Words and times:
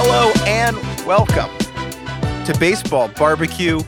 Hello 0.00 0.30
and 0.46 0.76
welcome 1.04 1.50
to 2.44 2.56
Baseball 2.60 3.08
Barbecue, 3.08 3.80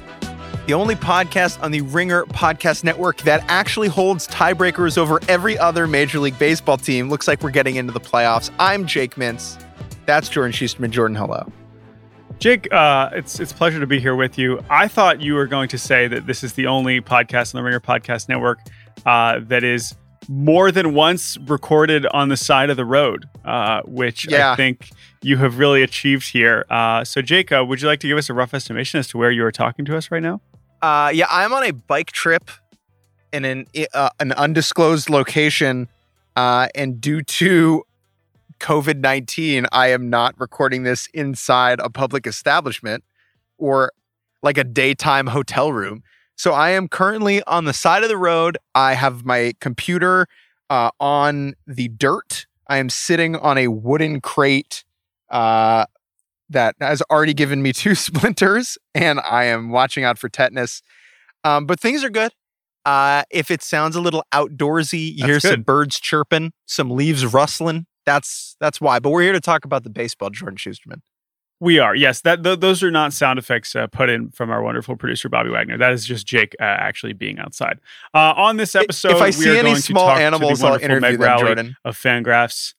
the 0.66 0.74
only 0.74 0.96
podcast 0.96 1.62
on 1.62 1.70
the 1.70 1.82
Ringer 1.82 2.24
Podcast 2.24 2.82
Network 2.82 3.18
that 3.18 3.44
actually 3.46 3.86
holds 3.86 4.26
tiebreakers 4.26 4.98
over 4.98 5.20
every 5.28 5.56
other 5.56 5.86
Major 5.86 6.18
League 6.18 6.36
Baseball 6.36 6.78
team. 6.78 7.08
Looks 7.10 7.28
like 7.28 7.44
we're 7.44 7.52
getting 7.52 7.76
into 7.76 7.92
the 7.92 8.00
playoffs. 8.00 8.50
I'm 8.58 8.88
Jake 8.88 9.14
Mintz. 9.14 9.64
That's 10.04 10.28
Jordan 10.28 10.50
Shusterman. 10.50 10.90
Jordan, 10.90 11.14
hello. 11.16 11.46
Jake, 12.40 12.72
uh, 12.72 13.10
it's 13.12 13.38
it's 13.38 13.52
a 13.52 13.54
pleasure 13.54 13.78
to 13.78 13.86
be 13.86 14.00
here 14.00 14.16
with 14.16 14.36
you. 14.36 14.64
I 14.68 14.88
thought 14.88 15.20
you 15.20 15.34
were 15.34 15.46
going 15.46 15.68
to 15.68 15.78
say 15.78 16.08
that 16.08 16.26
this 16.26 16.42
is 16.42 16.54
the 16.54 16.66
only 16.66 17.00
podcast 17.00 17.54
on 17.54 17.60
the 17.60 17.62
Ringer 17.62 17.78
Podcast 17.78 18.28
Network 18.28 18.58
uh, 19.06 19.38
that 19.44 19.62
is 19.62 19.94
more 20.30 20.70
than 20.70 20.94
once 20.94 21.36
recorded 21.38 22.06
on 22.06 22.28
the 22.28 22.36
side 22.36 22.70
of 22.70 22.76
the 22.76 22.84
road, 22.84 23.28
uh, 23.44 23.82
which 23.84 24.30
Yeah. 24.30 24.52
I 24.52 24.54
think 24.54 24.90
you 25.22 25.38
have 25.38 25.58
really 25.58 25.82
achieved 25.82 26.30
here. 26.30 26.64
Uh, 26.70 27.02
so, 27.02 27.20
uh, 27.20 27.64
would 27.64 27.82
you 27.82 27.88
like 27.88 27.98
to 27.98 28.06
give 28.06 28.16
us 28.16 28.30
a 28.30 28.32
rough 28.32 28.54
estimation 28.54 29.00
as 29.00 29.08
to 29.08 29.18
where 29.18 29.32
you 29.32 29.44
are 29.44 29.50
talking 29.50 29.84
to 29.86 29.96
us 29.96 30.12
right 30.12 30.22
now? 30.22 30.40
Uh, 30.80 31.10
yeah, 31.12 31.26
I'm 31.28 31.52
on 31.52 31.64
a 31.64 31.72
bike 31.72 32.12
trip 32.12 32.48
in 33.32 33.44
an 33.44 33.66
uh, 33.92 34.10
an 34.20 34.30
undisclosed 34.32 35.10
location, 35.10 35.88
uh, 36.36 36.68
and 36.76 37.00
due 37.00 37.22
to 37.22 37.82
COVID 38.60 39.00
nineteen, 39.00 39.66
I 39.72 39.88
am 39.88 40.10
not 40.10 40.36
recording 40.38 40.84
this 40.84 41.08
inside 41.12 41.80
a 41.80 41.90
public 41.90 42.24
establishment 42.24 43.02
or 43.58 43.90
like 44.44 44.58
a 44.58 44.64
daytime 44.64 45.26
hotel 45.26 45.72
room. 45.72 46.04
So 46.40 46.54
I 46.54 46.70
am 46.70 46.88
currently 46.88 47.42
on 47.42 47.66
the 47.66 47.74
side 47.74 48.02
of 48.02 48.08
the 48.08 48.16
road. 48.16 48.56
I 48.74 48.94
have 48.94 49.26
my 49.26 49.52
computer 49.60 50.26
uh, 50.70 50.90
on 50.98 51.52
the 51.66 51.88
dirt. 51.88 52.46
I 52.66 52.78
am 52.78 52.88
sitting 52.88 53.36
on 53.36 53.58
a 53.58 53.68
wooden 53.68 54.22
crate 54.22 54.82
uh, 55.28 55.84
that 56.48 56.76
has 56.80 57.02
already 57.10 57.34
given 57.34 57.60
me 57.60 57.72
two 57.74 57.94
splinters, 57.94 58.78
and 58.94 59.20
I 59.20 59.44
am 59.44 59.68
watching 59.68 60.02
out 60.02 60.16
for 60.16 60.30
tetanus. 60.30 60.80
Um, 61.44 61.66
but 61.66 61.78
things 61.78 62.02
are 62.02 62.08
good. 62.08 62.32
Uh, 62.86 63.24
if 63.30 63.50
it 63.50 63.62
sounds 63.62 63.94
a 63.94 64.00
little 64.00 64.24
outdoorsy, 64.32 65.12
you 65.12 65.26
That's 65.26 65.28
hear 65.28 65.40
some 65.40 65.60
birds 65.60 66.00
chirping, 66.00 66.54
some 66.64 66.88
leaves 66.90 67.26
rustling. 67.26 67.84
That's 68.06 68.56
that's 68.58 68.80
why. 68.80 68.98
But 68.98 69.10
we're 69.10 69.24
here 69.24 69.34
to 69.34 69.42
talk 69.42 69.66
about 69.66 69.84
the 69.84 69.90
baseball, 69.90 70.30
Jordan 70.30 70.56
Shusterman. 70.56 71.02
We 71.62 71.78
are, 71.78 71.94
yes. 71.94 72.22
That 72.22 72.42
th- 72.42 72.60
those 72.60 72.82
are 72.82 72.90
not 72.90 73.12
sound 73.12 73.38
effects 73.38 73.76
uh, 73.76 73.86
put 73.86 74.08
in 74.08 74.30
from 74.30 74.50
our 74.50 74.62
wonderful 74.62 74.96
producer 74.96 75.28
Bobby 75.28 75.50
Wagner. 75.50 75.76
That 75.76 75.92
is 75.92 76.06
just 76.06 76.26
Jake 76.26 76.56
uh, 76.58 76.64
actually 76.64 77.12
being 77.12 77.38
outside. 77.38 77.80
Uh, 78.14 78.32
on 78.34 78.56
this 78.56 78.74
episode, 78.74 79.12
if 79.12 79.20
I 79.20 79.26
we 79.26 79.32
see 79.32 79.50
are 79.50 79.56
any 79.56 79.62
going 79.70 79.76
small 79.76 80.08
animals, 80.08 80.62
I'll 80.62 80.76
interview 80.76 81.00
Meg 81.00 81.18
them, 81.18 81.28
Rowley 81.28 81.42
Jordan. 81.44 81.76
of 81.84 81.98
Fangraphs. 81.98 82.72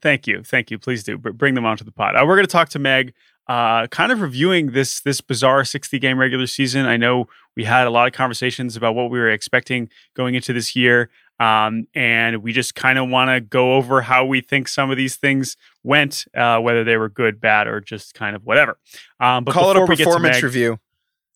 Thank 0.00 0.26
you, 0.26 0.42
thank 0.42 0.70
you. 0.70 0.78
Please 0.78 1.04
do 1.04 1.18
Br- 1.18 1.32
bring 1.32 1.54
them 1.54 1.66
onto 1.66 1.84
the 1.84 1.92
pod. 1.92 2.16
Uh, 2.16 2.24
we're 2.26 2.36
going 2.36 2.46
to 2.46 2.50
talk 2.50 2.70
to 2.70 2.78
Meg, 2.78 3.12
uh, 3.48 3.86
kind 3.88 4.12
of 4.12 4.22
reviewing 4.22 4.70
this 4.70 5.00
this 5.00 5.20
bizarre 5.20 5.62
sixty 5.62 5.98
game 5.98 6.18
regular 6.18 6.46
season. 6.46 6.86
I 6.86 6.96
know 6.96 7.28
we 7.54 7.64
had 7.64 7.86
a 7.86 7.90
lot 7.90 8.06
of 8.06 8.14
conversations 8.14 8.76
about 8.76 8.94
what 8.94 9.10
we 9.10 9.18
were 9.18 9.28
expecting 9.28 9.90
going 10.14 10.34
into 10.34 10.54
this 10.54 10.74
year, 10.74 11.10
um, 11.38 11.86
and 11.94 12.42
we 12.42 12.54
just 12.54 12.74
kind 12.74 12.98
of 12.98 13.10
want 13.10 13.28
to 13.28 13.42
go 13.42 13.74
over 13.74 14.00
how 14.00 14.24
we 14.24 14.40
think 14.40 14.68
some 14.68 14.90
of 14.90 14.96
these 14.96 15.16
things 15.16 15.58
went, 15.82 16.26
uh, 16.36 16.58
whether 16.60 16.84
they 16.84 16.96
were 16.96 17.08
good, 17.08 17.40
bad, 17.40 17.66
or 17.66 17.80
just 17.80 18.14
kind 18.14 18.36
of 18.36 18.44
whatever. 18.44 18.78
Um, 19.18 19.44
but 19.44 19.54
Call 19.54 19.70
it 19.70 19.76
a 19.76 19.80
we 19.80 19.96
get 19.96 19.98
to 19.98 20.04
performance 20.04 20.36
Meg- 20.36 20.44
review. 20.44 20.78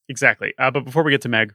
Exactly. 0.09 0.55
Uh, 0.59 0.71
but 0.71 0.85
before 0.85 1.03
we 1.03 1.11
get 1.11 1.23
to 1.23 1.29
Meg, 1.29 1.55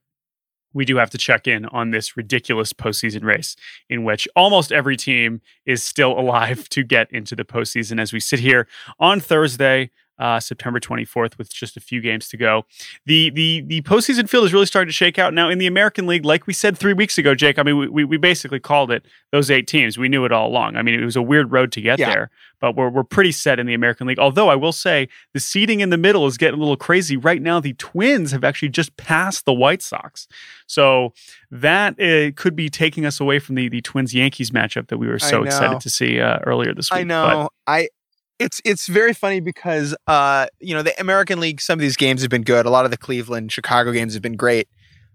we 0.74 0.86
do 0.86 0.98
have 0.98 1.10
to 1.12 1.18
check 1.18 1.48
in 1.48 1.66
on 1.68 1.92
this 1.92 2.16
ridiculous 2.16 2.74
postseason 2.74 3.24
race 3.24 3.56
in 3.90 4.04
which 4.04 4.28
almost 4.36 4.72
every 4.72 4.98
team 4.98 5.42
is 5.66 5.84
still 5.84 6.12
alive 6.20 6.70
to 6.70 6.84
get 6.84 7.12
into 7.12 7.36
the 7.36 7.46
postseason 7.46 8.00
as 8.00 8.14
we 8.14 8.20
sit 8.20 8.40
here 8.40 8.68
on 9.00 9.20
Thursday. 9.20 9.90
Uh, 10.20 10.40
September 10.40 10.80
24th, 10.80 11.38
with 11.38 11.52
just 11.54 11.78
a 11.78 11.80
few 11.80 12.02
games 12.02 12.28
to 12.28 12.38
go, 12.38 12.66
the 13.06 13.30
the 13.30 13.62
the 13.66 13.82
postseason 13.84 14.28
field 14.30 14.46
is 14.46 14.54
really 14.54 14.66
starting 14.66 14.90
to 14.90 14.94
shake 14.94 15.18
out 15.18 15.34
now. 15.34 15.50
In 15.50 15.58
the 15.58 15.68
American 15.68 16.06
League, 16.08 16.26
like 16.26 16.46
we 16.46 16.54
said 16.54 16.78
three 16.78 16.94
weeks 16.94 17.18
ago, 17.18 17.34
Jake. 17.34 17.58
I 17.58 17.64
mean, 17.64 17.78
we 17.78 17.88
we, 17.88 18.04
we 18.04 18.18
basically 18.18 18.60
called 18.60 18.92
it 18.92 19.06
those 19.32 19.50
eight 19.50 19.66
teams. 19.68 19.98
We 19.98 20.10
knew 20.10 20.26
it 20.26 20.32
all 20.32 20.48
along. 20.50 20.76
I 20.76 20.82
mean, 20.82 21.00
it 21.00 21.06
was 21.06 21.16
a 21.16 21.22
weird 21.22 21.52
road 21.52 21.72
to 21.72 21.82
get 21.82 22.00
Yeah. 22.00 22.10
there, 22.10 22.30
but 22.60 22.76
we're 22.76 22.90
we're 22.90 23.04
pretty 23.04 23.32
set 23.32 23.60
in 23.60 23.66
the 23.66 23.74
American 23.74 24.08
League. 24.08 24.20
Although 24.20 24.50
I 24.50 24.56
will 24.56 24.74
say 24.74 25.08
the 25.34 25.40
seating 25.40 25.80
in 25.80 25.90
the 25.90 25.98
middle 25.98 26.28
is 26.28 26.38
getting 26.38 26.58
a 26.60 26.62
little 26.62 26.76
crazy 26.78 27.16
right 27.16 27.42
now. 27.42 27.60
The 27.60 27.74
Twins 27.74 28.32
have 28.32 28.44
actually 28.44 28.70
just 28.70 28.98
passed 28.98 29.46
the 29.46 29.54
White 29.54 29.82
Sox, 29.82 30.28
so 30.68 31.14
that 31.52 32.00
uh, 32.00 32.32
could 32.36 32.56
be 32.56 32.70
taking 32.70 33.06
us 33.06 33.20
away 33.20 33.40
from 33.40 33.56
the 33.56 33.70
the 33.70 33.82
Twins 33.82 34.14
Yankees 34.14 34.52
matchup 34.52 34.88
that 34.90 34.98
we 34.98 35.08
were 35.08 35.20
so 35.20 35.44
excited 35.44 35.80
to 35.80 35.90
see 35.90 36.20
uh, 36.20 36.40
earlier 36.46 36.74
this 36.74 36.92
week. 36.92 37.00
I 37.00 37.04
But 37.04 37.08
know. 37.08 37.50
I 37.68 37.88
it's 38.40 38.62
it's 38.66 38.88
very 38.88 39.14
funny 39.14 39.42
because 39.42 39.96
uh 40.08 40.48
you 40.60 40.74
know 40.74 40.82
the 40.82 41.00
American 41.00 41.40
League 41.40 41.62
some 41.62 41.78
of 41.78 41.82
these 41.82 41.98
games 41.98 42.22
have 42.22 42.32
been 42.32 42.44
good. 42.44 42.66
A 42.66 42.70
lot 42.70 42.86
of 42.86 42.92
the 42.92 42.98
Cleveland, 42.98 43.52
Chicago 43.52 43.92
games 43.92 44.14
have 44.14 44.24
been 44.24 44.38
great. 44.38 44.68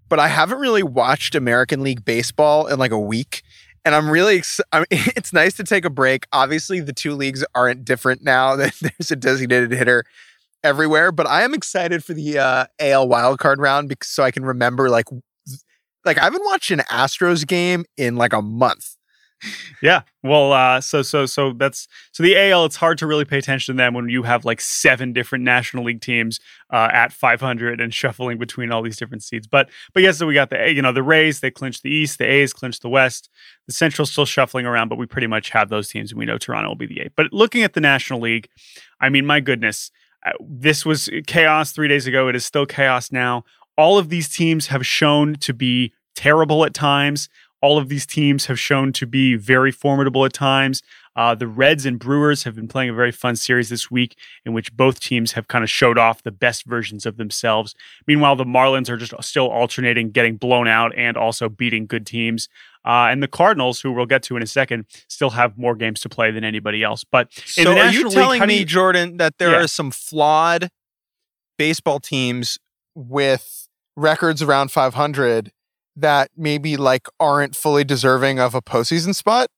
But 0.09 0.21
I 0.21 0.29
haven't 0.29 0.59
really 0.59 0.83
watched 0.83 1.35
American 1.35 1.83
League 1.83 2.05
baseball 2.05 2.67
in 2.67 2.79
like 2.79 2.93
a 2.93 2.99
week. 2.99 3.43
And 3.87 3.95
I'm 3.95 4.09
really 4.09 4.37
ex- 4.39 4.61
I 4.71 4.81
mean, 4.81 4.87
it's 4.91 5.33
nice 5.33 5.55
to 5.55 5.65
take 5.65 5.85
a 5.85 5.91
break. 5.91 6.27
Obviously 6.33 6.81
the 6.81 6.93
two 6.93 7.15
leagues 7.15 7.45
aren't 7.55 7.85
different 7.85 8.23
now 8.23 8.57
that 8.57 8.75
there's 8.81 9.11
a 9.11 9.17
designated 9.17 9.73
hitter 9.73 10.05
everywhere, 10.63 11.13
but 11.13 11.27
I 11.27 11.43
am 11.43 11.55
excited 11.55 12.05
for 12.05 12.15
the 12.15 12.39
uh 12.39 12.67
AL 12.79 13.09
wildcard 13.09 13.57
round 13.59 13.89
because 13.89 14.09
so 14.09 14.23
I 14.23 14.31
can 14.31 14.45
remember 14.45 14.91
like 14.91 15.07
like 16.05 16.19
I 16.19 16.25
haven't 16.25 16.45
watched 16.45 16.71
an 16.71 16.81
Astros 16.91 17.47
game 17.47 17.85
in 17.97 18.17
like 18.17 18.33
a 18.33 18.43
month. 18.43 18.97
Yeah. 19.83 20.03
Well, 20.23 20.53
uh, 20.53 20.81
so 20.81 21.03
so 21.03 21.27
so 21.27 21.53
that's 21.53 21.89
so 22.13 22.23
the 22.23 22.37
AL. 22.37 22.65
It's 22.65 22.77
hard 22.77 22.97
to 22.99 23.07
really 23.07 23.25
pay 23.25 23.39
attention 23.39 23.75
to 23.75 23.77
them 23.77 23.93
when 23.93 24.09
you 24.09 24.23
have 24.23 24.45
like 24.45 24.61
seven 24.61 25.13
different 25.13 25.45
National 25.45 25.85
League 25.85 26.01
teams 26.01 26.41
uh, 26.71 26.89
at 26.93 27.13
500 27.13 27.81
and 27.81 27.93
shuffling 27.93 28.39
between 28.39 28.73
all 28.73 28.83
these 28.83 28.97
different 28.97 29.23
seeds. 29.23 29.47
But 29.47 29.69
but 29.93 30.03
yes, 30.03 30.19
so 30.19 30.27
we 30.27 30.35
got 30.35 30.51
the 30.51 30.73
you 30.73 30.81
know 30.81 30.93
the 30.93 31.03
Rays. 31.03 31.41
They 31.41 31.51
clinched 31.51 31.83
the 31.83 31.91
East. 31.91 32.19
The 32.19 32.25
A's 32.25 32.53
clinched 32.53 32.83
the 32.83 32.89
West. 32.89 33.29
The 33.67 33.73
Central's 33.75 34.11
still 34.11 34.27
shuffling 34.27 34.65
around, 34.65 34.89
but 34.89 34.97
we 34.97 35.07
pretty 35.07 35.27
much 35.27 35.51
have 35.51 35.69
those 35.69 35.89
teams, 35.89 36.13
and 36.13 36.19
we 36.19 36.25
know 36.25 36.39
Toronto 36.39 36.69
will 36.69 36.77
be 36.77 36.87
the 36.87 37.01
eight. 37.01 37.13
But 37.17 37.33
looking 37.33 37.63
at 37.63 37.75
the 37.75 37.81
National 37.81 38.21
League, 38.21 38.49
I 39.01 39.09
mean, 39.11 39.27
my 39.27 39.41
goodness, 39.41 39.91
uh, 40.25 40.33
this 40.41 40.87
was 40.87 41.11
chaos 41.27 41.73
three 41.73 41.89
days 41.89 42.07
ago. 42.07 42.29
It 42.29 42.37
is 42.37 42.47
still 42.47 42.67
chaos 42.67 43.13
now. 43.13 43.45
All 43.77 43.99
of 43.99 44.09
these 44.09 44.29
teams 44.29 44.69
have 44.69 44.87
shown 44.87 45.35
to 45.37 45.53
be 45.53 45.93
terrible 46.15 46.65
at 46.65 46.75
times. 46.75 47.29
All 47.65 47.79
of 47.79 47.89
these 47.89 48.05
teams 48.05 48.45
have 48.45 48.61
shown 48.61 48.93
to 48.93 49.07
be 49.07 49.37
very 49.37 49.73
formidable 49.73 50.27
at 50.27 50.35
times. 50.35 50.83
Uh, 51.17 51.35
the 51.35 51.47
Reds 51.47 51.87
and 51.87 51.99
Brewers 51.99 52.43
have 52.43 52.55
been 52.55 52.69
playing 52.69 52.91
a 52.91 52.93
very 52.93 53.11
fun 53.11 53.37
series 53.37 53.71
this 53.71 53.91
week 53.91 54.19
in 54.45 54.53
which 54.53 54.71
both 54.77 55.01
teams 55.01 55.33
have 55.33 55.49
kind 55.49 55.65
of 55.65 55.71
showed 55.71 55.97
off 55.97 56.23
the 56.23 56.31
best 56.31 56.67
versions 56.67 57.07
of 57.07 57.17
themselves. 57.17 57.75
Meanwhile, 58.07 58.37
the 58.37 58.45
Marlins 58.45 58.91
are 58.91 58.99
just 58.99 59.15
still 59.25 59.49
alternating, 59.49 60.11
getting 60.11 60.37
blown 60.37 60.69
out 60.69 60.93
and 60.95 61.17
also 61.17 61.49
beating 61.49 61.87
good 61.87 62.05
teams. 62.05 62.51
Uh, 62.85 63.09
and 63.11 63.23
the 63.23 63.29
Cardinals, 63.29 63.81
who 63.81 63.93
we'll 63.93 64.05
get 64.05 64.23
to 64.25 64.37
in 64.37 64.43
a 64.43 64.47
second, 64.47 64.85
still 65.09 65.31
have 65.31 65.57
more 65.57 65.75
games 65.75 66.03
to 66.03 66.11
play 66.11 66.31
than 66.31 66.45
anybody 66.45 66.83
else. 66.83 67.03
But 67.03 67.33
so, 67.33 67.79
are 67.79 67.91
you 67.91 68.11
telling 68.11 68.41
League, 68.43 68.49
me, 68.49 68.59
you, 68.59 68.65
Jordan, 68.67 69.17
that 69.17 69.39
there 69.39 69.53
yeah. 69.53 69.63
are 69.65 69.69
some 69.69 69.91
flawed 69.91 70.69
baseball 71.57 71.99
teams 71.99 72.59
with 72.95 73.69
records 73.97 74.43
around 74.43 74.71
500 74.71 75.51
that 75.97 76.31
maybe 76.37 76.77
like 76.77 77.07
aren't 77.21 77.55
fully 77.57 77.85
deserving 77.85 78.39
of 78.39 78.55
a 78.55 78.63
postseason 78.63 79.15
spot? 79.15 79.49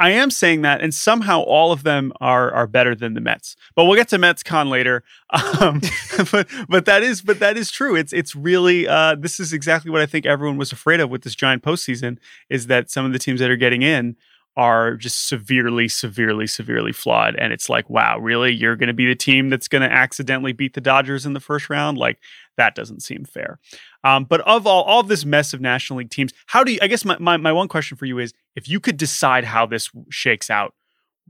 I 0.00 0.10
am 0.10 0.30
saying 0.30 0.62
that, 0.62 0.80
and 0.80 0.94
somehow 0.94 1.40
all 1.40 1.72
of 1.72 1.82
them 1.82 2.12
are 2.20 2.52
are 2.52 2.68
better 2.68 2.94
than 2.94 3.14
the 3.14 3.20
Mets. 3.20 3.56
But 3.74 3.84
we'll 3.84 3.96
get 3.96 4.08
to 4.08 4.18
Mets 4.18 4.42
Con 4.42 4.70
later. 4.70 5.02
Um, 5.60 5.80
but 6.32 6.48
but 6.68 6.84
that 6.86 7.02
is 7.02 7.20
but 7.20 7.40
that 7.40 7.56
is 7.56 7.70
true. 7.70 7.96
It's 7.96 8.12
it's 8.12 8.34
really 8.34 8.86
uh, 8.86 9.16
this 9.16 9.40
is 9.40 9.52
exactly 9.52 9.90
what 9.90 10.00
I 10.00 10.06
think 10.06 10.24
everyone 10.24 10.56
was 10.56 10.72
afraid 10.72 11.00
of 11.00 11.10
with 11.10 11.22
this 11.22 11.34
giant 11.34 11.62
postseason 11.62 12.18
is 12.48 12.68
that 12.68 12.90
some 12.90 13.04
of 13.04 13.12
the 13.12 13.18
teams 13.18 13.40
that 13.40 13.50
are 13.50 13.56
getting 13.56 13.82
in 13.82 14.16
are 14.56 14.96
just 14.96 15.28
severely, 15.28 15.86
severely, 15.86 16.46
severely 16.46 16.92
flawed. 16.92 17.36
And 17.36 17.52
it's 17.52 17.68
like, 17.68 17.88
wow, 17.88 18.18
really? 18.18 18.52
You're 18.52 18.74
going 18.74 18.88
to 18.88 18.94
be 18.94 19.06
the 19.06 19.14
team 19.14 19.50
that's 19.50 19.68
going 19.68 19.82
to 19.82 19.92
accidentally 19.92 20.52
beat 20.52 20.74
the 20.74 20.80
Dodgers 20.80 21.24
in 21.24 21.32
the 21.32 21.40
first 21.40 21.70
round? 21.70 21.96
Like, 21.96 22.18
that 22.58 22.74
doesn't 22.74 23.02
seem 23.02 23.24
fair. 23.24 23.58
Um, 24.04 24.24
but 24.24 24.42
of 24.42 24.66
all, 24.66 24.82
all 24.82 25.00
of 25.00 25.08
this 25.08 25.24
mess 25.24 25.54
of 25.54 25.60
National 25.60 26.00
League 26.00 26.10
teams, 26.10 26.32
how 26.46 26.62
do 26.62 26.72
you, 26.72 26.78
I 26.82 26.86
guess 26.86 27.04
my, 27.04 27.16
my, 27.18 27.38
my 27.38 27.52
one 27.52 27.68
question 27.68 27.96
for 27.96 28.04
you 28.04 28.18
is 28.18 28.34
if 28.54 28.68
you 28.68 28.78
could 28.78 28.98
decide 28.98 29.44
how 29.44 29.64
this 29.64 29.88
shakes 30.10 30.50
out, 30.50 30.74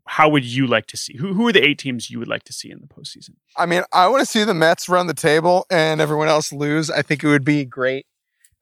how 0.07 0.29
would 0.29 0.45
you 0.45 0.67
like 0.67 0.87
to 0.87 0.97
see? 0.97 1.17
Who, 1.17 1.35
who 1.35 1.47
are 1.49 1.53
the 1.53 1.63
eight 1.63 1.79
teams 1.79 2.11
you 2.11 2.19
would 2.19 2.29
like 2.29 2.43
to 2.45 2.53
see 2.53 2.71
in 2.71 2.81
the 2.81 2.87
postseason? 2.87 3.35
I 3.57 3.67
mean, 3.67 3.83
I 3.93 4.09
want 4.09 4.21
to 4.21 4.27
see 4.27 4.43
the 4.43 4.55
Mets 4.55 4.89
run 4.89 5.07
the 5.07 5.15
table 5.15 5.67
and 5.71 6.01
everyone 6.01 6.29
else 6.29 6.53
lose. 6.53 6.91
I 6.91 7.03
think 7.03 7.23
it 7.23 7.29
would 7.29 7.45
be 7.45 7.65
great. 7.65 8.07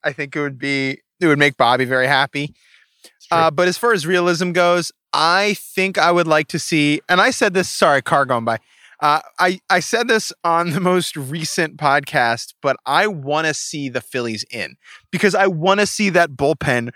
I 0.04 0.12
think 0.12 0.36
it 0.36 0.40
would 0.40 0.58
be, 0.58 1.00
it 1.20 1.26
would 1.26 1.38
make 1.38 1.56
Bobby 1.56 1.84
very 1.84 2.06
happy. 2.06 2.54
Uh, 3.30 3.50
but 3.50 3.68
as 3.68 3.78
far 3.78 3.92
as 3.92 4.06
realism 4.06 4.52
goes, 4.52 4.92
I 5.12 5.54
think 5.58 5.98
I 5.98 6.12
would 6.12 6.26
like 6.26 6.48
to 6.48 6.58
see, 6.58 7.00
and 7.08 7.20
I 7.20 7.30
said 7.30 7.54
this, 7.54 7.68
sorry, 7.68 8.02
car 8.02 8.24
going 8.24 8.44
by. 8.44 8.58
Uh, 9.00 9.20
I, 9.38 9.60
I 9.68 9.80
said 9.80 10.08
this 10.08 10.32
on 10.42 10.70
the 10.70 10.80
most 10.80 11.16
recent 11.16 11.76
podcast, 11.76 12.54
but 12.62 12.76
I 12.86 13.06
want 13.06 13.46
to 13.46 13.54
see 13.54 13.88
the 13.88 14.00
Phillies 14.00 14.44
in 14.50 14.76
because 15.10 15.34
I 15.34 15.46
want 15.46 15.80
to 15.80 15.86
see 15.86 16.08
that 16.10 16.30
bullpen 16.30 16.92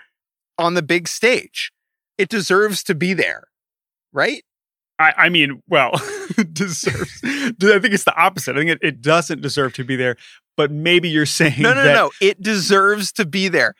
on 0.57 0.73
the 0.73 0.81
big 0.81 1.07
stage. 1.07 1.71
It 2.17 2.29
deserves 2.29 2.83
to 2.83 2.95
be 2.95 3.13
there, 3.13 3.43
right? 4.11 4.43
I, 4.99 5.13
I 5.17 5.29
mean, 5.29 5.61
well, 5.67 5.91
deserves. 6.53 7.21
I 7.23 7.51
think 7.57 7.85
it's 7.93 8.03
the 8.03 8.15
opposite. 8.15 8.55
I 8.55 8.59
think 8.59 8.71
it, 8.71 8.79
it 8.81 9.01
doesn't 9.01 9.41
deserve 9.41 9.73
to 9.73 9.83
be 9.83 9.95
there, 9.95 10.15
but 10.57 10.71
maybe 10.71 11.09
you're 11.09 11.25
saying 11.25 11.61
no, 11.61 11.73
no, 11.73 11.83
that- 11.83 11.95
no. 11.95 12.11
It 12.21 12.41
deserves 12.41 13.11
to 13.13 13.25
be 13.25 13.47
there. 13.47 13.73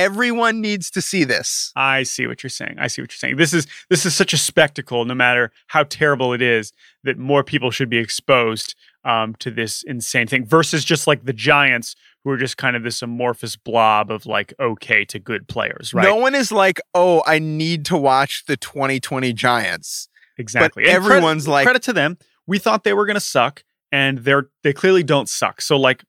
Everyone 0.00 0.60
needs 0.60 0.90
to 0.92 1.02
see 1.02 1.24
this. 1.24 1.72
I 1.76 2.02
see 2.04 2.26
what 2.26 2.42
you're 2.42 2.50
saying. 2.50 2.76
I 2.78 2.86
see 2.86 3.02
what 3.02 3.12
you're 3.12 3.18
saying. 3.18 3.36
This 3.36 3.52
is 3.52 3.66
this 3.88 4.06
is 4.06 4.14
such 4.14 4.32
a 4.32 4.38
spectacle, 4.38 5.04
no 5.04 5.14
matter 5.14 5.52
how 5.68 5.84
terrible 5.84 6.32
it 6.32 6.42
is, 6.42 6.72
that 7.04 7.18
more 7.18 7.44
people 7.44 7.70
should 7.70 7.90
be 7.90 7.98
exposed 7.98 8.74
um, 9.04 9.34
to 9.36 9.50
this 9.50 9.82
insane 9.82 10.26
thing 10.26 10.46
versus 10.46 10.84
just 10.84 11.06
like 11.06 11.24
the 11.24 11.32
Giants, 11.32 11.96
who 12.24 12.30
are 12.30 12.36
just 12.36 12.56
kind 12.56 12.76
of 12.76 12.82
this 12.82 13.02
amorphous 13.02 13.56
blob 13.56 14.10
of 14.10 14.26
like 14.26 14.54
okay 14.58 15.04
to 15.06 15.18
good 15.18 15.48
players, 15.48 15.92
right? 15.92 16.04
No 16.04 16.16
one 16.16 16.34
is 16.34 16.50
like, 16.50 16.80
oh, 16.94 17.22
I 17.26 17.38
need 17.38 17.84
to 17.86 17.96
watch 17.96 18.44
the 18.46 18.56
2020 18.56 19.32
Giants. 19.32 20.08
Exactly. 20.38 20.84
But 20.84 20.92
everyone's 20.92 21.44
credit, 21.44 21.52
like, 21.52 21.64
credit 21.64 21.82
to 21.82 21.92
them. 21.92 22.18
We 22.46 22.58
thought 22.58 22.84
they 22.84 22.94
were 22.94 23.06
going 23.06 23.14
to 23.14 23.20
suck, 23.20 23.64
and 23.92 24.18
they're 24.18 24.48
they 24.62 24.72
clearly 24.72 25.02
don't 25.02 25.28
suck. 25.28 25.60
So 25.60 25.76
like 25.76 26.02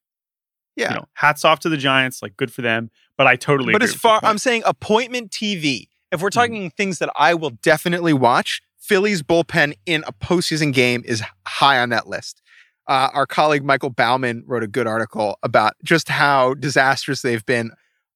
yeah. 0.76 0.90
You 0.90 0.96
know, 1.00 1.08
hats 1.14 1.46
off 1.46 1.60
to 1.62 1.70
the 1.70 1.78
Giants. 1.78 2.22
Like, 2.22 2.38
good 2.38 2.52
for 2.52 2.62
them. 2.62 2.90
But 3.22 3.28
I 3.28 3.36
totally. 3.36 3.72
But 3.72 3.84
as 3.84 3.94
far 3.94 4.20
I'm 4.24 4.40
saying, 4.40 4.64
appointment 4.66 5.30
TV. 5.30 5.90
If 6.12 6.24
we're 6.24 6.30
mm-hmm. 6.30 6.40
talking 6.40 6.72
mm. 6.72 6.74
things 6.74 6.98
that 6.98 7.12
I 7.16 7.36
will 7.36 7.52
definitely 7.52 8.14
watch, 8.14 8.64
Phillies 8.80 9.22
bullpen 9.22 9.74
in 9.86 10.04
a 10.08 10.12
postseason 10.12 10.74
game 10.74 11.04
is 11.06 11.22
high 11.46 11.80
on 11.80 11.90
that 11.90 12.08
list. 12.08 12.42
Uh, 12.88 13.10
our 13.14 13.28
colleague 13.28 13.64
Michael 13.64 13.92
Bauman 13.92 14.44
wrote 14.48 14.64
a 14.64 14.68
good 14.68 14.88
article 14.88 15.38
about 15.44 15.74
just 15.84 16.10
how 16.10 16.56
disastrous 16.56 17.22
they've 17.22 17.46
been 17.46 17.70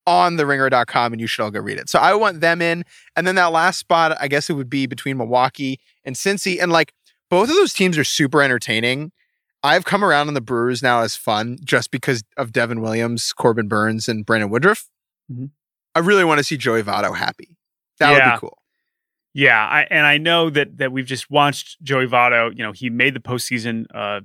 on 0.07 0.37
the 0.37 0.45
ringer.com 0.47 1.13
and 1.13 1.21
you 1.21 1.27
should 1.27 1.43
all 1.43 1.51
go 1.51 1.59
read 1.59 1.77
it. 1.77 1.87
So 1.87 1.99
I 1.99 2.15
want 2.15 2.41
them 2.41 2.59
in. 2.59 2.83
And 3.15 3.27
then 3.27 3.35
that 3.35 3.51
last 3.51 3.77
spot, 3.77 4.17
I 4.19 4.27
guess 4.27 4.49
it 4.49 4.53
would 4.53 4.71
be 4.71 4.87
between 4.87 5.17
Milwaukee 5.17 5.79
and 6.03 6.15
Cincy. 6.15 6.59
And 6.59 6.71
like 6.71 6.93
both 7.29 7.49
of 7.49 7.55
those 7.55 7.73
teams 7.73 7.95
are 7.99 8.03
super 8.03 8.41
entertaining. 8.41 9.11
I've 9.61 9.85
come 9.85 10.03
around 10.03 10.29
on 10.29 10.33
the 10.33 10.41
Brewers 10.41 10.81
now 10.81 11.01
as 11.01 11.15
fun 11.15 11.59
just 11.63 11.91
because 11.91 12.23
of 12.37 12.51
Devin 12.51 12.81
Williams, 12.81 13.33
Corbin 13.33 13.67
Burnes, 13.67 14.09
and 14.09 14.25
Brandon 14.25 14.49
Woodruff. 14.49 14.89
Mm-hmm. 15.31 15.45
I 15.93 15.99
really 15.99 16.23
want 16.23 16.39
to 16.39 16.43
see 16.43 16.57
Joey 16.57 16.83
Votto 16.83 17.15
happy. 17.15 17.57
That 17.99 18.11
yeah. 18.11 18.31
would 18.31 18.35
be 18.35 18.39
cool. 18.41 18.57
Yeah, 19.33 19.65
I, 19.65 19.85
and 19.89 20.05
I 20.05 20.17
know 20.17 20.49
that 20.49 20.77
that 20.77 20.91
we've 20.91 21.05
just 21.05 21.29
watched 21.29 21.81
Joey 21.83 22.07
Votto. 22.07 22.55
You 22.55 22.63
know, 22.63 22.71
he 22.71 22.89
made 22.89 23.13
the 23.13 23.19
postseason. 23.19 23.85
Uh, 23.93 24.21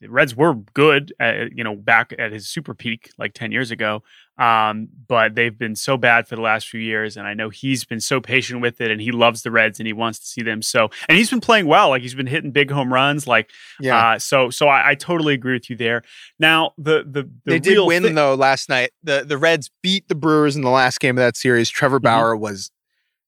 the 0.00 0.10
Reds 0.10 0.36
were 0.36 0.54
good, 0.54 1.12
at, 1.18 1.56
you 1.56 1.64
know, 1.64 1.74
back 1.74 2.12
at 2.18 2.32
his 2.32 2.48
super 2.48 2.74
peak 2.74 3.10
like 3.18 3.34
ten 3.34 3.52
years 3.52 3.70
ago. 3.70 4.02
Um, 4.38 4.88
but 5.08 5.34
they've 5.34 5.56
been 5.56 5.74
so 5.74 5.96
bad 5.96 6.28
for 6.28 6.36
the 6.36 6.42
last 6.42 6.68
few 6.68 6.80
years, 6.80 7.16
and 7.16 7.26
I 7.26 7.32
know 7.32 7.48
he's 7.48 7.84
been 7.84 8.00
so 8.00 8.20
patient 8.20 8.60
with 8.60 8.82
it, 8.82 8.90
and 8.90 9.00
he 9.00 9.10
loves 9.10 9.42
the 9.42 9.50
Reds, 9.50 9.80
and 9.80 9.86
he 9.86 9.94
wants 9.94 10.18
to 10.18 10.26
see 10.26 10.42
them. 10.42 10.60
So, 10.60 10.90
and 11.08 11.16
he's 11.16 11.30
been 11.30 11.40
playing 11.40 11.66
well, 11.66 11.88
like 11.88 12.02
he's 12.02 12.14
been 12.14 12.26
hitting 12.26 12.50
big 12.50 12.70
home 12.70 12.92
runs, 12.92 13.26
like 13.26 13.50
yeah. 13.80 14.10
Uh, 14.10 14.18
so, 14.18 14.50
so 14.50 14.68
I, 14.68 14.90
I, 14.90 14.94
totally 14.94 15.32
agree 15.32 15.54
with 15.54 15.70
you 15.70 15.76
there. 15.76 16.02
Now, 16.38 16.72
the 16.76 17.04
the, 17.06 17.22
the 17.22 17.30
they 17.46 17.58
did 17.58 17.78
win 17.86 18.02
thi- 18.02 18.12
though 18.12 18.34
last 18.34 18.68
night. 18.68 18.90
the 19.02 19.24
The 19.26 19.38
Reds 19.38 19.70
beat 19.82 20.08
the 20.08 20.14
Brewers 20.14 20.54
in 20.54 20.62
the 20.62 20.70
last 20.70 21.00
game 21.00 21.16
of 21.16 21.22
that 21.22 21.36
series. 21.36 21.70
Trevor 21.70 21.98
mm-hmm. 21.98 22.04
Bauer 22.04 22.34
mm-hmm. 22.34 22.42
was 22.42 22.70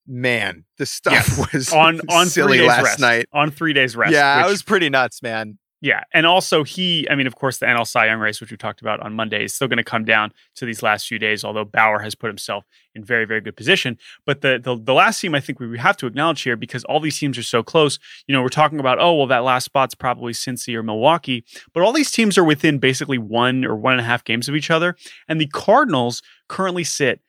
man, 0.06 0.64
the 0.78 0.86
stuff 0.86 1.12
yes. 1.12 1.52
was 1.52 1.72
on 1.72 2.00
on 2.08 2.26
silly 2.26 2.60
last 2.60 2.84
rest. 2.84 3.00
night. 3.00 3.28
On 3.32 3.50
three 3.50 3.72
days 3.72 3.96
rest. 3.96 4.12
Yeah, 4.12 4.38
which, 4.38 4.46
it 4.46 4.50
was 4.50 4.62
pretty 4.62 4.90
nuts, 4.90 5.22
man. 5.22 5.58
Yeah, 5.80 6.02
and 6.12 6.26
also 6.26 6.64
he, 6.64 7.08
I 7.08 7.14
mean, 7.14 7.28
of 7.28 7.36
course, 7.36 7.58
the 7.58 7.66
NL 7.66 7.86
Cy 7.86 8.06
Young 8.06 8.18
race, 8.18 8.40
which 8.40 8.50
we 8.50 8.56
talked 8.56 8.80
about 8.80 8.98
on 8.98 9.14
Monday, 9.14 9.44
is 9.44 9.54
still 9.54 9.68
going 9.68 9.76
to 9.76 9.84
come 9.84 10.04
down 10.04 10.32
to 10.56 10.66
these 10.66 10.82
last 10.82 11.06
few 11.06 11.20
days. 11.20 11.44
Although 11.44 11.64
Bauer 11.64 12.00
has 12.00 12.16
put 12.16 12.26
himself 12.26 12.64
in 12.96 13.04
very, 13.04 13.24
very 13.24 13.40
good 13.40 13.56
position, 13.56 13.96
but 14.26 14.40
the 14.40 14.60
the, 14.62 14.76
the 14.76 14.92
last 14.92 15.20
team 15.20 15.36
I 15.36 15.40
think 15.40 15.60
we 15.60 15.78
have 15.78 15.96
to 15.98 16.06
acknowledge 16.06 16.42
here 16.42 16.56
because 16.56 16.82
all 16.84 16.98
these 16.98 17.16
teams 17.16 17.38
are 17.38 17.44
so 17.44 17.62
close. 17.62 18.00
You 18.26 18.32
know, 18.32 18.42
we're 18.42 18.48
talking 18.48 18.80
about 18.80 19.00
oh 19.00 19.14
well, 19.14 19.28
that 19.28 19.44
last 19.44 19.66
spot's 19.66 19.94
probably 19.94 20.32
Cincy 20.32 20.74
or 20.74 20.82
Milwaukee, 20.82 21.44
but 21.72 21.84
all 21.84 21.92
these 21.92 22.10
teams 22.10 22.36
are 22.36 22.44
within 22.44 22.78
basically 22.78 23.18
one 23.18 23.64
or 23.64 23.76
one 23.76 23.92
and 23.92 24.00
a 24.00 24.04
half 24.04 24.24
games 24.24 24.48
of 24.48 24.56
each 24.56 24.72
other, 24.72 24.96
and 25.28 25.40
the 25.40 25.46
Cardinals 25.46 26.22
currently 26.48 26.82
sit 26.82 27.20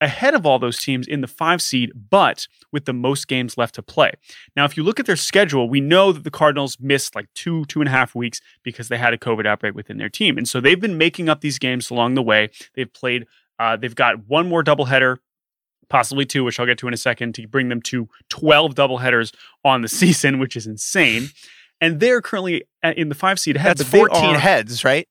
ahead 0.00 0.34
of 0.34 0.44
all 0.44 0.58
those 0.58 0.78
teams 0.78 1.06
in 1.06 1.20
the 1.20 1.26
five 1.26 1.62
seed, 1.62 1.92
but 2.10 2.46
with 2.72 2.84
the 2.84 2.92
most 2.92 3.28
games 3.28 3.56
left 3.56 3.74
to 3.76 3.82
play. 3.82 4.12
Now, 4.56 4.64
if 4.64 4.76
you 4.76 4.82
look 4.82 5.00
at 5.00 5.06
their 5.06 5.16
schedule, 5.16 5.68
we 5.68 5.80
know 5.80 6.12
that 6.12 6.24
the 6.24 6.30
Cardinals 6.30 6.78
missed 6.80 7.14
like 7.14 7.26
two, 7.34 7.64
two 7.66 7.80
and 7.80 7.88
a 7.88 7.92
half 7.92 8.14
weeks 8.14 8.40
because 8.62 8.88
they 8.88 8.98
had 8.98 9.14
a 9.14 9.18
COVID 9.18 9.46
outbreak 9.46 9.74
within 9.74 9.96
their 9.96 10.08
team. 10.08 10.36
And 10.36 10.48
so 10.48 10.60
they've 10.60 10.80
been 10.80 10.98
making 10.98 11.28
up 11.28 11.40
these 11.40 11.58
games 11.58 11.90
along 11.90 12.14
the 12.14 12.22
way. 12.22 12.50
They've 12.74 12.92
played, 12.92 13.26
uh, 13.58 13.76
they've 13.76 13.94
got 13.94 14.26
one 14.26 14.48
more 14.48 14.62
doubleheader 14.62 15.18
possibly 15.88 16.24
two, 16.24 16.44
which 16.44 16.58
I'll 16.58 16.66
get 16.66 16.78
to 16.78 16.88
in 16.88 16.94
a 16.94 16.98
second, 16.98 17.34
to 17.36 17.46
bring 17.46 17.68
them 17.68 17.80
to 17.82 18.08
12 18.30 18.74
doubleheaders 18.74 19.34
on 19.64 19.82
the 19.82 19.88
season, 20.00 20.38
which 20.38 20.56
is 20.56 20.66
insane. 20.66 21.28
And 21.80 22.00
they're 22.00 22.22
currently 22.22 22.64
in 22.82 23.08
the 23.08 23.14
five 23.14 23.38
seed 23.38 23.56
ahead. 23.56 23.76
That's 23.76 23.88
14 23.88 24.24
are, 24.24 24.38
heads, 24.38 24.84
right? 24.84 25.06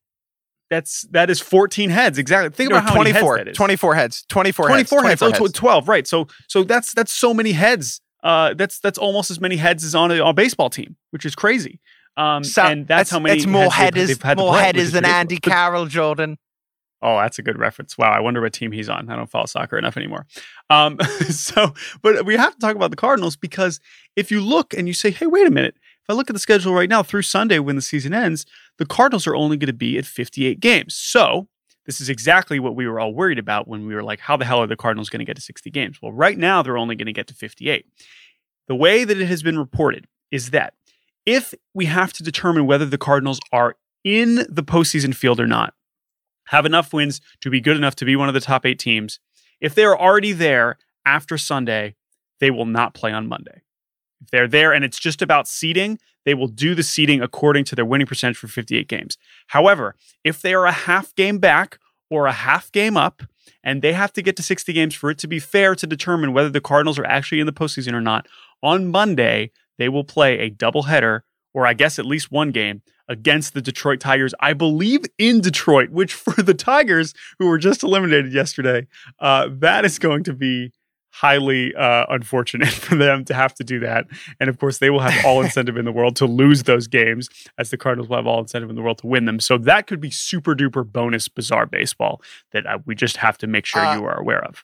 That's 0.74 1.04
that 1.12 1.30
is 1.30 1.40
14 1.40 1.92
heads 1.92 2.18
exactly. 2.18 2.50
Think 2.50 2.72
no, 2.72 2.78
about 2.78 2.90
how 2.90 2.96
24, 2.96 3.36
many 3.36 3.46
heads 3.46 3.58
24 3.58 3.96
heads. 3.96 4.26
24, 4.28 4.68
24 4.68 5.04
heads. 5.04 5.20
24 5.20 5.30
heads. 5.30 5.56
Oh, 5.56 5.60
12, 5.60 5.88
right. 5.88 6.08
So 6.08 6.28
so 6.48 6.64
that's 6.64 6.96
that's 6.96 7.14
so 7.14 7.32
many 7.32 7.52
heads. 7.52 8.02
Uh 8.24 8.56
that's 8.56 8.80
that's 8.80 8.98
almost 8.98 9.30
as 9.30 9.40
many 9.40 9.58
heads 9.58 9.84
as 9.84 9.94
on 9.94 10.12
a, 10.12 10.24
a 10.24 10.34
baseball 10.34 10.72
team, 10.72 10.96
which 11.12 11.28
is 11.28 11.36
crazy. 11.36 11.80
Um 12.18 12.44
so, 12.44 12.64
and 12.64 12.88
that's, 12.88 13.02
that's, 13.02 13.10
how 13.12 13.20
many 13.20 13.38
It's 13.38 13.46
more 13.46 13.72
headers 13.72 14.18
more 14.36 14.58
headers 14.58 14.94
than 14.94 15.06
Andy 15.06 15.38
Carroll, 15.38 15.86
Jordan. 15.86 16.40
Oh, 17.04 17.18
that's 17.18 17.38
a 17.38 17.44
good 17.44 17.60
reference. 17.60 17.98
Wow, 17.98 18.12
I 18.12 18.22
wonder 18.22 18.42
what 18.42 18.54
team 18.54 18.72
he's 18.72 18.88
on. 18.88 19.10
I 19.10 19.16
don't 19.18 19.30
follow 19.30 19.46
soccer 19.46 19.78
enough 19.78 19.98
anymore. 19.98 20.26
Um, 20.70 20.98
so, 21.30 21.74
but 22.02 22.26
we 22.26 22.38
have 22.38 22.54
to 22.54 22.60
talk 22.60 22.78
about 22.78 22.92
the 22.92 22.98
Cardinals 22.98 23.36
because 23.36 23.82
if 24.16 24.32
you 24.32 24.40
look 24.40 24.74
and 24.74 24.88
you 24.88 24.94
say, 24.94 25.12
hey, 25.12 25.28
wait 25.28 25.46
a 25.46 25.52
minute, 25.52 25.76
if 25.76 26.10
I 26.10 26.14
look 26.14 26.30
at 26.30 26.34
the 26.34 26.40
schedule 26.40 26.74
right 26.74 26.90
now 26.90 27.04
through 27.04 27.24
Sunday 27.24 27.60
when 27.60 27.76
the 27.76 27.82
season 27.82 28.14
ends, 28.14 28.46
the 28.78 28.86
Cardinals 28.86 29.28
are 29.28 29.36
only 29.36 29.58
going 29.58 29.68
to 29.68 29.74
be 29.74 29.98
at 29.98 30.06
58 30.06 30.60
games. 30.60 30.96
So, 30.96 31.48
this 31.86 32.00
is 32.00 32.10
exactly 32.10 32.60
what 32.60 32.76
we 32.76 32.88
were 32.88 33.00
all 33.00 33.14
worried 33.14 33.40
about 33.40 33.68
when 33.68 33.86
we 33.86 33.94
were 33.94 34.04
like, 34.04 34.22
how 34.22 34.38
the 34.38 34.46
hell 34.46 34.60
are 34.60 34.68
the 34.68 34.78
Cardinals 34.78 35.10
going 35.10 35.20
to 35.20 35.26
get 35.26 35.36
to 35.36 35.42
60 35.42 35.70
games? 35.70 36.02
Well, 36.02 36.14
right 36.14 36.38
now, 36.38 36.62
they're 36.62 36.78
only 36.78 36.96
going 36.96 37.08
to 37.08 37.14
get 37.14 37.28
to 37.28 37.34
58. 37.34 37.86
The 38.68 38.76
way 38.76 39.04
that 39.04 39.20
it 39.20 39.28
has 39.28 39.44
been 39.44 39.60
reported 39.60 40.08
is 40.32 40.52
that 40.52 40.74
if 41.26 41.54
we 41.74 41.86
have 41.86 42.14
to 42.14 42.24
determine 42.24 42.66
whether 42.66 42.86
the 42.86 42.98
Cardinals 42.98 43.40
are 43.52 43.76
in 44.04 44.46
the 44.50 44.64
postseason 44.64 45.14
field 45.14 45.40
or 45.40 45.48
not, 45.48 45.74
have 46.48 46.66
enough 46.66 46.94
wins 46.94 47.22
to 47.42 47.50
be 47.50 47.62
good 47.62 47.78
enough 47.78 47.96
to 47.96 48.06
be 48.06 48.16
one 48.16 48.28
of 48.28 48.34
the 48.34 48.42
top 48.42 48.66
eight 48.66 48.80
teams, 48.80 49.20
if 49.60 49.76
they're 49.76 50.00
already 50.00 50.32
there 50.32 50.78
after 51.06 51.38
Sunday, 51.38 51.96
they 52.40 52.52
will 52.52 52.66
not 52.66 52.94
play 52.94 53.12
on 53.12 53.28
Monday. 53.28 53.62
If 54.22 54.30
they're 54.32 54.48
there 54.48 54.74
and 54.74 54.84
it's 54.84 55.00
just 55.00 55.22
about 55.22 55.48
seeding, 55.48 56.00
they 56.26 56.34
will 56.34 56.48
do 56.48 56.76
the 56.76 56.84
seeding 56.84 57.22
according 57.22 57.66
to 57.66 57.76
their 57.76 57.86
winning 57.86 58.08
percentage 58.08 58.38
for 58.38 58.48
58 58.48 58.88
games. 58.88 59.18
However, 59.48 59.96
if 60.24 60.42
they 60.42 60.54
are 60.54 60.66
a 60.66 60.72
half 60.72 61.14
game 61.16 61.38
back 61.38 61.80
or 62.10 62.28
a 62.28 62.32
half 62.32 62.72
game 62.72 62.98
up, 62.98 63.24
and 63.64 63.82
they 63.82 63.94
have 63.94 64.14
to 64.14 64.22
get 64.22 64.36
to 64.38 64.44
60 64.44 64.72
games 64.74 64.94
for 64.96 65.10
it 65.10 65.18
to 65.20 65.28
be 65.28 65.40
fair 65.40 65.76
to 65.76 65.88
determine 65.88 66.34
whether 66.34 66.50
the 66.50 66.62
Cardinals 66.62 67.00
are 67.00 67.06
actually 67.06 67.40
in 67.40 67.46
the 67.46 67.54
postseason 67.54 67.94
or 67.94 68.02
not, 68.02 68.28
on 68.62 68.88
Monday, 68.88 69.52
they 69.78 69.90
will 69.90 70.04
play 70.04 70.40
a 70.40 70.50
doubleheader, 70.50 71.22
or 71.54 71.66
I 71.66 71.74
guess 71.74 72.00
at 72.00 72.06
least 72.06 72.32
one 72.32 72.52
game, 72.52 72.82
against 73.08 73.54
the 73.54 73.62
Detroit 73.62 74.00
Tigers. 74.00 74.34
I 74.40 74.54
believe 74.54 75.02
in 75.18 75.42
Detroit, 75.42 75.90
which 75.90 76.14
for 76.14 76.42
the 76.42 76.54
Tigers, 76.54 77.14
who 77.40 77.48
were 77.48 77.58
just 77.58 77.84
eliminated 77.84 78.34
yesterday, 78.34 78.88
uh, 79.20 79.50
that 79.52 79.86
is 79.86 80.00
going 80.00 80.24
to 80.26 80.34
be 80.34 80.72
highly 81.14 81.74
uh, 81.76 82.06
unfortunate 82.10 82.68
for 82.86 82.96
them 82.96 83.24
to 83.26 83.34
have 83.34 83.54
to 83.54 83.64
do 83.64 83.80
that. 83.80 84.08
And 84.40 84.50
of 84.50 84.58
course, 84.58 84.80
they 84.80 84.90
will 84.90 85.00
have 85.00 85.26
all 85.26 85.42
incentive 85.44 85.78
in 85.78 85.86
the 85.86 85.92
world 85.92 86.16
to 86.18 86.26
lose 86.26 86.64
those 86.64 86.88
games, 86.88 87.30
as 87.58 87.70
the 87.70 87.78
Cardinals 87.78 88.10
will 88.10 88.18
have 88.18 88.28
all 88.28 88.40
incentive 88.40 88.70
in 88.70 88.76
the 88.76 88.82
world 88.82 88.98
to 89.00 89.08
win 89.08 89.26
them. 89.26 89.40
So 89.40 89.58
that 89.60 89.88
could 89.88 90.00
be 90.00 90.10
super 90.10 90.56
duper 90.56 90.86
bonus 90.86 91.28
bizarre 91.28 91.68
baseball 91.68 92.22
that 92.52 92.66
uh, 92.66 92.80
we 92.86 92.96
just 92.96 93.18
have 93.18 93.38
to 93.40 93.48
make 93.48 93.66
sure 93.66 93.86
uh, 93.86 93.96
you 93.96 94.04
are 94.06 94.20
aware 94.20 94.44
of. 94.44 94.64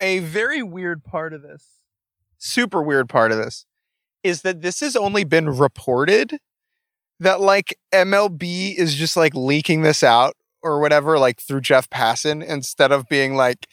A 0.00 0.20
very 0.20 0.62
weird 0.62 1.04
part 1.04 1.32
of 1.32 1.42
this, 1.42 1.66
super 2.38 2.82
weird 2.82 3.08
part 3.08 3.30
of 3.30 3.38
this, 3.38 3.66
is 4.22 4.42
that 4.42 4.62
this 4.62 4.80
has 4.80 4.96
only 4.96 5.24
been 5.24 5.50
reported 5.50 6.38
that 7.20 7.40
like 7.40 7.78
MLB 7.92 8.74
is 8.74 8.94
just 8.94 9.16
like 9.16 9.34
leaking 9.34 9.82
this 9.82 10.02
out 10.02 10.34
or 10.62 10.80
whatever, 10.80 11.18
like 11.18 11.40
through 11.40 11.60
Jeff 11.60 11.88
Passan, 11.88 12.44
instead 12.44 12.92
of 12.92 13.08
being 13.08 13.34
like, 13.34 13.66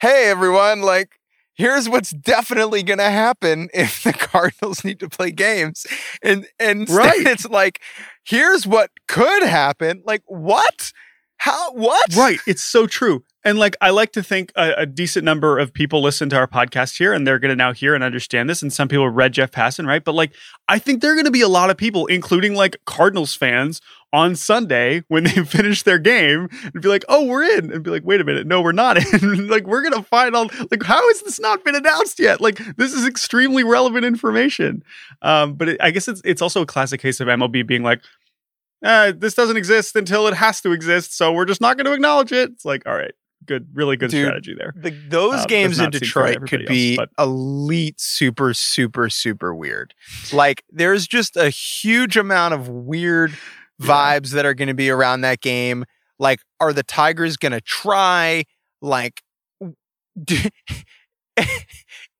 hey, 0.00 0.30
everyone, 0.30 0.80
like, 0.80 1.19
here's 1.60 1.88
what's 1.88 2.10
definitely 2.10 2.82
going 2.82 2.98
to 2.98 3.10
happen 3.10 3.68
if 3.74 4.02
the 4.02 4.12
Cardinals 4.18 4.82
need 4.82 4.98
to 5.00 5.08
play 5.08 5.30
games. 5.30 5.86
And, 6.22 6.46
and 6.58 6.88
right. 6.88 7.14
it's 7.26 7.46
like, 7.46 7.80
here's 8.24 8.66
what 8.66 8.90
could 9.06 9.42
happen. 9.42 10.02
Like, 10.04 10.22
what? 10.26 10.92
How, 11.40 11.72
what? 11.72 12.14
Right. 12.14 12.38
It's 12.46 12.62
so 12.62 12.86
true. 12.86 13.24
And 13.44 13.58
like, 13.58 13.74
I 13.80 13.88
like 13.88 14.12
to 14.12 14.22
think 14.22 14.52
a, 14.56 14.74
a, 14.76 14.84
decent 14.84 15.24
number 15.24 15.58
of 15.58 15.72
people 15.72 16.02
listen 16.02 16.28
to 16.28 16.36
our 16.36 16.46
podcast 16.46 16.98
here 16.98 17.14
and 17.14 17.26
they're 17.26 17.38
going 17.38 17.48
to 17.48 17.56
now 17.56 17.72
hear 17.72 17.94
and 17.94 18.04
understand 18.04 18.50
this. 18.50 18.60
And 18.60 18.70
some 18.70 18.88
people 18.88 19.08
read 19.08 19.32
Jeff 19.32 19.50
Passan, 19.50 19.86
right? 19.86 20.04
But 20.04 20.14
like, 20.14 20.34
I 20.68 20.78
think 20.78 21.00
there 21.00 21.12
are 21.12 21.14
going 21.14 21.24
to 21.24 21.30
be 21.30 21.40
a 21.40 21.48
lot 21.48 21.70
of 21.70 21.78
people, 21.78 22.04
including 22.08 22.54
like 22.54 22.76
Cardinals 22.84 23.34
fans 23.34 23.80
on 24.12 24.36
Sunday 24.36 25.02
when 25.08 25.24
they 25.24 25.30
finish 25.46 25.82
their 25.82 25.98
game 25.98 26.50
and 26.62 26.82
be 26.82 26.88
like, 26.88 27.06
oh, 27.08 27.24
we're 27.24 27.44
in. 27.44 27.72
And 27.72 27.82
be 27.82 27.90
like, 27.90 28.04
wait 28.04 28.20
a 28.20 28.24
minute. 28.24 28.46
No, 28.46 28.60
we're 28.60 28.72
not 28.72 28.98
in. 28.98 29.48
like, 29.48 29.66
we're 29.66 29.82
going 29.82 29.94
to 29.94 30.02
find 30.02 30.36
all, 30.36 30.50
like, 30.70 30.82
how 30.82 31.08
has 31.08 31.22
this 31.22 31.40
not 31.40 31.64
been 31.64 31.74
announced 31.74 32.18
yet? 32.18 32.42
Like, 32.42 32.58
this 32.76 32.92
is 32.92 33.06
extremely 33.06 33.64
relevant 33.64 34.04
information. 34.04 34.84
Um, 35.22 35.54
but 35.54 35.70
it, 35.70 35.80
I 35.80 35.90
guess 35.90 36.06
it's, 36.06 36.20
it's 36.22 36.42
also 36.42 36.60
a 36.60 36.66
classic 36.66 37.00
case 37.00 37.18
of 37.20 37.28
MLB 37.28 37.66
being 37.66 37.82
like, 37.82 38.02
uh, 38.84 39.12
this 39.16 39.34
doesn't 39.34 39.56
exist 39.56 39.96
until 39.96 40.26
it 40.26 40.34
has 40.34 40.60
to 40.62 40.72
exist. 40.72 41.16
So 41.16 41.32
we're 41.32 41.44
just 41.44 41.60
not 41.60 41.76
going 41.76 41.86
to 41.86 41.92
acknowledge 41.92 42.32
it. 42.32 42.50
It's 42.50 42.64
like, 42.64 42.82
all 42.86 42.96
right, 42.96 43.12
good, 43.44 43.68
really 43.72 43.96
good 43.96 44.10
Dude, 44.10 44.26
strategy 44.26 44.54
there. 44.56 44.72
The, 44.76 44.90
those 44.90 45.40
uh, 45.40 45.46
games 45.46 45.78
in 45.78 45.90
Detroit 45.90 46.48
could 46.48 46.66
be 46.66 46.98
else, 46.98 47.08
elite, 47.18 48.00
super, 48.00 48.54
super, 48.54 49.10
super 49.10 49.54
weird. 49.54 49.94
Like 50.32 50.62
there's 50.70 51.06
just 51.06 51.36
a 51.36 51.50
huge 51.50 52.16
amount 52.16 52.54
of 52.54 52.68
weird 52.68 53.32
vibes 53.80 54.30
yeah. 54.30 54.36
that 54.36 54.46
are 54.46 54.54
going 54.54 54.68
to 54.68 54.74
be 54.74 54.90
around 54.90 55.22
that 55.22 55.40
game. 55.40 55.84
Like, 56.18 56.40
are 56.60 56.72
the 56.72 56.82
Tigers 56.82 57.36
going 57.36 57.52
to 57.52 57.60
try? 57.60 58.44
Like, 58.82 59.22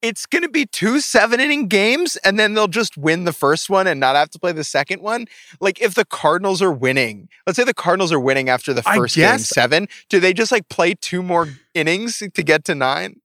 it's 0.02 0.26
going 0.26 0.42
to 0.42 0.48
be 0.48 0.66
two 0.66 1.00
seven 1.00 1.40
inning 1.40 1.66
games 1.68 2.16
and 2.18 2.38
then 2.38 2.54
they'll 2.54 2.68
just 2.68 2.96
win 2.96 3.24
the 3.24 3.32
first 3.32 3.68
one 3.68 3.86
and 3.86 4.00
not 4.00 4.16
have 4.16 4.30
to 4.30 4.38
play 4.38 4.52
the 4.52 4.64
second 4.64 5.02
one. 5.02 5.26
Like 5.60 5.80
if 5.80 5.94
the 5.94 6.04
Cardinals 6.04 6.62
are 6.62 6.72
winning, 6.72 7.28
let's 7.46 7.56
say 7.56 7.64
the 7.64 7.74
Cardinals 7.74 8.12
are 8.12 8.20
winning 8.20 8.48
after 8.48 8.72
the 8.72 8.82
first 8.82 9.16
game 9.16 9.38
seven, 9.38 9.88
do 10.08 10.20
they 10.20 10.32
just 10.32 10.52
like 10.52 10.68
play 10.68 10.94
two 10.94 11.22
more 11.22 11.48
innings 11.74 12.18
to 12.18 12.42
get 12.42 12.64
to 12.64 12.74
nine? 12.74 13.20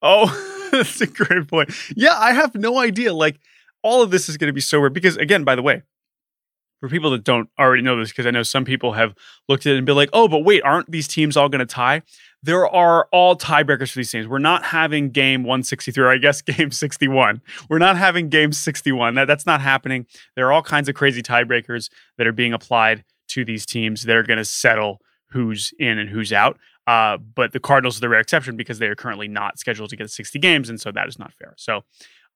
Oh, 0.00 0.68
that's 0.72 1.00
a 1.00 1.06
great 1.06 1.48
point. 1.48 1.70
Yeah, 1.94 2.18
I 2.18 2.32
have 2.32 2.54
no 2.54 2.78
idea. 2.78 3.12
Like 3.12 3.38
all 3.82 4.02
of 4.02 4.10
this 4.10 4.28
is 4.28 4.36
going 4.36 4.48
to 4.48 4.54
be 4.54 4.60
so 4.60 4.80
weird 4.80 4.94
because 4.94 5.16
again, 5.16 5.44
by 5.44 5.54
the 5.54 5.62
way, 5.62 5.82
for 6.82 6.88
people 6.90 7.10
that 7.12 7.22
don't 7.22 7.48
already 7.58 7.82
know 7.82 7.96
this, 7.96 8.10
because 8.10 8.26
I 8.26 8.30
know 8.30 8.42
some 8.42 8.64
people 8.64 8.92
have 8.92 9.14
looked 9.48 9.64
at 9.66 9.74
it 9.74 9.76
and 9.76 9.86
be 9.86 9.92
like, 9.92 10.10
oh, 10.12 10.26
but 10.26 10.40
wait, 10.40 10.62
aren't 10.64 10.90
these 10.90 11.06
teams 11.06 11.36
all 11.36 11.48
going 11.48 11.60
to 11.60 11.66
tie? 11.66 12.02
there 12.42 12.68
are 12.68 13.06
all 13.12 13.36
tiebreakers 13.36 13.92
for 13.92 14.00
these 14.00 14.10
teams. 14.10 14.26
We're 14.26 14.38
not 14.38 14.64
having 14.64 15.10
game 15.10 15.44
163, 15.44 16.04
or 16.04 16.08
I 16.08 16.18
guess 16.18 16.42
game 16.42 16.70
61. 16.70 17.40
We're 17.68 17.78
not 17.78 17.96
having 17.96 18.28
game 18.28 18.52
61. 18.52 19.14
That, 19.14 19.26
that's 19.26 19.46
not 19.46 19.60
happening. 19.60 20.06
There 20.34 20.46
are 20.48 20.52
all 20.52 20.62
kinds 20.62 20.88
of 20.88 20.94
crazy 20.94 21.22
tiebreakers 21.22 21.88
that 22.18 22.26
are 22.26 22.32
being 22.32 22.52
applied 22.52 23.04
to 23.28 23.44
these 23.44 23.64
teams 23.64 24.02
that 24.02 24.16
are 24.16 24.24
going 24.24 24.38
to 24.38 24.44
settle 24.44 25.00
who's 25.30 25.72
in 25.78 25.98
and 25.98 26.10
who's 26.10 26.32
out. 26.32 26.58
Uh, 26.86 27.16
but 27.16 27.52
the 27.52 27.60
Cardinals 27.60 27.96
are 27.96 28.00
the 28.00 28.08
rare 28.08 28.20
exception 28.20 28.56
because 28.56 28.80
they 28.80 28.88
are 28.88 28.96
currently 28.96 29.28
not 29.28 29.58
scheduled 29.58 29.88
to 29.90 29.96
get 29.96 30.10
60 30.10 30.38
games, 30.40 30.68
and 30.68 30.80
so 30.80 30.90
that 30.90 31.08
is 31.08 31.18
not 31.18 31.32
fair. 31.32 31.54
So 31.56 31.84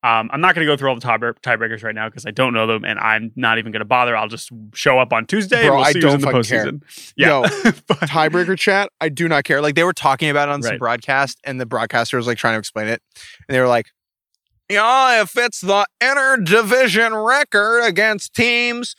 um, 0.03 0.29
I'm 0.31 0.41
not 0.41 0.53
going 0.53 0.65
to 0.65 0.71
go 0.71 0.77
through 0.77 0.89
all 0.89 0.95
the 0.95 1.01
tie- 1.01 1.17
tiebreakers 1.17 1.83
right 1.83 1.95
now 1.95 2.07
because 2.07 2.25
I 2.25 2.31
don't 2.31 2.53
know 2.53 2.67
them, 2.67 2.85
and 2.85 2.99
I'm 2.99 3.31
not 3.35 3.57
even 3.57 3.71
going 3.71 3.79
to 3.79 3.85
bother. 3.85 4.15
I'll 4.15 4.27
just 4.27 4.51
show 4.73 4.99
up 4.99 5.11
on 5.11 5.25
Tuesday. 5.25 5.65
Bro, 5.67 5.77
and 5.77 5.77
we'll 5.77 5.85
I 5.85 5.93
don't 5.93 6.15
in 6.15 6.21
the 6.21 6.27
postseason. 6.27 6.81
Care. 6.81 7.13
Yeah, 7.15 7.41
tiebreaker 8.05 8.57
chat. 8.57 8.91
I 9.01 9.09
do 9.09 9.27
not 9.27 9.43
care. 9.43 9.59
Like 9.59 9.73
they 9.73 9.83
were 9.83 9.93
talking 9.93 10.29
about 10.29 10.49
it 10.49 10.51
on 10.51 10.61
right. 10.61 10.69
some 10.69 10.77
broadcast, 10.77 11.39
and 11.43 11.59
the 11.59 11.65
broadcaster 11.65 12.15
was 12.15 12.27
like 12.27 12.37
trying 12.37 12.53
to 12.53 12.59
explain 12.59 12.87
it, 12.87 13.01
and 13.47 13.55
they 13.55 13.59
were 13.59 13.67
like, 13.67 13.87
"Yeah, 14.69 15.23
if 15.23 15.35
it's 15.35 15.61
the 15.61 15.87
inter-division 15.99 17.15
record 17.15 17.83
against 17.83 18.33
teams." 18.33 18.95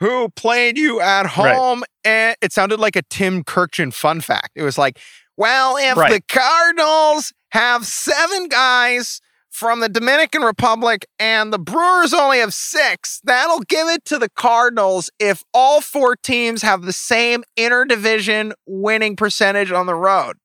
Who 0.00 0.30
played 0.30 0.78
you 0.78 0.98
at 1.02 1.26
home? 1.26 1.80
Right. 1.80 1.88
And 2.06 2.36
it 2.40 2.54
sounded 2.54 2.80
like 2.80 2.96
a 2.96 3.02
Tim 3.10 3.44
Kurkjian 3.44 3.92
fun 3.92 4.22
fact. 4.22 4.52
It 4.54 4.62
was 4.62 4.78
like, 4.78 4.98
well, 5.36 5.76
if 5.76 5.94
right. 5.94 6.10
the 6.10 6.22
Cardinals 6.22 7.34
have 7.50 7.84
seven 7.84 8.48
guys 8.48 9.20
from 9.50 9.80
the 9.80 9.88
Dominican 9.88 10.42
Republic, 10.42 11.06
and 11.18 11.52
the 11.52 11.58
Brewers 11.58 12.14
only 12.14 12.38
have 12.38 12.54
six. 12.54 13.20
That'll 13.24 13.60
give 13.60 13.88
it 13.88 14.04
to 14.06 14.18
the 14.18 14.28
Cardinals 14.28 15.10
if 15.18 15.42
all 15.52 15.80
four 15.80 16.16
teams 16.16 16.62
have 16.62 16.82
the 16.82 16.92
same 16.92 17.44
interdivision 17.58 18.52
winning 18.66 19.16
percentage 19.16 19.72
on 19.72 19.86
the 19.86 19.94
road. 19.94 20.36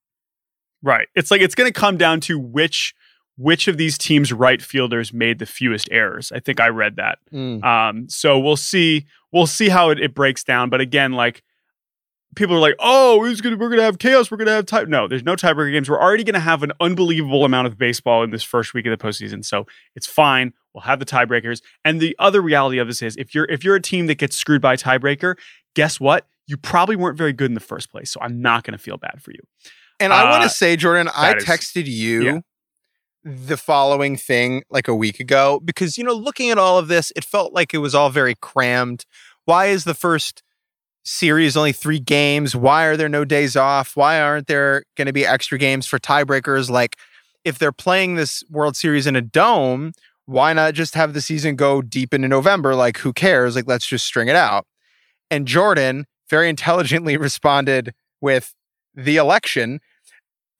Right. 0.82 1.08
It's 1.14 1.30
like 1.30 1.40
it's 1.40 1.54
going 1.54 1.72
to 1.72 1.78
come 1.78 1.96
down 1.96 2.20
to 2.22 2.38
which 2.38 2.94
which 3.38 3.68
of 3.68 3.76
these 3.76 3.98
teams' 3.98 4.32
right 4.32 4.62
fielders 4.62 5.12
made 5.12 5.38
the 5.38 5.46
fewest 5.46 5.88
errors. 5.92 6.32
I 6.32 6.40
think 6.40 6.58
I 6.58 6.68
read 6.68 6.96
that. 6.96 7.18
Mm. 7.32 7.62
Um, 7.62 8.08
so 8.08 8.38
we'll 8.38 8.56
see. 8.56 9.06
We'll 9.30 9.46
see 9.46 9.68
how 9.68 9.90
it, 9.90 10.00
it 10.00 10.14
breaks 10.14 10.42
down. 10.42 10.70
But 10.70 10.80
again, 10.80 11.12
like 11.12 11.42
people 12.36 12.54
are 12.54 12.60
like, 12.60 12.76
oh, 12.78 13.18
gonna, 13.42 13.56
we're 13.56 13.68
going 13.68 13.78
to 13.78 13.84
have 13.84 13.98
chaos. 13.98 14.30
We're 14.30 14.36
going 14.36 14.46
to 14.46 14.52
have 14.52 14.66
tie. 14.66 14.84
No, 14.84 15.08
there's 15.08 15.24
no 15.24 15.34
tiebreaker 15.34 15.72
games. 15.72 15.90
We're 15.90 16.00
already 16.00 16.22
going 16.22 16.34
to 16.34 16.40
have 16.40 16.62
an 16.62 16.72
unbelievable 16.80 17.44
amount 17.44 17.66
of 17.66 17.76
baseball 17.76 18.22
in 18.22 18.30
this 18.30 18.44
first 18.44 18.74
week 18.74 18.86
of 18.86 18.96
the 18.96 19.02
postseason. 19.02 19.44
So 19.44 19.66
it's 19.96 20.06
fine. 20.06 20.52
We'll 20.72 20.82
have 20.82 21.00
the 21.00 21.06
tiebreakers. 21.06 21.62
And 21.84 22.00
the 22.00 22.14
other 22.18 22.40
reality 22.40 22.78
of 22.78 22.86
this 22.86 23.02
is 23.02 23.16
if 23.16 23.34
you're 23.34 23.46
if 23.46 23.64
you're 23.64 23.76
a 23.76 23.82
team 23.82 24.06
that 24.06 24.16
gets 24.18 24.36
screwed 24.36 24.62
by 24.62 24.74
a 24.74 24.76
tiebreaker, 24.76 25.36
guess 25.74 25.98
what? 25.98 26.26
You 26.46 26.56
probably 26.56 26.94
weren't 26.94 27.18
very 27.18 27.32
good 27.32 27.50
in 27.50 27.54
the 27.54 27.60
first 27.60 27.90
place. 27.90 28.10
So 28.10 28.20
I'm 28.20 28.40
not 28.40 28.62
going 28.62 28.72
to 28.72 28.78
feel 28.78 28.98
bad 28.98 29.20
for 29.20 29.32
you. 29.32 29.40
And 29.98 30.12
uh, 30.12 30.16
I 30.16 30.30
want 30.30 30.44
to 30.44 30.50
say, 30.50 30.76
Jordan, 30.76 31.08
I 31.16 31.34
texted 31.34 31.82
is, 31.84 31.88
you 31.88 32.22
yeah. 32.22 32.38
the 33.24 33.56
following 33.56 34.16
thing 34.16 34.62
like 34.70 34.86
a 34.86 34.94
week 34.94 35.18
ago 35.18 35.60
because, 35.64 35.96
you 35.96 36.04
know, 36.04 36.12
looking 36.12 36.50
at 36.50 36.58
all 36.58 36.78
of 36.78 36.88
this, 36.88 37.12
it 37.16 37.24
felt 37.24 37.52
like 37.52 37.72
it 37.72 37.78
was 37.78 37.94
all 37.94 38.10
very 38.10 38.34
crammed. 38.34 39.06
Why 39.46 39.66
is 39.66 39.84
the 39.84 39.94
first 39.94 40.42
series 41.06 41.56
only 41.56 41.72
three 41.72 42.00
games? 42.00 42.54
Why 42.54 42.84
are 42.84 42.96
there 42.96 43.08
no 43.08 43.24
days 43.24 43.56
off? 43.56 43.96
Why 43.96 44.20
aren't 44.20 44.48
there 44.48 44.84
going 44.96 45.06
to 45.06 45.12
be 45.12 45.24
extra 45.24 45.56
games 45.56 45.86
for 45.86 45.98
tiebreakers? 45.98 46.68
Like, 46.68 46.96
if 47.44 47.58
they're 47.58 47.72
playing 47.72 48.16
this 48.16 48.42
World 48.50 48.76
Series 48.76 49.06
in 49.06 49.14
a 49.14 49.22
dome, 49.22 49.92
why 50.26 50.52
not 50.52 50.74
just 50.74 50.94
have 50.94 51.14
the 51.14 51.20
season 51.20 51.54
go 51.54 51.80
deep 51.80 52.12
into 52.12 52.28
November? 52.28 52.74
Like, 52.74 52.98
who 52.98 53.12
cares? 53.12 53.54
Like, 53.54 53.68
let's 53.68 53.86
just 53.86 54.04
string 54.04 54.28
it 54.28 54.36
out. 54.36 54.66
And 55.30 55.46
Jordan 55.46 56.06
very 56.28 56.48
intelligently 56.48 57.16
responded 57.16 57.94
with 58.20 58.52
the 58.94 59.16
election. 59.16 59.80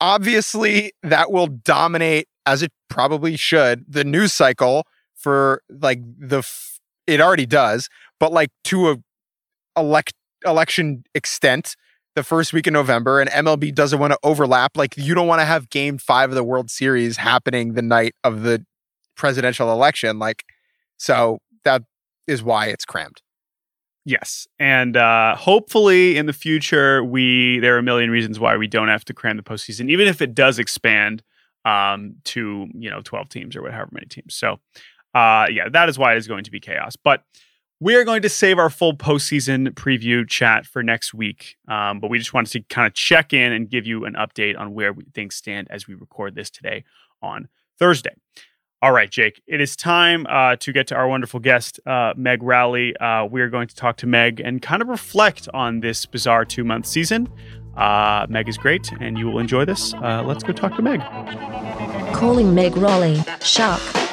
Obviously, 0.00 0.92
that 1.02 1.32
will 1.32 1.48
dominate, 1.48 2.28
as 2.44 2.62
it 2.62 2.72
probably 2.88 3.36
should, 3.36 3.84
the 3.88 4.04
news 4.04 4.32
cycle 4.32 4.86
for 5.14 5.62
like 5.68 6.00
the. 6.18 6.38
F- 6.38 6.78
it 7.06 7.20
already 7.20 7.46
does, 7.46 7.88
but 8.18 8.32
like 8.32 8.50
to 8.64 8.90
a 8.90 8.96
elect 9.76 10.12
election 10.46 11.04
extent 11.14 11.76
the 12.16 12.24
first 12.24 12.52
week 12.52 12.66
in 12.66 12.72
November 12.72 13.20
and 13.20 13.30
MLB 13.30 13.74
doesn't 13.74 13.98
want 13.98 14.12
to 14.12 14.18
overlap. 14.22 14.76
Like 14.76 14.96
you 14.96 15.14
don't 15.14 15.28
want 15.28 15.40
to 15.40 15.44
have 15.44 15.68
game 15.70 15.98
five 15.98 16.30
of 16.30 16.34
the 16.34 16.42
World 16.42 16.70
Series 16.70 17.18
happening 17.18 17.74
the 17.74 17.82
night 17.82 18.14
of 18.24 18.42
the 18.42 18.64
presidential 19.16 19.70
election. 19.70 20.18
Like, 20.18 20.44
so 20.96 21.38
that 21.64 21.82
is 22.26 22.42
why 22.42 22.66
it's 22.66 22.84
crammed. 22.84 23.20
Yes, 24.06 24.46
and 24.60 24.96
uh, 24.96 25.34
hopefully 25.34 26.16
in 26.16 26.26
the 26.26 26.32
future, 26.32 27.02
we 27.02 27.58
there 27.58 27.74
are 27.74 27.78
a 27.78 27.82
million 27.82 28.08
reasons 28.08 28.38
why 28.38 28.56
we 28.56 28.68
don't 28.68 28.86
have 28.86 29.04
to 29.06 29.14
cram 29.14 29.36
the 29.36 29.42
postseason, 29.42 29.90
even 29.90 30.06
if 30.06 30.22
it 30.22 30.32
does 30.32 30.60
expand 30.60 31.24
um, 31.64 32.14
to 32.24 32.68
you 32.72 32.88
know 32.88 33.02
twelve 33.02 33.28
teams 33.28 33.56
or 33.56 33.62
whatever 33.62 33.88
many 33.90 34.06
teams. 34.06 34.36
So, 34.36 34.60
uh, 35.12 35.48
yeah, 35.50 35.68
that 35.70 35.88
is 35.88 35.98
why 35.98 36.14
it 36.14 36.18
is 36.18 36.28
going 36.28 36.44
to 36.44 36.52
be 36.52 36.60
chaos. 36.60 36.94
But 36.94 37.24
we 37.80 37.94
are 37.94 38.04
going 38.04 38.22
to 38.22 38.28
save 38.28 38.58
our 38.58 38.70
full 38.70 38.96
postseason 38.96 39.68
preview 39.70 40.26
chat 40.28 40.66
for 40.66 40.82
next 40.82 41.12
week, 41.12 41.56
um, 41.68 42.00
but 42.00 42.08
we 42.08 42.18
just 42.18 42.32
wanted 42.32 42.52
to 42.52 42.74
kind 42.74 42.86
of 42.86 42.94
check 42.94 43.32
in 43.32 43.52
and 43.52 43.68
give 43.68 43.86
you 43.86 44.04
an 44.04 44.14
update 44.14 44.58
on 44.58 44.72
where 44.72 44.94
things 45.14 45.34
stand 45.34 45.68
as 45.70 45.86
we 45.86 45.94
record 45.94 46.34
this 46.34 46.48
today 46.48 46.84
on 47.22 47.48
Thursday. 47.78 48.14
All 48.82 48.92
right, 48.92 49.10
Jake, 49.10 49.42
it 49.46 49.60
is 49.60 49.74
time 49.74 50.26
uh, 50.28 50.56
to 50.56 50.72
get 50.72 50.86
to 50.88 50.94
our 50.94 51.08
wonderful 51.08 51.40
guest, 51.40 51.80
uh, 51.86 52.12
Meg 52.16 52.42
Rowley. 52.42 52.96
Uh, 52.96 53.24
we 53.24 53.40
are 53.40 53.48
going 53.48 53.68
to 53.68 53.74
talk 53.74 53.96
to 53.98 54.06
Meg 54.06 54.40
and 54.40 54.60
kind 54.60 54.80
of 54.80 54.88
reflect 54.88 55.48
on 55.52 55.80
this 55.80 56.06
bizarre 56.06 56.44
two 56.44 56.64
month 56.64 56.86
season. 56.86 57.28
Uh, 57.76 58.26
Meg 58.28 58.48
is 58.48 58.56
great, 58.56 58.90
and 59.00 59.18
you 59.18 59.26
will 59.26 59.38
enjoy 59.38 59.64
this. 59.64 59.92
Uh, 59.94 60.22
let's 60.24 60.42
go 60.42 60.52
talk 60.52 60.76
to 60.76 60.82
Meg. 60.82 61.00
Calling 62.14 62.54
Meg 62.54 62.76
Rowley, 62.76 63.22
Shark. 63.42 64.05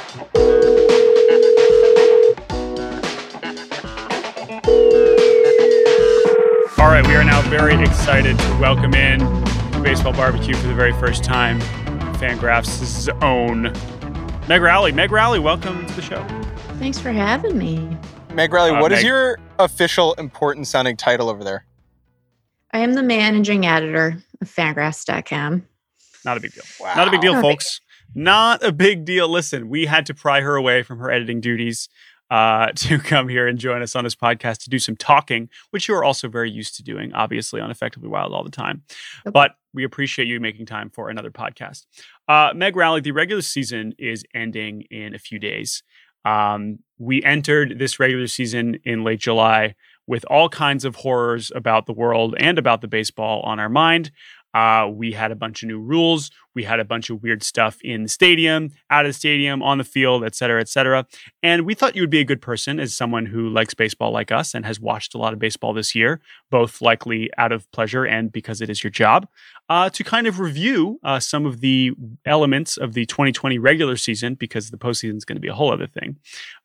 Right, 6.93 7.07
we 7.07 7.15
are 7.15 7.23
now 7.23 7.41
very 7.49 7.73
excited 7.83 8.37
to 8.37 8.57
welcome 8.61 8.93
in 8.93 9.17
Baseball 9.81 10.13
Barbecue 10.13 10.53
for 10.53 10.67
the 10.67 10.75
very 10.75 10.93
first 10.93 11.23
time. 11.23 11.59
Fangraphs' 12.19 13.09
own 13.23 13.63
Meg 14.47 14.61
Rowley. 14.61 14.91
Meg 14.91 15.11
Rowley, 15.11 15.39
welcome 15.39 15.87
to 15.87 15.93
the 15.95 16.03
show. 16.03 16.23
Thanks 16.77 16.99
for 16.99 17.11
having 17.11 17.57
me. 17.57 17.97
Meg 18.35 18.53
Rowley, 18.53 18.71
Uh, 18.71 18.79
what 18.79 18.91
is 18.91 18.97
Meg- 18.99 19.05
your 19.05 19.39
official 19.57 20.13
important 20.19 20.67
sounding 20.67 20.95
title 20.95 21.29
over 21.29 21.43
there? 21.43 21.65
I 22.71 22.77
am 22.79 22.93
the 22.93 23.01
managing 23.01 23.65
editor 23.65 24.17
of 24.39 24.47
fangraphs.com. 24.47 25.65
Not 26.23 26.37
a 26.37 26.39
big 26.41 26.53
deal. 26.53 26.63
Wow. 26.79 26.93
Not 26.95 27.07
a 27.07 27.11
big 27.11 27.21
deal, 27.21 27.33
Wow. 27.33 27.41
folks. 27.41 27.81
Not 28.13 28.63
a 28.63 28.71
big 28.71 29.03
deal. 29.03 29.27
Listen, 29.27 29.67
we 29.67 29.87
had 29.87 30.05
to 30.05 30.13
pry 30.13 30.41
her 30.41 30.55
away 30.55 30.83
from 30.83 30.99
her 30.99 31.09
editing 31.09 31.41
duties 31.41 31.89
uh, 32.29 32.71
to 32.75 32.99
come 32.99 33.27
here 33.27 33.47
and 33.47 33.59
join 33.59 33.81
us 33.81 33.95
on 33.95 34.03
this 34.03 34.15
podcast 34.15 34.59
to 34.63 34.69
do 34.69 34.79
some 34.79 34.95
talking, 34.95 35.49
which 35.71 35.87
you 35.87 35.95
are 35.95 36.03
also 36.03 36.27
very 36.27 36.49
used 36.49 36.75
to 36.75 36.83
doing, 36.83 37.13
obviously, 37.13 37.61
on 37.61 37.71
Effectively 37.71 38.09
Wild 38.09 38.33
all 38.33 38.43
the 38.43 38.49
time. 38.49 38.83
Yep. 39.25 39.33
But 39.33 39.51
we 39.73 39.83
appreciate 39.83 40.27
you 40.27 40.39
making 40.39 40.65
time 40.65 40.89
for 40.89 41.09
another 41.09 41.31
podcast. 41.31 41.85
Uh, 42.27 42.51
Meg 42.55 42.75
Rowley, 42.75 43.01
the 43.01 43.11
regular 43.11 43.41
season 43.41 43.93
is 43.97 44.23
ending 44.33 44.83
in 44.91 45.15
a 45.15 45.19
few 45.19 45.39
days. 45.39 45.83
Um, 46.25 46.79
we 46.99 47.21
entered 47.23 47.79
this 47.79 47.99
regular 47.99 48.27
season 48.27 48.77
in 48.83 49.03
late 49.03 49.19
July 49.19 49.75
with 50.07 50.25
all 50.29 50.49
kinds 50.49 50.85
of 50.85 50.95
horrors 50.95 51.51
about 51.55 51.85
the 51.85 51.93
world 51.93 52.35
and 52.37 52.57
about 52.57 52.81
the 52.81 52.87
baseball 52.87 53.41
on 53.41 53.59
our 53.59 53.69
mind. 53.69 54.11
Uh, 54.53 54.87
we 54.91 55.11
had 55.11 55.31
a 55.31 55.35
bunch 55.35 55.63
of 55.63 55.67
new 55.67 55.79
rules. 55.79 56.31
We 56.55 56.63
had 56.63 56.79
a 56.79 56.85
bunch 56.85 57.09
of 57.09 57.23
weird 57.23 57.41
stuff 57.41 57.79
in 57.81 58.03
the 58.03 58.09
stadium, 58.09 58.69
out 58.89 59.05
of 59.05 59.09
the 59.09 59.13
stadium, 59.13 59.63
on 59.63 59.79
the 59.79 59.83
field, 59.83 60.23
et 60.23 60.35
cetera, 60.35 60.61
et 60.61 60.69
cetera. 60.69 61.07
And 61.41 61.65
we 61.65 61.73
thought 61.73 61.95
you 61.95 62.03
would 62.03 62.11
be 62.11 62.19
a 62.19 62.25
good 62.25 62.41
person 62.41 62.79
as 62.79 62.93
someone 62.93 63.25
who 63.25 63.49
likes 63.49 63.73
baseball 63.73 64.11
like 64.11 64.31
us 64.31 64.53
and 64.53 64.65
has 64.65 64.79
watched 64.79 65.15
a 65.15 65.17
lot 65.17 65.33
of 65.33 65.39
baseball 65.39 65.73
this 65.73 65.95
year, 65.95 66.21
both 66.51 66.81
likely 66.81 67.31
out 67.37 67.51
of 67.51 67.69
pleasure 67.71 68.05
and 68.05 68.31
because 68.31 68.61
it 68.61 68.69
is 68.69 68.83
your 68.83 68.91
job, 68.91 69.27
uh, 69.69 69.89
to 69.89 70.03
kind 70.03 70.27
of 70.27 70.39
review 70.39 70.99
uh, 71.03 71.19
some 71.19 71.45
of 71.47 71.59
the 71.61 71.91
elements 72.25 72.77
of 72.77 72.93
the 72.93 73.05
2020 73.07 73.57
regular 73.57 73.97
season, 73.97 74.35
because 74.35 74.69
the 74.69 74.77
postseason 74.77 75.17
is 75.17 75.25
going 75.25 75.37
to 75.37 75.41
be 75.41 75.47
a 75.47 75.55
whole 75.55 75.71
other 75.71 75.87
thing, 75.87 76.17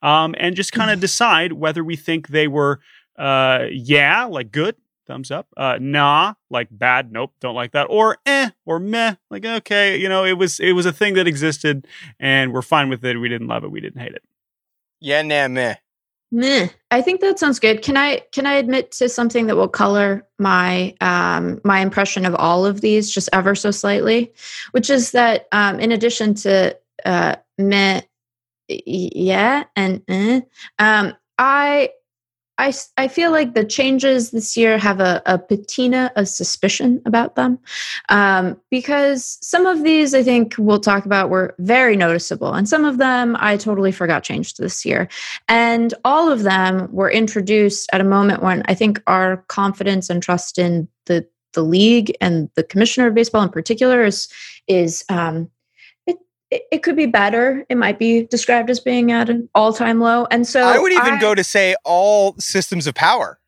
um, 0.02 0.34
and 0.38 0.54
just 0.54 0.72
kind 0.72 0.90
of 0.90 1.00
decide 1.00 1.52
whether 1.52 1.82
we 1.82 1.96
think 1.96 2.28
they 2.28 2.48
were, 2.48 2.80
uh, 3.18 3.64
yeah, 3.70 4.24
like 4.24 4.52
good, 4.52 4.76
thumbs 5.08 5.32
up. 5.32 5.48
Uh, 5.56 5.78
nah, 5.80 6.34
like 6.50 6.68
bad, 6.70 7.10
nope, 7.10 7.32
don't 7.40 7.56
like 7.56 7.72
that. 7.72 7.88
Or 7.90 8.18
eh, 8.26 8.50
or 8.64 8.78
meh, 8.78 9.16
like 9.30 9.44
okay, 9.44 9.96
you 9.96 10.08
know, 10.08 10.24
it 10.24 10.34
was 10.34 10.60
it 10.60 10.72
was 10.72 10.86
a 10.86 10.92
thing 10.92 11.14
that 11.14 11.26
existed, 11.26 11.88
and 12.20 12.52
we're 12.52 12.62
fine 12.62 12.88
with 12.88 13.04
it. 13.04 13.16
We 13.16 13.28
didn't 13.28 13.48
love 13.48 13.64
it, 13.64 13.72
we 13.72 13.80
didn't 13.80 14.00
hate 14.00 14.12
it. 14.12 14.22
Yeah, 15.00 15.22
nah, 15.22 15.48
meh. 15.48 15.74
Meh. 16.30 16.68
I 16.90 17.00
think 17.00 17.20
that 17.22 17.38
sounds 17.38 17.58
good. 17.58 17.82
Can 17.82 17.96
I 17.96 18.22
can 18.32 18.46
I 18.46 18.54
admit 18.54 18.92
to 18.92 19.08
something 19.08 19.46
that 19.46 19.56
will 19.56 19.68
color 19.68 20.26
my 20.38 20.94
um, 21.00 21.60
my 21.64 21.80
impression 21.80 22.26
of 22.26 22.34
all 22.34 22.66
of 22.66 22.82
these 22.82 23.10
just 23.10 23.30
ever 23.32 23.54
so 23.54 23.70
slightly, 23.70 24.32
which 24.72 24.90
is 24.90 25.12
that 25.12 25.48
um, 25.52 25.80
in 25.80 25.90
addition 25.90 26.34
to 26.34 26.76
uh, 27.06 27.36
meh, 27.56 28.02
yeah, 28.68 29.64
and 29.74 30.02
eh, 30.08 30.42
um, 30.78 31.16
I 31.38 31.90
I, 32.58 32.72
I 32.96 33.06
feel 33.06 33.30
like 33.30 33.54
the 33.54 33.64
changes 33.64 34.32
this 34.32 34.56
year 34.56 34.78
have 34.78 35.00
a, 35.00 35.22
a 35.26 35.38
patina 35.38 36.10
of 36.16 36.28
suspicion 36.28 37.00
about 37.06 37.36
them 37.36 37.60
um, 38.08 38.60
because 38.68 39.38
some 39.40 39.64
of 39.64 39.84
these 39.84 40.12
I 40.12 40.24
think 40.24 40.56
we'll 40.58 40.80
talk 40.80 41.06
about 41.06 41.30
were 41.30 41.54
very 41.58 41.96
noticeable, 41.96 42.52
and 42.52 42.68
some 42.68 42.84
of 42.84 42.98
them 42.98 43.36
I 43.38 43.56
totally 43.56 43.92
forgot 43.92 44.24
changed 44.24 44.58
this 44.58 44.84
year. 44.84 45.08
And 45.48 45.94
all 46.04 46.30
of 46.30 46.42
them 46.42 46.88
were 46.92 47.10
introduced 47.10 47.88
at 47.92 48.00
a 48.00 48.04
moment 48.04 48.42
when 48.42 48.62
I 48.66 48.74
think 48.74 49.00
our 49.06 49.38
confidence 49.48 50.10
and 50.10 50.22
trust 50.22 50.58
in 50.58 50.88
the 51.06 51.26
the 51.54 51.62
league 51.62 52.14
and 52.20 52.50
the 52.56 52.62
commissioner 52.62 53.06
of 53.06 53.14
baseball 53.14 53.42
in 53.42 53.48
particular 53.48 54.04
is 54.04 54.28
is 54.66 55.04
um, 55.08 55.50
it, 56.50 56.56
it 56.56 56.62
it 56.72 56.82
could 56.82 56.96
be 56.96 57.06
better. 57.06 57.64
It 57.68 57.76
might 57.76 57.98
be 57.98 58.24
described 58.24 58.70
as 58.70 58.80
being 58.80 59.12
at 59.12 59.28
an 59.28 59.48
all 59.54 59.72
time 59.72 60.00
low. 60.00 60.26
And 60.30 60.46
so 60.46 60.62
I 60.62 60.78
would 60.78 60.92
even 60.92 61.14
I- 61.14 61.20
go 61.20 61.34
to 61.34 61.44
say 61.44 61.74
all 61.84 62.34
systems 62.38 62.86
of 62.86 62.94
power 62.94 63.38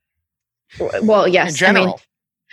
well, 1.03 1.25
in 1.25 1.33
yes. 1.33 1.63
I 1.63 1.73
mean, 1.73 1.93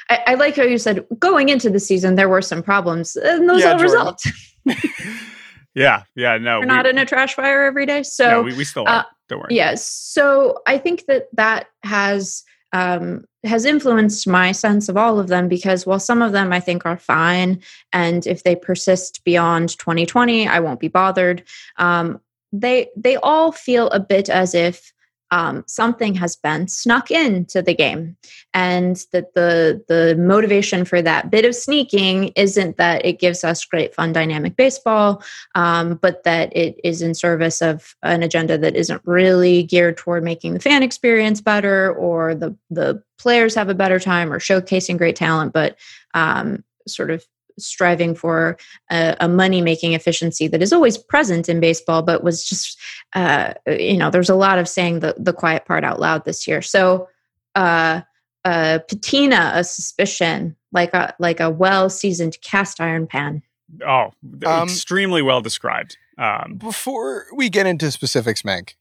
I, 0.10 0.24
I 0.28 0.34
like 0.36 0.56
how 0.56 0.64
you 0.64 0.78
said 0.78 1.06
going 1.20 1.50
into 1.50 1.70
the 1.70 1.80
season 1.80 2.16
there 2.16 2.30
were 2.30 2.42
some 2.42 2.64
problems, 2.64 3.16
and 3.16 3.48
those 3.50 3.62
Yeah, 3.62 3.74
all 3.74 3.78
Jordan. 3.80 3.94
resolved. 3.94 4.26
Yeah, 5.76 6.04
yeah, 6.16 6.40
no, 6.40 6.58
We're 6.60 6.66
not 6.66 6.88
in 6.88 6.98
a 6.98 7.06
trash 7.06 7.36
fire 7.36 7.64
every 7.64 7.86
day, 7.86 8.02
so 8.02 8.28
no, 8.28 8.42
we, 8.42 8.56
we 8.56 8.64
still 8.64 8.86
are. 8.88 9.02
uh, 9.02 9.04
don't 9.30 9.42
worry. 9.42 9.50
Yes. 9.54 9.86
So 9.86 10.60
I 10.66 10.80
think 10.80 11.06
that 11.06 11.28
that 11.34 11.68
has 11.84 12.44
um, 12.74 13.26
has 13.44 13.66
influenced 13.66 14.28
my 14.28 14.52
sense 14.52 14.90
of 14.90 14.98
all 14.98 15.20
of 15.20 15.28
them 15.28 15.48
because 15.48 15.86
while 15.86 16.00
some 16.00 16.22
of 16.22 16.32
them 16.32 16.52
I 16.52 16.60
think 16.60 16.86
are 16.86 16.98
fine, 16.98 17.62
and 17.94 18.26
if 18.28 18.44
they 18.44 18.56
persist 18.56 19.24
beyond 19.24 19.78
2020, 19.78 20.48
I 20.48 20.60
won't 20.60 20.80
be 20.80 20.88
bothered. 20.88 21.44
Um, 21.78 22.20
they 22.52 22.90
they 22.96 23.18
all 23.18 23.52
feel 23.52 23.90
a 23.90 24.00
bit 24.00 24.30
as 24.30 24.56
if 24.56 24.94
um, 25.32 25.64
something 25.68 26.16
has 26.16 26.36
been 26.36 26.68
snuck 26.68 27.12
into 27.12 27.62
the 27.62 27.74
game, 27.74 28.16
and 28.54 28.96
that 29.12 29.34
the 29.34 29.84
the 29.88 30.16
motivation 30.18 30.86
for 30.86 31.02
that 31.02 31.30
bit 31.30 31.46
of 31.46 31.56
sneaking 31.56 32.32
isn't 32.36 32.78
that 32.78 33.06
it 33.06 33.20
gives 33.20 33.44
us 33.44 33.66
great 33.66 33.94
fun 33.94 34.14
dynamic 34.14 34.56
baseball, 34.56 35.24
um, 35.56 35.96
but 35.96 36.24
that 36.24 36.56
it 36.56 36.80
is 36.84 37.02
in 37.02 37.14
service 37.14 37.62
of 37.62 37.96
an 38.04 38.24
agenda 38.24 38.58
that 38.58 38.76
isn't 38.76 39.02
really 39.06 39.64
geared 39.64 39.98
toward 39.98 40.24
making 40.24 40.54
the 40.54 40.60
fan 40.60 40.84
experience 40.84 41.42
better 41.42 41.94
or 41.94 42.34
the 42.34 42.56
the 42.70 43.02
players 43.20 43.56
have 43.56 43.70
a 43.70 43.76
better 43.76 44.00
time 44.00 44.32
or 44.32 44.40
showcasing 44.40 44.98
great 44.98 45.16
talent, 45.16 45.52
but 45.54 45.78
um, 46.14 46.64
sort 46.88 47.12
of 47.12 47.26
striving 47.60 48.16
for 48.16 48.58
a, 48.92 49.16
a 49.20 49.28
money 49.28 49.62
making 49.62 49.94
efficiency 49.94 50.48
that 50.48 50.62
is 50.62 50.72
always 50.74 50.98
present 50.98 51.50
in 51.50 51.60
baseball, 51.60 52.02
but 52.02 52.24
was 52.24 52.44
just 52.44 52.80
uh, 53.14 53.54
you 53.68 53.98
know 53.98 54.10
there's 54.10 54.30
a 54.30 54.36
lot 54.36 54.60
of 54.60 54.68
saying 54.68 55.00
the 55.00 55.16
the 55.18 55.34
quiet 55.34 55.66
part 55.66 55.84
out 55.84 56.00
loud 56.00 56.26
this 56.26 56.48
year. 56.48 56.62
So. 56.62 57.08
Uh, 57.56 58.02
a 58.46 58.80
patina, 58.88 59.52
a 59.56 59.64
suspicion, 59.64 60.56
like 60.72 60.94
a 60.94 61.14
like 61.20 61.42
a 61.42 61.50
well 61.50 61.90
seasoned 61.90 62.38
cast 62.42 62.80
iron 62.80 63.06
pan. 63.06 63.42
Oh, 63.86 64.12
Um, 64.46 64.70
extremely 64.70 65.22
well 65.22 65.42
described. 65.42 65.98
Um, 66.18 66.54
Before 66.58 67.26
we 67.36 67.50
get 67.50 67.66
into 67.66 67.92
specifics, 67.92 68.46
Meg, 68.46 68.76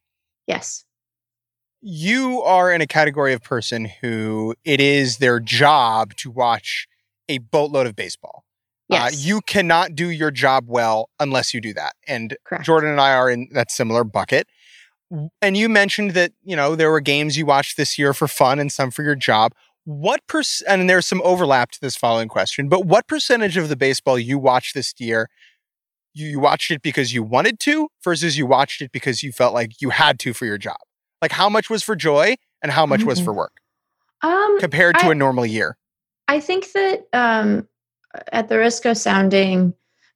Yes. 0.46 0.84
you 1.80 2.42
are 2.42 2.70
in 2.70 2.80
a 2.80 2.86
category 2.86 3.32
of 3.32 3.42
person 3.42 3.86
who 4.00 4.54
it 4.64 4.80
is 4.80 5.18
their 5.18 5.40
job 5.40 6.14
to 6.16 6.30
watch 6.30 6.86
a 7.28 7.38
boatload 7.38 7.86
of 7.86 7.96
baseball. 7.96 8.44
Yes. 8.88 9.12
Uh, 9.12 9.16
you 9.18 9.40
cannot 9.40 9.94
do 9.94 10.10
your 10.10 10.30
job 10.30 10.64
well 10.68 11.10
unless 11.18 11.52
you 11.52 11.60
do 11.60 11.74
that. 11.74 11.94
And 12.06 12.36
correct. 12.44 12.64
Jordan 12.64 12.90
and 12.90 13.00
I 13.00 13.14
are 13.14 13.28
in 13.30 13.48
that 13.52 13.70
similar 13.70 14.04
bucket. 14.04 14.46
And 15.40 15.56
you 15.56 15.68
mentioned 15.68 16.12
that, 16.12 16.32
you 16.44 16.56
know, 16.56 16.74
there 16.76 16.90
were 16.90 17.00
games 17.00 17.36
you 17.36 17.46
watched 17.46 17.76
this 17.76 17.98
year 17.98 18.12
for 18.12 18.26
fun 18.28 18.58
and 18.58 18.70
some 18.72 18.90
for 18.90 19.02
your 19.02 19.14
job. 19.14 19.52
what 19.84 20.20
percent, 20.26 20.80
and 20.80 20.90
there's 20.90 21.06
some 21.06 21.22
overlap 21.24 21.70
to 21.70 21.80
this 21.80 21.94
following 21.96 22.26
question, 22.28 22.68
but 22.68 22.84
what 22.86 23.06
percentage 23.06 23.56
of 23.56 23.68
the 23.68 23.76
baseball 23.76 24.18
you 24.18 24.36
watched 24.36 24.74
this 24.74 24.92
year, 24.98 25.28
you, 26.12 26.26
you 26.26 26.40
watched 26.40 26.72
it 26.72 26.82
because 26.82 27.14
you 27.14 27.22
wanted 27.22 27.60
to 27.60 27.88
versus 28.02 28.36
you 28.36 28.46
watched 28.46 28.82
it 28.82 28.90
because 28.90 29.22
you 29.22 29.30
felt 29.30 29.54
like 29.54 29.80
you 29.80 29.90
had 29.90 30.18
to 30.18 30.32
for 30.34 30.44
your 30.44 30.58
job? 30.58 30.78
Like 31.22 31.30
how 31.30 31.48
much 31.48 31.70
was 31.70 31.84
for 31.84 31.94
joy 31.94 32.34
and 32.62 32.72
how 32.72 32.84
much 32.84 33.04
was 33.04 33.20
Mhm. 33.20 33.24
for 33.26 33.32
work 33.32 33.52
Um, 34.22 34.58
compared 34.58 34.98
to 34.98 35.06
I- 35.06 35.12
a 35.12 35.14
normal 35.14 35.46
year? 35.46 35.76
I 36.26 36.40
think 36.40 36.72
that 36.72 37.06
um, 37.12 37.68
at 38.32 38.48
the 38.48 38.58
risk 38.58 38.84
of 38.84 38.96
sounding 38.96 39.74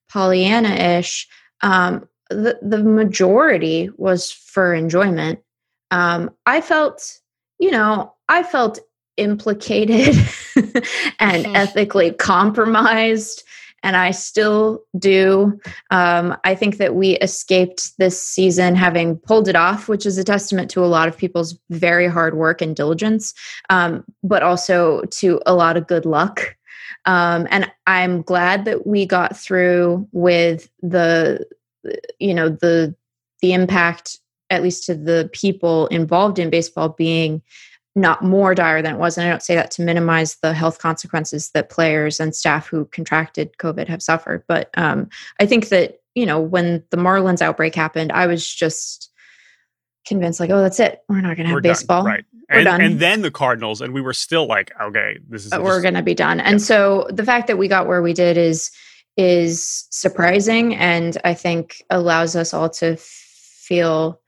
Pollyanna-ish, 0.08 1.28
um, 1.62 2.08
the 2.28 2.58
the 2.62 2.78
majority 2.78 3.90
was 3.96 4.30
for 4.30 4.74
enjoyment. 4.74 5.40
Um, 5.90 6.30
I 6.46 6.60
felt, 6.60 7.18
you 7.58 7.70
know, 7.70 8.14
I 8.28 8.42
felt 8.42 8.78
implicated 9.16 10.14
and 11.18 11.44
Mhm. 11.44 11.56
ethically 11.56 12.12
compromised, 12.12 13.42
and 13.82 13.96
I 13.96 14.10
still 14.12 14.82
do. 14.98 15.58
Um, 15.90 16.36
I 16.44 16.54
think 16.54 16.76
that 16.76 16.94
we 16.94 17.16
escaped 17.18 17.96
this 17.98 18.20
season 18.22 18.76
having 18.76 19.16
pulled 19.16 19.48
it 19.48 19.56
off, 19.56 19.88
which 19.88 20.06
is 20.06 20.18
a 20.18 20.24
testament 20.24 20.70
to 20.72 20.84
a 20.84 20.86
lot 20.86 21.08
of 21.08 21.16
people's 21.16 21.58
very 21.70 22.06
hard 22.06 22.36
work 22.36 22.62
and 22.62 22.76
diligence, 22.76 23.34
um, 23.70 24.04
but 24.22 24.42
also 24.42 25.02
to 25.10 25.40
a 25.46 25.54
lot 25.54 25.76
of 25.76 25.86
good 25.86 26.04
luck. 26.06 26.56
Um, 27.04 27.46
and 27.50 27.70
I'm 27.86 28.22
glad 28.22 28.64
that 28.64 28.86
we 28.86 29.06
got 29.06 29.36
through 29.36 30.08
with 30.12 30.70
the, 30.82 31.46
you 32.18 32.34
know, 32.34 32.48
the 32.48 32.94
the 33.42 33.52
impact, 33.52 34.18
at 34.50 34.62
least 34.62 34.84
to 34.86 34.94
the 34.94 35.30
people 35.32 35.86
involved 35.86 36.38
in 36.38 36.50
baseball, 36.50 36.90
being 36.90 37.42
not 37.96 38.22
more 38.22 38.54
dire 38.54 38.82
than 38.82 38.94
it 38.94 38.98
was. 38.98 39.18
And 39.18 39.26
I 39.26 39.30
don't 39.30 39.42
say 39.42 39.54
that 39.54 39.70
to 39.72 39.82
minimize 39.82 40.36
the 40.36 40.52
health 40.52 40.78
consequences 40.78 41.50
that 41.50 41.70
players 41.70 42.20
and 42.20 42.34
staff 42.34 42.68
who 42.68 42.84
contracted 42.86 43.56
COVID 43.58 43.88
have 43.88 44.02
suffered. 44.02 44.44
But 44.46 44.70
um, 44.76 45.08
I 45.40 45.46
think 45.46 45.68
that, 45.70 46.00
you 46.14 46.24
know, 46.26 46.40
when 46.40 46.84
the 46.90 46.96
Marlins 46.96 47.42
outbreak 47.42 47.74
happened, 47.74 48.12
I 48.12 48.26
was 48.26 48.46
just 48.54 49.09
convinced, 50.10 50.40
like, 50.40 50.50
oh, 50.50 50.60
that's 50.60 50.78
it. 50.78 51.02
We're 51.08 51.22
not 51.22 51.36
going 51.36 51.44
to 51.44 51.44
have 51.46 51.54
We're 51.54 51.60
done, 51.62 51.70
baseball. 51.70 52.04
right? 52.04 52.24
We're 52.50 52.58
And, 52.58 52.68
and, 52.68 52.82
and 52.82 53.00
then 53.00 53.22
the 53.22 53.30
Cardinals, 53.30 53.80
and 53.80 53.94
we 53.94 54.02
were 54.02 54.12
still 54.12 54.46
like, 54.46 54.72
okay, 54.78 55.16
this 55.30 55.46
is 55.46 55.52
uh, 55.54 55.60
we're 55.62 55.80
going 55.80 55.94
to 55.94 56.02
be 56.02 56.14
done. 56.14 56.40
And 56.40 56.60
so 56.60 57.06
the 57.08 57.24
fact 57.24 57.46
that 57.46 57.56
we 57.56 57.68
got 57.68 57.86
where 57.86 58.02
we 58.02 58.12
did 58.12 58.36
is 58.36 58.70
is 59.16 59.86
surprising 59.90 60.74
and 60.76 61.18
I 61.24 61.34
think 61.34 61.82
allows 61.90 62.36
us 62.36 62.54
all 62.54 62.70
to 62.70 62.96
feel 62.98 64.20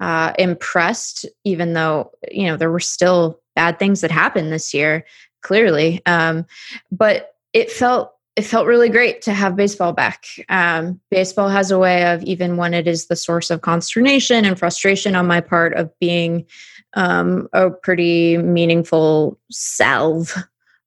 uh, 0.00 0.32
impressed, 0.38 1.26
even 1.44 1.72
though 1.72 2.10
you 2.30 2.46
know 2.46 2.56
there 2.56 2.70
were 2.70 2.80
still 2.80 3.40
bad 3.54 3.78
things 3.78 4.00
that 4.00 4.10
happened 4.10 4.52
this 4.52 4.74
year, 4.74 5.04
clearly. 5.42 6.02
Um, 6.06 6.46
but 6.90 7.34
it 7.52 7.70
felt 7.70 8.15
it 8.36 8.44
felt 8.44 8.66
really 8.66 8.90
great 8.90 9.22
to 9.22 9.32
have 9.32 9.56
baseball 9.56 9.94
back. 9.94 10.26
Um, 10.50 11.00
baseball 11.10 11.48
has 11.48 11.70
a 11.70 11.78
way 11.78 12.12
of 12.12 12.22
even 12.22 12.58
when 12.58 12.74
it 12.74 12.86
is 12.86 13.06
the 13.06 13.16
source 13.16 13.50
of 13.50 13.62
consternation 13.62 14.44
and 14.44 14.58
frustration 14.58 15.16
on 15.16 15.26
my 15.26 15.40
part 15.40 15.72
of 15.72 15.90
being 15.98 16.44
um, 16.94 17.48
a 17.54 17.70
pretty 17.70 18.36
meaningful 18.36 19.38
salve 19.50 20.34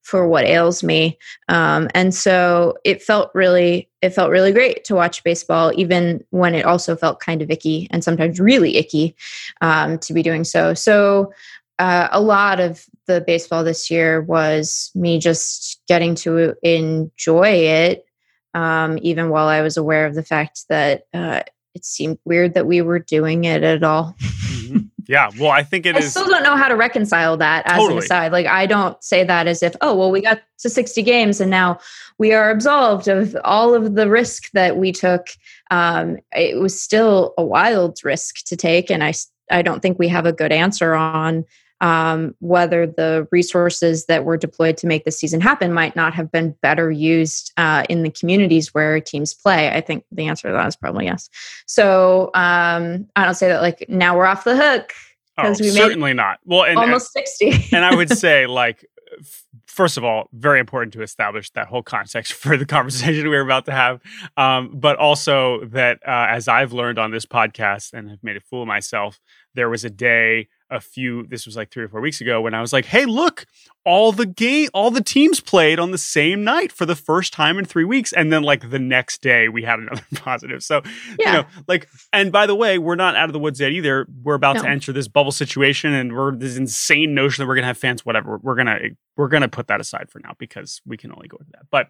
for 0.03 0.27
what 0.27 0.45
ails 0.45 0.83
me. 0.83 1.17
Um, 1.49 1.87
and 1.93 2.13
so 2.15 2.75
it 2.83 3.01
felt 3.01 3.29
really, 3.35 3.89
it 4.01 4.09
felt 4.09 4.31
really 4.31 4.51
great 4.51 4.83
to 4.85 4.95
watch 4.95 5.23
baseball, 5.23 5.71
even 5.75 6.23
when 6.31 6.55
it 6.55 6.65
also 6.65 6.95
felt 6.95 7.19
kind 7.19 7.41
of 7.41 7.51
icky 7.51 7.87
and 7.91 8.03
sometimes 8.03 8.39
really 8.39 8.77
icky 8.77 9.15
um, 9.61 9.99
to 9.99 10.13
be 10.13 10.23
doing 10.23 10.43
so. 10.43 10.73
So 10.73 11.31
uh, 11.79 12.09
a 12.11 12.21
lot 12.21 12.59
of 12.59 12.85
the 13.07 13.21
baseball 13.21 13.63
this 13.63 13.89
year 13.89 14.21
was 14.21 14.91
me 14.93 15.17
just 15.19 15.81
getting 15.87 16.13
to 16.15 16.53
enjoy 16.61 17.47
it, 17.49 18.05
um, 18.53 18.99
even 19.01 19.29
while 19.29 19.47
I 19.47 19.61
was 19.61 19.77
aware 19.77 20.05
of 20.05 20.13
the 20.13 20.23
fact 20.23 20.65
that 20.69 21.03
uh, 21.13 21.41
it 21.73 21.85
seemed 21.85 22.19
weird 22.25 22.53
that 22.53 22.67
we 22.67 22.81
were 22.81 22.99
doing 22.99 23.45
it 23.45 23.63
at 23.63 23.83
all. 23.83 24.15
Mhm. 24.19 24.89
yeah. 25.07 25.29
Well, 25.39 25.51
I 25.51 25.63
think 25.63 25.85
it 25.85 25.95
I 25.95 25.99
is. 25.99 26.11
still 26.11 26.27
don't 26.27 26.43
know 26.43 26.57
how 26.57 26.67
to 26.67 26.75
reconcile 26.75 27.37
that 27.37 27.65
as 27.65 27.77
Totally. 27.77 27.97
an 27.99 28.03
aside. 28.03 28.31
Like 28.31 28.45
I 28.45 28.65
don't 28.65 29.01
say 29.03 29.23
that 29.23 29.47
as 29.47 29.63
if, 29.63 29.75
oh 29.81 29.95
well, 29.95 30.11
we 30.11 30.21
got 30.21 30.41
to 30.59 30.69
60 30.69 31.01
games 31.03 31.39
and 31.39 31.49
now 31.49 31.79
we 32.17 32.33
are 32.33 32.51
absolved 32.51 33.07
of 33.07 33.35
all 33.43 33.73
of 33.73 33.95
the 33.95 34.09
risk 34.09 34.51
that 34.51 34.77
we 34.77 34.91
took. 34.91 35.27
Um, 35.71 36.17
it 36.33 36.59
was 36.59 36.79
still 36.79 37.33
a 37.37 37.43
wild 37.45 37.99
risk 38.03 38.43
to 38.47 38.57
take, 38.57 38.91
and 38.91 39.03
I 39.03 39.13
I 39.51 39.61
don't 39.61 39.81
think 39.81 39.97
we 39.97 40.07
have 40.09 40.25
a 40.25 40.33
good 40.33 40.51
answer 40.51 40.93
on 40.93 41.45
um, 41.81 42.35
whether 42.39 42.85
the 42.85 43.27
resources 43.31 44.05
that 44.05 44.25
were 44.25 44.37
deployed 44.37 44.77
to 44.77 44.87
make 44.87 45.05
the 45.05 45.11
season 45.11 45.41
happen 45.41 45.73
might 45.73 45.95
not 45.95 46.13
have 46.13 46.31
been 46.31 46.55
better 46.61 46.91
used 46.91 47.51
uh, 47.57 47.83
in 47.89 48.03
the 48.03 48.11
communities 48.11 48.73
where 48.73 48.99
teams 48.99 49.33
play. 49.33 49.69
I 49.69 49.81
think 49.81 50.05
the 50.11 50.27
answer 50.27 50.49
to 50.49 50.53
that 50.53 50.67
is 50.67 50.75
probably 50.75 51.05
yes. 51.05 51.29
So 51.65 52.31
um, 52.33 53.07
I 53.15 53.25
don't 53.25 53.35
say 53.35 53.47
that 53.47 53.61
like 53.61 53.85
now 53.87 54.17
we're 54.17 54.25
off 54.25 54.43
the 54.43 54.55
hook 54.55 54.93
oh, 55.45 55.55
we 55.59 55.69
certainly 55.69 56.13
not. 56.13 56.39
Well, 56.45 56.63
and, 56.63 56.71
and 56.71 56.79
almost 56.79 57.13
60 57.13 57.75
and 57.75 57.85
I 57.85 57.95
would 57.95 58.09
say, 58.17 58.47
like, 58.47 58.85
f- 59.19 59.43
first 59.65 59.97
of 59.97 60.03
all, 60.03 60.29
very 60.33 60.59
important 60.59 60.93
to 60.93 61.01
establish 61.01 61.49
that 61.51 61.67
whole 61.67 61.83
context 61.83 62.33
for 62.33 62.57
the 62.57 62.65
conversation 62.65 63.29
we 63.29 63.35
are 63.35 63.41
about 63.41 63.65
to 63.65 63.71
have. 63.71 64.01
Um, 64.37 64.71
but 64.73 64.97
also 64.97 65.65
that, 65.65 65.99
uh, 66.05 66.27
as 66.29 66.47
I've 66.47 66.73
learned 66.73 66.99
on 66.99 67.11
this 67.11 67.25
podcast 67.25 67.93
and 67.93 68.09
have 68.09 68.23
made 68.23 68.37
a 68.37 68.41
fool 68.41 68.63
of 68.63 68.67
myself, 68.67 69.19
there 69.55 69.69
was 69.69 69.83
a 69.83 69.89
day 69.89 70.47
a 70.69 70.79
few 70.79 71.25
this 71.27 71.45
was 71.45 71.55
like 71.55 71.71
three 71.71 71.83
or 71.83 71.89
four 71.89 72.01
weeks 72.01 72.21
ago 72.21 72.41
when 72.41 72.53
I 72.53 72.61
was 72.61 72.73
like, 72.73 72.85
hey, 72.85 73.05
look, 73.05 73.45
all 73.89 74.11
the 74.11 74.27
game 74.27 74.69
all 74.71 74.91
the 74.91 75.03
teams 75.03 75.39
played 75.39 75.79
on 75.79 75.89
the 75.89 75.97
same 75.97 76.43
night 76.43 76.71
for 76.71 76.85
the 76.85 76.95
first 76.95 77.33
time 77.33 77.57
in 77.57 77.65
three 77.65 77.83
weeks. 77.83 78.13
And 78.13 78.31
then 78.31 78.43
like 78.43 78.69
the 78.69 78.77
next 78.77 79.23
day 79.23 79.49
we 79.49 79.63
had 79.63 79.79
another 79.79 80.03
positive. 80.15 80.61
So 80.61 80.83
yeah 81.17 81.29
you 81.29 81.33
know, 81.33 81.47
like, 81.67 81.87
and 82.13 82.31
by 82.31 82.45
the 82.45 82.55
way, 82.55 82.77
we're 82.77 82.95
not 82.95 83.15
out 83.15 83.29
of 83.29 83.33
the 83.33 83.39
woods 83.39 83.59
yet 83.59 83.71
either. 83.71 84.07
We're 84.21 84.35
about 84.35 84.57
to 84.57 84.67
enter 84.67 84.91
this 84.93 85.07
bubble 85.07 85.31
situation, 85.31 85.93
and 85.93 86.15
we're 86.15 86.35
this 86.35 86.57
insane 86.57 87.13
notion 87.13 87.43
that 87.43 87.47
we're 87.47 87.55
gonna 87.55 87.67
have 87.67 87.77
fans. 87.77 88.05
Whatever, 88.05 88.39
we're 88.41 88.55
gonna 88.55 88.79
we're 89.17 89.27
gonna 89.27 89.47
put 89.49 89.67
that 89.67 89.81
aside 89.81 90.09
for 90.09 90.19
now 90.19 90.33
because 90.37 90.81
we 90.85 90.97
can 90.97 91.11
only 91.11 91.27
go 91.27 91.37
into 91.37 91.51
that. 91.53 91.65
But 91.71 91.87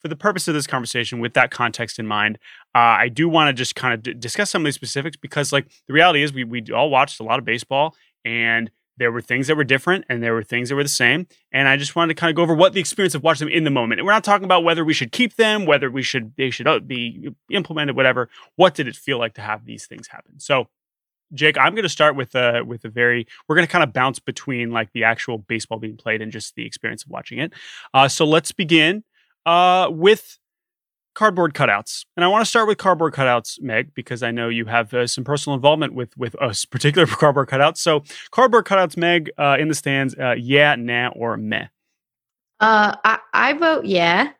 for 0.00 0.08
the 0.08 0.16
purpose 0.16 0.48
of 0.48 0.54
this 0.54 0.66
conversation, 0.66 1.20
with 1.20 1.34
that 1.34 1.50
context 1.50 1.98
in 1.98 2.06
mind, 2.06 2.38
uh, 2.74 2.78
I 2.78 3.08
do 3.08 3.28
want 3.28 3.48
to 3.48 3.52
just 3.52 3.74
kind 3.74 3.94
of 3.94 4.02
d- 4.02 4.14
discuss 4.14 4.50
some 4.50 4.62
of 4.62 4.64
these 4.64 4.74
specifics 4.74 5.16
because, 5.16 5.52
like, 5.52 5.68
the 5.86 5.92
reality 5.92 6.22
is 6.22 6.32
we 6.32 6.44
we 6.44 6.64
all 6.74 6.90
watched 6.90 7.20
a 7.20 7.24
lot 7.24 7.38
of 7.38 7.44
baseball, 7.44 7.94
and 8.24 8.70
there 8.98 9.10
were 9.10 9.22
things 9.22 9.46
that 9.46 9.56
were 9.56 9.64
different, 9.64 10.04
and 10.08 10.22
there 10.22 10.34
were 10.34 10.42
things 10.42 10.68
that 10.68 10.74
were 10.74 10.82
the 10.82 10.88
same. 10.88 11.26
And 11.52 11.68
I 11.68 11.76
just 11.76 11.96
wanted 11.96 12.14
to 12.14 12.20
kind 12.20 12.30
of 12.30 12.36
go 12.36 12.42
over 12.42 12.54
what 12.54 12.72
the 12.72 12.80
experience 12.80 13.14
of 13.14 13.22
watching 13.22 13.48
them 13.48 13.56
in 13.56 13.64
the 13.64 13.70
moment. 13.70 14.00
And 14.00 14.06
we're 14.06 14.12
not 14.12 14.24
talking 14.24 14.44
about 14.44 14.64
whether 14.64 14.84
we 14.84 14.92
should 14.94 15.12
keep 15.12 15.36
them, 15.36 15.66
whether 15.66 15.90
we 15.90 16.02
should 16.02 16.32
they 16.36 16.50
should 16.50 16.66
uh, 16.66 16.80
be 16.80 17.30
implemented, 17.50 17.96
whatever 17.96 18.28
what 18.56 18.74
did 18.74 18.88
it 18.88 18.96
feel 18.96 19.18
like 19.18 19.34
to 19.34 19.40
have 19.40 19.64
these 19.64 19.86
things 19.86 20.08
happen? 20.08 20.38
So, 20.38 20.68
Jake, 21.34 21.56
I'm 21.56 21.74
going 21.74 21.84
to 21.84 21.88
start 21.88 22.16
with 22.16 22.34
a 22.34 22.62
with 22.64 22.84
a 22.84 22.88
very. 22.88 23.26
We're 23.48 23.56
going 23.56 23.66
to 23.66 23.72
kind 23.72 23.84
of 23.84 23.92
bounce 23.92 24.18
between 24.18 24.70
like 24.70 24.92
the 24.92 25.04
actual 25.04 25.38
baseball 25.38 25.78
being 25.78 25.96
played 25.96 26.20
and 26.20 26.30
just 26.30 26.54
the 26.54 26.66
experience 26.66 27.04
of 27.04 27.10
watching 27.10 27.38
it. 27.38 27.52
Uh, 27.94 28.08
so 28.08 28.26
let's 28.26 28.52
begin 28.52 29.04
uh, 29.46 29.88
with 29.90 30.38
cardboard 31.14 31.54
cutouts, 31.54 32.04
and 32.16 32.24
I 32.24 32.28
want 32.28 32.42
to 32.42 32.48
start 32.48 32.68
with 32.68 32.78
cardboard 32.78 33.14
cutouts, 33.14 33.60
Meg, 33.60 33.94
because 33.94 34.22
I 34.22 34.30
know 34.30 34.48
you 34.48 34.66
have 34.66 34.92
uh, 34.94 35.06
some 35.06 35.24
personal 35.24 35.54
involvement 35.54 35.94
with 35.94 36.16
with 36.16 36.34
us, 36.42 36.64
particular 36.76 37.06
cardboard 37.06 37.48
cutouts. 37.48 37.78
So, 37.78 38.02
cardboard 38.30 38.64
cutouts, 38.66 38.96
Meg, 38.96 39.30
uh, 39.38 39.56
in 39.58 39.68
the 39.68 39.74
stands, 39.74 40.14
uh, 40.16 40.34
yeah, 40.38 40.74
nah, 40.76 41.08
or 41.08 41.36
meh. 41.36 41.66
uh, 42.60 42.96
I, 43.04 43.18
I 43.32 43.52
vote 43.54 43.84
yeah 43.86 44.30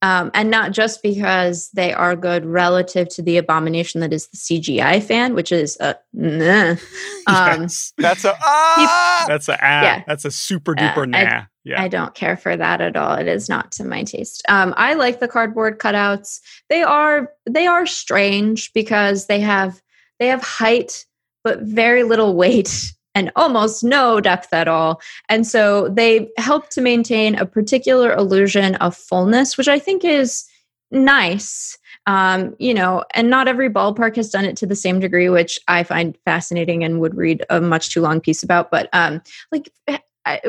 um, 0.00 0.30
and 0.32 0.48
not 0.48 0.70
just 0.72 1.02
because 1.02 1.70
they 1.74 1.92
are 1.92 2.14
good 2.14 2.46
relative 2.46 3.08
to 3.08 3.22
the 3.22 3.36
abomination 3.36 4.00
that 4.00 4.12
is 4.12 4.28
the 4.28 4.36
cgi 4.36 5.02
fan 5.02 5.34
which 5.34 5.50
is 5.52 5.76
a 5.80 5.96
nah. 6.12 6.70
um, 7.26 7.62
yes. 7.62 7.92
That's 7.98 8.24
a 8.24 8.34
ah. 8.40 9.24
That's 9.26 9.48
a 9.48 9.58
ah, 9.60 9.82
Yeah. 9.82 10.02
That's 10.06 10.24
a 10.24 10.30
super 10.30 10.74
duper 10.74 11.14
I- 11.14 11.24
nah. 11.24 11.42
Yeah. 11.68 11.82
I 11.82 11.88
don't 11.88 12.14
care 12.14 12.36
for 12.36 12.56
that 12.56 12.80
at 12.80 12.96
all. 12.96 13.14
It 13.14 13.28
is 13.28 13.48
not 13.48 13.70
to 13.72 13.84
my 13.84 14.02
taste. 14.02 14.42
Um, 14.48 14.72
I 14.78 14.94
like 14.94 15.20
the 15.20 15.28
cardboard 15.28 15.78
cutouts. 15.78 16.40
They 16.70 16.82
are 16.82 17.30
they 17.44 17.66
are 17.66 17.84
strange 17.84 18.72
because 18.72 19.26
they 19.26 19.40
have 19.40 19.82
they 20.18 20.28
have 20.28 20.42
height 20.42 21.04
but 21.44 21.60
very 21.60 22.04
little 22.04 22.34
weight 22.36 22.94
and 23.14 23.30
almost 23.36 23.84
no 23.84 24.18
depth 24.18 24.54
at 24.54 24.66
all. 24.66 25.02
And 25.28 25.46
so 25.46 25.90
they 25.90 26.30
help 26.38 26.70
to 26.70 26.80
maintain 26.80 27.34
a 27.34 27.44
particular 27.44 28.12
illusion 28.14 28.76
of 28.76 28.96
fullness, 28.96 29.58
which 29.58 29.68
I 29.68 29.78
think 29.78 30.04
is 30.04 30.46
nice. 30.90 31.76
Um, 32.06 32.56
you 32.58 32.72
know, 32.72 33.04
and 33.12 33.28
not 33.28 33.48
every 33.48 33.68
ballpark 33.68 34.16
has 34.16 34.30
done 34.30 34.46
it 34.46 34.56
to 34.58 34.66
the 34.66 34.74
same 34.74 35.00
degree, 35.00 35.28
which 35.28 35.60
I 35.68 35.82
find 35.82 36.16
fascinating 36.24 36.82
and 36.82 37.00
would 37.00 37.14
read 37.14 37.44
a 37.50 37.60
much 37.60 37.90
too 37.90 38.00
long 38.00 38.22
piece 38.22 38.42
about. 38.42 38.70
But 38.70 38.88
um, 38.94 39.20
like 39.52 39.70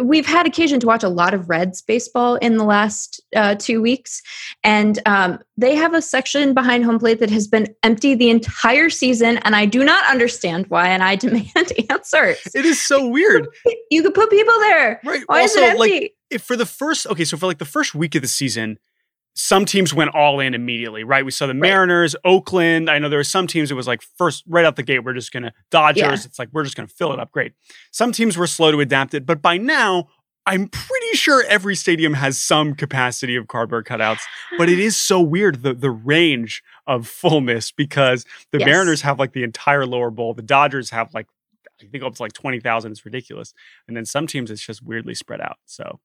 we've 0.02 0.26
had 0.26 0.46
occasion 0.46 0.80
to 0.80 0.88
watch 0.88 1.04
a 1.04 1.10
lot 1.10 1.34
of 1.34 1.50
Reds 1.50 1.82
baseball 1.82 2.36
in 2.36 2.58
the 2.58 2.64
last 2.64 3.22
uh, 3.36 3.56
two 3.56 3.82
weeks, 3.82 4.22
and 4.64 5.00
um, 5.06 5.40
they 5.58 5.76
have 5.76 5.94
a 5.94 6.02
section 6.02 6.54
behind 6.54 6.86
home 6.86 7.00
plate 7.00 7.20
that 7.20 7.30
has 7.30 7.48
been 7.48 7.68
empty 7.84 8.16
the 8.16 8.30
entire 8.30 8.90
season, 8.90 9.38
and 9.40 9.56
I 9.56 9.66
do 9.66 9.84
not 9.84 10.06
understand 10.10 10.68
why, 10.68 10.90
and 10.90 11.04
I 11.04 11.16
demand 11.18 11.72
answers. 11.90 12.40
It 12.54 12.66
is 12.66 12.82
so 12.82 13.08
weird. 13.08 13.48
You 13.92 14.04
could 14.04 14.14
put 14.14 14.30
people 14.30 14.58
there. 14.60 15.00
Right. 15.04 15.24
Why 15.26 15.42
also, 15.42 15.60
is 15.60 15.64
it 15.64 15.70
empty? 15.70 15.80
like 15.80 16.14
if 16.30 16.44
for 16.44 16.56
the 16.56 16.66
first 16.66 17.08
okay, 17.08 17.26
so 17.26 17.38
for 17.38 17.48
like 17.48 17.60
the 17.60 17.66
first 17.66 17.96
week 17.96 18.16
of 18.16 18.22
the 18.22 18.28
season, 18.28 18.78
some 19.42 19.64
teams 19.64 19.94
went 19.94 20.14
all 20.14 20.42
in 20.42 20.54
immediately, 20.54 21.06
right? 21.06 21.24
We 21.24 21.32
saw 21.32 21.48
the 21.48 21.54
Mariners, 21.54 22.14
Oakland. 22.26 22.90
I 22.90 23.00
know 23.00 23.08
there 23.08 23.20
were 23.20 23.24
some 23.24 23.48
teams 23.48 23.72
it 23.72 23.74
was 23.74 23.88
like 23.88 24.02
first 24.18 24.44
right 24.46 24.66
out 24.66 24.76
the 24.76 24.84
gate, 24.84 25.00
we're 25.06 25.14
just 25.14 25.32
gonna 25.32 25.54
Dodgers. 25.72 26.02
Yeah. 26.04 26.26
It's 26.26 26.38
like 26.38 26.50
we're 26.52 26.66
just 26.66 26.76
gonna 26.76 26.90
fill 26.90 27.14
it 27.14 27.20
up. 27.20 27.32
Great. 27.32 27.54
Some 27.92 28.12
teams 28.12 28.38
were 28.38 28.48
slow 28.48 28.70
to 28.72 28.82
adapt 28.82 29.14
it, 29.14 29.26
but 29.26 29.42
by 29.42 29.56
now, 29.58 30.10
I'm 30.46 30.68
pretty 30.68 31.16
sure 31.16 31.46
every 31.48 31.76
stadium 31.76 32.16
has 32.16 32.38
some 32.38 32.74
capacity 32.76 33.38
of 33.38 33.48
cardboard 33.48 33.86
cutouts. 33.86 34.20
But 34.58 34.68
it 34.68 34.78
is 34.78 34.98
so 34.98 35.22
weird 35.22 35.64
the 35.64 35.74
the 35.74 35.92
range 35.92 36.62
of 36.86 37.08
fullness 37.08 37.72
because 37.72 38.26
the 38.52 38.60
Yes. 38.60 38.66
Mariners 38.66 39.02
have 39.04 39.20
like 39.20 39.32
the 39.32 39.44
entire 39.44 39.86
lower 39.86 40.12
bowl, 40.12 40.34
the 40.34 40.42
Dodgers 40.42 40.90
have 40.90 41.14
like 41.14 41.28
I 41.82 41.86
think 41.86 42.04
up 42.04 42.14
to 42.14 42.22
like 42.22 42.34
twenty 42.34 42.60
thousand. 42.60 42.92
It's 42.92 43.06
ridiculous, 43.06 43.54
and 43.88 43.96
then 43.96 44.04
some 44.06 44.28
teams 44.28 44.52
it's 44.52 44.66
just 44.66 44.84
weirdly 44.84 45.16
spread 45.16 45.40
out. 45.40 45.60
So 45.66 46.02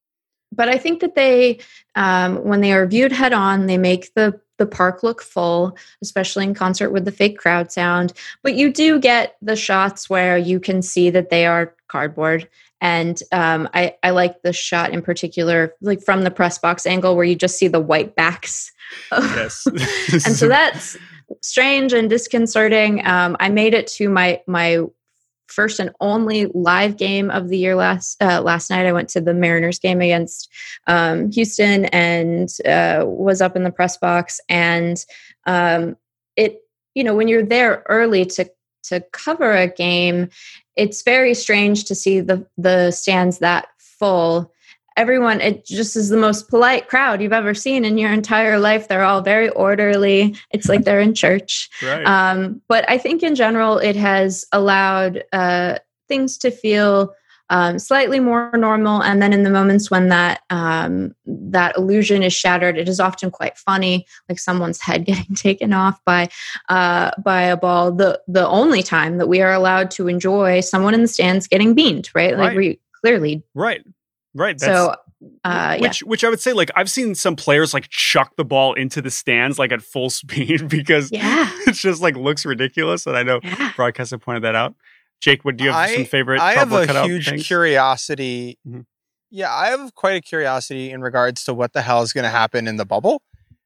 but 0.55 0.69
I 0.69 0.79
think 0.79 1.01
that 1.01 1.15
they, 1.15 1.59
um, 1.95 2.45
when 2.45 2.61
they 2.61 2.73
are 2.73 2.87
viewed 2.87 3.13
head 3.13 3.33
on, 3.33 3.67
they 3.67 3.79
make 3.79 4.13
the 4.15 4.41
the 4.59 4.67
park 4.67 5.03
look 5.03 5.21
full, 5.21 5.77
especially 6.01 6.45
in 6.45 6.55
concert 6.55 6.91
with 6.91 7.05
the 7.05 7.13
fake 7.13 7.39
crowd 7.39 7.73
sound. 7.73 8.13
But 8.43 8.55
you 8.55 8.73
do 8.73 9.01
get 9.01 9.37
the 9.43 9.57
shots 9.57 10.09
where 10.09 10.39
you 10.39 10.61
can 10.61 10.81
see 10.81 11.11
that 11.11 11.31
they 11.31 11.47
are 11.47 11.75
cardboard. 11.89 12.49
And 12.81 13.21
um, 13.33 13.69
I, 13.75 13.95
I 14.03 14.11
like 14.11 14.43
the 14.43 14.53
shot 14.53 14.93
in 14.93 15.03
particular, 15.03 15.75
like 15.81 16.03
from 16.03 16.23
the 16.23 16.31
press 16.31 16.59
box 16.59 16.87
angle, 16.87 17.17
where 17.17 17.25
you 17.25 17.35
just 17.35 17.59
see 17.59 17.69
the 17.69 17.81
white 17.81 18.15
backs. 18.15 18.71
yes, 19.11 19.67
and 20.13 20.37
so 20.37 20.49
that's 20.57 20.97
strange 21.41 21.93
and 21.93 22.11
disconcerting. 22.11 23.05
Um, 23.07 23.37
I 23.41 23.49
made 23.49 23.75
it 23.75 23.87
to 23.99 24.09
my 24.09 24.41
my 24.47 24.85
first 25.49 25.79
and 25.79 25.91
only 26.01 26.47
live 26.55 26.97
game 26.97 27.31
of 27.31 27.49
the 27.49 27.59
year 27.59 27.75
last 27.75 28.21
uh, 28.23 28.41
last 28.43 28.71
night. 28.71 28.87
I 28.87 28.93
went 28.93 29.09
to 29.11 29.21
the 29.21 29.35
Mariners 29.35 29.79
game 29.79 30.01
against 30.01 30.51
um, 30.87 31.31
Houston 31.33 31.87
and 31.87 32.49
uh, 32.67 33.05
was 33.07 33.41
up 33.41 33.57
in 33.57 33.65
the 33.65 33.71
press 33.71 33.97
box. 33.97 34.41
And 34.49 35.05
um, 35.47 35.97
it, 36.37 36.63
you 36.95 37.05
know, 37.05 37.15
when 37.15 37.29
you're 37.29 37.45
there 37.45 37.85
early 37.89 38.25
to 38.27 38.51
to 38.85 39.01
cover 39.13 39.53
a 39.55 39.69
game, 39.69 40.29
it's 40.77 41.03
very 41.03 41.35
strange 41.35 41.85
to 41.85 41.95
see 41.95 42.21
the 42.21 42.47
the 42.57 42.91
stands 42.91 43.39
that 43.39 43.67
full 43.79 44.53
everyone 44.97 45.41
it 45.41 45.65
just 45.67 45.97
is 45.97 46.09
the 46.09 46.17
most 46.17 46.49
polite 46.49 46.89
crowd 46.89 47.21
you've 47.21 47.33
ever 47.33 47.55
seen 47.55 47.85
in 47.85 47.99
your 47.99 48.13
entire 48.13 48.59
life. 48.59 48.89
They're 48.89 49.03
all 49.05 49.23
very 49.23 49.49
orderly. 49.51 50.37
It's 50.51 50.69
like 50.69 50.85
they're 50.85 51.01
in 51.01 51.15
church. 51.15 51.69
Right. 51.83 52.07
um, 52.07 52.63
but 52.69 52.89
i 52.89 52.99
think 52.99 53.23
in 53.23 53.35
general 53.35 53.79
it 53.79 53.97
has 53.97 54.45
allowed 54.53 55.25
uh, 55.33 55.79
things 56.09 56.39
to 56.39 56.51
feel 56.51 57.15
um, 57.51 57.79
slightly 57.79 58.21
more 58.21 58.51
normal. 58.57 59.03
And 59.03 59.21
then 59.21 59.33
in 59.35 59.43
the 59.43 59.51
moments 59.51 59.91
when 59.91 60.09
that 60.09 60.41
um, 60.49 61.15
that 61.27 61.77
illusion 61.77 62.23
is 62.23 62.33
shattered 62.33 62.79
it 62.79 62.89
is 62.89 62.99
often 63.01 63.31
quite 63.31 63.59
funny 63.59 64.07
like 64.29 64.39
someone's 64.39 64.81
head 64.81 65.05
getting 65.11 65.35
taken 65.35 65.73
off 65.73 66.03
by 66.05 66.29
uh, 66.69 67.11
by 67.23 67.43
a 67.43 67.57
ball. 67.57 67.93
The 67.93 68.21
the 68.27 68.47
only 68.47 68.83
time 68.83 69.19
that 69.19 69.27
we 69.29 69.43
are 69.43 69.53
allowed 69.53 69.91
to 69.93 70.09
enjoy 70.09 70.61
someone 70.61 70.95
in 70.95 71.03
the 71.03 71.09
stands 71.09 71.47
getting 71.47 71.75
beamed 71.75 72.09
right? 72.15 72.37
Like 72.37 72.49
Right. 72.49 72.57
we 72.57 72.81
clearly 73.03 73.43
right, 73.55 73.85
right. 74.35 74.59
That's, 74.59 74.65
so 74.73 74.89
uh, 74.91 74.97
yeah. 75.45 75.77
which 75.81 76.01
which 76.03 76.25
I 76.25 76.29
would 76.31 76.41
say 76.41 76.53
like 76.53 76.71
I've 76.77 76.91
seen 76.91 77.15
some 77.15 77.37
players 77.37 77.73
like 77.73 77.89
chuck 77.89 78.35
the 78.37 78.45
ball 78.45 78.75
into 78.75 79.01
the 79.01 79.11
stands 79.11 79.59
like 79.59 79.73
at 79.73 79.81
full 79.83 80.11
speed 80.21 80.69
because 80.69 81.11
Yeah. 81.13 81.49
it's 81.67 81.81
just 81.81 82.03
like 82.03 82.17
looks 82.17 82.45
ridiculous. 82.45 83.07
And 83.07 83.17
I 83.17 83.23
know 83.23 83.41
Yeah. 83.43 83.73
broadcaster 83.77 84.19
pointed 84.19 84.43
that 84.45 84.55
out. 84.55 84.75
Jake, 85.21 85.45
what 85.45 85.57
do 85.57 85.65
you 85.65 85.71
have 85.73 85.91
some 85.91 86.03
I- 86.03 86.05
favorite? 86.05 86.41
I 86.41 86.53
have 86.55 86.73
a 86.73 86.87
cutout 86.87 87.07
huge 87.07 87.29
things? 87.31 87.47
curiosity. 87.47 88.59
Mhm. 88.69 88.85
Yeah, 89.31 89.53
I 89.53 89.69
have 89.69 89.95
quite 89.95 90.17
a 90.17 90.21
curiosity 90.21 90.91
in 90.91 91.01
regards 91.01 91.45
to 91.45 91.55
what 91.55 91.73
the 91.73 91.83
hell 91.83 92.03
is 92.03 92.13
going 92.13 92.23
to 92.25 92.31
happen 92.31 92.69
in 92.69 92.77
the 92.77 92.85
bubble, 92.85 93.21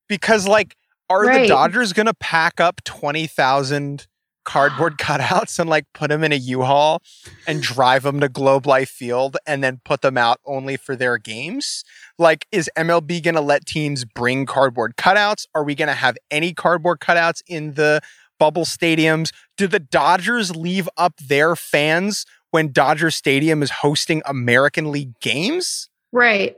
because 0.08 0.46
like, 0.48 0.76
are 1.10 1.26
the 1.26 1.46
Dodgers 1.46 1.92
going 1.92 2.06
to 2.06 2.14
pack 2.14 2.58
up 2.60 2.82
twenty 2.84 3.26
thousand 3.26 4.06
cardboard 4.48 4.96
cutouts 4.98 5.58
and 5.58 5.68
like 5.68 5.84
put 5.92 6.08
them 6.08 6.24
in 6.24 6.32
a 6.32 6.36
U-Haul 6.36 7.02
and 7.46 7.62
drive 7.62 8.02
them 8.02 8.18
to 8.20 8.28
Globe 8.28 8.66
Life 8.66 8.88
Field 8.88 9.36
and 9.46 9.62
then 9.62 9.80
put 9.84 10.00
them 10.00 10.16
out 10.16 10.40
only 10.46 10.78
for 10.78 10.96
their 10.96 11.18
games? 11.18 11.84
Like, 12.18 12.46
is 12.50 12.70
MLB 12.76 13.22
going 13.22 13.34
to 13.34 13.42
let 13.42 13.66
teams 13.66 14.04
bring 14.06 14.46
cardboard 14.46 14.96
cutouts? 14.96 15.46
Are 15.54 15.62
we 15.62 15.74
going 15.74 15.88
to 15.88 15.94
have 15.94 16.16
any 16.30 16.54
cardboard 16.54 17.00
cutouts 17.00 17.42
in 17.46 17.74
the 17.74 18.00
bubble 18.38 18.64
stadiums? 18.64 19.32
Do 19.58 19.66
the 19.66 19.78
Dodgers 19.80 20.56
leave 20.56 20.88
up 20.96 21.16
their 21.18 21.54
fans 21.54 22.24
when 22.50 22.72
Dodger 22.72 23.10
Stadium 23.10 23.62
is 23.62 23.70
hosting 23.70 24.22
American 24.24 24.90
League 24.90 25.20
games? 25.20 25.90
right 26.10 26.56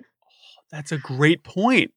That's 0.71 0.93
a 0.93 0.99
great 0.99 1.43
point. 1.43 1.93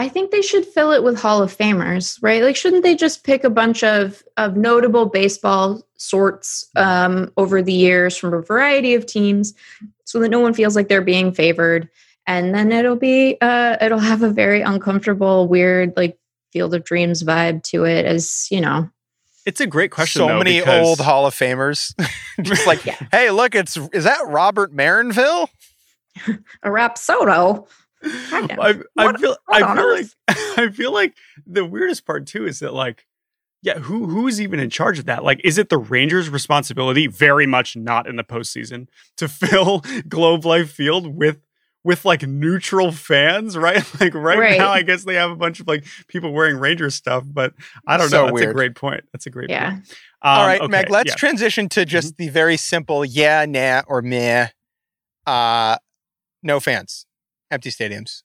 I 0.00 0.08
think 0.08 0.30
they 0.30 0.42
should 0.42 0.64
fill 0.64 0.92
it 0.92 1.02
with 1.02 1.18
Hall 1.18 1.42
of 1.42 1.54
Famers, 1.56 2.18
right? 2.22 2.42
Like, 2.42 2.54
shouldn't 2.54 2.84
they 2.84 2.94
just 2.94 3.24
pick 3.24 3.42
a 3.44 3.50
bunch 3.50 3.82
of 3.82 4.22
of 4.36 4.56
notable 4.56 5.06
baseball 5.06 5.82
sorts 5.96 6.68
um, 6.76 7.32
over 7.36 7.60
the 7.60 7.72
years 7.72 8.16
from 8.16 8.32
a 8.32 8.40
variety 8.40 8.94
of 8.94 9.06
teams, 9.06 9.54
so 10.04 10.20
that 10.20 10.28
no 10.28 10.38
one 10.40 10.54
feels 10.54 10.76
like 10.76 10.88
they're 10.88 11.02
being 11.02 11.32
favored, 11.32 11.88
and 12.26 12.54
then 12.54 12.70
it'll 12.72 12.96
be 12.96 13.36
uh, 13.40 13.76
it'll 13.80 13.98
have 13.98 14.22
a 14.22 14.30
very 14.30 14.60
uncomfortable, 14.62 15.48
weird, 15.48 15.92
like 15.96 16.16
Field 16.52 16.74
of 16.74 16.84
Dreams 16.84 17.24
vibe 17.24 17.62
to 17.64 17.84
it, 17.84 18.06
as 18.06 18.46
you 18.50 18.60
know. 18.60 18.88
It's 19.46 19.60
a 19.60 19.66
great 19.66 19.90
question. 19.90 20.20
so 20.20 20.28
though, 20.28 20.38
many 20.38 20.60
because- 20.60 20.86
old 20.86 21.00
Hall 21.00 21.26
of 21.26 21.34
Famers. 21.34 21.92
Just 22.42 22.66
like, 22.68 22.84
Yeah. 22.86 22.98
hey, 23.10 23.30
look, 23.30 23.54
it's 23.56 23.76
is 23.92 24.04
that 24.04 24.20
Rabbit 24.26 24.72
Maranville? 24.72 25.48
A 26.62 26.68
Rapsodo. 26.68 27.66
Kind. 28.30 28.52
I, 28.52 28.68
I 28.96 29.04
What- 29.04 29.20
feel 29.20 29.36
what 29.46 29.62
I 29.62 29.66
on 29.66 29.76
feel 29.76 29.90
like? 29.92 30.06
I 30.58 30.68
feel 30.70 30.92
like 30.92 31.14
the 31.46 31.64
weirdest 31.64 32.06
part 32.06 32.26
too 32.26 32.46
is 32.46 32.60
that 32.60 32.72
like 32.74 33.06
yeah 33.62 33.78
who 33.78 34.06
who 34.06 34.28
is 34.28 34.40
even 34.40 34.60
in 34.60 34.70
charge 34.70 34.98
of 35.00 35.06
that 35.06 35.24
like 35.24 35.40
is 35.44 35.58
it 35.58 35.68
the 35.68 35.78
Rangers 35.78 36.30
responsibility 36.30 37.06
very 37.08 37.46
much 37.46 37.76
not 37.76 38.06
in 38.06 38.14
the 38.16 38.22
postseason 38.24 38.86
to 39.16 39.26
fill 39.28 39.82
Globe 40.08 40.44
Life 40.44 40.70
Field 40.70 41.06
with 41.16 41.38
with 41.84 42.04
like 42.04 42.22
neutral 42.22 42.92
fans 42.92 43.56
right 43.56 43.82
like 44.00 44.14
right, 44.14 44.38
Right. 44.38 44.58
now 44.58 44.70
I 44.70 44.82
guess 44.82 45.04
they 45.04 45.14
have 45.14 45.30
a 45.32 45.36
bunch 45.36 45.58
of 45.58 45.66
like 45.66 45.84
people 46.06 46.32
wearing 46.32 46.56
Rangers 46.58 46.94
stuff 46.94 47.24
but 47.26 47.52
I 47.86 47.96
don't 47.96 48.08
So 48.10 48.26
know 48.28 48.36
that's 48.36 48.48
a 48.50 48.52
great 48.54 48.76
point 48.76 49.02
that's 49.12 49.26
a 49.26 49.30
great 49.30 49.50
Yeah. 49.50 49.70
point 49.72 49.96
All 50.22 50.40
Um, 50.42 50.46
right, 50.46 50.60
okay, 50.60 50.70
Meg, 50.70 50.90
let's 50.90 51.08
yeah. 51.10 51.14
transition 51.16 51.68
to 51.70 51.84
just 51.84 52.16
the 52.16 52.28
very 52.28 52.56
simple 52.56 53.04
yeah, 53.04 53.44
nah, 53.48 53.82
or 53.88 54.02
meh. 54.02 54.48
Uh 55.26 55.76
no 56.42 56.60
fans. 56.60 57.06
Empty 57.50 57.70
stadiums. 57.70 58.22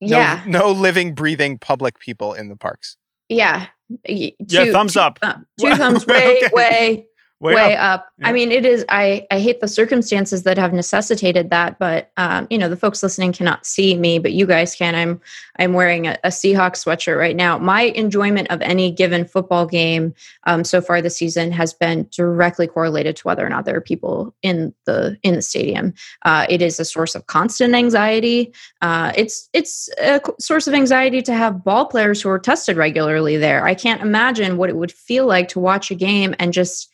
No, 0.00 0.16
Yeah. 0.18 0.42
No 0.46 0.70
living, 0.70 1.14
breathing 1.14 1.58
public 1.58 1.98
people 1.98 2.32
in 2.34 2.48
the 2.48 2.56
parks. 2.56 2.96
Yeah. 3.28 3.66
Y- 4.08 4.32
Yeah, 4.48 4.70
thumbs 4.72 4.94
two 4.94 5.00
up. 5.00 5.18
Two 5.60 5.74
thumbs 5.74 6.06
way, 6.06 6.36
okay. 6.44 6.50
way, 6.52 7.06
way, 7.40 7.54
way, 7.54 7.76
up. 7.76 8.00
up. 8.00 8.08
Yeah. 8.18 8.28
I 8.28 8.32
mean, 8.32 8.50
it 8.50 8.64
is. 8.64 8.84
I 8.88 9.26
I 9.30 9.38
hate 9.38 9.60
the 9.60 9.68
circumstances 9.68 10.42
that 10.42 10.58
have 10.58 10.72
necessitated 10.72 11.50
that, 11.50 11.78
but 11.78 12.10
um, 12.16 12.46
you 12.50 12.58
know, 12.58 12.68
the 12.68 12.76
folks 12.76 13.02
listening 13.02 13.32
cannot 13.32 13.64
see 13.64 13.94
me, 13.96 14.18
but 14.18 14.32
you 14.32 14.46
guys 14.46 14.74
can. 14.74 14.94
I'm 14.94 15.20
I'm 15.58 15.72
wearing 15.72 16.06
a, 16.06 16.18
a 16.24 16.28
Seahawks 16.28 16.84
sweatshirt 16.84 17.18
right 17.18 17.36
now. 17.36 17.58
My 17.58 17.82
enjoyment 17.82 18.50
of 18.50 18.60
any 18.62 18.90
given 18.90 19.24
football 19.24 19.66
game 19.66 20.14
um, 20.44 20.64
so 20.64 20.80
far 20.80 21.00
this 21.00 21.16
season 21.16 21.52
has 21.52 21.72
been 21.72 22.08
directly 22.10 22.66
correlated 22.66 23.16
to 23.16 23.22
whether 23.22 23.46
or 23.46 23.48
not 23.48 23.64
there 23.64 23.76
are 23.76 23.80
people 23.80 24.34
in 24.42 24.74
the 24.86 25.16
in 25.22 25.34
the 25.34 25.42
stadium. 25.42 25.94
Uh, 26.24 26.46
it 26.48 26.60
is 26.60 26.80
a 26.80 26.84
source 26.84 27.14
of 27.14 27.26
constant 27.26 27.74
anxiety. 27.74 28.52
Uh, 28.82 29.12
it's 29.16 29.48
it's 29.52 29.88
a 30.00 30.20
source 30.40 30.66
of 30.66 30.74
anxiety 30.74 31.22
to 31.22 31.34
have 31.34 31.64
ball 31.64 31.86
players 31.86 32.20
who 32.20 32.28
are 32.28 32.38
tested 32.38 32.76
regularly 32.76 33.36
there. 33.36 33.64
I 33.64 33.74
can't 33.74 34.02
imagine 34.02 34.56
what 34.56 34.70
it 34.70 34.76
would 34.76 34.92
feel 34.92 35.26
like 35.26 35.48
to 35.48 35.60
watch 35.60 35.90
a 35.90 35.94
game 35.94 36.34
and 36.38 36.52
just 36.52 36.92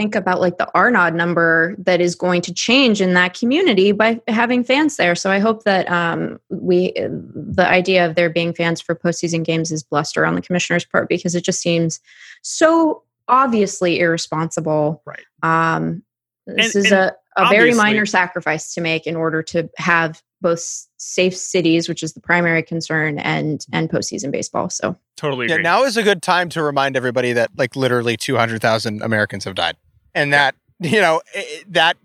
think 0.00 0.14
about 0.14 0.40
like 0.40 0.56
the 0.56 0.66
R 0.74 0.90
naught 0.90 1.14
number 1.14 1.74
that 1.76 2.00
is 2.00 2.14
going 2.14 2.40
to 2.40 2.54
change 2.54 3.02
in 3.02 3.12
that 3.12 3.38
community 3.38 3.92
by 3.92 4.18
having 4.28 4.64
fans 4.64 4.96
there. 4.96 5.14
So 5.14 5.30
I 5.30 5.38
hope 5.38 5.64
that 5.64 5.90
um, 5.90 6.40
we 6.48 6.92
the 6.96 7.66
idea 7.68 8.06
of 8.06 8.14
there 8.14 8.30
being 8.30 8.54
fans 8.54 8.80
for 8.80 8.94
postseason 8.94 9.44
games 9.44 9.70
is 9.70 9.82
bluster 9.82 10.24
on 10.24 10.36
the 10.36 10.40
commissioner's 10.40 10.86
part 10.86 11.06
because 11.10 11.34
it 11.34 11.44
just 11.44 11.60
seems 11.60 12.00
so 12.40 13.02
obviously 13.28 14.00
irresponsible. 14.00 15.02
Right. 15.04 15.24
Um, 15.42 16.02
this 16.46 16.74
And- 16.74 16.86
is 16.86 16.92
and 16.92 17.00
a, 17.00 17.16
a 17.36 17.48
very 17.50 17.74
minor 17.74 18.06
sacrifice 18.06 18.72
to 18.74 18.80
make 18.80 19.06
in 19.06 19.16
order 19.16 19.42
to 19.42 19.68
have 19.76 20.22
both 20.40 20.86
safe 20.96 21.36
cities, 21.36 21.86
which 21.86 22.02
is 22.02 22.14
the 22.14 22.20
primary 22.20 22.62
concern, 22.62 23.18
and 23.18 23.66
and 23.74 23.90
postseason 23.90 24.30
baseball. 24.30 24.70
So 24.70 24.96
totally 25.18 25.46
Yeah, 25.48 25.58
now 25.58 25.84
is 25.84 25.98
a 25.98 26.02
good 26.02 26.22
time 26.22 26.48
to 26.50 26.62
remind 26.62 26.96
everybody 26.96 27.34
that 27.34 27.50
like 27.58 27.76
literally 27.76 28.16
200,000 28.16 29.02
Americans 29.02 29.44
have 29.44 29.54
died. 29.54 29.76
And 30.14 30.32
that, 30.32 30.54
you 30.80 31.00
know, 31.00 31.20
i- 31.34 31.38
i- 31.38 31.64
that 31.68 31.96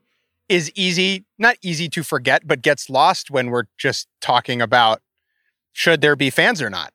is 0.50 0.72
easy, 0.76 1.26
not 1.38 1.58
easy 1.62 1.90
to 1.90 2.04
forget, 2.04 2.48
but 2.48 2.62
gets 2.62 2.90
lost 2.90 3.32
when 3.32 3.50
we're 3.50 3.66
just 3.78 4.08
talking 4.22 4.62
about 4.62 5.02
should 5.74 6.02
there 6.02 6.16
be 6.16 6.30
fans 6.30 6.62
or 6.62 6.70
not. 6.70 6.94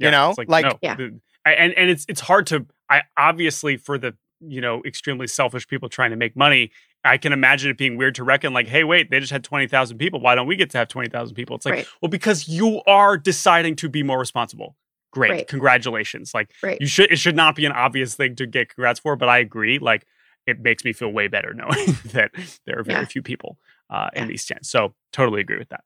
you 0.00 0.04
Yeah, 0.06 0.10
know, 0.12 0.30
it's 0.30 0.38
like- 0.48 0.64
no, 0.64 0.78
Yeah. 0.80 0.96
and 1.44 1.72
and 1.72 1.90
it's 1.90 2.04
it's 2.08 2.20
hard 2.20 2.46
to 2.48 2.66
I 2.88 3.02
obviously 3.16 3.76
for 3.76 3.98
the 3.98 4.14
you 4.40 4.60
know 4.60 4.80
extremely 4.84 5.26
selfish 5.26 5.66
people 5.66 5.88
trying 5.88 6.10
to 6.10 6.16
make 6.16 6.36
money 6.36 6.70
I 7.04 7.16
can 7.16 7.32
imagine 7.32 7.70
it 7.70 7.78
being 7.78 7.96
weird 7.96 8.16
to 8.16 8.24
reckon, 8.24 8.52
like, 8.52 8.66
hey, 8.66 8.82
wait, 8.82 9.08
they 9.10 9.20
just 9.20 9.30
had 9.30 9.44
20,000 9.44 9.98
people. 9.98 10.18
Why 10.20 10.34
don't 10.34 10.48
we 10.48 10.56
get 10.56 10.68
to 10.70 10.78
have 10.78 10.88
20,000 10.88 11.34
people? 11.36 11.54
It's 11.54 11.64
like, 11.64 11.74
Right. 11.74 11.86
well, 12.02 12.08
because 12.10 12.48
you 12.48 12.82
are 12.88 13.16
deciding 13.16 13.76
to 13.76 13.88
be 13.88 14.02
more 14.02 14.18
responsible. 14.18 14.76
Great. 15.12 15.30
Right. 15.30 15.48
Congratulations. 15.48 16.34
Like, 16.34 16.50
Right. 16.60 16.76
you 16.80 16.88
should, 16.88 17.10
it 17.12 17.18
should 17.20 17.36
not 17.36 17.54
be 17.54 17.64
an 17.66 17.72
obvious 17.72 18.16
thing 18.16 18.34
to 18.34 18.46
get 18.48 18.70
congrats 18.70 18.98
for, 18.98 19.14
but 19.14 19.28
I 19.28 19.38
agree. 19.38 19.78
Like, 19.78 20.06
it 20.48 20.60
makes 20.60 20.84
me 20.84 20.92
feel 20.92 21.10
way 21.12 21.28
better 21.28 21.52
knowing 21.54 21.86
that 22.12 22.30
there 22.66 22.78
are 22.78 22.82
very 22.82 23.00
Yeah. 23.00 23.06
few 23.06 23.22
people 23.22 23.58
uh, 23.90 24.08
in 24.14 24.22
Yeah. 24.24 24.28
these 24.28 24.42
stands. 24.42 24.68
So, 24.70 24.94
totally 25.12 25.40
agree 25.40 25.58
with 25.58 25.68
that. 25.70 25.84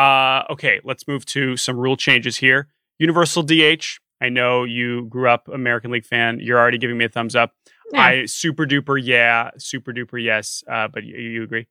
Uh, 0.00 0.44
okay, 0.52 0.80
let's 0.84 1.06
move 1.08 1.24
to 1.26 1.56
some 1.56 1.76
rule 1.76 1.96
changes 1.96 2.36
here. 2.38 2.68
Universal 2.98 3.42
DH. 3.44 3.98
I 4.22 4.28
know 4.28 4.64
you 4.64 5.06
grew 5.06 5.28
up 5.28 5.48
American 5.48 5.90
League 5.90 6.04
fan. 6.04 6.38
You're 6.40 6.58
already 6.58 6.78
giving 6.78 6.98
me 6.98 7.04
a 7.06 7.08
thumbs 7.08 7.34
up. 7.34 7.54
Yeah. 7.92 8.00
I 8.02 8.24
super 8.26 8.66
duper 8.66 9.00
yeah, 9.02 9.50
super 9.58 9.92
duper 9.92 10.22
yes. 10.22 10.62
Uh, 10.70 10.88
but 10.88 11.04
you, 11.04 11.16
you 11.16 11.42
agree? 11.42 11.66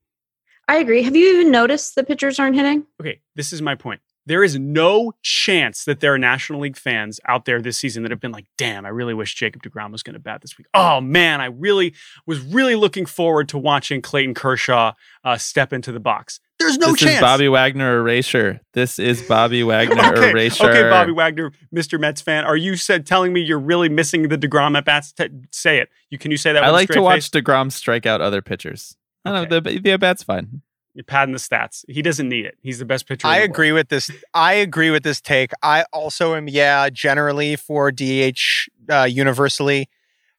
I 0.67 0.77
agree. 0.77 1.01
Have 1.03 1.15
you 1.15 1.33
even 1.35 1.51
noticed 1.51 1.95
the 1.95 2.03
pitchers 2.03 2.39
aren't 2.39 2.55
hitting? 2.55 2.85
Okay, 3.01 3.21
this 3.35 3.53
is 3.53 3.61
my 3.61 3.75
point. 3.75 4.01
There 4.29 4.43
is 4.43 4.59
no 4.59 5.11
chance 5.23 5.85
that 5.85 6.01
there 6.01 6.13
are 6.13 6.19
National 6.19 6.59
League 6.59 6.77
fans 6.77 7.19
out 7.27 7.45
there 7.45 7.59
this 7.59 7.79
season 7.79 8.03
that 8.03 8.11
have 8.11 8.19
been 8.19 8.31
like, 8.31 8.45
"Damn, 8.59 8.85
I 8.85 8.89
really 8.89 9.15
wish 9.15 9.33
Jacob 9.33 9.63
Degrom 9.63 9.91
was 9.91 10.03
going 10.03 10.13
to 10.13 10.19
bat 10.19 10.41
this 10.41 10.55
week." 10.55 10.67
Oh 10.75 11.01
man, 11.01 11.41
I 11.41 11.45
really 11.45 11.95
was 12.27 12.39
really 12.39 12.75
looking 12.75 13.07
forward 13.07 13.49
to 13.49 13.57
watching 13.57 14.03
Clayton 14.03 14.35
Kershaw 14.35 14.93
uh, 15.23 15.39
step 15.39 15.73
into 15.73 15.91
the 15.91 15.99
box. 15.99 16.39
There's 16.59 16.77
no 16.77 16.91
this 16.91 16.99
chance. 16.99 17.15
is 17.15 17.21
Bobby 17.21 17.47
Wagner 17.47 17.97
erasure. 17.97 18.61
This 18.73 18.99
is 18.99 19.23
Bobby 19.23 19.63
Wagner 19.63 20.13
okay, 20.13 20.29
erasure. 20.29 20.69
okay, 20.69 20.89
Bobby 20.91 21.11
Wagner, 21.11 21.51
Mr. 21.75 21.99
Mets 21.99 22.21
fan, 22.21 22.43
are 22.45 22.57
you 22.57 22.75
said 22.75 23.07
telling 23.07 23.33
me 23.33 23.41
you're 23.41 23.57
really 23.57 23.89
missing 23.89 24.27
the 24.27 24.37
Degrom 24.37 24.77
at 24.77 24.85
bats? 24.85 25.11
T- 25.11 25.29
say 25.51 25.79
it. 25.79 25.89
You 26.11 26.19
can 26.19 26.29
you 26.29 26.37
say 26.37 26.53
that? 26.53 26.63
I 26.63 26.67
with 26.67 26.69
a 26.69 26.73
like 26.73 26.87
to 26.89 26.93
straight 26.93 27.03
watch 27.03 27.15
face? 27.15 27.29
Degrom 27.31 27.71
strike 27.71 28.05
out 28.05 28.21
other 28.21 28.43
pitchers. 28.43 28.95
I 29.25 29.31
don't 29.31 29.49
know. 29.49 29.59
The, 29.59 29.79
the 29.79 29.91
at 29.93 29.99
bat's 29.99 30.21
fine. 30.21 30.61
You're 30.99 31.05
padding 31.05 31.31
the 31.31 31.39
stats. 31.39 31.85
He 31.87 32.01
doesn't 32.01 32.27
need 32.27 32.45
it. 32.45 32.57
He's 32.61 32.77
the 32.77 32.83
best 32.83 33.07
pitcher. 33.07 33.25
I 33.25 33.37
agree 33.37 33.71
with 33.71 33.87
this. 33.87 34.11
I 34.33 34.55
agree 34.55 34.91
with 34.91 35.03
this 35.03 35.21
take. 35.21 35.51
I 35.63 35.85
also 35.93 36.35
am, 36.35 36.49
yeah, 36.49 36.89
generally 36.89 37.55
for 37.55 37.89
DH 37.89 38.67
uh, 38.89 39.03
universally. 39.03 39.87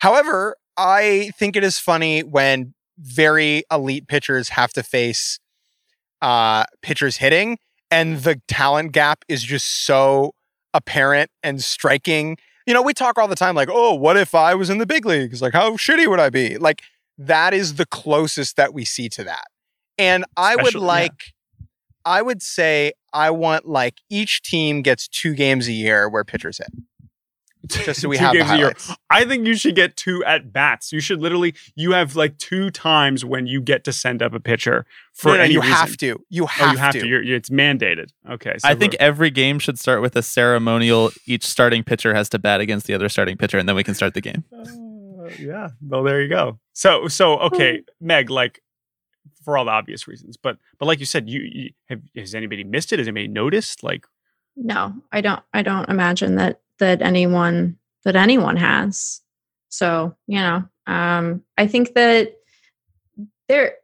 However, 0.01 0.57
I 0.77 1.31
think 1.39 1.57
it 1.57 1.65
is 1.65 1.79
funny 1.79 2.23
when 2.23 2.75
very 2.99 3.63
elite 3.73 4.07
pitchers 4.07 4.51
have 4.51 4.75
to 4.75 4.83
face 4.83 5.41
uh, 6.21 6.65
pitchers 6.83 7.17
hitting, 7.17 7.57
and 7.91 8.19
the 8.19 8.43
talent 8.47 8.93
gap 8.93 9.25
is 9.31 9.43
just 9.43 9.87
so 9.87 10.35
apparent 10.75 11.31
and 11.43 11.65
striking. 11.65 12.37
You 12.67 12.75
know, 12.75 12.83
we 12.83 12.93
talk 12.93 13.17
all 13.17 13.29
the 13.29 13.35
time 13.35 13.55
like, 13.55 13.71
oh, 13.73 13.95
what 13.95 14.19
if 14.19 14.35
I 14.35 14.55
was 14.55 14.69
in 14.69 14.77
the 14.77 14.85
big 14.85 15.07
leagues? 15.07 15.41
Like, 15.41 15.55
how 15.55 15.71
shitty 15.79 16.07
would 16.07 16.21
I 16.21 16.29
be? 16.29 16.59
Like, 16.59 16.83
that 17.17 17.55
is 17.55 17.77
the 17.77 17.87
closest 17.87 18.57
that 18.57 18.75
we 18.75 18.85
see 18.85 19.09
to 19.09 19.25
that. 19.25 19.47
And 20.01 20.25
I 20.37 20.57
would 20.57 20.67
Especially- 20.67 20.81
yeah. 20.81 20.87
like, 20.87 21.13
I 22.05 22.23
would 22.23 22.43
say, 22.43 22.93
I 23.13 23.31
want 23.31 23.67
like 23.67 23.95
each 24.09 24.43
team 24.43 24.83
gets 24.83 25.07
two 25.09 25.35
games 25.35 25.69
a 25.69 25.73
year 25.73 26.09
where 26.09 26.25
pitchers 26.25 26.59
hit, 26.59 26.69
just 27.85 28.01
so 28.01 28.09
we 28.09 28.17
Two 28.17 28.25
have 28.25 28.33
the 28.33 28.39
games 28.39 28.51
a 28.53 28.57
year. 28.57 28.73
I 29.11 29.25
think 29.27 29.47
you 29.47 29.55
should 29.55 29.75
get 29.75 29.97
two 29.97 30.25
at 30.25 30.53
bats. 30.53 30.93
You 30.93 31.01
should 31.01 31.21
literally 31.21 31.55
you 31.77 31.93
have 31.93 32.17
like 32.17 32.39
two 32.39 32.71
times 32.71 33.25
when 33.25 33.47
you 33.47 33.61
get 33.61 33.85
to 33.85 33.93
send 33.93 34.23
up 34.23 34.33
a 34.33 34.41
pitcher 34.41 34.87
for 35.13 35.29
No, 35.33 35.35
no, 35.37 35.43
any 35.43 35.55
you 35.55 35.61
reason. 35.61 35.75
have 35.77 35.97
to. 35.99 36.25
You 36.31 36.45
Oh, 36.45 36.47
have, 36.47 36.73
you 36.73 36.79
have 36.79 36.93
to. 36.95 37.01
to. 37.01 37.07
You're, 37.07 37.23
it's 37.23 37.51
mandated. 37.51 38.11
Okay. 38.29 38.55
So 38.59 38.69
I 38.69 38.75
think 38.75 38.95
every 38.99 39.31
game 39.31 39.59
should 39.59 39.79
start 39.79 40.01
with 40.01 40.17
a 40.17 40.23
ceremonial. 40.23 41.11
Each 41.27 41.45
starting 41.45 41.85
pitcher 41.85 42.15
has 42.15 42.29
to 42.31 42.39
bat 42.39 42.61
against 42.61 42.87
the 42.87 42.95
other 42.95 43.09
starting 43.11 43.37
pitcher, 43.37 43.59
and 43.59 43.69
then 43.69 43.77
we 43.77 43.85
can 43.85 43.95
start 43.95 44.15
the 44.15 44.23
game. 44.23 44.45
Uh, 44.57 45.29
yeah. 45.39 45.69
Well, 45.87 46.03
there 46.03 46.23
you 46.23 46.29
go. 46.29 46.59
So 46.73 47.09
so 47.09 47.39
okay, 47.41 47.83
Meg. 48.01 48.31
Like 48.31 48.63
for 49.43 49.57
all 49.57 49.65
the 49.65 49.71
obvious 49.71 50.07
reasons, 50.07 50.37
but 50.37 50.59
but 50.79 50.87
like 50.87 51.01
you 51.01 51.07
said, 51.07 51.29
you, 51.29 51.41
you 51.41 51.71
have 51.89 52.01
has 52.17 52.35
anybody 52.35 52.65
missed 52.65 52.93
it? 52.93 52.99
Has 52.99 53.09
anybody 53.09 53.29
noticed? 53.29 53.83
Like 53.83 54.07
No, 54.57 54.95
I 55.13 55.21
don't. 55.21 55.43
I 55.53 55.63
don't 55.63 55.89
imagine 55.89 56.37
that 56.37 56.61
that 56.79 57.03
anyone 57.03 57.77
that 58.05 58.17
anyone 58.17 58.57
has. 58.57 59.21
So 59.69 60.15
you 60.27 60.39
know, 60.39 60.65
um, 60.87 61.43
I 61.57 61.67
think 61.67 61.95
that 61.95 62.37
there, 63.49 63.75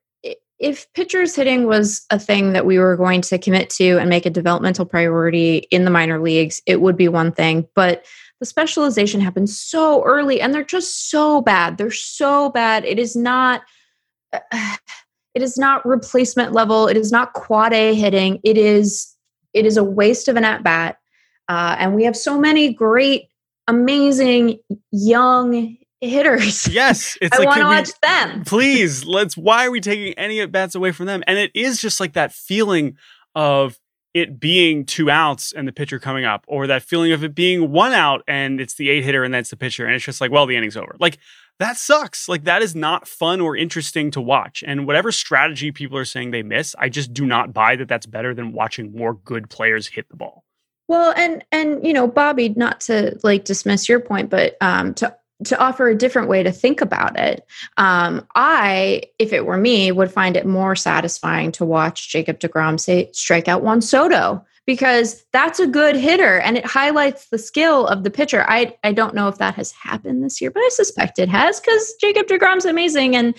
if 0.58 0.92
pitchers 0.92 1.34
hitting 1.34 1.66
was 1.66 2.04
a 2.10 2.18
thing 2.18 2.52
that 2.52 2.66
we 2.66 2.78
were 2.78 2.96
going 2.96 3.20
to 3.22 3.38
commit 3.38 3.70
to 3.70 3.98
and 3.98 4.08
make 4.08 4.26
a 4.26 4.30
developmental 4.30 4.86
priority 4.86 5.58
in 5.70 5.84
the 5.84 5.90
minor 5.90 6.20
leagues, 6.20 6.60
it 6.66 6.80
would 6.80 6.96
be 6.96 7.08
one 7.08 7.32
thing. 7.32 7.66
But 7.74 8.04
the 8.40 8.46
specialization 8.46 9.20
happens 9.20 9.58
so 9.58 10.04
early, 10.04 10.40
and 10.40 10.54
they're 10.54 10.64
just 10.64 11.10
so 11.10 11.40
bad. 11.40 11.78
They're 11.78 11.90
so 11.90 12.50
bad. 12.50 12.84
It 12.84 12.98
is 12.98 13.16
not. 13.16 13.62
It 15.36 15.42
is 15.42 15.58
not 15.58 15.84
replacement 15.84 16.54
level. 16.54 16.88
It 16.88 16.96
is 16.96 17.12
not 17.12 17.34
quad 17.34 17.74
A 17.74 17.92
hitting. 17.94 18.40
It 18.42 18.56
is 18.56 19.14
it 19.52 19.66
is 19.66 19.76
a 19.76 19.84
waste 19.84 20.28
of 20.28 20.36
an 20.36 20.44
at 20.44 20.62
bat. 20.62 20.96
Uh, 21.46 21.76
and 21.78 21.94
we 21.94 22.04
have 22.04 22.16
so 22.16 22.40
many 22.40 22.72
great, 22.72 23.28
amazing 23.68 24.58
young 24.92 25.76
hitters. 26.00 26.66
yes, 26.68 27.18
it's 27.20 27.36
I 27.36 27.40
like 27.40 27.48
want 27.48 27.60
to 27.60 27.64
watch 27.66 28.00
them. 28.00 28.44
please 28.44 29.04
let's 29.04 29.36
why 29.36 29.66
are 29.66 29.70
we 29.70 29.82
taking 29.82 30.14
any 30.14 30.40
at 30.40 30.50
bats 30.50 30.74
away 30.74 30.92
from 30.92 31.04
them 31.04 31.22
and 31.26 31.38
it 31.38 31.50
is 31.54 31.82
just 31.82 32.00
like 32.00 32.14
that 32.14 32.32
feeling 32.32 32.96
of 33.34 33.78
it 34.14 34.40
being 34.40 34.86
two 34.86 35.10
outs 35.10 35.52
and 35.52 35.68
the 35.68 35.72
pitcher 35.72 35.98
coming 35.98 36.24
up 36.24 36.46
or 36.48 36.66
that 36.66 36.82
feeling 36.82 37.12
of 37.12 37.22
it 37.22 37.34
being 37.34 37.70
one 37.70 37.92
out 37.92 38.22
and 38.26 38.58
it's 38.58 38.76
the 38.76 38.88
eight 38.88 39.04
hitter 39.04 39.22
and 39.22 39.34
that's 39.34 39.50
the 39.50 39.56
pitcher 39.58 39.84
and 39.84 39.94
it's 39.94 40.04
just 40.04 40.22
like 40.22 40.30
well 40.30 40.46
the 40.46 40.56
inning's 40.56 40.78
over 40.78 40.96
like 40.98 41.18
that 41.58 41.76
sucks. 41.76 42.28
Like 42.28 42.44
that 42.44 42.62
is 42.62 42.74
not 42.74 43.08
fun 43.08 43.40
or 43.40 43.56
interesting 43.56 44.10
to 44.12 44.20
watch. 44.20 44.62
And 44.66 44.86
whatever 44.86 45.12
strategy 45.12 45.72
people 45.72 45.96
are 45.98 46.04
saying 46.04 46.30
they 46.30 46.42
miss 46.42 46.74
i 46.78 46.88
just 46.88 47.12
do 47.12 47.26
not 47.26 47.52
buy 47.52 47.76
that 47.76 47.88
that's 47.88 48.06
better 48.06 48.34
than 48.34 48.52
watching 48.52 48.92
more 48.92 49.14
good 49.14 49.50
players 49.50 49.86
hit 49.86 50.08
the 50.08 50.16
ball. 50.16 50.44
Well, 50.88 51.12
and 51.16 51.44
and 51.50 51.84
you 51.84 51.92
know, 51.92 52.06
Bobby, 52.06 52.50
not 52.50 52.80
to 52.82 53.18
like 53.22 53.44
dismiss 53.44 53.88
your 53.88 54.00
point, 54.00 54.30
but 54.30 54.56
um, 54.60 54.94
to 54.94 55.16
to 55.44 55.58
offer 55.58 55.88
a 55.88 55.96
different 55.96 56.28
way 56.28 56.42
to 56.42 56.52
think 56.52 56.80
about 56.80 57.18
it, 57.18 57.44
um, 57.76 58.26
I, 58.34 59.02
if 59.18 59.32
it 59.32 59.44
were 59.44 59.58
me, 59.58 59.92
would 59.92 60.10
find 60.10 60.36
it 60.36 60.46
more 60.46 60.74
satisfying 60.74 61.52
to 61.52 61.64
watch 61.64 62.08
Jacob 62.08 62.38
Degrom 62.38 62.80
say 62.80 63.10
strike 63.12 63.48
out 63.48 63.62
Juan 63.62 63.82
Soto 63.82 64.44
because 64.66 65.24
that's 65.32 65.60
a 65.60 65.66
good 65.66 65.96
hitter 65.96 66.40
and 66.40 66.58
it 66.58 66.66
highlights 66.66 67.28
the 67.28 67.38
skill 67.38 67.86
of 67.86 68.02
the 68.02 68.10
pitcher. 68.10 68.44
I 68.48 68.76
I 68.84 68.92
don't 68.92 69.14
know 69.14 69.28
if 69.28 69.38
that 69.38 69.54
has 69.54 69.70
happened 69.72 70.22
this 70.22 70.40
year, 70.40 70.50
but 70.50 70.60
I 70.60 70.68
suspect 70.70 71.18
it 71.18 71.28
has 71.28 71.60
because 71.60 71.94
Jacob 72.00 72.26
Degrom's 72.26 72.64
amazing 72.64 73.14
and 73.14 73.34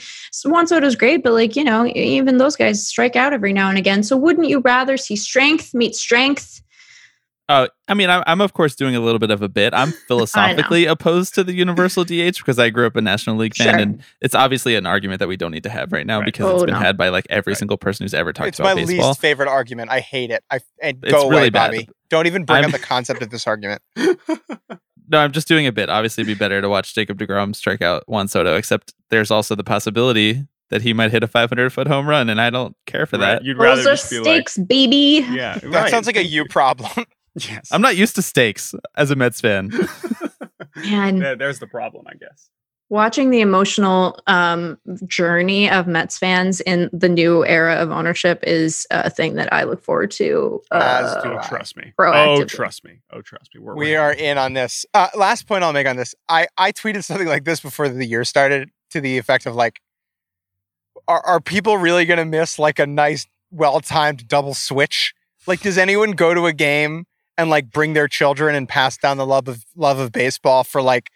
Juan 0.45 0.67
Soto's 0.67 0.95
great, 0.95 1.23
but 1.23 1.33
like 1.33 1.55
you 1.55 1.63
know, 1.63 1.85
even 1.85 2.37
those 2.37 2.55
guys 2.55 2.87
strike 2.87 3.15
out 3.15 3.33
every 3.33 3.53
now 3.53 3.69
and 3.69 3.77
again. 3.77 4.03
So 4.03 4.15
wouldn't 4.15 4.47
you 4.47 4.61
rather 4.61 4.97
see 4.97 5.15
strength 5.15 5.73
meet 5.73 5.95
strength? 5.95 6.61
Oh, 7.49 7.67
I 7.87 7.93
mean, 7.93 8.09
I'm, 8.09 8.23
I'm 8.27 8.41
of 8.41 8.51
course 8.53 8.75
doing 8.75 8.95
a 8.95 8.99
little 8.99 9.19
bit 9.19 9.31
of 9.31 9.41
a 9.41 9.47
bit. 9.47 9.73
I'm 9.73 9.91
philosophically 10.07 10.85
opposed 10.85 11.33
to 11.35 11.43
the 11.45 11.53
universal 11.53 12.03
DH 12.03 12.37
because 12.39 12.59
I 12.59 12.69
grew 12.69 12.85
up 12.85 12.95
a 12.97 13.01
National 13.01 13.37
League 13.37 13.55
fan, 13.55 13.67
Sure. 13.69 13.79
and 13.79 14.03
it's 14.21 14.35
obviously 14.35 14.75
an 14.75 14.85
argument 14.85 15.19
that 15.19 15.29
we 15.29 15.37
don't 15.37 15.51
need 15.51 15.63
to 15.63 15.69
have 15.69 15.93
right 15.93 16.05
now 16.05 16.17
Right. 16.19 16.25
because 16.25 16.45
Oh, 16.45 16.55
it's 16.55 16.65
been 16.65 16.73
no. 16.73 16.79
had 16.79 16.97
by 16.97 17.07
like 17.09 17.25
every 17.29 17.51
Right. 17.51 17.57
single 17.57 17.77
person 17.77 18.03
who's 18.03 18.13
ever 18.13 18.33
talked 18.33 18.49
It's 18.49 18.59
about 18.59 18.75
baseball. 18.75 19.07
least 19.09 19.21
favorite 19.21 19.47
argument. 19.47 19.89
I 19.91 20.01
hate 20.01 20.29
it. 20.31 20.43
I 20.51 20.59
and 20.83 20.97
It's 21.01 21.11
go 21.13 21.21
away, 21.21 21.49
bad. 21.49 21.71
Bobby. 21.71 21.89
Don't 22.09 22.27
even 22.27 22.43
bring 22.43 22.57
I'm- 22.57 22.65
up 22.65 22.71
the 22.71 22.85
concept 22.85 23.21
of 23.21 23.29
this 23.29 23.47
argument. 23.47 23.81
No, 25.09 25.19
I'm 25.19 25.31
just 25.31 25.47
doing 25.47 25.65
a 25.65 25.71
bit. 25.71 25.89
Obviously, 25.89 26.23
it'd 26.23 26.35
be 26.35 26.37
better 26.37 26.59
to 26.59 26.67
watch 26.67 26.93
Jacob 26.93 27.17
Degrom 27.17 27.55
strike 27.55 27.81
out 27.81 28.03
Juan 28.09 28.27
Soto. 28.27 28.57
Except 28.57 28.93
there's 29.09 29.31
also 29.31 29.55
the 29.55 29.63
possibility 29.63 30.43
that 30.69 30.81
he 30.81 30.91
might 30.91 31.11
hit 31.11 31.23
a 31.23 31.27
500 31.27 31.71
foot 31.71 31.87
home 31.87 32.07
run, 32.09 32.27
and 32.29 32.41
I 32.41 32.49
don't 32.49 32.75
care 32.85 33.05
for 33.05 33.17
Right? 33.17 33.35
that. 33.35 33.45
you'd 33.45 33.57
rather 33.57 33.77
Those 33.83 33.87
are 33.87 33.91
just 33.91 34.09
be 34.09 34.17
like 34.19 34.49
stakes, 34.49 34.57
baby. 34.57 35.25
yeah 35.31 35.59
That 35.59 35.63
right. 35.63 35.89
sounds 35.89 36.07
like 36.07 36.17
a 36.17 36.25
you 36.25 36.43
problem. 36.49 36.91
Yes 37.37 37.69
I'm 37.71 37.81
not 37.81 37.95
used 37.95 38.15
to 38.15 38.21
stakes 38.21 38.73
as 38.95 39.11
a 39.11 39.15
Mets 39.15 39.41
fan. 39.41 39.71
Man, 40.75 41.19
there's 41.37 41.59
the 41.59 41.65
problem 41.67 42.05
i 42.07 42.13
guess 42.13 42.49
watching 42.89 43.29
the 43.31 43.41
emotional 43.41 44.19
um, 44.27 44.77
journey 45.05 45.69
of 45.69 45.87
Mets 45.87 46.17
fans 46.17 46.61
in 46.61 46.89
the 46.93 47.09
new 47.09 47.45
era 47.45 47.75
of 47.75 47.91
ownership 47.91 48.43
is 48.43 48.87
a 48.91 49.09
thing 49.09 49.35
that 49.35 49.51
I 49.51 49.63
look 49.63 49.83
forward 49.83 50.11
to. 50.11 50.61
Uh, 50.71 51.21
do 51.21 51.29
Oh, 51.29 51.41
trust 51.47 51.75
me. 51.75 51.93
Oh, 51.99 52.43
trust 52.45 52.83
me. 52.85 52.99
Oh, 53.11 53.21
trust 53.21 53.53
me. 53.53 53.61
We're, 53.61 53.75
we 53.75 53.85
we're- 53.87 53.95
are 53.97 54.13
in 54.13 54.37
on 54.37 54.53
this. 54.53 54.85
Uh, 54.93 55.09
last 55.15 55.47
point 55.47 55.63
I'll 55.63 55.73
make 55.73 55.87
on 55.87 55.97
this. 55.97 56.15
I, 56.29 56.47
I 56.57 56.71
tweeted 56.71 57.03
something 57.03 57.27
like 57.27 57.43
this 57.43 57.59
before 57.59 57.89
the 57.89 58.05
year 58.05 58.23
started 58.23 58.69
to 58.91 59.01
the 59.01 59.17
effect 59.17 59.45
of 59.45 59.55
like, 59.55 59.81
are, 61.07 61.21
are 61.25 61.41
people 61.41 61.77
really 61.77 62.05
going 62.05 62.19
to 62.19 62.25
miss 62.25 62.57
like 62.57 62.79
a 62.79 62.87
nice, 62.87 63.27
well 63.51 63.79
timed 63.81 64.27
double 64.27 64.53
switch? 64.53 65.13
Like, 65.45 65.61
does 65.61 65.77
anyone 65.77 66.11
go 66.11 66.33
to 66.33 66.45
a 66.45 66.53
game 66.53 67.05
and 67.37 67.49
like 67.49 67.69
bring 67.71 67.93
their 67.93 68.07
children 68.07 68.55
and 68.55 68.67
pass 68.67 68.97
down 68.97 69.17
the 69.17 69.25
love 69.25 69.47
of 69.47 69.63
love 69.75 69.99
of 69.99 70.11
baseball 70.11 70.63
for 70.63 70.81
like 70.81 71.09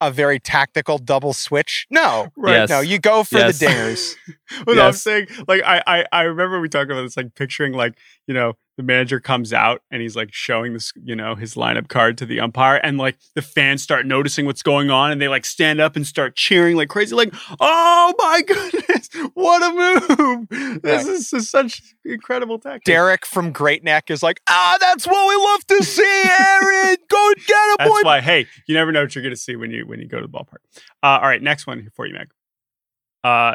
a 0.00 0.10
very 0.10 0.38
tactical 0.38 0.98
double 0.98 1.32
switch? 1.32 1.86
No, 1.90 2.28
Right. 2.36 2.52
Yes. 2.52 2.68
no, 2.68 2.80
you 2.80 2.98
go 2.98 3.24
for 3.24 3.38
Yes. 3.38 3.58
the 3.58 3.66
dingers. 3.66 4.14
Well, 4.66 4.76
no, 4.76 4.86
I'm 4.86 4.92
saying, 4.92 5.26
like, 5.48 5.62
I, 5.64 5.82
I, 5.86 6.04
I 6.12 6.22
remember 6.22 6.60
we 6.60 6.68
talked 6.68 6.90
about 6.90 7.02
this, 7.02 7.16
like, 7.16 7.34
picturing, 7.34 7.72
like, 7.72 7.98
you 8.28 8.34
know, 8.34 8.52
the 8.76 8.82
manager 8.82 9.20
comes 9.20 9.52
out 9.52 9.80
and 9.90 10.02
he's 10.02 10.14
like 10.16 10.32
showing 10.32 10.72
this, 10.74 10.92
you 11.02 11.16
know, 11.16 11.34
his 11.34 11.54
lineup 11.54 11.88
card 11.88 12.18
to 12.18 12.26
the 12.26 12.40
umpire, 12.40 12.76
and 12.82 12.98
like 12.98 13.16
the 13.34 13.42
fans 13.42 13.82
start 13.82 14.04
noticing 14.06 14.44
what's 14.46 14.62
going 14.62 14.90
on, 14.90 15.10
and 15.10 15.20
they 15.20 15.28
like 15.28 15.44
stand 15.46 15.80
up 15.80 15.96
and 15.96 16.06
start 16.06 16.36
cheering 16.36 16.76
like 16.76 16.88
crazy, 16.88 17.14
like, 17.14 17.34
"Oh 17.60 18.14
my 18.18 18.42
goodness, 18.46 19.08
what 19.34 19.62
a 19.62 19.74
move! 20.18 20.48
This 20.82 21.06
Right. 21.06 21.14
is 21.14 21.30
just 21.30 21.50
such 21.50 21.80
incredible 22.04 22.58
tactic." 22.58 22.84
Derek 22.84 23.24
from 23.24 23.50
Great 23.52 23.82
Neck 23.82 24.10
is 24.10 24.22
like, 24.22 24.40
ah, 24.48 24.76
that's 24.80 25.06
what 25.06 25.26
we 25.28 25.42
love 25.42 25.66
to 25.68 25.82
see, 25.84 26.22
Aaron. 26.38 26.96
Go 27.08 27.32
get 27.46 27.56
a 27.56 27.76
That's 27.78 27.90
boy. 27.90 28.00
why, 28.02 28.20
hey, 28.20 28.46
you 28.66 28.74
never 28.74 28.92
know 28.92 29.02
what 29.02 29.14
you're 29.14 29.22
going 29.22 29.34
to 29.34 29.40
see 29.40 29.56
when 29.56 29.70
you 29.70 29.86
when 29.86 30.00
you 30.00 30.06
go 30.08 30.20
to 30.20 30.26
the 30.26 30.32
ballpark. 30.32 30.58
Uh, 31.02 31.18
all 31.20 31.28
right, 31.28 31.42
next 31.42 31.66
one 31.66 31.88
for 31.94 32.06
you, 32.06 32.12
Meg. 32.14 32.28
Uh, 33.24 33.54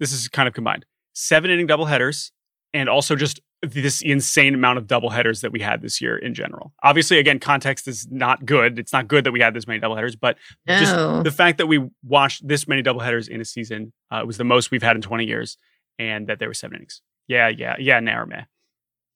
this 0.00 0.12
is 0.12 0.28
kind 0.28 0.48
of 0.48 0.54
combined: 0.54 0.84
seven 1.12 1.50
inning 1.50 1.66
double 1.66 1.86
headers 1.86 2.32
and 2.74 2.88
also 2.88 3.16
just 3.16 3.40
this 3.62 4.02
insane 4.02 4.54
amount 4.54 4.78
of 4.78 4.86
doubleheaders 4.86 5.40
that 5.40 5.50
we 5.50 5.60
had 5.60 5.82
this 5.82 6.00
year 6.00 6.16
in 6.16 6.32
general. 6.32 6.72
Obviously, 6.82 7.18
again, 7.18 7.40
context 7.40 7.88
is 7.88 8.06
not 8.10 8.44
good. 8.44 8.78
It's 8.78 8.92
not 8.92 9.08
good 9.08 9.24
that 9.24 9.32
we 9.32 9.40
had 9.40 9.54
this 9.54 9.66
many 9.66 9.80
doubleheaders, 9.80 10.16
but 10.18 10.36
just 10.68 10.94
the 11.24 11.30
fact 11.30 11.58
that 11.58 11.66
we 11.66 11.88
watched 12.04 12.46
this 12.46 12.68
many 12.68 12.82
doubleheaders 12.82 13.28
in 13.28 13.40
a 13.40 13.44
season 13.44 13.92
uh, 14.10 14.22
was 14.24 14.36
the 14.36 14.44
most 14.44 14.70
we've 14.70 14.82
had 14.82 14.94
in 14.94 15.02
20 15.02 15.24
years, 15.24 15.58
and 15.98 16.28
that 16.28 16.38
there 16.38 16.48
were 16.48 16.54
seven 16.54 16.76
innings. 16.76 17.02
Yeah, 17.26 17.48
yeah, 17.48 17.76
yeah. 17.78 17.98
Nah, 18.00 18.20
or 18.20 18.26
meh. 18.26 18.44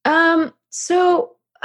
Um, 0.05 0.53
so 0.71 1.37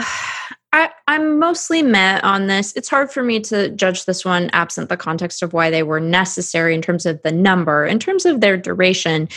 I 0.74 0.92
I'm 1.08 1.40
mostly 1.40 1.82
met 1.82 2.24
on 2.24 2.48
this. 2.48 2.74
It's 2.76 2.90
hard 2.90 3.12
for 3.12 3.24
me 3.24 3.40
to 3.42 3.70
judge 3.70 4.06
this 4.06 4.24
one 4.24 4.50
absent 4.54 4.90
the 4.90 4.98
context 4.98 5.42
of 5.42 5.54
why 5.54 5.70
they 5.72 5.82
were 5.82 6.00
necessary 6.00 6.76
in 6.76 6.82
terms 6.82 7.06
of 7.06 7.22
the 7.24 7.32
number, 7.32 7.86
in 7.86 7.98
terms 7.98 8.26
of 8.26 8.42
their 8.42 8.58
duration. 8.58 9.30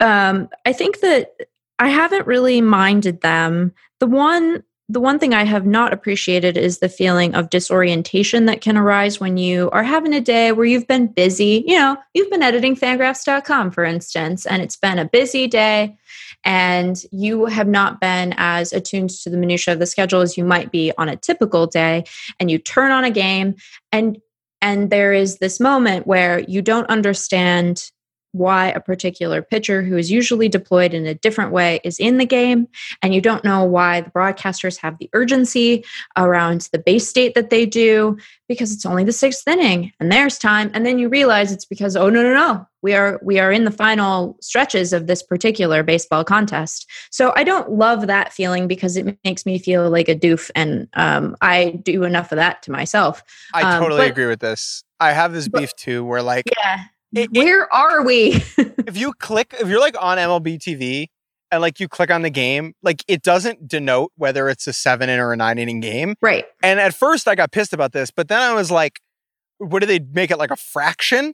Um, 0.00 0.48
I 0.64 0.72
think 0.72 1.00
that 1.00 1.34
I 1.78 1.88
haven't 1.88 2.26
really 2.26 2.60
minded 2.60 3.20
them. 3.20 3.72
The 4.00 4.06
one 4.06 4.62
the 4.90 5.00
one 5.00 5.18
thing 5.18 5.34
I 5.34 5.44
have 5.44 5.66
not 5.66 5.92
appreciated 5.92 6.56
is 6.56 6.78
the 6.78 6.88
feeling 6.88 7.34
of 7.34 7.50
disorientation 7.50 8.46
that 8.46 8.62
can 8.62 8.74
arise 8.74 9.20
when 9.20 9.36
you 9.36 9.68
are 9.70 9.82
having 9.82 10.14
a 10.14 10.20
day 10.20 10.50
where 10.52 10.64
you've 10.64 10.86
been 10.86 11.08
busy. 11.08 11.62
You 11.66 11.76
know, 11.76 11.98
you've 12.14 12.30
been 12.30 12.42
editing 12.42 12.74
fangraphs.com, 12.74 13.70
for 13.72 13.84
instance, 13.84 14.46
and 14.46 14.62
it's 14.62 14.76
been 14.76 14.98
a 14.98 15.04
busy 15.04 15.46
day 15.46 15.98
and 16.44 17.02
you 17.12 17.46
have 17.46 17.68
not 17.68 18.00
been 18.00 18.34
as 18.38 18.72
attuned 18.72 19.10
to 19.10 19.28
the 19.28 19.36
minutia 19.36 19.74
of 19.74 19.80
the 19.80 19.86
schedule 19.86 20.20
as 20.20 20.36
you 20.36 20.44
might 20.44 20.70
be 20.70 20.92
on 20.96 21.08
a 21.08 21.16
typical 21.16 21.66
day 21.66 22.04
and 22.40 22.50
you 22.50 22.58
turn 22.58 22.90
on 22.90 23.04
a 23.04 23.10
game 23.10 23.54
and 23.92 24.18
and 24.60 24.90
there 24.90 25.12
is 25.12 25.38
this 25.38 25.60
moment 25.60 26.06
where 26.06 26.40
you 26.40 26.62
don't 26.62 26.88
understand 26.90 27.90
why 28.32 28.68
a 28.68 28.80
particular 28.80 29.40
pitcher 29.42 29.82
who 29.82 29.96
is 29.96 30.10
usually 30.10 30.48
deployed 30.48 30.92
in 30.94 31.06
a 31.06 31.14
different 31.14 31.50
way 31.52 31.80
is 31.84 31.98
in 31.98 32.18
the 32.18 32.26
game 32.26 32.68
and 33.02 33.14
you 33.14 33.20
don't 33.20 33.44
know 33.44 33.64
why 33.64 34.00
the 34.02 34.10
broadcasters 34.10 34.76
have 34.78 34.98
the 34.98 35.08
urgency 35.14 35.84
around 36.16 36.68
the 36.72 36.78
base 36.78 37.08
state 37.08 37.34
that 37.34 37.50
they 37.50 37.64
do 37.64 38.16
because 38.48 38.72
it's 38.72 38.84
only 38.86 39.02
the 39.04 39.12
sixth 39.12 39.46
inning 39.48 39.90
and 39.98 40.12
there's 40.12 40.38
time 40.38 40.70
and 40.74 40.84
then 40.84 40.98
you 40.98 41.08
realize 41.08 41.52
it's 41.52 41.64
because 41.64 41.96
oh 41.96 42.10
no 42.10 42.22
no 42.22 42.34
no 42.34 42.66
we 42.82 42.94
are 42.94 43.18
we 43.22 43.38
are 43.40 43.50
in 43.50 43.64
the 43.64 43.70
final 43.70 44.36
stretches 44.40 44.92
of 44.92 45.06
this 45.06 45.22
particular 45.22 45.82
baseball 45.82 46.22
contest. 46.22 46.88
So 47.10 47.32
i 47.34 47.42
don't 47.44 47.72
love 47.72 48.06
that 48.06 48.32
feeling 48.32 48.68
because 48.68 48.96
it 48.96 49.18
makes 49.24 49.46
me 49.46 49.58
feel 49.58 49.90
like 49.90 50.08
a 50.08 50.14
doof 50.14 50.50
and 50.54 50.86
um, 50.94 51.34
i 51.40 51.70
do 51.82 52.04
enough 52.04 52.30
of 52.30 52.36
that 52.36 52.62
to 52.64 52.70
myself. 52.70 53.22
I 53.54 53.62
Um, 53.62 53.82
totally 53.82 54.02
but- 54.02 54.10
agree 54.10 54.26
with 54.26 54.40
this. 54.40 54.84
I 55.00 55.12
have 55.12 55.32
this 55.32 55.48
but- 55.48 55.60
beef 55.60 55.74
too, 55.76 56.04
where 56.04 56.22
like 56.22 56.44
yeah 56.58 56.84
It- 57.14 57.30
it- 57.32 57.38
where 57.44 57.72
are 57.72 58.02
we 58.04 58.42
if 58.86 58.96
you 58.96 59.12
click, 59.14 59.54
if 59.60 59.68
you're 59.68 59.80
like 59.80 59.96
on 60.00 60.18
MLB 60.18 60.58
TV 60.58 61.06
and 61.50 61.60
like 61.62 61.80
you 61.80 61.88
click 61.88 62.10
on 62.10 62.22
the 62.22 62.30
game, 62.30 62.74
like 62.82 63.02
it 63.08 63.22
doesn't 63.22 63.66
denote 63.68 64.12
whether 64.16 64.48
it's 64.48 64.66
a 64.66 64.72
seven 64.72 65.08
inning 65.08 65.20
or 65.20 65.32
a 65.32 65.36
nine 65.36 65.58
inning 65.58 65.80
game. 65.80 66.14
right 66.20 66.44
And 66.62 66.78
at 66.80 66.94
first 66.94 67.26
I 67.28 67.34
got 67.34 67.52
pissed 67.52 67.72
about 67.72 67.92
this, 67.92 68.10
but 68.10 68.28
then 68.28 68.40
I 68.40 68.52
was 68.52 68.70
like, 68.70 69.00
what 69.58 69.80
do 69.80 69.86
they 69.86 69.98
make 69.98 70.30
it 70.30 70.38
like 70.38 70.50
a 70.50 70.56
fraction? 70.56 71.32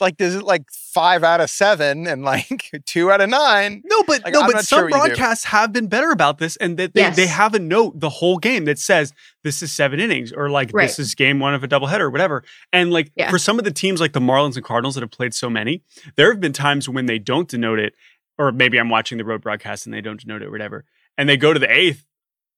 Like, 0.00 0.20
is 0.20 0.34
it 0.34 0.42
like 0.42 0.64
five 0.72 1.22
out 1.22 1.40
of 1.40 1.48
seven 1.48 2.06
and 2.06 2.24
like 2.24 2.70
two 2.86 3.10
out 3.12 3.20
of 3.20 3.28
nine? 3.30 3.82
No, 3.84 4.02
but 4.02 4.24
Like, 4.24 4.34
no, 4.34 4.40
I'm 4.40 4.50
but 4.52 4.64
some 4.64 4.78
sure 4.80 4.88
what 4.90 4.96
you 4.96 5.02
do. 5.02 5.08
broadcasts 5.16 5.44
have 5.44 5.72
been 5.72 5.86
better 5.86 6.10
about 6.10 6.38
this, 6.38 6.56
and 6.56 6.76
that 6.78 6.94
they, 6.94 7.08
they 7.10 7.26
have 7.26 7.54
a 7.54 7.58
note 7.60 8.00
the 8.00 8.08
whole 8.10 8.38
game 8.38 8.64
that 8.64 8.78
says 8.78 9.12
this 9.44 9.62
is 9.62 9.70
seven 9.70 10.00
innings, 10.00 10.32
or 10.32 10.50
like 10.50 10.70
Right. 10.72 10.86
this 10.88 10.98
is 10.98 11.14
game 11.14 11.38
one 11.38 11.54
of 11.54 11.62
a 11.62 11.68
doubleheader, 11.68 12.00
or 12.00 12.10
whatever. 12.10 12.42
And 12.72 12.90
like 12.92 13.12
Yeah. 13.14 13.30
for 13.30 13.38
some 13.38 13.58
of 13.58 13.64
the 13.64 13.70
teams, 13.70 14.00
like 14.00 14.12
the 14.14 14.20
Marlins 14.20 14.56
and 14.56 14.64
Cardinals 14.64 14.94
that 14.96 15.02
have 15.02 15.10
played 15.12 15.32
so 15.34 15.48
many, 15.48 15.82
there 16.16 16.30
have 16.32 16.40
been 16.40 16.52
times 16.52 16.88
when 16.88 17.06
they 17.06 17.18
don't 17.20 17.48
denote 17.48 17.78
it, 17.78 17.94
or 18.36 18.50
maybe 18.50 18.78
I'm 18.78 18.88
watching 18.90 19.18
the 19.18 19.24
road 19.24 19.42
broadcast 19.42 19.86
and 19.86 19.94
they 19.94 20.00
don't 20.00 20.20
denote 20.20 20.42
it, 20.42 20.46
or 20.46 20.50
whatever, 20.50 20.84
and 21.16 21.28
they 21.28 21.36
go 21.36 21.52
to 21.52 21.58
the 21.60 21.70
eighth. 21.72 22.04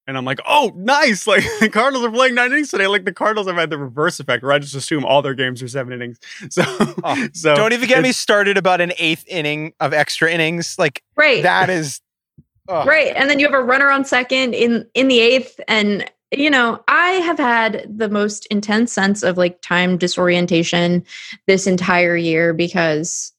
And 0.09 0.17
I'm 0.17 0.25
like, 0.25 0.41
oh, 0.47 0.73
nice! 0.77 1.27
Like 1.27 1.43
the 1.61 1.69
Cardinals 1.69 2.05
are 2.05 2.11
playing 2.11 2.35
nine 2.35 2.53
innings 2.53 2.71
today. 2.71 2.87
Like 2.87 3.05
the 3.05 3.13
Cardinals 3.13 3.49
have 3.49 3.57
had 3.57 3.71
the 3.71 3.79
reverse 3.79 4.21
effect, 4.21 4.43
where 4.45 4.53
I 4.53 4.59
just 4.61 4.75
assume 4.75 5.05
all 5.05 5.21
their 5.21 5.35
games 5.35 5.63
are 5.63 5.69
seven 5.69 5.93
innings. 5.93 6.19
So, 6.51 6.63
Oh, 7.03 7.29
so 7.33 7.55
Don't 7.55 7.73
even 7.73 7.89
get 7.89 8.03
me 8.03 8.13
started 8.13 8.57
about 8.57 8.81
an 8.81 8.93
eighth 8.99 9.25
inning 9.27 9.73
of 9.81 9.93
extra 9.93 10.31
innings. 10.31 10.77
Like 10.79 11.03
right 11.17 11.43
that 11.43 11.71
is 11.71 12.01
oh, 12.69 12.85
right 12.85 13.13
and 13.17 13.29
then 13.29 13.39
you 13.39 13.47
have 13.47 13.55
a 13.55 13.63
runner 13.63 13.91
on 13.91 14.05
second 14.05 14.55
in 14.55 14.87
in 14.95 15.09
the 15.09 15.21
eighth 15.21 15.59
and 15.69 16.11
you 16.33 16.51
know 16.51 16.83
i 16.89 17.13
have 17.13 17.39
had 17.39 17.87
the 17.89 18.09
most 18.09 18.47
intense 18.47 18.93
sense 18.93 19.23
of 19.23 19.37
like 19.37 19.61
time 19.63 19.97
disorientation 19.97 21.05
this 21.47 21.67
entire 21.67 22.17
year 22.17 22.53
because 22.53 23.33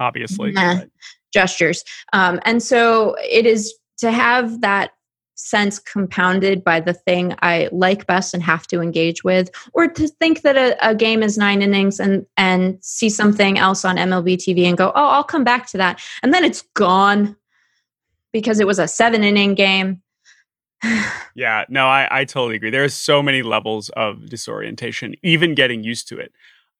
obviously. 0.00 0.52
Nah. 0.52 0.74
right. 0.74 0.90
gestures 1.32 1.84
um 2.12 2.40
and 2.44 2.62
so 2.62 3.16
it 3.22 3.46
is 3.46 3.74
to 3.98 4.10
have 4.10 4.60
that 4.60 4.92
sense 5.36 5.78
compounded 5.78 6.64
by 6.64 6.80
the 6.80 6.92
thing 6.92 7.34
i 7.42 7.68
like 7.72 8.06
best 8.06 8.34
and 8.34 8.42
have 8.42 8.66
to 8.66 8.80
engage 8.80 9.22
with 9.22 9.50
or 9.74 9.86
to 9.86 10.08
think 10.08 10.42
that 10.42 10.56
a, 10.56 10.76
a 10.88 10.94
game 10.94 11.22
is 11.22 11.38
nine 11.38 11.62
innings 11.62 12.00
and 12.00 12.26
and 12.36 12.78
see 12.82 13.08
something 13.08 13.58
else 13.58 13.84
on 13.84 13.96
mlb 13.96 14.34
tv 14.36 14.64
and 14.64 14.78
go 14.78 14.92
oh 14.94 15.08
i'll 15.08 15.24
come 15.24 15.44
back 15.44 15.66
to 15.66 15.76
that 15.76 16.00
and 16.22 16.32
then 16.34 16.44
it's 16.44 16.62
gone 16.74 17.36
because 18.32 18.60
it 18.60 18.66
was 18.66 18.78
a 18.78 18.88
seven 18.88 19.22
inning 19.22 19.54
game 19.54 20.02
Yeah, 21.34 21.64
no, 21.68 21.86
I, 21.86 22.08
I 22.10 22.24
totally 22.24 22.56
agree. 22.56 22.70
There's 22.70 22.94
so 22.94 23.22
many 23.22 23.42
levels 23.42 23.90
of 23.90 24.30
disorientation, 24.30 25.16
even 25.22 25.54
getting 25.54 25.84
used 25.84 26.08
to 26.08 26.18
it. 26.18 26.32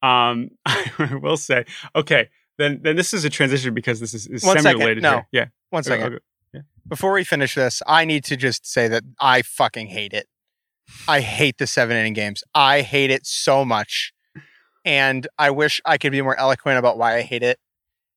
Um, 0.02 0.50
I 0.66 1.18
will 1.20 1.36
say, 1.36 1.66
okay, 1.94 2.30
then 2.56 2.80
then 2.82 2.96
this 2.96 3.12
is 3.12 3.26
a 3.26 3.30
transition 3.30 3.74
because 3.74 4.00
this 4.00 4.14
is, 4.14 4.26
is 4.26 4.42
semi-related. 4.42 5.02
no. 5.02 5.10
here. 5.10 5.26
Yeah, 5.32 5.46
one 5.68 5.82
second. 5.82 6.06
Okay, 6.06 6.14
okay. 6.14 6.24
Before 6.88 7.12
we 7.12 7.24
finish 7.24 7.56
this, 7.56 7.82
I 7.86 8.04
need 8.04 8.22
to 8.24 8.36
just 8.36 8.64
say 8.64 8.86
that 8.88 9.02
I 9.20 9.42
fucking 9.42 9.88
hate 9.88 10.12
it. 10.12 10.28
I 11.08 11.20
hate 11.20 11.58
the 11.58 11.66
seven 11.66 11.96
inning 11.96 12.12
games. 12.12 12.44
I 12.54 12.82
hate 12.82 13.10
it 13.10 13.26
so 13.26 13.64
much. 13.64 14.12
And 14.84 15.26
I 15.36 15.50
wish 15.50 15.80
I 15.84 15.98
could 15.98 16.12
be 16.12 16.22
more 16.22 16.38
eloquent 16.38 16.78
about 16.78 16.96
why 16.96 17.16
I 17.16 17.22
hate 17.22 17.42
it. 17.42 17.58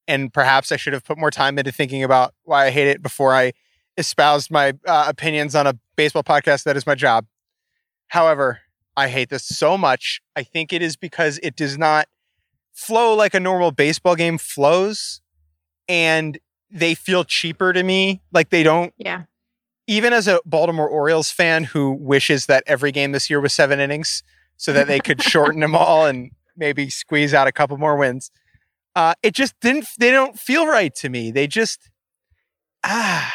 And 0.07 0.31
perhaps 0.31 0.71
I 0.71 0.75
should 0.75 0.93
have 0.93 1.03
put 1.03 1.17
more 1.17 1.31
time 1.31 1.57
into 1.57 1.71
thinking 1.71 2.03
about 2.03 2.35
why 2.43 2.67
I 2.67 2.69
hate 2.69 2.87
it 2.87 3.01
before 3.01 3.33
I 3.33 3.53
espoused 3.97 4.51
my 4.51 4.73
uh, 4.85 5.05
opinions 5.07 5.55
on 5.55 5.65
a 5.65 5.73
baseball 5.95 6.23
podcast. 6.23 6.63
That 6.63 6.77
is 6.77 6.85
my 6.85 6.95
job. 6.95 7.25
However, 8.09 8.59
I 8.95 9.07
hate 9.07 9.29
this 9.29 9.47
so 9.47 9.79
much. 9.79 10.21
I 10.35 10.43
think 10.43 10.71
it 10.71 10.83
is 10.83 10.95
because 10.95 11.39
it 11.41 11.55
does 11.55 11.77
not 11.77 12.07
flow 12.71 13.15
like 13.15 13.33
a 13.33 13.39
normal 13.39 13.71
baseball 13.71 14.15
game 14.15 14.37
flows. 14.37 15.21
And 15.87 16.37
they 16.71 16.95
feel 16.95 17.23
cheaper 17.23 17.73
to 17.73 17.83
me. 17.83 18.21
Like 18.31 18.49
they 18.49 18.63
don't 18.63 18.93
yeah 18.97 19.23
even 19.89 20.13
as 20.13 20.27
a 20.27 20.39
Baltimore 20.45 20.87
Orioles 20.87 21.31
fan 21.31 21.63
who 21.63 21.93
wishes 21.93 22.45
that 22.45 22.63
every 22.67 22.91
game 22.91 23.11
this 23.11 23.27
year 23.27 23.41
was 23.41 23.53
seven 23.53 23.79
innings 23.79 24.21
so 24.55 24.71
that 24.71 24.85
they 24.85 24.99
could 24.99 25.19
shorten 25.23 25.61
them 25.61 25.75
all 25.75 26.05
and 26.05 26.29
maybe 26.55 26.91
squeeze 26.91 27.33
out 27.33 27.47
a 27.47 27.51
couple 27.51 27.75
more 27.75 27.97
wins. 27.97 28.29
Uh, 28.95 29.15
it 29.23 29.33
just 29.33 29.59
didn't, 29.61 29.87
they 29.97 30.11
don't 30.11 30.37
feel 30.37 30.67
right 30.67 30.93
to 30.93 31.09
me. 31.09 31.31
They 31.31 31.47
just, 31.47 31.89
ah, 32.83 33.33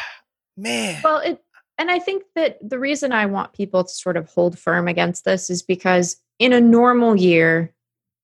man. 0.55 1.01
Well, 1.03 1.19
it, 1.19 1.43
and 1.77 1.91
I 1.91 1.99
think 1.99 2.23
that 2.35 2.57
the 2.61 2.79
reason 2.79 3.11
I 3.11 3.25
want 3.25 3.51
people 3.51 3.83
to 3.83 3.89
sort 3.89 4.15
of 4.15 4.29
hold 4.29 4.57
firm 4.57 4.87
against 4.87 5.25
this 5.25 5.49
is 5.49 5.61
because 5.61 6.15
in 6.39 6.53
a 6.53 6.61
normal 6.61 7.17
year 7.17 7.73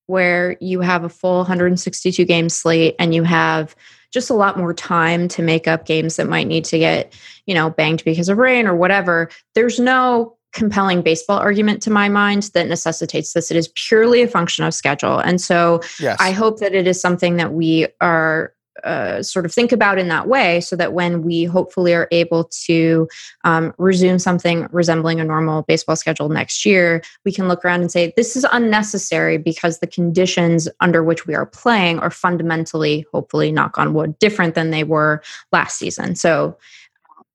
where 0.06 0.56
you 0.62 0.80
have 0.80 1.04
a 1.04 1.10
full 1.10 1.40
162 1.40 2.24
game 2.24 2.48
slate 2.48 2.96
and 2.98 3.14
you 3.14 3.24
have 3.24 3.76
just 4.12 4.30
a 4.30 4.34
lot 4.34 4.58
more 4.58 4.74
time 4.74 5.28
to 5.30 5.42
make 5.42 5.68
up 5.68 5.86
games 5.86 6.18
that 6.18 6.28
might 6.28 6.48
need 6.48 6.66
to 6.66 6.78
get, 6.78 7.14
you 7.46 7.54
know, 7.54 7.70
banged 7.70 8.04
because 8.04 8.30
of 8.30 8.38
rain 8.38 8.68
or 8.68 8.76
whatever, 8.76 9.30
there's 9.56 9.80
no 9.80 10.36
compelling 10.54 11.02
baseball 11.02 11.40
argument 11.40 11.82
to 11.82 11.90
my 11.90 12.10
mind 12.10 12.50
that 12.54 12.68
necessitates 12.68 13.34
this. 13.34 13.52
It 13.52 13.58
is 13.58 13.70
purely 13.76 14.22
a 14.22 14.28
function 14.28 14.66
of 14.66 14.74
schedule. 14.74 15.18
And 15.20 15.40
so 15.40 15.82
Yes. 16.00 16.18
I 16.20 16.32
hope 16.32 16.60
that 16.60 16.76
it 16.76 16.88
is 16.88 17.00
something 17.00 17.38
that 17.38 17.54
we 17.54 17.88
are 18.02 18.54
uh, 18.84 19.22
sort 19.22 19.46
of 19.46 19.54
think 19.54 19.72
about 19.72 19.98
in 19.98 20.08
that 20.08 20.28
way 20.28 20.62
so 20.62 20.76
that 20.76 20.94
when 20.94 21.24
we 21.24 21.44
hopefully 21.44 21.94
are 21.94 22.08
able 22.12 22.46
to 22.46 23.08
um, 23.44 23.74
resume 23.78 24.18
something 24.18 24.68
resembling 24.72 25.20
a 25.20 25.26
normal 25.26 25.64
baseball 25.64 25.96
schedule 25.96 26.30
next 26.30 26.66
year, 26.66 27.02
we 27.26 27.32
can 27.32 27.48
look 27.48 27.64
around 27.66 27.82
and 27.82 27.92
say, 27.92 28.14
this 28.16 28.36
is 28.36 28.46
unnecessary 28.52 29.38
because 29.38 29.80
the 29.80 29.88
conditions 29.88 30.68
under 30.80 31.04
which 31.04 31.28
we 31.28 31.36
are 31.36 31.46
playing 31.46 32.00
are 32.00 32.10
fundamentally, 32.10 33.06
hopefully, 33.12 33.52
knock 33.52 33.78
on 33.78 33.94
wood, 33.94 34.18
different 34.20 34.56
than 34.56 34.72
they 34.72 34.84
were 34.84 35.22
last 35.52 35.78
season. 35.78 36.16
So, 36.16 36.58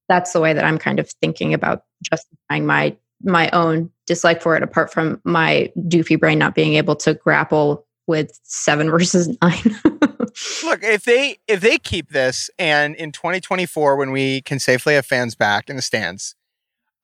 that's 0.09 0.33
the 0.33 0.41
way 0.41 0.53
that 0.53 0.65
I'm 0.65 0.79
kind 0.79 1.01
of 1.01 1.11
thinking 1.21 1.53
about 1.53 1.83
justifying 2.03 2.67
my 2.67 2.97
my 3.23 3.51
own 3.51 3.91
dislike 4.07 4.43
for 4.43 4.57
it 4.57 4.63
apart 4.63 4.93
from 4.93 5.21
my 5.25 5.73
doofy 5.79 6.19
brain 6.21 6.39
not 6.39 6.55
being 6.55 6.75
able 6.75 6.95
to 6.95 7.15
grapple 7.15 7.87
with 8.07 8.39
7 8.45 8.91
versus 8.91 9.37
9. 9.43 10.13
Look, 10.63 10.83
if 10.83 11.05
they 11.05 11.39
if 11.49 11.61
they 11.61 11.79
keep 11.79 12.11
this 12.11 12.51
and 12.59 12.95
in 12.97 13.13
2024 13.13 13.97
when 13.97 14.11
we 14.11 14.43
can 14.43 14.59
safely 14.59 14.95
have 14.95 15.07
fans 15.07 15.35
back 15.35 15.71
in 15.71 15.77
the 15.77 15.83
stands, 15.83 16.35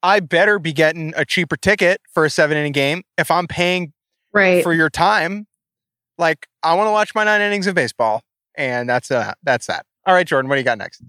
I 0.02 0.20
better 0.20 0.58
be 0.58 0.72
getting 0.72 1.14
a 1.16 1.24
cheaper 1.24 1.56
ticket 1.56 2.00
for 2.12 2.24
a 2.24 2.30
7 2.30 2.56
inning 2.56 2.72
game 2.72 3.02
if 3.16 3.30
I'm 3.30 3.46
paying 3.46 3.92
right. 4.32 4.62
for 4.62 4.74
your 4.74 4.90
time. 4.90 5.46
Like 6.18 6.46
I 6.62 6.74
want 6.74 6.88
to 6.88 6.92
watch 6.92 7.14
my 7.14 7.24
9 7.24 7.40
innings 7.40 7.66
of 7.66 7.74
baseball 7.74 8.22
and 8.54 8.88
that's 8.88 9.10
uh 9.10 9.32
that's 9.42 9.66
that. 9.66 9.86
All 10.04 10.14
right, 10.14 10.26
Jordan, 10.26 10.48
what 10.48 10.56
do 10.56 10.60
you 10.60 10.64
got 10.64 10.78
next? 10.78 11.02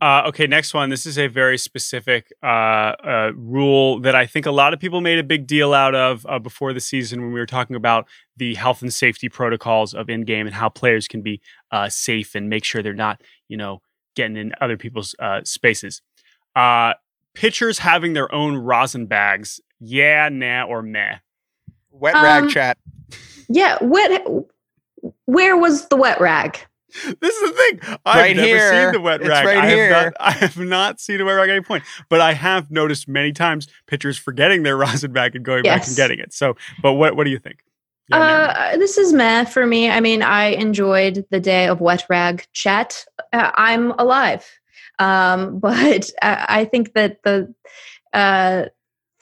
Uh, 0.00 0.22
okay, 0.26 0.46
next 0.46 0.72
one. 0.72 0.88
This 0.88 1.04
is 1.04 1.18
a 1.18 1.26
very 1.26 1.58
specific 1.58 2.32
uh, 2.42 2.46
uh, 2.46 3.32
rule 3.36 4.00
that 4.00 4.14
I 4.14 4.24
think 4.24 4.46
a 4.46 4.50
lot 4.50 4.72
of 4.72 4.80
people 4.80 5.00
made 5.02 5.18
a 5.18 5.22
big 5.22 5.46
deal 5.46 5.74
out 5.74 5.94
of 5.94 6.24
uh, 6.26 6.38
before 6.38 6.72
the 6.72 6.80
season 6.80 7.20
when 7.20 7.32
we 7.32 7.40
were 7.40 7.46
talking 7.46 7.76
about 7.76 8.08
the 8.36 8.54
health 8.54 8.80
and 8.80 8.92
safety 8.92 9.28
protocols 9.28 9.92
of 9.92 10.08
in 10.08 10.22
game 10.22 10.46
and 10.46 10.54
how 10.54 10.70
players 10.70 11.06
can 11.06 11.20
be 11.20 11.40
uh, 11.70 11.88
safe 11.90 12.34
and 12.34 12.48
make 12.48 12.64
sure 12.64 12.82
they're 12.82 12.94
not, 12.94 13.20
you 13.48 13.58
know, 13.58 13.82
getting 14.16 14.36
in 14.38 14.54
other 14.60 14.78
people's 14.78 15.14
uh, 15.18 15.40
spaces. 15.44 16.00
pitchers 17.34 17.78
having 17.78 18.14
their 18.14 18.32
own 18.34 18.56
rosin 18.56 19.04
bags. 19.06 19.60
Yeah, 19.80 20.28
nah, 20.30 20.64
or 20.64 20.82
meh. 20.82 21.16
Wet 21.90 22.14
rag 22.14 22.44
Um, 22.44 22.48
chat. 22.50 22.78
yeah, 23.48 23.76
wet 23.82 24.24
where 25.26 25.56
was 25.56 25.88
the 25.88 25.96
wet 25.96 26.20
rag? 26.20 26.58
This 27.20 27.34
is 27.36 27.50
the 27.50 27.56
thing. 27.56 27.98
I've 28.04 28.16
Right 28.20 28.36
never 28.36 28.46
here. 28.48 28.84
seen 28.84 28.92
the 28.92 29.00
wet 29.00 29.20
It's 29.20 29.28
rag. 29.28 29.46
right 29.46 29.56
I 29.58 29.68
here. 29.70 29.94
Have 29.94 30.04
not, 30.04 30.12
I 30.20 30.30
have 30.32 30.56
not 30.58 31.00
seen 31.00 31.20
a 31.20 31.24
wet 31.24 31.34
rag 31.36 31.48
at 31.48 31.56
any 31.56 31.64
point, 31.64 31.84
but 32.08 32.20
I 32.20 32.32
have 32.34 32.70
noticed 32.70 33.08
many 33.08 33.32
times 33.32 33.68
pitchers 33.86 34.16
forgetting 34.18 34.62
their 34.62 34.76
rosin 34.78 35.12
bag 35.12 35.34
and 35.36 35.44
going 35.44 35.62
back 35.62 35.86
and 35.86 35.96
getting 35.96 36.18
it. 36.18 36.32
So, 36.32 36.56
but 36.82 36.94
what 36.94 37.16
what 37.16 37.24
do 37.24 37.30
you 37.30 37.38
think? 37.38 37.60
Yeah. 38.08 38.72
Uh, 38.72 38.76
this 38.76 38.98
is 38.98 39.12
meh 39.12 39.44
for 39.44 39.66
me. 39.66 39.88
I 39.88 40.00
mean, 40.00 40.22
I 40.22 40.46
enjoyed 40.46 41.24
the 41.30 41.38
day 41.38 41.68
of 41.68 41.80
wet 41.80 42.04
rag 42.10 42.44
chat. 42.52 43.04
Uh, 43.32 43.52
I'm 43.54 43.92
alive, 43.92 44.44
um, 44.98 45.58
but 45.60 46.10
I, 46.22 46.46
I 46.48 46.64
think 46.64 46.94
that 46.94 47.22
the 47.22 47.54
uh, 48.12 48.64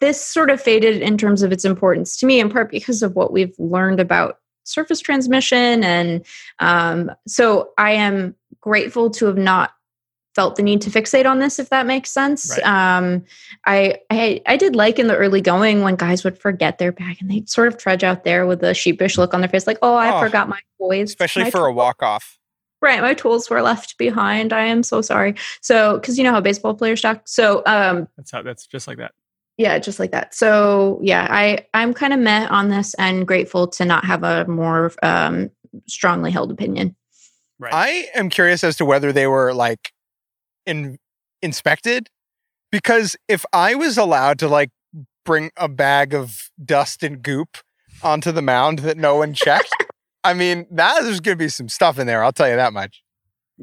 this 0.00 0.24
sort 0.24 0.48
of 0.48 0.60
faded 0.60 1.02
in 1.02 1.18
terms 1.18 1.42
of 1.42 1.52
its 1.52 1.64
importance 1.64 2.16
to 2.18 2.26
me, 2.26 2.40
in 2.40 2.48
part 2.48 2.70
because 2.70 3.02
of 3.02 3.14
what 3.14 3.32
we've 3.32 3.54
learned 3.58 4.00
about 4.00 4.38
surface 4.68 5.00
transmission, 5.00 5.82
and 5.84 6.24
um, 6.58 7.10
so 7.26 7.70
I 7.78 7.92
am 7.92 8.34
grateful 8.60 9.10
to 9.10 9.26
have 9.26 9.38
not 9.38 9.72
felt 10.34 10.54
the 10.56 10.62
need 10.62 10.80
to 10.82 10.90
fixate 10.90 11.26
on 11.26 11.40
this 11.40 11.58
if 11.58 11.70
that 11.70 11.84
makes 11.84 12.10
sense 12.12 12.50
Right. 12.50 12.62
um 12.64 13.24
I, 13.66 13.96
I 14.08 14.40
i 14.46 14.56
did 14.56 14.76
like 14.76 15.00
in 15.00 15.08
the 15.08 15.16
early 15.16 15.40
going 15.40 15.82
when 15.82 15.96
guys 15.96 16.22
would 16.22 16.38
forget 16.38 16.78
their 16.78 16.92
bag 16.92 17.16
and 17.20 17.28
they'd 17.28 17.48
sort 17.48 17.66
of 17.66 17.76
trudge 17.76 18.04
out 18.04 18.22
there 18.22 18.46
with 18.46 18.62
a 18.62 18.72
sheepish 18.72 19.18
look 19.18 19.34
on 19.34 19.40
their 19.40 19.48
face 19.48 19.66
like 19.66 19.78
oh 19.82 19.96
i 19.96 20.16
Oh, 20.16 20.20
forgot 20.24 20.48
my 20.48 20.60
toys 20.78 21.10
Especially 21.10 21.44
My 21.44 21.50
for 21.50 21.66
a 21.66 21.72
walk 21.72 22.04
off. 22.04 22.38
right 22.80 23.00
my 23.00 23.14
tools 23.14 23.50
were 23.50 23.62
left 23.62 23.98
behind 23.98 24.52
i 24.52 24.60
am 24.64 24.84
so 24.84 25.00
sorry 25.00 25.34
so 25.60 25.98
because 25.98 26.16
you 26.18 26.22
know 26.22 26.30
how 26.30 26.40
baseball 26.40 26.74
players 26.74 27.00
talk 27.00 27.22
so 27.26 27.62
um 27.66 28.06
that's 28.16 28.30
how 28.30 28.42
that's 28.42 28.66
just 28.66 28.86
like 28.86 28.98
that. 28.98 29.12
Yeah 29.58 29.78
just 29.78 29.98
like 29.98 30.10
that 30.10 30.34
so 30.34 30.98
yeah 31.02 31.28
i 31.30 31.58
i'm 31.74 31.92
kind 31.92 32.12
of 32.12 32.18
met 32.18 32.50
on 32.50 32.68
this 32.70 32.94
and 32.94 33.26
grateful 33.26 33.68
to 33.68 33.84
not 33.84 34.04
have 34.04 34.22
a 34.22 34.46
more 34.46 34.92
um 35.02 35.50
strongly 35.86 36.30
held 36.30 36.50
opinion 36.50 36.94
Right. 37.58 37.74
I 37.74 38.18
am 38.18 38.30
curious 38.30 38.62
as 38.62 38.76
to 38.76 38.84
whether 38.84 39.12
they 39.12 39.26
were 39.26 39.52
like 39.52 39.92
in, 40.64 40.98
inspected 41.42 42.08
because 42.70 43.16
if 43.26 43.44
I 43.52 43.74
was 43.74 43.98
allowed 43.98 44.38
to 44.40 44.48
like 44.48 44.70
bring 45.24 45.50
a 45.56 45.68
bag 45.68 46.14
of 46.14 46.50
dust 46.64 47.02
and 47.02 47.20
goop 47.20 47.58
onto 48.02 48.30
the 48.30 48.42
mound 48.42 48.80
that 48.80 48.96
no 48.96 49.16
one 49.16 49.34
checked, 49.34 49.74
I 50.24 50.34
mean, 50.34 50.66
that 50.70 51.02
there's 51.02 51.20
going 51.20 51.36
to 51.36 51.44
be 51.44 51.48
some 51.48 51.68
stuff 51.68 51.98
in 51.98 52.06
there. 52.06 52.22
I'll 52.22 52.32
tell 52.32 52.48
you 52.48 52.56
that 52.56 52.72
much. 52.72 53.02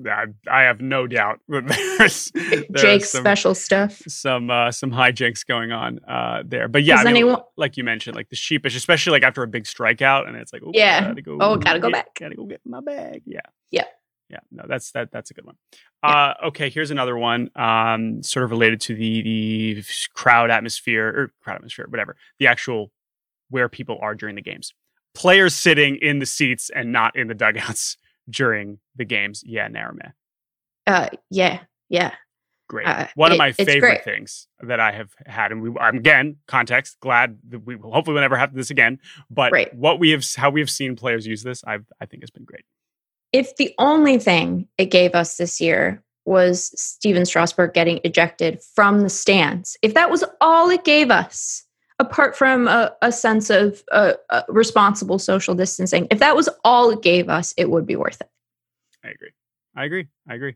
I, 0.10 0.26
I 0.50 0.64
have 0.64 0.82
no 0.82 1.08
doubt 1.08 1.40
that 1.48 1.68
there's, 1.98 2.32
there's 2.34 2.66
jake's 2.82 3.12
some, 3.12 3.22
special 3.22 3.56
stuff 3.56 4.02
some 4.08 4.50
uh, 4.50 4.72
some 4.72 4.92
hijinks 4.92 5.46
going 5.46 5.72
on 5.72 6.00
uh, 6.08 6.44
there. 6.46 6.68
But 6.68 6.84
yeah, 6.84 6.96
I 6.96 7.04
mean, 7.06 7.08
anyone- 7.08 7.42
like 7.58 7.78
you 7.78 7.84
mentioned, 7.84 8.16
like 8.16 8.30
the 8.30 8.36
sheepish, 8.36 8.76
especially 8.76 9.12
like 9.12 9.24
after 9.24 9.42
a 9.44 9.48
big 9.48 9.64
strikeout, 9.64 10.28
and 10.28 10.36
it's 10.36 10.52
like, 10.52 10.62
Yeah. 10.74 11.02
gotta 11.08 11.22
go, 11.22 11.38
Oh, 11.40 11.56
gotta 11.58 11.80
go 11.80 11.88
get- 11.90 11.94
back. 11.94 12.08
gotta 12.20 12.36
go 12.36 12.46
get 12.46 12.62
my 12.66 12.82
bag. 12.82 13.22
Yeah, 13.26 13.40
Yeah. 13.72 13.86
yeah. 14.30 14.40
No, 14.52 14.66
that's 14.68 14.92
that. 14.92 15.12
That's 15.12 15.32
a 15.32 15.34
good 15.34 15.46
one. 15.46 15.56
Uh, 16.04 16.34
okay, 16.48 16.70
here's 16.70 16.92
another 16.92 17.18
one, 17.18 17.50
um, 17.56 18.22
sort 18.22 18.44
of 18.44 18.52
related 18.52 18.82
to 18.82 18.96
the 18.96 19.22
the 19.76 19.84
crowd 20.14 20.52
atmosphere 20.52 21.08
or 21.08 21.32
crowd 21.42 21.56
atmosphere, 21.56 21.86
whatever. 21.90 22.16
The 22.40 22.48
actual 22.48 22.92
where 23.50 23.70
people 23.70 23.98
are 24.02 24.14
during 24.16 24.36
the 24.36 24.42
games. 24.42 24.74
Players 25.14 25.54
sitting 25.56 25.96
in 26.02 26.20
the 26.20 26.26
seats 26.26 26.70
and 26.76 26.92
not 26.92 27.16
in 27.16 27.28
the 27.28 27.34
dugouts 27.34 27.98
during 28.30 28.80
the 28.96 29.06
games. 29.06 29.44
Yeah, 29.46 29.68
Narame. 29.70 30.14
uh 30.88 31.10
yeah 31.30 31.60
yeah 31.90 32.14
Great. 32.68 32.88
Uh, 32.88 33.06
One 33.14 33.32
of 33.32 33.38
my 33.38 33.52
favorite 33.52 34.04
things 34.04 34.48
that 34.62 34.80
I 34.80 34.92
have 34.92 35.12
had, 35.28 35.52
and 35.52 35.62
we 35.62 35.70
I'm 35.80 35.98
again 35.98 36.38
context. 36.48 36.98
Glad 37.00 37.38
that 37.50 37.60
we 37.60 37.76
will 37.76 37.92
hopefully 37.92 38.16
will 38.16 38.22
never 38.22 38.38
have 38.38 38.56
this 38.56 38.72
again. 38.72 38.98
But 39.30 39.52
Right. 39.52 39.72
what 39.76 40.00
we 40.00 40.10
have, 40.10 40.26
how 40.36 40.50
we 40.50 40.62
have 40.62 40.70
seen 40.72 40.96
players 40.96 41.28
use 41.28 41.44
this, 41.44 41.64
I 41.68 41.78
I 42.02 42.08
think 42.08 42.24
has 42.24 42.32
been 42.32 42.44
great. 42.44 42.64
if 43.34 43.56
the 43.58 43.72
only 43.78 44.18
thing 44.18 44.68
it 44.80 44.86
gave 44.86 45.14
us 45.14 45.38
this 45.38 45.62
year 45.62 46.02
was 46.26 46.72
Stephen 46.82 47.24
Strasburg 47.24 47.76
getting 47.76 48.00
ejected 48.04 48.60
from 48.74 49.02
the 49.02 49.10
stands, 49.10 49.78
if 49.84 49.94
that 49.94 50.10
was 50.10 50.24
all 50.42 50.68
it 50.72 50.84
gave 50.84 51.12
us, 51.12 51.64
apart 52.00 52.36
from 52.36 52.68
a, 52.68 52.94
a 53.02 53.12
sense 53.12 53.50
of 53.50 53.84
uh, 53.92 54.14
uh, 54.30 54.44
responsible 54.50 55.20
social 55.20 55.56
distancing, 55.56 56.08
if 56.12 56.20
that 56.20 56.36
was 56.36 56.50
all 56.64 56.90
it 56.92 57.02
gave 57.02 57.30
us, 57.30 57.54
it 57.58 57.70
would 57.70 57.86
be 57.86 57.96
worth 57.96 58.20
it. 58.22 58.30
I 59.04 59.10
agree. 59.10 59.32
I 59.76 59.86
agree. 59.86 60.08
I 60.28 60.34
agree. 60.36 60.56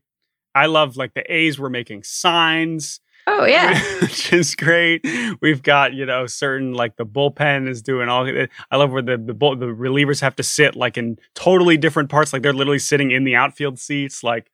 I 0.56 0.66
love 0.66 0.98
like 0.98 1.14
the 1.14 1.32
A's 1.32 1.60
were 1.60 1.70
making 1.70 2.04
signs. 2.04 3.00
Oh 3.28 3.46
yeah, 3.46 3.80
which 4.02 4.34
is 4.34 4.56
great. 4.56 5.06
We've 5.42 5.62
got 5.62 5.94
you 5.94 6.06
know 6.06 6.26
certain 6.26 6.74
like 6.74 6.96
the 6.96 7.06
bullpen 7.06 7.70
is 7.70 7.82
doing 7.84 8.10
all. 8.10 8.28
I 8.72 8.76
love 8.76 8.92
where 8.92 9.04
the 9.04 9.18
the, 9.18 9.34
bull, 9.34 9.56
the 9.56 9.68
relievers 9.68 10.22
have 10.22 10.36
to 10.38 10.44
sit 10.44 10.76
like 10.76 10.98
in 10.98 11.20
totally 11.36 11.78
different 11.78 12.10
parts. 12.10 12.34
Like 12.34 12.42
they're 12.42 12.54
literally 12.54 12.80
sitting 12.80 13.12
in 13.12 13.26
the 13.26 13.36
outfield 13.36 13.78
seats. 13.78 14.24
Like 14.24 14.50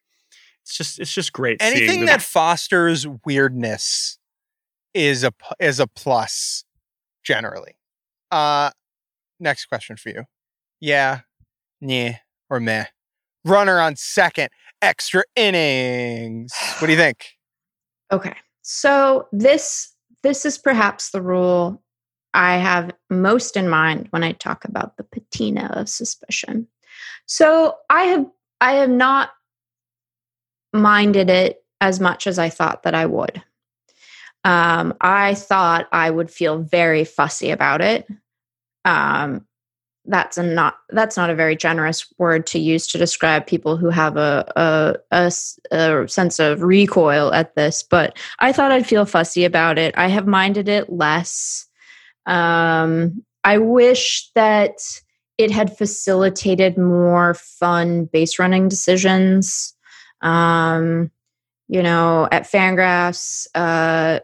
it's 0.64 0.78
just 0.78 1.00
it's 1.00 1.14
just 1.14 1.32
great. 1.32 1.62
Anything 1.62 2.02
the- 2.02 2.06
that 2.08 2.22
fosters 2.22 3.08
weirdness 3.26 4.18
is 4.94 5.24
a 5.24 5.32
p- 5.32 5.46
is 5.60 5.80
a 5.80 5.88
plus 5.88 6.65
generally. 7.26 7.76
Uh 8.32 8.70
next 9.40 9.66
question 9.66 9.98
for 9.98 10.10
you. 10.10 10.24
Yeah, 10.80 11.22
yeah, 11.82 12.18
or 12.50 12.60
meh. 12.60 12.86
Runner 13.44 13.80
on 13.80 13.96
second, 13.96 14.50
extra 14.82 15.24
innings. 15.36 16.54
What 16.80 16.88
do 16.88 16.94
you 16.94 16.98
think? 17.06 17.26
Okay. 18.12 18.36
So 18.62 19.28
this 19.32 19.94
this 20.24 20.46
is 20.46 20.58
perhaps 20.58 21.12
the 21.12 21.22
rule 21.22 21.82
I 22.34 22.58
have 22.58 22.92
most 23.10 23.56
in 23.56 23.70
mind 23.70 24.08
when 24.10 24.24
I 24.24 24.34
talk 24.34 24.66
about 24.66 24.98
the 24.98 25.04
patina 25.04 25.70
of 25.74 25.88
suspicion. 25.88 26.68
So 27.28 27.76
I 27.90 28.04
have 28.04 28.26
I 28.62 28.74
have 28.74 28.90
not 28.90 29.32
minded 30.74 31.30
it 31.30 31.64
as 31.82 32.00
much 32.00 32.28
as 32.28 32.40
I 32.40 32.50
thought 32.50 32.84
that 32.84 32.96
I 32.96 33.06
would. 33.06 33.42
Um, 34.46 34.94
I 35.02 35.34
thought 35.34 35.88
I 35.92 36.10
would 36.10 36.30
feel 36.30 36.60
very 36.60 37.04
fussy 37.04 37.50
about 37.50 37.82
it. 37.82 38.08
Um, 38.86 39.46
that's 40.08 40.38
a 40.38 40.44
not 40.44 40.76
that's 40.90 41.18
not 41.18 41.32
a 41.32 41.36
very 41.36 41.56
generous 41.56 42.06
word 42.20 42.46
to 42.46 42.60
use 42.60 42.86
to 42.86 43.00
describe 43.00 43.48
people 43.48 43.76
who 43.76 43.90
have 43.90 44.18
a 44.18 45.02
sense 45.32 46.40
of 46.40 46.62
recoil 46.62 47.34
at 47.34 47.56
this 47.56 47.82
but 47.82 48.16
i 48.38 48.52
thought 48.52 48.72
i'd 48.72 48.86
feel 48.86 49.06
fussy 49.06 49.46
about 49.46 49.80
it. 49.80 49.98
I 49.98 50.08
have 50.08 50.28
minded 50.28 50.70
it 50.70 50.92
less. 50.92 51.66
Um, 52.28 53.24
i 53.44 53.58
wish 53.58 54.30
that 54.36 54.78
it 55.40 55.50
had 55.50 55.76
facilitated 55.76 56.78
more 56.78 57.34
fun 57.34 58.06
base 58.06 58.38
running 58.38 58.70
decisions. 58.70 59.74
Um, 60.22 61.10
you 61.68 61.82
know 61.82 62.28
at 62.32 62.44
fangraphs 62.44 63.48
uh, 63.56 64.20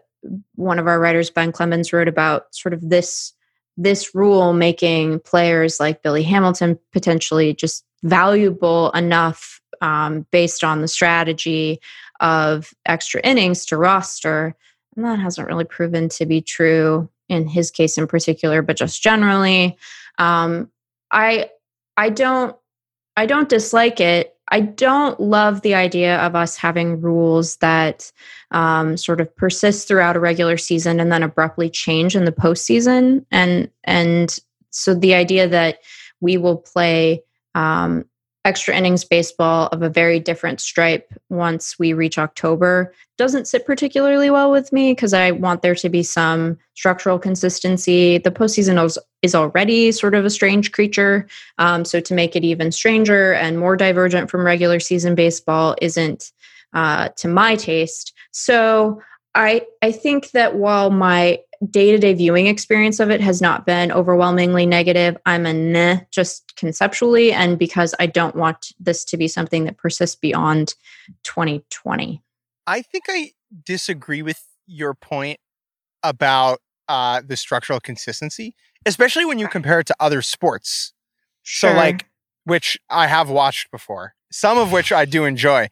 one 0.55 0.80
of 0.80 0.88
our 0.88 0.99
writers 0.99 1.30
ben 1.30 1.51
clemens 1.51 1.91
wrote 1.91 2.07
about 2.07 2.53
sort 2.53 2.74
of 2.74 2.89
this 2.89 3.34
this 3.78 4.13
rule 4.13 4.53
making 4.53 5.19
players 5.22 5.80
like 5.80 6.03
Billy 6.03 6.24
Hamilton 6.24 6.78
potentially 6.91 7.53
just 7.53 7.86
valuable 8.03 8.91
enough 8.91 9.61
um, 9.82 10.26
based 10.32 10.63
on 10.63 10.82
the 10.82 10.88
strategy 10.88 11.80
of 12.19 12.74
extra 12.86 13.22
innings 13.22 13.65
to 13.67 13.78
roster. 13.78 14.55
And 14.95 15.05
that 15.05 15.19
hasn't 15.19 15.47
really 15.47 15.63
proven 15.63 16.09
to 16.09 16.26
be 16.26 16.41
true 16.41 17.09
in 17.30 17.47
his 17.47 17.72
case 17.72 17.97
in 17.97 18.07
particular, 18.07 18.61
but 18.61 18.78
just 18.78 19.01
generally. 19.01 19.78
Um, 20.17 20.69
I 21.09 21.49
I 21.97 22.09
don't 22.09 22.55
I 23.15 23.26
don't 23.26 23.49
dislike 23.49 23.99
it. 23.99 24.36
I 24.52 24.60
don't 24.60 25.20
love 25.20 25.62
the 25.62 25.74
idea 25.74 26.20
of 26.20 26.36
us 26.36 26.58
having 26.58 26.99
rules 26.99 27.56
that 27.58 28.12
um, 28.52 28.97
sort 28.97 29.22
of 29.22 29.34
persist 29.36 29.88
throughout 29.88 30.18
a 30.18 30.20
regular 30.20 30.58
season 30.58 30.99
and 30.99 31.12
then 31.12 31.24
abruptly 31.24 31.70
change 31.70 32.16
in 32.16 32.26
the 32.26 32.34
postseason. 32.34 33.26
And 33.32 33.70
and 33.86 34.38
so 34.70 34.93
the 34.93 35.16
idea 35.16 35.47
that 35.47 35.80
we 36.20 36.38
will 36.38 36.58
play 36.58 37.24
um, 37.56 38.06
extra 38.43 38.75
innings 38.75 39.03
baseball 39.03 39.67
of 39.67 39.83
a 39.83 39.89
very 39.89 40.19
different 40.19 40.59
stripe 40.59 41.13
once 41.29 41.77
we 41.77 41.93
reach 41.93 42.17
October 42.17 42.93
doesn't 43.17 43.47
sit 43.47 43.65
particularly 43.67 44.31
well 44.31 44.49
with 44.49 44.73
me 44.73 44.93
because 44.93 45.13
I 45.13 45.29
want 45.29 45.61
there 45.61 45.75
to 45.75 45.89
be 45.89 46.01
some 46.01 46.57
structural 46.73 47.19
consistency. 47.19 48.17
The 48.17 48.31
postseason 48.31 48.83
is, 48.83 48.97
is 49.21 49.35
already 49.35 49.91
sort 49.91 50.15
of 50.15 50.25
a 50.25 50.29
strange 50.31 50.71
creature. 50.71 51.27
Um, 51.59 51.85
so 51.85 51.99
to 51.99 52.13
make 52.15 52.35
it 52.35 52.43
even 52.43 52.71
stranger 52.71 53.33
and 53.33 53.59
more 53.59 53.77
divergent 53.77 54.31
from 54.31 54.43
regular 54.43 54.79
season 54.79 55.13
baseball 55.13 55.75
isn't 55.81 56.31
uh, 56.73 57.09
to 57.17 57.27
my 57.27 57.55
taste. 57.55 58.13
So 58.31 59.03
I 59.35 59.67
I 59.82 59.91
think 59.91 60.32
that 60.32 60.55
while 60.55 60.89
my 60.89 61.39
day 61.69 61.91
to 61.91 61.97
day 61.97 62.13
viewing 62.13 62.47
experience 62.47 62.99
of 62.99 63.11
it 63.11 63.21
has 63.21 63.41
not 63.41 63.65
been 63.65 63.91
overwhelmingly 63.91 64.65
negative. 64.65 65.15
I'm 65.25 65.45
a 65.45 65.53
nah 65.53 65.97
just 66.09 66.55
conceptually, 66.55 67.32
and 67.32 67.59
because 67.59 67.93
I 67.99 68.07
don't 68.07 68.36
want 68.36 68.73
this 68.79 69.05
to 69.05 69.17
be 69.17 69.27
something 69.27 69.65
that 69.65 69.77
persists 69.77 70.15
beyond 70.15 70.73
2020. 71.23 72.21
I 72.65 72.82
think 72.82 73.05
I 73.07 73.32
disagree 73.65 74.21
with 74.21 74.43
your 74.65 74.93
point 74.93 75.39
about 76.03 76.61
uh, 76.88 77.21
the 77.25 77.38
structural 77.38 77.79
consistency, 77.79 78.55
especially 78.86 79.25
when 79.25 79.38
you 79.38 79.47
compare 79.47 79.79
it 79.79 79.88
to 79.88 79.95
other 79.99 80.21
sports. 80.21 80.93
Sure. 81.43 81.71
So, 81.71 81.75
like, 81.75 82.07
which 82.45 82.79
I 82.89 83.07
have 83.07 83.29
watched 83.29 83.69
before, 83.71 84.15
some 84.32 84.57
of 84.57 84.71
which 84.71 84.91
I 84.91 85.05
do 85.05 85.25
enjoy. 85.25 85.69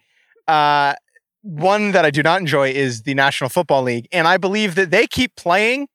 Uh, 0.48 0.94
one 1.42 1.92
that 1.92 2.06
I 2.06 2.12
do 2.12 2.22
not 2.22 2.40
enjoy 2.40 2.72
is 2.72 3.04
the 3.04 3.14
National 3.14 3.50
Football 3.50 3.84
League, 3.84 4.08
and 4.12 4.28
I 4.28 4.38
believe 4.38 4.76
that 4.76 4.92
they 4.92 5.08
keep 5.08 5.36
playing 5.36 5.88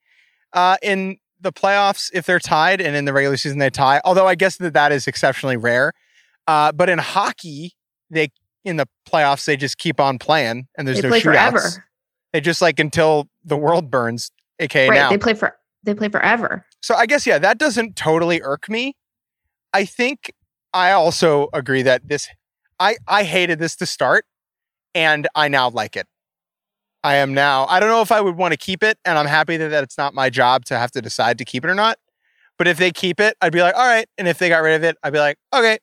uh, 0.53 0.77
in 0.81 1.17
the 1.39 1.51
playoffs 1.51 2.09
if 2.13 2.25
they're 2.25 2.39
tied, 2.39 2.81
and 2.81 2.95
in 2.95 3.05
the 3.05 3.13
regular 3.13 3.37
season 3.37 3.59
they 3.59 3.69
tie. 3.69 4.01
Although 4.03 4.27
I 4.27 4.35
guess 4.35 4.57
that 4.57 4.73
that 4.73 4.91
is 4.91 5.07
exceptionally 5.07 5.57
rare. 5.57 5.93
Uh, 6.47 6.71
but 6.71 6.89
in 6.89 6.99
hockey, 6.99 7.73
they 8.09 8.29
in 8.63 8.77
the 8.77 8.87
playoffs 9.07 9.45
they 9.45 9.57
just 9.57 9.77
keep 9.77 9.99
on 9.99 10.17
playing, 10.17 10.67
and 10.77 10.87
there's 10.87 11.01
they 11.01 11.09
no 11.09 11.15
shootouts. 11.15 11.23
forever. 11.23 11.85
They 12.33 12.41
just 12.41 12.61
like 12.61 12.79
until 12.79 13.29
the 13.43 13.57
world 13.57 13.89
burns, 13.89 14.31
aka 14.59 14.89
right, 14.89 14.95
now. 14.95 15.09
They 15.09 15.17
play 15.17 15.33
for 15.33 15.55
they 15.83 15.93
play 15.93 16.09
forever. 16.09 16.65
So 16.81 16.95
I 16.95 17.05
guess 17.05 17.25
yeah, 17.25 17.37
that 17.39 17.57
doesn't 17.57 17.95
totally 17.95 18.41
irk 18.41 18.67
me. 18.69 18.95
I 19.73 19.85
think 19.85 20.33
I 20.73 20.91
also 20.91 21.49
agree 21.53 21.83
that 21.83 22.07
this 22.07 22.27
I 22.79 22.97
I 23.07 23.23
hated 23.23 23.59
this 23.59 23.75
to 23.77 23.85
start 23.85 24.25
and 24.95 25.27
I 25.35 25.49
now 25.49 25.69
like 25.69 25.95
it. 25.95 26.07
I 27.03 27.15
am 27.17 27.35
now. 27.35 27.67
I 27.67 27.79
don't 27.79 27.89
know 27.89 28.01
if 28.01 28.11
I 28.11 28.19
would 28.19 28.35
want 28.35 28.53
to 28.53 28.57
keep 28.57 28.81
it, 28.81 28.97
and 29.05 29.19
I'm 29.19 29.27
happy 29.27 29.57
that, 29.57 29.83
it's 29.83 29.97
not 29.97 30.15
my 30.15 30.31
job 30.31 30.65
to 30.65 30.77
have 30.79 30.89
to 30.91 31.01
decide 31.01 31.37
to 31.37 31.45
keep 31.45 31.63
it 31.63 31.69
or 31.69 31.75
not. 31.75 31.99
But 32.57 32.67
if 32.67 32.77
they 32.77 32.89
keep 32.89 33.19
it, 33.19 33.37
I'd 33.41 33.51
be 33.51 33.61
like, 33.61 33.75
all 33.75 33.85
right. 33.85 34.07
And 34.17 34.27
if 34.27 34.39
they 34.39 34.49
got 34.49 34.63
rid 34.63 34.75
of 34.75 34.83
it, 34.83 34.97
I'd 35.03 35.13
be 35.13 35.19
like, 35.19 35.37
okay. 35.53 35.77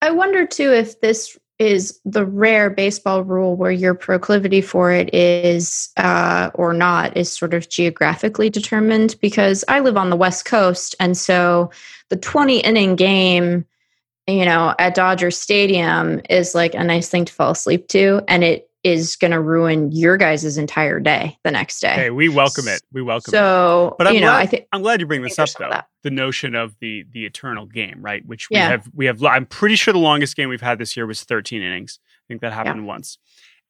I 0.00 0.12
wonder 0.12 0.46
too 0.46 0.72
if 0.72 1.00
this 1.00 1.36
is 1.58 1.98
the 2.04 2.24
rare 2.24 2.70
baseball 2.70 3.24
rule 3.24 3.56
where 3.56 3.72
your 3.72 3.94
proclivity 3.94 4.60
for 4.60 4.92
it 4.92 5.12
is 5.12 5.90
uh, 5.96 6.50
or 6.54 6.72
not 6.72 7.16
is 7.16 7.32
sort 7.32 7.52
of 7.52 7.68
geographically 7.68 8.48
determined 8.48 9.16
because 9.20 9.64
I 9.66 9.80
live 9.80 9.96
on 9.96 10.10
the 10.10 10.16
West 10.16 10.44
Coast. 10.44 10.94
And 11.00 11.16
so 11.16 11.70
the 12.10 12.16
20 12.16 12.60
inning 12.60 12.94
game 12.94 13.64
you 14.28 14.44
know, 14.44 14.74
at 14.78 14.94
Dodger 14.94 15.30
Stadium 15.30 16.20
is 16.28 16.54
like 16.54 16.74
a 16.74 16.84
nice 16.84 17.08
thing 17.08 17.24
to 17.24 17.32
fall 17.32 17.50
asleep 17.52 17.88
to. 17.88 18.22
And 18.28 18.44
it 18.44 18.70
is 18.84 19.16
going 19.16 19.32
to 19.32 19.40
ruin 19.40 19.90
your 19.90 20.16
guys' 20.16 20.56
entire 20.56 21.00
day 21.00 21.36
the 21.42 21.50
next 21.50 21.80
day. 21.80 21.94
Hey, 21.94 22.10
we 22.10 22.28
welcome 22.28 22.68
it. 22.68 22.80
We 22.92 23.02
welcome 23.02 23.32
so, 23.32 23.88
it. 23.88 23.94
But 23.98 24.06
I'm 24.06 24.14
you 24.14 24.20
know, 24.20 24.28
glad, 24.28 24.40
I 24.40 24.46
think 24.46 24.66
I'm 24.72 24.82
glad 24.82 25.00
you 25.00 25.06
bring 25.06 25.22
this 25.22 25.38
up 25.38 25.48
though. 25.58 25.80
The 26.02 26.10
notion 26.10 26.54
of 26.54 26.76
the 26.80 27.04
the 27.10 27.26
eternal 27.26 27.66
game, 27.66 27.98
right? 28.00 28.24
Which 28.24 28.50
we 28.50 28.56
Yeah. 28.56 28.68
have 28.68 28.88
we 28.94 29.06
have 29.06 29.22
I'm 29.24 29.46
pretty 29.46 29.74
sure 29.74 29.92
the 29.92 29.98
longest 29.98 30.36
game 30.36 30.48
we've 30.48 30.60
had 30.60 30.78
this 30.78 30.96
year 30.96 31.06
was 31.06 31.24
13 31.24 31.60
innings. 31.60 31.98
I 32.04 32.24
think 32.28 32.40
that 32.42 32.52
happened 32.52 32.86
once. 32.86 33.18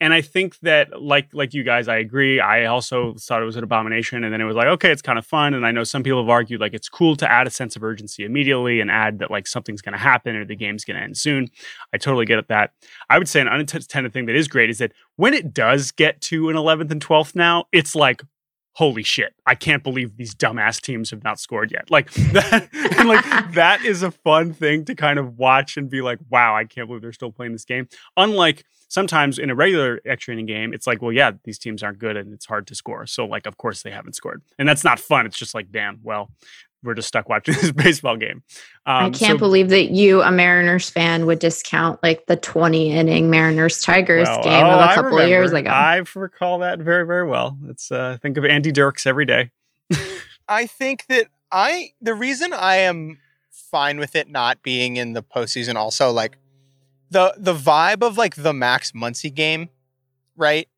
And 0.01 0.15
I 0.15 0.21
think 0.21 0.59
that 0.61 1.03
like 1.03 1.29
like 1.33 1.55
you 1.55 1.65
guys, 1.65 1.89
I 1.89 1.97
agree. 1.97 2.41
I 2.41 2.67
also 2.67 3.15
thought 3.19 3.43
it 3.43 3.45
was 3.45 3.57
an 3.57 3.65
abomination. 3.65 4.23
And 4.23 4.33
then 4.33 4.41
it 4.41 4.45
was 4.45 4.55
like, 4.55 4.69
okay, 4.69 4.91
it's 4.93 5.03
kind 5.03 5.19
of 5.19 5.27
fun. 5.27 5.55
And 5.55 5.67
I 5.67 5.73
know 5.73 5.83
some 5.85 6.03
people 6.03 6.23
have 6.23 6.29
argued 6.29 6.61
like 6.61 6.73
it's 6.73 6.89
cool 6.89 7.17
to 7.17 7.31
add 7.31 7.47
a 7.47 7.51
sense 7.51 7.75
of 7.75 7.83
urgency 7.83 8.25
immediately 8.25 8.81
and 8.81 8.91
add 8.91 9.19
that 9.19 9.31
like 9.31 9.47
something's 9.47 9.83
gonna 9.83 9.99
happen 9.99 10.37
or 10.37 10.45
the 10.45 10.55
game's 10.57 10.85
gonna 10.85 11.01
end 11.01 11.17
soon. 11.17 11.49
I 11.93 11.99
totally 11.99 12.27
get 12.27 12.39
at 12.39 12.49
that. 12.49 12.73
I 13.11 13.19
would 13.19 13.29
say 13.29 13.41
an 13.41 13.49
unintended 13.49 14.13
thing 14.13 14.27
that 14.27 14.37
is 14.37 14.47
great 14.47 14.71
is 14.71 14.79
that 14.79 14.93
when 15.17 15.35
it 15.35 15.53
does 15.53 15.91
get 15.91 16.21
to 16.23 16.49
an 16.49 16.57
11th 16.57 16.93
and 16.93 17.05
12th 17.05 17.35
now, 17.35 17.65
it's 17.73 17.97
like, 17.97 18.23
holy 18.79 19.03
shit, 19.03 19.35
I 19.45 19.57
can't 19.57 19.83
believe 19.83 20.17
these 20.17 20.37
dumbass 20.37 20.81
teams 20.81 21.11
have 21.11 21.25
not 21.25 21.41
scored 21.41 21.73
yet. 21.73 21.91
Like 21.91 22.13
that, 22.33 22.69
and 22.73 23.09
like 23.09 23.25
that 23.55 23.85
is 23.85 24.05
a 24.05 24.13
fun 24.13 24.53
thing 24.53 24.85
to 24.85 24.95
kind 24.95 25.19
of 25.19 25.37
watch 25.37 25.77
and 25.77 25.91
be 25.91 26.01
like, 26.01 26.21
wow, 26.31 26.55
I 26.55 26.65
can't 26.65 26.87
believe 26.87 27.03
they're 27.03 27.13
still 27.13 27.33
playing 27.33 27.51
this 27.51 27.65
game. 27.65 27.89
Unlike 28.17 28.65
sometimes 28.87 29.41
in 29.41 29.51
a 29.51 29.55
regular 29.57 30.01
extra 30.05 30.33
inning 30.33 30.47
game, 30.47 30.73
it's 30.73 30.87
like, 30.87 31.03
well, 31.03 31.11
yeah, 31.11 31.33
these 31.43 31.59
teams 31.59 31.83
aren't 31.83 31.99
good 31.99 32.17
and 32.17 32.33
it's 32.33 32.47
hard 32.47 32.69
to 32.69 32.77
score. 32.77 33.05
So 33.07 33.27
like, 33.27 33.47
of 33.47 33.57
course 33.57 33.83
they 33.83 33.91
haven't 33.91 34.13
scored, 34.13 34.43
and 34.61 34.69
that's 34.69 34.85
not 34.85 35.01
fun. 35.01 35.27
It's 35.27 35.39
just 35.39 35.57
like, 35.57 35.73
damn, 35.73 35.99
well, 36.05 36.31
we're 36.83 36.95
just 36.95 37.09
stuck 37.09 37.29
watching 37.29 37.55
this 37.55 37.73
baseball 37.85 38.17
game. 38.17 38.43
Um, 38.87 39.07
I 39.07 39.11
can't 39.11 39.33
so- 39.33 39.39
believe 39.39 39.69
that 39.71 39.91
you, 39.91 40.23
a 40.23 40.31
Mariners 40.31 40.89
fan, 40.91 41.27
would 41.27 41.39
discount 41.39 42.03
like 42.03 42.27
the 42.27 42.37
20 42.37 42.93
inning 42.93 43.31
Mariners 43.31 43.81
Tigers 43.83 44.29
Well, 44.29 44.43
game 44.43 44.65
oh, 44.67 44.71
of 44.71 44.81
a 44.81 44.83
I 44.91 44.95
couple 44.95 45.19
of 45.19 45.29
years 45.29 45.53
ago. 45.53 45.71
I 45.71 46.03
recall 46.15 46.61
that 46.61 46.79
very, 46.79 47.07
very 47.07 47.27
well. 47.27 47.59
It's 47.69 47.91
uh, 47.91 48.19
think 48.23 48.37
of 48.37 48.45
Andy 48.45 48.73
Dirks 48.73 49.07
every 49.07 49.25
day. 49.27 49.51
I 50.49 50.67
think 50.67 51.07
that 51.09 51.27
I 51.51 51.93
the 52.01 52.15
reason 52.15 52.53
I 52.53 52.77
am 52.77 53.19
fine 53.51 53.99
with 53.99 54.15
it 54.17 54.31
not 54.31 54.63
being 54.63 54.97
in 54.97 55.13
the 55.13 55.23
postseason 55.23 55.75
also 55.75 56.11
like 56.11 56.39
the 57.11 57.35
the 57.37 57.55
vibe 57.55 58.03
of 58.03 58.17
like 58.17 58.37
the 58.37 58.53
Max 58.53 58.93
Muncy 58.93 59.35
game, 59.35 59.69
right? 60.37 60.69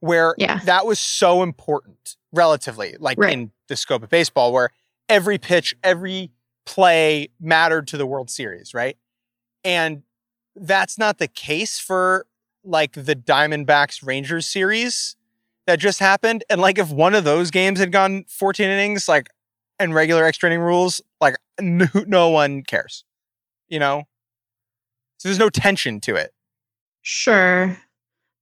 Where 0.00 0.34
Yeah. 0.38 0.58
that 0.64 0.84
was 0.86 0.98
so 0.98 1.42
important 1.42 2.16
relatively, 2.32 2.96
like 2.98 3.18
Right. 3.18 3.32
in 3.32 3.52
the 3.68 3.76
scope 3.76 4.02
of 4.02 4.10
baseball, 4.10 4.52
where 4.52 4.70
every 5.08 5.38
pitch, 5.38 5.74
every 5.82 6.30
play 6.64 7.28
mattered 7.40 7.86
to 7.88 7.96
the 7.96 8.06
World 8.06 8.30
Series, 8.30 8.74
right? 8.74 8.96
And 9.64 10.02
that's 10.54 10.98
not 10.98 11.18
the 11.18 11.28
case 11.28 11.78
for 11.78 12.26
like 12.64 12.92
the 12.92 13.14
Diamondbacks 13.14 14.04
Rangers 14.04 14.46
series 14.46 15.16
that 15.66 15.78
just 15.78 16.00
happened. 16.00 16.44
And 16.50 16.60
like 16.60 16.78
if 16.78 16.90
one 16.90 17.14
of 17.14 17.24
those 17.24 17.50
games 17.50 17.78
had 17.78 17.92
gone 17.92 18.24
14 18.28 18.68
innings, 18.68 19.08
like 19.08 19.28
and 19.78 19.94
regular 19.94 20.24
extra 20.24 20.48
inning 20.48 20.60
rules, 20.60 21.00
like 21.20 21.36
no, 21.60 21.86
no 22.06 22.28
one 22.30 22.62
cares, 22.62 23.04
you 23.68 23.78
know? 23.78 24.04
So 25.18 25.28
there's 25.28 25.38
no 25.38 25.50
tension 25.50 26.00
to 26.02 26.16
it. 26.16 26.32
Sure. 27.02 27.76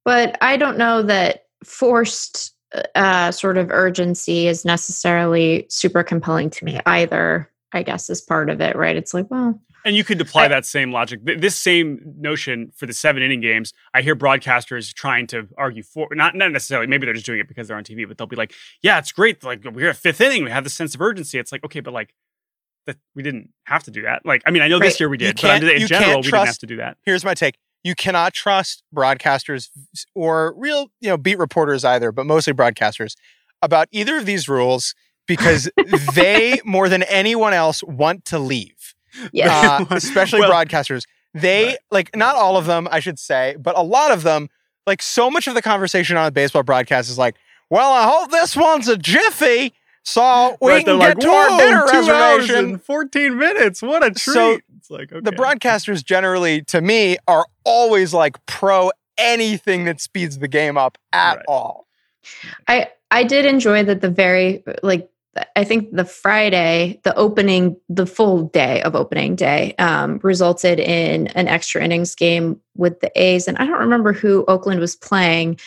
But 0.04 0.36
I 0.40 0.56
don't 0.56 0.78
know 0.78 1.02
that 1.02 1.44
forced 1.64 2.53
uh, 2.94 3.30
sort 3.30 3.58
of 3.58 3.70
urgency 3.70 4.46
is 4.46 4.64
necessarily 4.64 5.66
super 5.68 6.02
compelling 6.02 6.50
to 6.50 6.64
me 6.64 6.80
either, 6.86 7.50
I 7.72 7.82
guess, 7.82 8.08
is 8.10 8.20
part 8.20 8.50
of 8.50 8.60
it, 8.60 8.76
right? 8.76 8.96
It's 8.96 9.14
like, 9.14 9.30
well, 9.30 9.60
And 9.84 9.94
you 9.94 10.02
could 10.04 10.20
apply 10.20 10.44
I- 10.44 10.48
that 10.48 10.64
same 10.66 10.92
logic. 10.92 11.24
Th- 11.26 11.38
This 11.40 11.56
same 11.58 12.00
notion 12.18 12.72
for 12.74 12.86
the 12.86 12.92
seven 12.94 13.22
inning 13.22 13.40
games. 13.40 13.72
I 13.92 14.02
hear 14.02 14.16
broadcasters 14.16 14.92
trying 14.94 15.26
to 15.28 15.48
argue 15.58 15.82
for 15.82 16.08
not 16.12 16.34
not 16.34 16.52
necessarily. 16.52 16.86
Maybe 16.86 17.04
they're 17.06 17.14
just 17.14 17.26
doing 17.26 17.40
it 17.40 17.48
because 17.48 17.68
they're 17.68 17.76
on 17.76 17.84
TV, 17.84 18.06
but 18.08 18.16
they'll 18.18 18.26
be 18.26 18.36
like, 18.36 18.52
"Yeah, 18.82 18.98
it's 18.98 19.12
great. 19.12 19.44
Like 19.44 19.62
we're 19.64 19.90
at 19.90 19.96
fifth 19.96 20.20
inning. 20.20 20.44
We 20.44 20.50
have 20.50 20.64
the 20.64 20.70
sense 20.70 20.94
of 20.94 21.00
urgency." 21.02 21.38
It's 21.38 21.52
like, 21.52 21.64
okay, 21.64 21.80
but 21.80 21.92
like 21.92 22.14
that 22.86 22.96
we 23.14 23.22
didn't 23.22 23.50
have 23.64 23.82
to 23.84 23.90
do 23.90 24.02
that. 24.02 24.24
Like, 24.26 24.42
I 24.46 24.50
mean, 24.50 24.62
I 24.62 24.68
know 24.68 24.78
this 24.78 24.98
year 25.00 25.08
we 25.08 25.16
did, 25.18 25.40
but 25.40 25.62
in 25.64 25.86
general, 25.86 26.16
we 26.18 26.22
didn't 26.22 26.46
have 26.46 26.58
to 26.58 26.66
do 26.66 26.76
that. 26.76 26.96
Here's 27.04 27.24
my 27.24 27.34
take. 27.34 27.56
You 27.84 27.94
cannot 27.94 28.32
trust 28.32 28.82
broadcasters 28.94 29.68
or 30.14 30.54
real, 30.56 30.88
you 31.00 31.08
know, 31.10 31.16
beat 31.16 31.38
reporters 31.38 31.84
either, 31.84 32.10
but 32.12 32.24
mostly 32.26 32.52
broadcasters 32.54 33.14
about 33.62 33.88
either 33.92 34.16
of 34.16 34.26
these 34.26 34.48
rules 34.48 34.94
because 35.26 35.70
they 36.14 36.60
more 36.64 36.88
than 36.88 37.02
anyone 37.04 37.52
else 37.52 37.82
want 37.84 38.24
to 38.26 38.38
leave. 38.38 38.94
yeah. 39.32 39.78
uh, 39.80 39.86
especially 39.94 40.40
Well- 40.40 40.50
broadcasters. 40.50 41.04
They 41.36 41.66
Right. 41.66 41.78
like 41.90 42.16
not 42.16 42.36
all 42.36 42.56
of 42.56 42.66
them, 42.66 42.86
I 42.92 43.00
should 43.00 43.18
say, 43.18 43.56
but 43.58 43.76
a 43.76 43.82
lot 43.82 44.12
of 44.12 44.22
them. 44.22 44.48
Like 44.86 45.02
so 45.02 45.30
much 45.30 45.46
of 45.48 45.54
the 45.54 45.62
conversation 45.62 46.16
on 46.16 46.26
a 46.26 46.30
baseball 46.30 46.62
broadcast 46.62 47.10
is 47.10 47.18
like, 47.18 47.34
"Well, 47.70 47.90
I 47.92 48.04
hope 48.04 48.30
this 48.30 48.54
one's 48.56 48.86
a 48.86 48.96
jiffy, 48.96 49.72
so 50.04 50.56
we 50.60 50.70
Right, 50.70 50.84
can 50.84 50.98
get 51.00 51.20
to 51.20 51.28
our 51.28 51.58
dinner 51.58 51.84
reservation." 51.86 52.56
and 52.56 52.82
fourteen 52.84 53.36
minutes. 53.36 53.82
What 53.82 54.04
a 54.04 54.10
treat! 54.10 54.20
So, 54.34 54.58
it's 54.84 54.90
like 54.90 55.12
okay. 55.12 55.20
The 55.22 55.32
broadcasters 55.32 56.04
generally, 56.04 56.62
to 56.64 56.82
me, 56.82 57.16
are 57.26 57.46
always 57.64 58.12
like 58.12 58.44
pro 58.44 58.92
anything 59.16 59.84
that 59.84 60.00
speeds 60.00 60.38
the 60.38 60.48
game 60.48 60.76
up 60.76 60.98
at 61.12 61.36
Right. 61.36 61.44
all. 61.48 61.86
I 62.68 62.90
I 63.10 63.24
did 63.24 63.46
enjoy 63.46 63.84
that 63.84 64.02
the 64.02 64.10
very 64.10 64.62
like 64.82 65.08
I 65.56 65.64
think 65.64 65.90
the 65.90 66.04
Friday, 66.04 67.00
the 67.02 67.14
opening, 67.16 67.76
the 67.88 68.06
full 68.06 68.44
day 68.48 68.82
of 68.82 68.94
opening 68.94 69.34
day, 69.36 69.74
um, 69.78 70.20
resulted 70.22 70.78
in 70.78 71.28
an 71.28 71.48
extra 71.48 71.82
innings 71.82 72.14
game 72.14 72.60
with 72.76 73.00
the 73.00 73.10
A's. 73.20 73.48
And 73.48 73.56
I 73.56 73.64
don't 73.66 73.80
remember 73.80 74.12
who 74.12 74.44
Oakland 74.48 74.80
was 74.80 74.94
playing, 74.96 75.58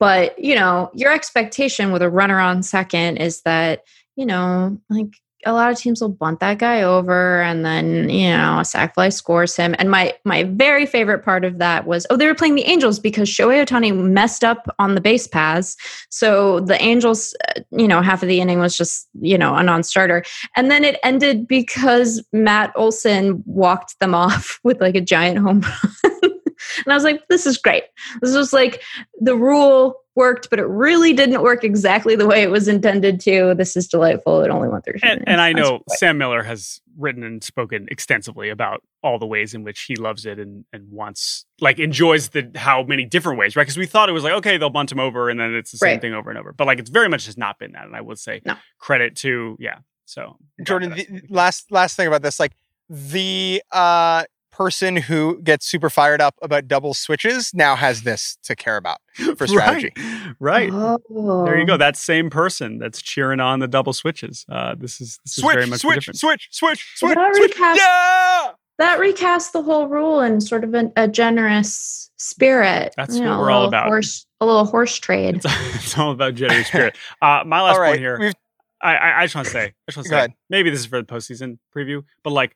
but 0.00 0.36
you 0.38 0.56
know, 0.56 0.90
your 0.94 1.12
expectation 1.12 1.92
with 1.92 2.02
a 2.02 2.10
runner 2.10 2.40
on 2.40 2.64
second 2.64 3.18
is 3.18 3.42
that 3.42 3.84
you 4.16 4.26
know, 4.26 4.78
like 4.90 5.14
a 5.46 5.52
lot 5.52 5.70
of 5.70 5.78
teams 5.78 6.00
will 6.00 6.08
bunt 6.08 6.40
that 6.40 6.58
guy 6.58 6.82
over 6.82 7.42
and 7.42 7.64
then 7.64 8.08
you 8.08 8.28
know 8.28 8.60
a 8.60 8.64
sac 8.64 8.94
fly 8.94 9.08
scores 9.08 9.56
him. 9.56 9.74
And 9.78 9.90
my 9.90 10.14
my 10.24 10.44
very 10.44 10.86
favorite 10.86 11.24
part 11.24 11.44
of 11.44 11.58
that 11.58 11.86
was 11.86 12.06
oh 12.10 12.16
they 12.16 12.26
were 12.26 12.34
playing 12.34 12.54
the 12.54 12.64
angels 12.64 12.98
because 12.98 13.28
shohei 13.28 13.64
ohtani 13.64 13.96
messed 13.96 14.44
up 14.44 14.68
on 14.78 14.94
the 14.94 15.00
base 15.00 15.26
paths. 15.26 15.76
So 16.10 16.60
the 16.60 16.80
angels 16.82 17.34
uh, 17.48 17.60
you 17.70 17.88
know 17.88 18.02
half 18.02 18.22
of 18.22 18.28
the 18.28 18.40
inning 18.40 18.58
was 18.58 18.76
just 18.76 19.08
you 19.20 19.38
know 19.38 19.54
a 19.54 19.62
non-starter. 19.62 20.24
And 20.56 20.70
then 20.70 20.84
it 20.84 20.98
ended 21.02 21.48
because 21.48 22.22
matt 22.32 22.72
olson 22.76 23.42
walked 23.46 23.98
them 24.00 24.14
off 24.24 24.60
with 24.64 24.80
like 24.80 24.94
a 24.94 25.00
giant 25.00 25.38
home 25.38 25.60
run. 25.60 26.12
And 26.84 26.92
I 26.92 26.96
was 26.96 27.04
like, 27.04 27.26
this 27.28 27.46
is 27.46 27.58
great. 27.58 27.84
This 28.20 28.34
was 28.34 28.52
like 28.52 28.82
the 29.20 29.36
rule 29.36 29.96
worked, 30.14 30.50
but 30.50 30.58
it 30.58 30.66
really 30.66 31.12
didn't 31.12 31.42
work 31.42 31.64
exactly 31.64 32.16
the 32.16 32.26
way 32.26 32.42
it 32.42 32.50
was 32.50 32.68
intended 32.68 33.20
to. 33.20 33.54
This 33.54 33.76
is 33.76 33.88
delightful. 33.88 34.42
It 34.42 34.50
only 34.50 34.68
went 34.68 34.84
through. 34.84 35.00
And, 35.02 35.22
and 35.26 35.40
I 35.40 35.52
know 35.52 35.82
Sam 35.88 36.18
Miller 36.18 36.42
has 36.42 36.80
written 36.96 37.24
and 37.24 37.42
spoken 37.42 37.88
extensively 37.90 38.48
about 38.48 38.82
all 39.02 39.18
the 39.18 39.26
ways 39.26 39.54
in 39.54 39.64
which 39.64 39.82
he 39.82 39.96
loves 39.96 40.24
it 40.26 40.38
and, 40.38 40.64
and 40.72 40.90
wants, 40.90 41.44
like, 41.60 41.78
enjoys 41.78 42.28
the 42.28 42.50
how 42.54 42.82
many 42.84 43.04
different 43.04 43.38
ways, 43.38 43.56
right? 43.56 43.64
Because 43.64 43.76
we 43.76 43.86
thought 43.86 44.08
it 44.08 44.12
was 44.12 44.22
like, 44.22 44.34
okay, 44.34 44.56
they'll 44.56 44.70
bunt 44.70 44.92
him 44.92 45.00
over 45.00 45.28
and 45.28 45.38
then 45.40 45.54
it's 45.54 45.72
the 45.72 45.78
same 45.78 45.90
right. 45.90 46.00
thing 46.00 46.14
over 46.14 46.30
and 46.30 46.38
over. 46.38 46.52
But 46.52 46.66
like, 46.66 46.78
it's 46.78 46.90
very 46.90 47.08
much 47.08 47.26
has 47.26 47.36
not 47.36 47.58
been 47.58 47.72
that. 47.72 47.86
And 47.86 47.96
I 47.96 48.00
would 48.00 48.18
say 48.18 48.40
no. 48.44 48.54
credit 48.78 49.16
to, 49.16 49.56
yeah. 49.58 49.78
So 50.06 50.36
Jordan, 50.62 50.90
the, 50.90 51.22
last 51.30 51.72
last 51.72 51.96
thing 51.96 52.06
about 52.06 52.20
this, 52.20 52.38
like 52.38 52.52
the 52.90 53.62
uh 53.72 54.24
person 54.54 54.96
who 54.96 55.40
gets 55.42 55.66
super 55.66 55.90
fired 55.90 56.20
up 56.20 56.36
about 56.40 56.68
double 56.68 56.94
switches 56.94 57.52
now 57.54 57.74
has 57.74 58.02
this 58.02 58.38
to 58.44 58.54
care 58.54 58.76
about 58.76 58.98
for 59.36 59.46
strategy. 59.48 59.92
right. 60.38 60.70
right. 60.72 60.98
Oh. 61.10 61.44
There 61.44 61.58
you 61.58 61.66
go. 61.66 61.76
That 61.76 61.96
same 61.96 62.30
person 62.30 62.78
that's 62.78 63.02
cheering 63.02 63.40
on 63.40 63.58
the 63.58 63.66
double 63.66 63.92
switches. 63.92 64.46
Uh, 64.48 64.76
this 64.76 65.00
is 65.00 65.18
this 65.24 65.36
switch, 65.36 65.56
is 65.56 65.60
very 65.60 65.66
much 65.66 65.80
switch, 65.80 66.04
switch, 66.14 66.48
switch, 66.52 66.92
switch, 66.96 67.14
that 67.16 67.34
switch. 67.34 67.50
Recast, 67.50 67.80
yeah! 67.80 68.52
That 68.78 68.98
recasts 68.98 69.52
the 69.52 69.62
whole 69.62 69.88
rule 69.88 70.20
in 70.20 70.40
sort 70.40 70.62
of 70.64 70.74
a, 70.74 70.90
a 70.96 71.08
generous 71.08 72.10
spirit. 72.16 72.94
That's 72.96 73.16
you 73.16 73.22
what 73.22 73.30
know, 73.30 73.38
we're 73.40 73.50
all 73.50 73.66
about. 73.66 73.86
Horse, 73.86 74.24
a 74.40 74.46
little 74.46 74.64
horse 74.64 74.96
trade. 74.98 75.36
It's, 75.36 75.46
it's 75.74 75.98
all 75.98 76.12
about 76.12 76.34
generous 76.34 76.68
spirit. 76.68 76.96
Uh, 77.22 77.42
my 77.44 77.60
last 77.60 77.78
right, 77.78 77.90
point 77.90 78.00
here. 78.00 78.32
I, 78.80 78.96
I, 78.96 79.20
I, 79.20 79.24
just 79.24 79.34
want 79.34 79.46
to 79.46 79.52
say, 79.52 79.64
I 79.64 79.72
just 79.90 79.96
want 79.96 80.06
to 80.06 80.10
say, 80.10 80.34
maybe 80.50 80.68
this 80.68 80.80
is 80.80 80.86
for 80.86 81.00
the 81.00 81.06
postseason 81.06 81.58
preview, 81.74 82.04
but 82.22 82.30
like 82.30 82.54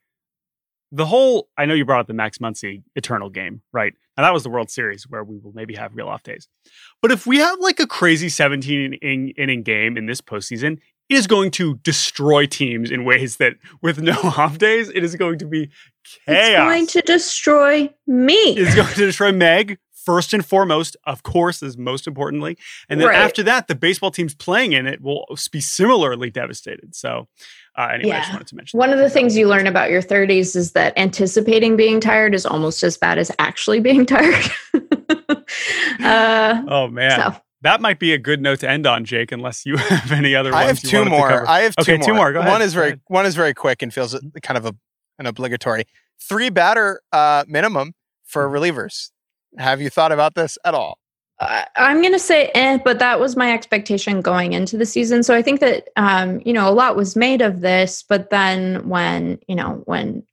the 0.91 1.07
whole 1.07 1.49
I 1.57 1.67
know 1.67 1.75
you 1.75 1.85
brought 1.85 2.01
up 2.01 2.07
the 2.07 2.15
Max 2.15 2.39
Muncy 2.39 2.83
Eternal 2.95 3.31
game, 3.31 3.63
right? 3.73 3.93
And 4.17 4.25
that 4.25 4.33
was 4.33 4.43
the 4.43 4.51
World 4.51 4.71
Series 4.71 5.09
where 5.09 5.23
we 5.23 5.39
will 5.39 5.53
maybe 5.53 5.75
have 5.75 5.95
real 5.95 6.09
off 6.09 6.23
days. 6.23 6.49
But 7.03 7.13
if 7.13 7.27
we 7.27 7.39
have 7.39 7.61
like 7.61 7.79
a 7.79 7.87
crazy 7.87 8.29
17 8.29 8.95
inning, 8.95 9.33
inning 9.37 9.63
game 9.63 9.97
in 9.97 10.07
this 10.07 10.21
postseason, 10.21 10.79
it 11.09 11.15
is 11.15 11.27
going 11.27 11.51
to 11.53 11.77
destroy 11.77 12.47
teams 12.47 12.91
in 12.91 13.05
ways 13.05 13.37
that 13.37 13.55
with 13.81 14.01
no 14.01 14.13
off 14.23 14.59
days, 14.59 14.89
it 14.91 15.05
is 15.05 15.15
going 15.15 15.39
to 15.39 15.47
be 15.47 15.71
chaos. 16.27 16.27
It's 16.27 16.57
going 16.57 16.87
to 16.89 17.01
destroy 17.03 17.95
me. 18.07 18.35
It's 18.35 18.75
going 18.75 18.95
to 18.95 19.07
destroy 19.07 19.33
Meg 19.33 19.79
first 20.09 20.33
and 20.33 20.43
foremost, 20.43 20.97
of 21.05 21.23
course, 21.23 21.63
is 21.63 21.77
most 21.77 22.07
importantly. 22.07 22.57
And 22.89 22.99
then 22.99 23.09
right. 23.09 23.19
after 23.19 23.43
that, 23.43 23.69
the 23.69 23.75
baseball 23.75 24.11
teams 24.11 24.35
playing 24.35 24.73
in 24.73 24.87
it 24.87 25.03
will 25.03 25.27
be 25.53 25.61
similarly 25.61 26.31
devastated. 26.31 26.95
So, 26.95 27.29
uh, 27.77 27.89
anyway, 27.93 28.09
yeah. 28.09 28.17
I 28.17 28.21
just 28.21 28.33
wanted 28.33 28.47
to 28.47 28.57
mention 28.57 28.79
one 28.79 28.91
of 28.91 28.99
the 28.99 29.11
things 29.11 29.37
you 29.37 29.47
learn 29.47 29.67
about 29.67 29.91
your 29.91 30.01
30s 30.01 30.57
is 30.57 30.73
that 30.73 30.97
anticipating 30.97 31.77
being 31.77 32.01
tired 32.01 32.35
is 32.35 32.47
almost 32.47 32.83
as 32.83 32.97
bad 32.97 33.19
as 33.19 33.31
actually 33.39 33.81
being 33.81 34.07
tired. 34.07 34.51
uh, 36.01 36.63
oh 36.69 36.89
man. 36.89 37.21
So. 37.21 37.41
That 37.61 37.83
might 37.83 37.99
be 37.99 38.15
a 38.15 38.19
good 38.19 38.41
note 38.41 38.61
to 38.61 38.71
end 38.71 38.87
on, 38.87 39.05
Jake. 39.05 39.31
Unless 39.31 39.67
you 39.67 39.77
have 39.77 40.11
any 40.11 40.35
other. 40.35 40.55
I 40.55 40.65
have 40.65 40.81
two 40.81 41.05
more. 41.05 41.47
I 41.47 41.61
have 41.61 41.77
two 41.77 41.83
okay, 41.83 41.97
more. 41.99 42.07
two 42.07 42.15
more. 42.15 42.33
Go 42.33 42.39
ahead. 42.39 42.51
One 42.51 42.63
is 42.63 42.73
very 42.73 42.99
one 43.09 43.27
is 43.27 43.35
very 43.35 43.53
quick 43.53 43.83
and 43.83 43.93
feels 43.93 44.19
kind 44.43 44.57
of 44.57 44.65
a, 44.65 44.75
an 45.19 45.27
obligatory 45.27 45.85
three 46.19 46.49
batter 46.49 47.03
uh, 47.13 47.45
minimum 47.47 47.93
for 48.25 48.49
relievers. 48.49 49.11
Have 49.57 49.81
you 49.81 49.91
thought 49.91 50.13
about 50.13 50.35
this 50.35 50.59
at 50.65 50.75
all? 50.75 50.99
I'm 51.41 52.01
going 52.01 52.13
to 52.13 52.19
say 52.19 52.51
eh, 52.55 52.79
but 52.85 52.99
that 52.99 53.21
was 53.21 53.37
my 53.37 53.53
expectation 53.53 54.21
going 54.21 54.55
into 54.55 54.77
the 54.77 54.87
season. 54.87 55.23
So 55.23 55.35
I 55.35 55.43
think 55.43 55.61
that, 55.61 55.89
um, 55.97 56.41
you 56.45 56.53
know, 56.53 56.69
a 56.69 56.75
lot 56.75 56.97
was 56.97 57.15
made 57.15 57.43
of 57.43 57.61
this, 57.61 58.03
but 58.09 58.31
then 58.31 58.89
when, 58.89 59.39
you 59.47 59.55
know, 59.55 59.83
when 59.85 60.25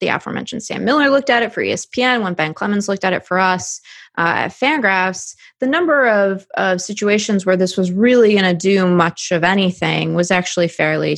the 0.00 0.08
aforementioned 0.08 0.62
Sam 0.62 0.84
Miller 0.84 1.10
looked 1.10 1.28
at 1.30 1.42
it 1.42 1.52
for 1.52 1.60
ESPN, 1.60 2.22
when 2.22 2.34
Ben 2.34 2.54
Clemens 2.54 2.88
looked 2.88 3.04
at 3.04 3.12
it 3.12 3.26
for 3.26 3.40
us 3.40 3.80
uh, 4.16 4.46
at 4.46 4.52
Fangraphs, 4.52 5.34
the 5.58 5.66
number 5.66 6.06
of, 6.06 6.46
of 6.56 6.80
situations 6.80 7.44
where 7.44 7.56
this 7.56 7.76
was 7.76 7.90
really 7.90 8.32
going 8.32 8.44
to 8.44 8.54
do 8.54 8.86
much 8.86 9.32
of 9.32 9.42
anything 9.42 10.14
was 10.14 10.30
actually 10.30 10.68
fairly 10.68 11.16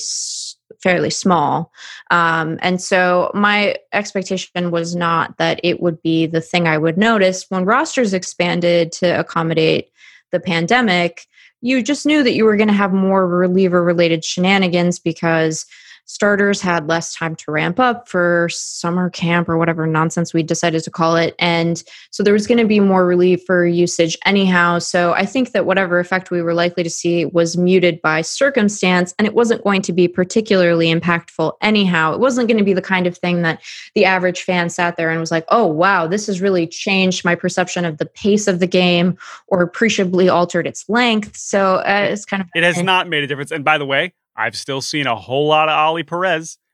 fairly 0.83 1.11
small. 1.11 1.73
Um, 2.11 2.59
and 2.63 2.81
so 2.81 3.31
my 3.35 3.77
expectation 3.93 4.71
was 4.71 4.95
not 4.97 5.37
that 5.39 5.61
it 5.63 5.81
would 5.81 6.03
be 6.03 6.27
the 6.27 6.41
thing 6.41 6.67
I 6.67 6.79
would 6.79 6.97
notice. 6.97 7.47
When 7.49 7.65
rosters 7.65 8.15
expanded 8.15 8.93
to 8.93 9.19
accommodate 9.19 9.91
the 10.31 10.41
pandemic, 10.41 11.27
you 11.61 11.83
just 11.83 12.07
knew 12.07 12.23
that 12.23 12.35
you 12.35 12.45
were 12.45 12.57
going 12.57 12.69
to 12.69 12.75
have 12.75 12.93
more 12.93 13.27
reliever 13.27 13.83
related 13.83 14.25
shenanigans 14.25 14.99
because 14.99 15.67
starters 16.11 16.61
had 16.61 16.89
less 16.89 17.15
time 17.15 17.37
to 17.37 17.53
ramp 17.53 17.79
up 17.79 18.09
for 18.09 18.49
summer 18.51 19.09
camp 19.11 19.49
or 19.49 19.57
whatever 19.57 19.87
nonsense 19.87 20.35
we 20.35 20.43
decided 20.43 20.83
to 20.83 20.91
call 20.91 21.15
it. 21.15 21.37
And 21.39 21.85
so 22.11 22.25
there 22.25 22.33
was 22.33 22.49
going 22.49 22.59
to 22.59 22.67
be 22.67 22.81
more 22.81 23.07
relief 23.07 23.45
for 23.47 23.65
usage 23.65 24.19
anyhow. 24.27 24.81
So 24.81 25.13
I 25.13 25.25
think 25.25 25.53
that 25.53 25.67
whatever 25.67 26.01
effect 26.01 26.33
we 26.33 26.43
were 26.43 26.53
likely 26.53 26.83
to 26.83 26.91
see 26.91 27.27
was 27.27 27.57
muted 27.57 28.03
by 28.03 28.23
circumstance 28.23 29.15
and 29.21 29.27
it 29.29 29.35
wasn't 29.35 29.63
going 29.63 29.83
to 29.83 29.93
be 29.93 30.09
particularly 30.09 30.93
impactful 30.93 31.53
anyhow. 31.63 32.13
It 32.13 32.19
wasn't 32.19 32.49
going 32.49 32.59
to 32.59 32.65
be 32.65 32.73
the 32.73 32.83
kind 32.83 33.07
of 33.07 33.17
thing 33.17 33.43
that 33.43 33.63
the 33.95 34.05
average 34.05 34.43
fan 34.43 34.69
sat 34.69 34.97
there 34.97 35.11
and 35.11 35.21
was 35.21 35.31
like, 35.31 35.45
oh, 35.49 35.67
wow, 35.67 36.09
this 36.09 36.27
has 36.27 36.41
really 36.41 36.67
changed 36.67 37.25
my 37.25 37.37
perception 37.37 37.85
of 37.85 37.99
the 37.99 38.07
pace 38.07 38.49
of 38.49 38.59
the 38.59 38.67
game 38.67 39.17
or 39.47 39.63
appreciably 39.63 40.29
altered 40.29 40.67
its 40.67 40.89
length. 40.89 41.37
So 41.37 41.77
uh, 41.77 42.09
it's 42.11 42.25
kind 42.25 42.43
of. 42.43 42.49
It 42.57 42.65
has 42.65 42.83
not 42.83 43.09
made 43.09 43.23
a 43.23 43.29
difference. 43.29 43.53
And 43.53 43.65
by 43.65 43.79
the 43.79 43.87
way, 43.87 44.13
I've 44.37 44.57
still 44.57 44.81
seen 44.81 45.07
a 45.07 45.17
whole 45.17 45.49
lot 45.49 45.69
of 45.69 45.77
Ollie 45.77 46.03
Perez. 46.03 46.59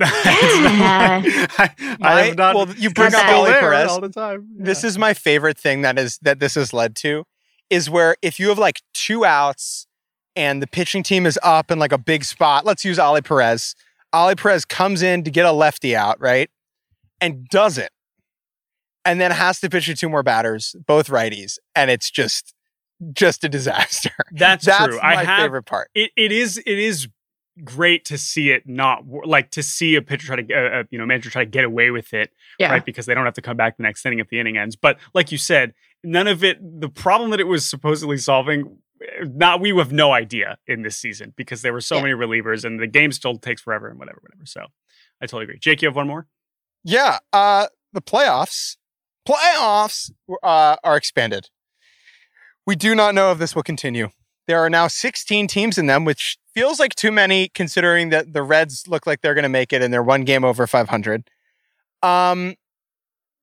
Yeah. 0.00 1.22
I, 1.58 1.96
I 2.00 2.22
have 2.22 2.36
not, 2.36 2.54
well, 2.54 2.68
you 2.76 2.90
bring 2.90 3.14
up 3.14 3.28
Ollie 3.28 3.52
Perez 3.52 3.90
all 3.90 4.00
the 4.00 4.08
time. 4.08 4.48
Yeah. 4.56 4.64
This 4.64 4.84
is 4.84 4.96
my 4.96 5.12
favorite 5.12 5.58
thing 5.58 5.82
that 5.82 5.98
is 5.98 6.18
that 6.22 6.40
this 6.40 6.54
has 6.54 6.72
led 6.72 6.96
to, 6.96 7.24
is 7.68 7.90
where 7.90 8.16
if 8.22 8.40
you 8.40 8.48
have 8.48 8.58
like 8.58 8.80
two 8.94 9.24
outs 9.24 9.86
and 10.34 10.62
the 10.62 10.66
pitching 10.66 11.02
team 11.02 11.26
is 11.26 11.38
up 11.42 11.70
in 11.70 11.78
like 11.78 11.92
a 11.92 11.98
big 11.98 12.24
spot. 12.24 12.64
Let's 12.64 12.84
use 12.84 12.98
Ollie 12.98 13.22
Perez. 13.22 13.74
Ollie 14.12 14.34
Perez 14.34 14.64
comes 14.64 15.02
in 15.02 15.24
to 15.24 15.30
get 15.30 15.46
a 15.46 15.52
lefty 15.52 15.96
out, 15.96 16.20
right, 16.20 16.50
and 17.20 17.48
does 17.48 17.78
it, 17.78 17.90
and 19.04 19.20
then 19.20 19.30
has 19.30 19.60
to 19.60 19.70
pitch 19.70 19.86
to 19.86 19.94
two 19.94 20.08
more 20.08 20.22
batters, 20.22 20.76
both 20.86 21.08
righties, 21.08 21.58
and 21.74 21.90
it's 21.90 22.10
just 22.10 22.54
just 23.12 23.44
a 23.44 23.48
disaster. 23.48 24.10
That's, 24.32 24.66
That's 24.66 24.86
true. 24.86 24.98
my 25.02 25.16
I 25.16 25.24
have, 25.24 25.40
favorite 25.40 25.64
part. 25.64 25.90
It, 25.94 26.10
it 26.16 26.32
is 26.32 26.58
it 26.58 26.78
is 26.78 27.08
great 27.64 28.04
to 28.06 28.16
see 28.16 28.50
it 28.50 28.66
not 28.66 29.04
like 29.26 29.50
to 29.50 29.62
see 29.62 29.94
a 29.94 30.02
pitcher 30.02 30.26
try 30.26 30.36
to 30.36 30.54
uh, 30.54 30.80
uh, 30.80 30.84
you 30.90 30.98
know 30.98 31.04
manager 31.04 31.28
try 31.28 31.44
to 31.44 31.50
get 31.50 31.64
away 31.64 31.90
with 31.90 32.14
it 32.14 32.30
yeah. 32.58 32.70
right 32.70 32.84
because 32.86 33.04
they 33.04 33.14
don't 33.14 33.26
have 33.26 33.34
to 33.34 33.42
come 33.42 33.56
back 33.58 33.76
the 33.76 33.82
next 33.82 34.06
inning 34.06 34.18
if 34.18 34.28
the 34.30 34.40
inning 34.40 34.56
ends 34.56 34.74
but 34.74 34.98
like 35.12 35.30
you 35.30 35.36
said 35.36 35.74
none 36.02 36.26
of 36.26 36.42
it 36.42 36.58
the 36.80 36.88
problem 36.88 37.30
that 37.30 37.40
it 37.40 37.46
was 37.46 37.66
supposedly 37.66 38.16
solving 38.16 38.78
eh, 39.02 39.26
not 39.34 39.60
we 39.60 39.76
have 39.76 39.92
no 39.92 40.12
idea 40.12 40.56
in 40.66 40.80
this 40.80 40.96
season 40.96 41.34
because 41.36 41.60
there 41.60 41.74
were 41.74 41.80
so 41.80 41.96
yeah. 41.96 42.02
many 42.04 42.14
relievers 42.14 42.64
and 42.64 42.80
the 42.80 42.86
game 42.86 43.12
still 43.12 43.36
takes 43.36 43.60
forever 43.60 43.88
and 43.88 43.98
whatever 43.98 44.20
whatever 44.22 44.46
so 44.46 44.62
i 45.20 45.26
totally 45.26 45.44
agree 45.44 45.58
jake 45.60 45.82
you 45.82 45.88
have 45.88 45.96
one 45.96 46.08
more 46.08 46.26
yeah 46.84 47.18
uh 47.34 47.66
the 47.92 48.00
playoffs 48.00 48.76
playoffs 49.28 50.10
uh, 50.42 50.76
are 50.82 50.96
expanded 50.96 51.50
we 52.66 52.76
do 52.76 52.94
not 52.94 53.14
know 53.14 53.32
if 53.32 53.38
this 53.38 53.54
will 53.54 53.62
continue. 53.62 54.08
There 54.46 54.58
are 54.58 54.70
now 54.70 54.88
16 54.88 55.46
teams 55.46 55.78
in 55.78 55.86
them, 55.86 56.04
which 56.04 56.36
feels 56.54 56.78
like 56.78 56.94
too 56.94 57.12
many 57.12 57.48
considering 57.48 58.10
that 58.10 58.32
the 58.32 58.42
Reds 58.42 58.86
look 58.88 59.06
like 59.06 59.20
they're 59.20 59.34
going 59.34 59.44
to 59.44 59.48
make 59.48 59.72
it 59.72 59.82
and 59.82 59.92
they're 59.92 60.02
one 60.02 60.24
game 60.24 60.44
over 60.44 60.66
500. 60.66 61.30
Um, 62.02 62.54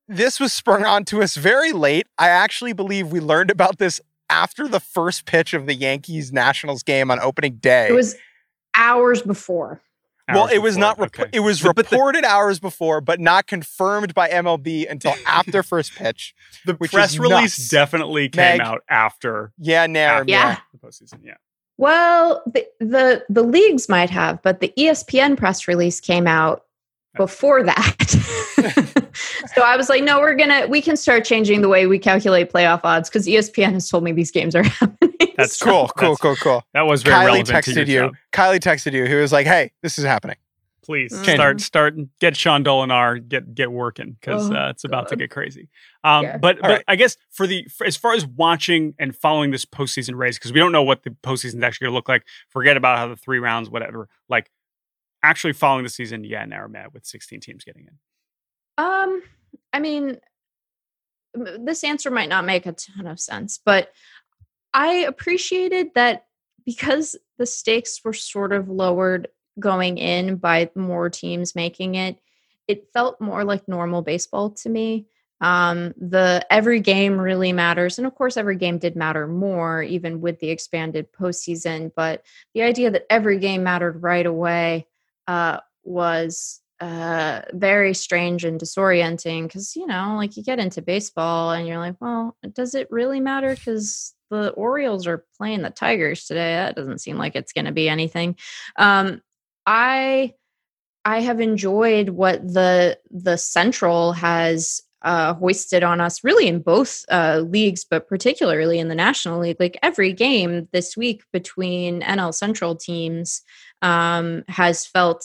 this 0.06 0.38
was 0.38 0.52
sprung 0.52 0.84
onto 0.86 1.22
us 1.22 1.36
very 1.36 1.72
late. 1.72 2.06
I 2.18 2.28
actually 2.28 2.72
believe 2.72 3.10
we 3.10 3.20
learned 3.20 3.50
about 3.50 3.78
this 3.78 4.00
after 4.28 4.68
the 4.68 4.80
first 4.80 5.24
pitch 5.24 5.54
of 5.54 5.66
the 5.66 5.74
Yankees 5.74 6.32
Nationals 6.32 6.82
game 6.82 7.10
on 7.10 7.18
opening 7.18 7.56
day. 7.56 7.88
It 7.88 7.94
was 7.94 8.16
hours 8.74 9.22
before 9.22 9.80
well, 10.34 10.46
it 10.46 10.58
was 10.58 10.74
before. 10.74 10.80
not. 10.80 10.98
Rep- 10.98 11.18
okay. 11.20 11.30
It 11.32 11.40
was 11.40 11.62
but, 11.62 11.76
reported 11.76 12.24
the, 12.24 12.28
hours 12.28 12.58
before, 12.58 13.00
but 13.00 13.20
not 13.20 13.46
confirmed 13.46 14.14
by 14.14 14.28
MLB 14.28 14.90
until 14.90 15.14
after 15.26 15.62
first 15.62 15.94
pitch. 15.94 16.34
the 16.64 16.74
press 16.74 17.18
release 17.18 17.58
nuts. 17.58 17.68
definitely 17.68 18.28
came 18.28 18.58
Meg, 18.58 18.60
out 18.60 18.82
after. 18.88 19.52
Yeah, 19.58 19.86
Nair, 19.86 20.24
yeah, 20.26 20.58
the 20.72 20.78
postseason. 20.78 21.20
Yeah. 21.22 21.34
Well, 21.78 22.42
the, 22.46 22.66
the 22.78 23.24
the 23.28 23.42
leagues 23.42 23.88
might 23.88 24.10
have, 24.10 24.42
but 24.42 24.60
the 24.60 24.72
ESPN 24.76 25.36
press 25.36 25.66
release 25.66 26.00
came 26.00 26.26
out 26.26 26.64
before 27.16 27.62
that. 27.62 27.96
so 29.54 29.62
I 29.62 29.76
was 29.76 29.88
like, 29.88 30.02
no, 30.04 30.20
we're 30.20 30.34
gonna 30.34 30.66
we 30.68 30.80
can 30.82 30.96
start 30.96 31.24
changing 31.24 31.60
the 31.62 31.68
way 31.68 31.86
we 31.86 31.98
calculate 31.98 32.52
playoff 32.52 32.80
odds 32.84 33.08
because 33.08 33.26
ESPN 33.26 33.72
has 33.72 33.88
told 33.88 34.04
me 34.04 34.12
these 34.12 34.30
games 34.30 34.54
are 34.54 34.62
happening. 34.64 35.14
That's 35.36 35.56
So- 35.56 35.64
Cool, 35.66 35.88
cool, 35.96 36.14
That's- 36.14 36.18
cool, 36.18 36.36
cool. 36.36 36.62
That 36.74 36.82
was 36.82 37.02
very 37.02 37.16
Kylie 37.16 37.24
relevant 37.26 37.46
to 37.48 37.52
texted 37.54 37.74
your 37.76 37.84
you. 37.86 38.00
job. 38.00 38.14
Kylie 38.32 38.60
texted 38.60 38.92
you. 38.92 39.04
He 39.06 39.14
was 39.14 39.32
like, 39.32 39.46
"Hey, 39.46 39.72
this 39.82 39.98
is 39.98 40.04
happening." 40.04 40.36
Please 40.82 41.12
Mm. 41.12 41.34
start 41.34 41.60
start 41.60 41.94
get 42.20 42.36
Sean 42.36 42.64
Dolinar 42.64 43.26
get 43.28 43.54
get 43.54 43.70
working 43.70 44.16
because 44.20 44.50
Oh, 44.50 44.54
uh, 44.54 44.70
it's 44.70 44.82
about 44.82 45.08
to 45.08 45.16
get 45.16 45.30
crazy. 45.30 45.68
Um, 46.02 46.24
Yeah. 46.24 46.38
But 46.38 46.56
All 46.56 46.62
but 46.62 46.70
right. 46.70 46.84
I 46.88 46.96
guess 46.96 47.16
for 47.30 47.46
the 47.46 47.64
for, 47.76 47.86
as 47.86 47.96
far 47.96 48.14
as 48.14 48.26
watching 48.26 48.94
and 48.98 49.14
following 49.14 49.50
this 49.50 49.64
postseason 49.64 50.16
race 50.16 50.36
because 50.38 50.52
we 50.52 50.58
don't 50.58 50.72
know 50.72 50.82
what 50.82 51.02
the 51.04 51.10
postseason 51.10 51.56
is 51.58 51.62
actually 51.62 51.84
going 51.86 51.92
to 51.92 51.96
look 51.96 52.08
like. 52.08 52.24
Forget 52.48 52.76
about 52.76 52.98
how 52.98 53.06
the 53.08 53.14
three 53.16 53.38
rounds, 53.38 53.68
whatever. 53.70 54.08
Like 54.28 54.50
actually 55.22 55.52
following 55.52 55.84
the 55.84 55.90
season, 55.90 56.24
yeah, 56.24 56.44
now 56.44 56.60
we're 56.62 56.68
mad 56.68 56.88
with 56.92 57.06
16 57.06 57.40
teams 57.40 57.64
getting 57.64 57.86
in. 57.88 58.84
Um, 58.84 59.22
I 59.72 59.80
mean, 59.80 60.18
this 61.34 61.84
answer 61.84 62.10
might 62.10 62.28
not 62.28 62.44
make 62.44 62.66
a 62.66 62.72
ton 62.72 63.06
of 63.06 63.20
sense, 63.20 63.58
but 63.64 63.92
I 64.72 64.92
appreciated 65.08 65.90
that 65.94 66.26
because 66.64 67.16
the 67.38 67.46
stakes 67.46 68.00
were 68.04 68.12
sort 68.12 68.52
of 68.52 68.68
lowered 68.68 69.28
going 69.58 69.98
in 69.98 70.36
by 70.36 70.70
more 70.74 71.10
teams 71.10 71.54
making 71.54 71.94
it. 71.96 72.18
It 72.68 72.88
felt 72.92 73.20
more 73.20 73.44
like 73.44 73.66
normal 73.68 74.02
baseball 74.02 74.50
to 74.50 74.68
me. 74.68 75.06
Um, 75.40 75.94
the 75.96 76.46
every 76.50 76.80
game 76.80 77.18
really 77.18 77.52
matters, 77.52 77.98
and 77.98 78.06
of 78.06 78.14
course, 78.14 78.36
every 78.36 78.56
game 78.56 78.78
did 78.78 78.94
matter 78.94 79.26
more, 79.26 79.82
even 79.82 80.20
with 80.20 80.38
the 80.38 80.50
expanded 80.50 81.12
postseason. 81.12 81.90
But 81.96 82.22
the 82.54 82.62
idea 82.62 82.90
that 82.90 83.06
every 83.08 83.38
game 83.38 83.62
mattered 83.62 84.02
right 84.02 84.26
away 84.26 84.86
uh, 85.30 85.60
was 85.84 86.60
uh, 86.80 87.42
very 87.52 87.94
strange 87.94 88.44
and 88.44 88.60
disorienting 88.60 89.44
because 89.44 89.76
you 89.76 89.86
know, 89.86 90.14
like 90.16 90.36
you 90.36 90.42
get 90.42 90.58
into 90.58 90.82
baseball 90.82 91.52
and 91.52 91.68
you're 91.68 91.78
like, 91.78 91.94
well, 92.00 92.36
does 92.52 92.74
it 92.74 92.90
really 92.90 93.20
matter? 93.20 93.54
Because 93.54 94.12
the 94.30 94.50
Orioles 94.50 95.06
are 95.06 95.24
playing 95.38 95.62
the 95.62 95.70
Tigers 95.70 96.24
today. 96.24 96.54
That 96.54 96.74
doesn't 96.74 97.00
seem 97.00 97.16
like 97.16 97.36
it's 97.36 97.52
going 97.52 97.66
to 97.66 97.72
be 97.72 97.88
anything. 97.88 98.36
Um, 98.76 99.22
I 99.66 100.34
I 101.04 101.20
have 101.20 101.40
enjoyed 101.40 102.08
what 102.08 102.42
the 102.42 102.98
the 103.10 103.36
Central 103.36 104.12
has 104.14 104.82
uh, 105.02 105.34
hoisted 105.34 105.82
on 105.82 106.00
us, 106.00 106.22
really 106.22 106.46
in 106.46 106.60
both 106.60 107.04
uh, 107.10 107.42
leagues, 107.46 107.84
but 107.84 108.08
particularly 108.08 108.78
in 108.78 108.88
the 108.88 108.94
National 108.94 109.40
League. 109.40 109.56
Like 109.58 109.78
every 109.82 110.12
game 110.12 110.68
this 110.72 110.96
week 110.96 111.22
between 111.32 112.02
NL 112.02 112.34
Central 112.34 112.76
teams 112.76 113.42
um, 113.82 114.44
has 114.48 114.86
felt 114.86 115.24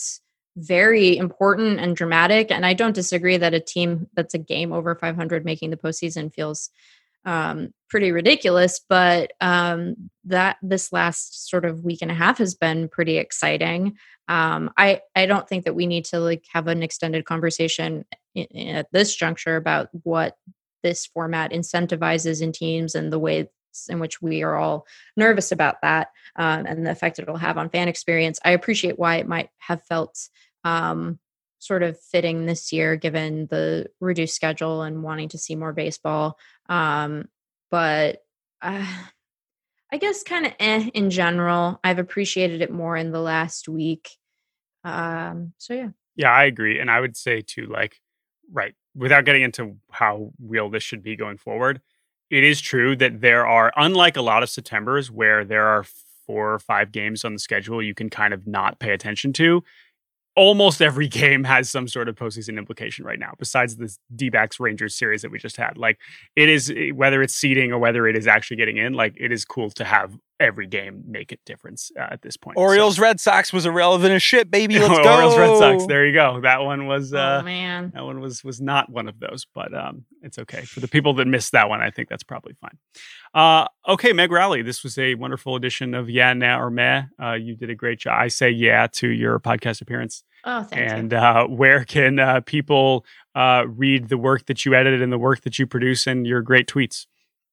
very 0.57 1.17
important 1.17 1.79
and 1.79 1.95
dramatic. 1.95 2.51
And 2.51 2.65
I 2.65 2.73
don't 2.73 2.95
disagree 2.95 3.37
that 3.37 3.53
a 3.53 3.59
team 3.59 4.07
that's 4.13 4.33
a 4.33 4.39
game 4.39 4.71
over 4.71 4.95
500 4.95 5.43
making 5.43 5.69
the 5.69 5.77
postseason 5.77 6.33
feels 6.33 6.69
um, 7.25 7.73
pretty 7.89 8.11
ridiculous. 8.11 8.79
But 8.87 9.33
um, 9.41 10.09
that 10.25 10.57
this 10.61 10.93
last 10.93 11.49
sort 11.49 11.65
of 11.65 11.83
week 11.83 12.01
and 12.01 12.11
a 12.11 12.15
half 12.15 12.37
has 12.37 12.55
been 12.55 12.87
pretty 12.87 13.17
exciting. 13.17 13.97
Um, 14.27 14.71
I 14.77 15.01
I 15.15 15.25
don't 15.25 15.47
think 15.47 15.65
that 15.65 15.75
we 15.75 15.85
need 15.85 16.05
to 16.05 16.19
like 16.19 16.45
have 16.53 16.67
an 16.67 16.81
extended 16.81 17.25
conversation 17.25 18.05
at 18.35 18.91
this 18.91 19.15
juncture 19.15 19.55
about 19.55 19.89
what 20.03 20.35
this 20.83 21.05
format 21.05 21.51
incentivizes 21.51 22.41
in 22.41 22.51
teams 22.51 22.95
and 22.95 23.11
the 23.11 23.19
ways 23.19 23.47
in 23.89 23.99
which 23.99 24.21
we 24.21 24.43
are 24.43 24.55
all 24.55 24.85
nervous 25.17 25.51
about 25.51 25.81
that 25.81 26.09
um, 26.37 26.65
and 26.65 26.85
the 26.85 26.91
effect 26.91 27.19
it'll 27.19 27.37
have 27.37 27.57
on 27.57 27.69
fan 27.69 27.87
experience. 27.87 28.39
I 28.45 28.51
appreciate 28.51 28.97
why 28.97 29.17
it 29.17 29.27
might 29.27 29.49
have 29.57 29.83
felt 29.83 30.29
um, 30.63 31.19
sort 31.59 31.83
of 31.83 31.99
fitting 31.99 32.45
this 32.45 32.71
year 32.71 32.95
given 32.95 33.47
the 33.47 33.87
reduced 33.99 34.35
schedule 34.35 34.81
and 34.83 35.03
wanting 35.03 35.29
to 35.29 35.37
see 35.37 35.55
more 35.55 35.73
baseball. 35.73 36.37
Um, 36.69 37.27
but 37.71 38.23
uh, 38.61 38.85
I 39.91 39.97
guess 39.97 40.23
kind 40.23 40.45
of 40.45 40.53
eh 40.59 40.89
in 40.93 41.09
general. 41.09 41.79
I've 41.83 41.99
appreciated 41.99 42.61
it 42.61 42.71
more 42.71 42.95
in 42.95 43.11
the 43.11 43.19
last 43.19 43.67
week. 43.67 44.09
Um, 44.83 45.53
so 45.57 45.73
yeah. 45.73 45.89
Yeah, 46.15 46.31
I 46.31 46.45
agree. 46.45 46.79
And 46.79 46.89
I 46.89 46.99
would 46.99 47.17
say 47.17 47.41
too, 47.41 47.65
like, 47.65 47.99
right, 48.51 48.75
without 48.95 49.25
getting 49.25 49.43
into 49.43 49.77
how 49.91 50.31
real 50.39 50.69
this 50.69 50.83
should 50.83 51.03
be 51.03 51.15
going 51.15 51.37
forward, 51.37 51.81
it 52.29 52.43
is 52.43 52.61
true 52.61 52.95
that 52.95 53.21
there 53.21 53.45
are, 53.45 53.71
unlike 53.75 54.17
a 54.17 54.21
lot 54.21 54.43
of 54.43 54.49
Septembers 54.49 55.11
where 55.11 55.45
there 55.45 55.67
are 55.67 55.85
four 56.25 56.53
or 56.53 56.59
five 56.59 56.91
games 56.91 57.23
on 57.23 57.33
the 57.33 57.39
schedule 57.39 57.81
you 57.81 57.93
can 57.93 58.09
kind 58.09 58.33
of 58.33 58.47
not 58.47 58.79
pay 58.79 58.91
attention 58.91 59.31
to. 59.33 59.63
Almost 60.35 60.81
every 60.81 61.07
game 61.21 61.43
has 61.43 61.69
some 61.69 61.87
sort 61.87 62.09
of 62.09 62.15
postseason 62.15 62.57
implication 62.57 63.05
right 63.05 63.19
now, 63.19 63.33
besides 63.37 63.77
this 63.77 63.99
D 64.15 64.29
backs 64.29 64.59
Rangers 64.59 64.95
series 64.95 65.21
that 65.21 65.31
we 65.31 65.37
just 65.37 65.57
had. 65.57 65.77
Like, 65.77 65.99
it 66.35 66.49
is, 66.49 66.71
eh, 66.75 66.89
whether 66.91 67.21
it's 67.21 67.35
seeding 67.35 67.71
or 67.71 67.79
whether 67.79 68.07
it 68.07 68.17
is 68.17 68.27
actually 68.27 68.57
getting 68.57 68.77
in, 68.77 68.93
like, 68.93 69.13
it 69.17 69.31
is 69.31 69.45
cool 69.45 69.69
to 69.71 69.85
have 69.85 70.17
every 70.39 70.67
game 70.67 71.03
make 71.07 71.31
a 71.31 71.37
difference 71.45 71.91
uh, 71.97 72.07
at 72.11 72.21
this 72.21 72.37
point. 72.37 72.57
So- 72.57 72.61
Orioles 72.61 72.99
Red 72.99 73.19
Sox 73.19 73.53
was 73.53 73.65
irrelevant 73.65 74.13
as 74.13 74.23
shit, 74.23 74.51
baby. 74.51 74.79
Let's 74.79 74.99
go. 74.99 75.13
Orioles 75.13 75.37
Red 75.37 75.57
Sox. 75.57 75.85
There 75.87 76.05
you 76.05 76.13
go. 76.13 76.41
That 76.41 76.63
one 76.63 76.87
was 76.87 77.13
uh, 77.13 77.39
oh 77.41 77.45
man. 77.45 77.91
that 77.93 78.03
one 78.03 78.19
was 78.19 78.43
was 78.43 78.61
not 78.61 78.89
one 78.89 79.07
of 79.07 79.19
those, 79.19 79.45
but 79.53 79.73
um, 79.73 80.05
it's 80.21 80.37
okay 80.39 80.61
for 80.61 80.79
the 80.79 80.87
people 80.87 81.13
that 81.15 81.27
missed 81.27 81.51
that 81.53 81.69
one. 81.69 81.81
I 81.81 81.89
think 81.89 82.09
that's 82.09 82.23
probably 82.23 82.53
fine. 82.53 82.77
Uh, 83.33 83.67
okay, 83.87 84.13
Meg 84.13 84.31
Rowley, 84.31 84.61
this 84.61 84.83
was 84.83 84.97
a 84.97 85.15
wonderful 85.15 85.55
edition 85.55 85.93
of 85.93 86.09
Yeah 86.09 86.33
Nah 86.33 86.59
or 86.59 86.69
Meh. 86.69 87.03
Uh, 87.21 87.33
you 87.33 87.55
did 87.55 87.69
a 87.69 87.75
great 87.75 87.99
job. 87.99 88.15
I 88.17 88.27
say 88.27 88.49
yeah 88.49 88.87
to 88.93 89.07
your 89.07 89.39
podcast 89.39 89.81
appearance. 89.81 90.23
Oh, 90.43 90.63
thank 90.63 90.91
and 90.91 91.11
you. 91.11 91.17
uh, 91.17 91.45
where 91.47 91.83
can 91.85 92.19
uh, 92.19 92.41
people 92.41 93.05
uh, 93.33 93.63
read 93.67 94.09
the 94.09 94.17
work 94.17 94.45
that 94.45 94.63
you 94.63 94.75
edited 94.75 95.01
and 95.01 95.11
the 95.11 95.17
work 95.17 95.41
that 95.41 95.57
you 95.57 95.65
produce 95.65 96.05
and 96.07 96.27
your 96.27 96.41
great 96.41 96.67
tweets? 96.67 97.07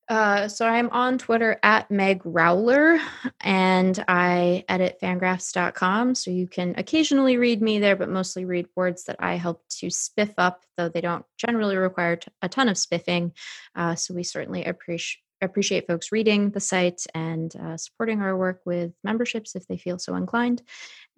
Uh, 0.08 0.48
so 0.48 0.66
I'm 0.66 0.90
on 0.90 1.16
Twitter 1.16 1.58
at 1.62 1.90
Meg 1.90 2.22
Rowley 2.24 3.00
and 3.40 4.04
I 4.08 4.64
edit 4.68 4.98
fangraphs.com. 5.02 6.14
So 6.14 6.30
you 6.30 6.46
can 6.46 6.74
occasionally 6.76 7.38
read 7.38 7.62
me 7.62 7.78
there, 7.78 7.96
but 7.96 8.08
mostly 8.08 8.44
read 8.44 8.66
words 8.76 9.04
that 9.04 9.16
I 9.20 9.36
help 9.36 9.62
to 9.78 9.86
spiff 9.86 10.34
up, 10.38 10.64
though 10.76 10.88
they 10.88 11.00
don't 11.00 11.24
generally 11.38 11.76
require 11.76 12.16
t- 12.16 12.30
a 12.42 12.48
ton 12.48 12.68
of 12.68 12.76
spiffing. 12.76 13.32
Uh, 13.74 13.94
so 13.94 14.12
we 14.14 14.22
certainly 14.22 14.64
appreciate 14.64 15.18
appreciate 15.40 15.88
folks 15.88 16.12
reading 16.12 16.50
the 16.50 16.60
site 16.60 17.04
and 17.14 17.56
uh, 17.56 17.76
supporting 17.76 18.22
our 18.22 18.36
work 18.36 18.60
with 18.64 18.92
memberships 19.02 19.56
if 19.56 19.66
they 19.66 19.76
feel 19.76 19.98
so 19.98 20.14
inclined. 20.14 20.62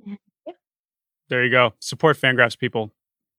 And 0.06 0.18
There 1.28 1.44
you 1.44 1.50
go. 1.50 1.74
Support 1.78 2.16
Fangraphs 2.16 2.58
people. 2.58 2.90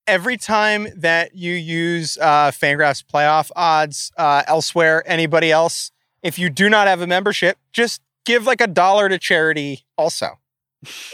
Every 0.08 0.38
time 0.38 0.88
that 0.98 1.36
you 1.36 1.54
use 1.54 2.18
uh, 2.20 2.52
Fangraphs 2.52 3.04
playoff 3.04 3.50
odds 3.56 4.12
uh, 4.18 4.44
elsewhere, 4.48 5.04
anybody 5.08 5.52
else, 5.52 5.92
if 6.22 6.38
you 6.38 6.50
do 6.50 6.70
not 6.70 6.88
have 6.88 7.02
a 7.02 7.08
membership, 7.08 7.58
just 7.74 8.02
give 8.26 8.46
like 8.46 8.62
a 8.62 8.68
dollar 8.68 9.10
to 9.10 9.18
charity. 9.18 9.86
Also, 9.98 10.40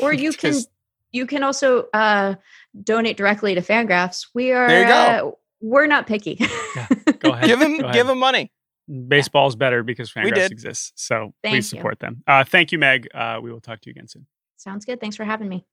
or 0.02 0.12
you 0.12 0.32
can 0.34 0.56
you 1.12 1.26
can 1.26 1.44
also 1.44 1.88
uh, 1.94 2.36
donate 2.84 3.18
directly 3.18 3.56
to 3.56 3.62
Fangraphs. 3.62 4.28
We 4.34 4.52
are 4.52 4.68
There 4.68 4.82
you 4.82 4.88
go. 4.88 4.94
uh, 4.94 5.32
we're 5.62 5.88
not 5.88 6.08
picky. 6.08 6.36
Go 7.20 7.32
ahead. 7.34 7.46
give 7.46 7.60
them 7.60 7.78
Go 7.78 7.84
ahead. 7.84 7.94
give 7.94 8.08
them 8.08 8.18
money. 8.20 8.52
Baseball's 9.08 9.56
better 9.56 9.84
because 9.84 10.14
We 10.16 10.24
Fangraphs 10.24 10.52
exists. 10.52 10.92
So 10.96 11.34
Thank 11.44 11.54
please 11.54 11.72
you. 11.72 11.78
support 11.78 12.00
them. 12.00 12.24
Uh, 12.26 12.44
thank 12.44 12.72
you, 12.72 12.80
Meg. 12.80 13.08
Uh, 13.14 13.40
we 13.42 13.52
will 13.52 13.62
talk 13.62 13.80
to 13.82 13.90
you 13.90 13.92
again 13.92 14.08
soon. 14.08 14.26
Sounds 14.58 14.86
good. 14.86 15.00
Thanks 15.00 15.16
for 15.16 15.24
having 15.24 15.48
me. 15.50 15.66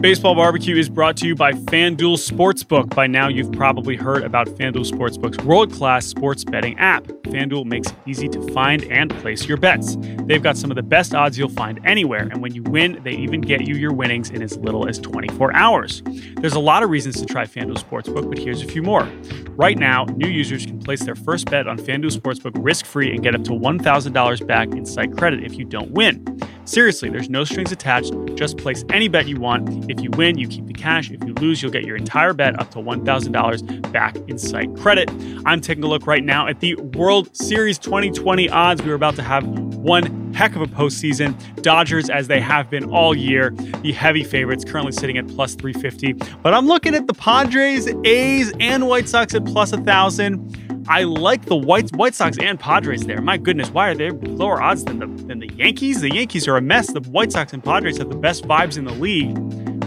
Baseball 0.00 0.36
Barbecue 0.36 0.76
is 0.76 0.88
brought 0.88 1.16
to 1.16 1.26
you 1.26 1.34
by 1.34 1.50
FanDuel 1.50 2.18
Sportsbook. 2.18 2.94
By 2.94 3.08
now, 3.08 3.26
you've 3.26 3.50
probably 3.50 3.96
heard 3.96 4.22
about 4.22 4.46
FanDuel 4.46 4.88
Sportsbook's 4.88 5.44
world 5.44 5.72
class 5.72 6.06
sports 6.06 6.44
betting 6.44 6.78
app. 6.78 7.02
FanDuel 7.24 7.64
makes 7.64 7.90
it 7.90 7.96
easy 8.06 8.28
to 8.28 8.40
find 8.52 8.84
and 8.84 9.10
place 9.18 9.46
your 9.46 9.56
bets. 9.56 9.96
They've 10.26 10.42
got 10.42 10.56
some 10.56 10.70
of 10.70 10.76
the 10.76 10.84
best 10.84 11.16
odds 11.16 11.36
you'll 11.36 11.48
find 11.48 11.80
anywhere, 11.84 12.28
and 12.30 12.40
when 12.40 12.54
you 12.54 12.62
win, 12.62 13.00
they 13.02 13.10
even 13.10 13.40
get 13.40 13.66
you 13.66 13.74
your 13.74 13.92
winnings 13.92 14.30
in 14.30 14.40
as 14.40 14.56
little 14.58 14.88
as 14.88 15.00
24 15.00 15.52
hours. 15.52 16.00
There's 16.36 16.54
a 16.54 16.60
lot 16.60 16.84
of 16.84 16.90
reasons 16.90 17.20
to 17.20 17.26
try 17.26 17.44
FanDuel 17.44 17.82
Sportsbook, 17.82 18.28
but 18.28 18.38
here's 18.38 18.62
a 18.62 18.66
few 18.66 18.84
more. 18.84 19.08
Right 19.56 19.78
now, 19.78 20.04
new 20.04 20.28
users 20.28 20.64
can 20.64 20.78
place 20.78 21.02
their 21.02 21.16
first 21.16 21.50
bet 21.50 21.66
on 21.66 21.76
FanDuel 21.76 22.16
Sportsbook 22.16 22.52
risk 22.54 22.86
free 22.86 23.10
and 23.10 23.20
get 23.20 23.34
up 23.34 23.42
to 23.42 23.50
$1,000 23.50 24.46
back 24.46 24.68
in 24.68 24.86
site 24.86 25.16
credit 25.16 25.42
if 25.42 25.58
you 25.58 25.64
don't 25.64 25.90
win. 25.90 26.24
Seriously, 26.68 27.08
there's 27.08 27.30
no 27.30 27.44
strings 27.44 27.72
attached. 27.72 28.12
Just 28.34 28.58
place 28.58 28.84
any 28.90 29.08
bet 29.08 29.26
you 29.26 29.40
want. 29.40 29.90
If 29.90 30.02
you 30.02 30.10
win, 30.10 30.36
you 30.36 30.46
keep 30.46 30.66
the 30.66 30.74
cash. 30.74 31.10
If 31.10 31.24
you 31.24 31.32
lose, 31.32 31.62
you'll 31.62 31.72
get 31.72 31.84
your 31.84 31.96
entire 31.96 32.34
bet 32.34 32.60
up 32.60 32.70
to 32.72 32.78
$1,000 32.78 33.90
back 33.90 34.16
in 34.28 34.36
site 34.36 34.76
credit. 34.76 35.10
I'm 35.46 35.62
taking 35.62 35.82
a 35.82 35.86
look 35.86 36.06
right 36.06 36.22
now 36.22 36.46
at 36.46 36.60
the 36.60 36.74
World 36.74 37.34
Series 37.34 37.78
2020 37.78 38.50
odds. 38.50 38.82
We 38.82 38.90
are 38.90 38.94
about 38.94 39.16
to 39.16 39.22
have 39.22 39.46
one 39.46 40.34
heck 40.34 40.56
of 40.56 40.60
a 40.60 40.66
postseason. 40.66 41.34
Dodgers, 41.62 42.10
as 42.10 42.28
they 42.28 42.38
have 42.38 42.68
been 42.68 42.84
all 42.90 43.16
year, 43.16 43.48
the 43.80 43.92
heavy 43.92 44.22
favorites, 44.22 44.62
currently 44.62 44.92
sitting 44.92 45.16
at 45.16 45.26
plus 45.26 45.54
350. 45.54 46.12
But 46.42 46.52
I'm 46.52 46.66
looking 46.66 46.94
at 46.94 47.06
the 47.06 47.14
Padres, 47.14 47.88
A's, 48.04 48.52
and 48.60 48.86
White 48.86 49.08
Sox 49.08 49.34
at 49.34 49.46
plus 49.46 49.72
1,000. 49.72 50.67
I 50.88 51.02
like 51.02 51.44
the 51.44 51.56
White 51.56 51.94
White 51.94 52.14
Sox 52.14 52.38
and 52.38 52.58
Padres 52.58 53.04
there. 53.04 53.20
My 53.20 53.36
goodness, 53.36 53.70
why 53.70 53.88
are 53.88 53.94
they 53.94 54.10
lower 54.10 54.62
odds 54.62 54.84
than 54.84 54.98
the 54.98 55.06
than 55.24 55.38
the 55.38 55.52
Yankees? 55.54 56.00
The 56.00 56.10
Yankees 56.14 56.48
are 56.48 56.56
a 56.56 56.62
mess. 56.62 56.90
The 56.90 57.00
White 57.00 57.30
Sox 57.32 57.52
and 57.52 57.62
Padres 57.62 57.98
have 57.98 58.08
the 58.08 58.16
best 58.16 58.44
vibes 58.44 58.78
in 58.78 58.84
the 58.84 58.94
league. 58.94 59.36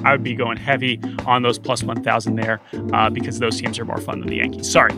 I 0.06 0.12
would 0.12 0.24
be 0.24 0.36
going 0.36 0.58
heavy 0.58 1.00
on 1.26 1.44
those 1.44 1.60
plus 1.60 1.84
1,000 1.84 2.36
there 2.36 2.60
uh, 2.94 3.10
because 3.10 3.40
those 3.40 3.60
teams 3.60 3.78
are 3.78 3.86
more 3.86 4.00
fun 4.00 4.20
than 4.20 4.30
the 4.30 4.38
Yankees. 4.38 4.72
Sorry. 4.72 4.94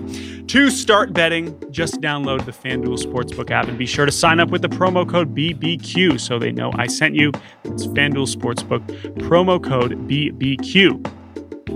To 0.48 0.70
start 0.70 1.14
betting, 1.14 1.62
just 1.72 2.00
download 2.00 2.46
the 2.46 2.52
FanDuel 2.52 2.98
Sportsbook 3.04 3.52
app 3.52 3.68
and 3.68 3.78
be 3.78 3.86
sure 3.86 4.06
to 4.06 4.14
sign 4.14 4.40
up 4.40 4.50
with 4.50 4.62
the 4.62 4.70
promo 4.70 5.10
code 5.10 5.36
BBQ 5.36 6.20
so 6.20 6.40
they 6.40 6.52
know 6.52 6.72
I 6.76 6.88
sent 6.88 7.16
you. 7.16 7.32
It's 7.66 7.86
FanDuel 7.88 8.34
Sportsbook, 8.34 8.86
promo 9.18 9.62
code 9.62 10.08
BBQ. 10.08 11.23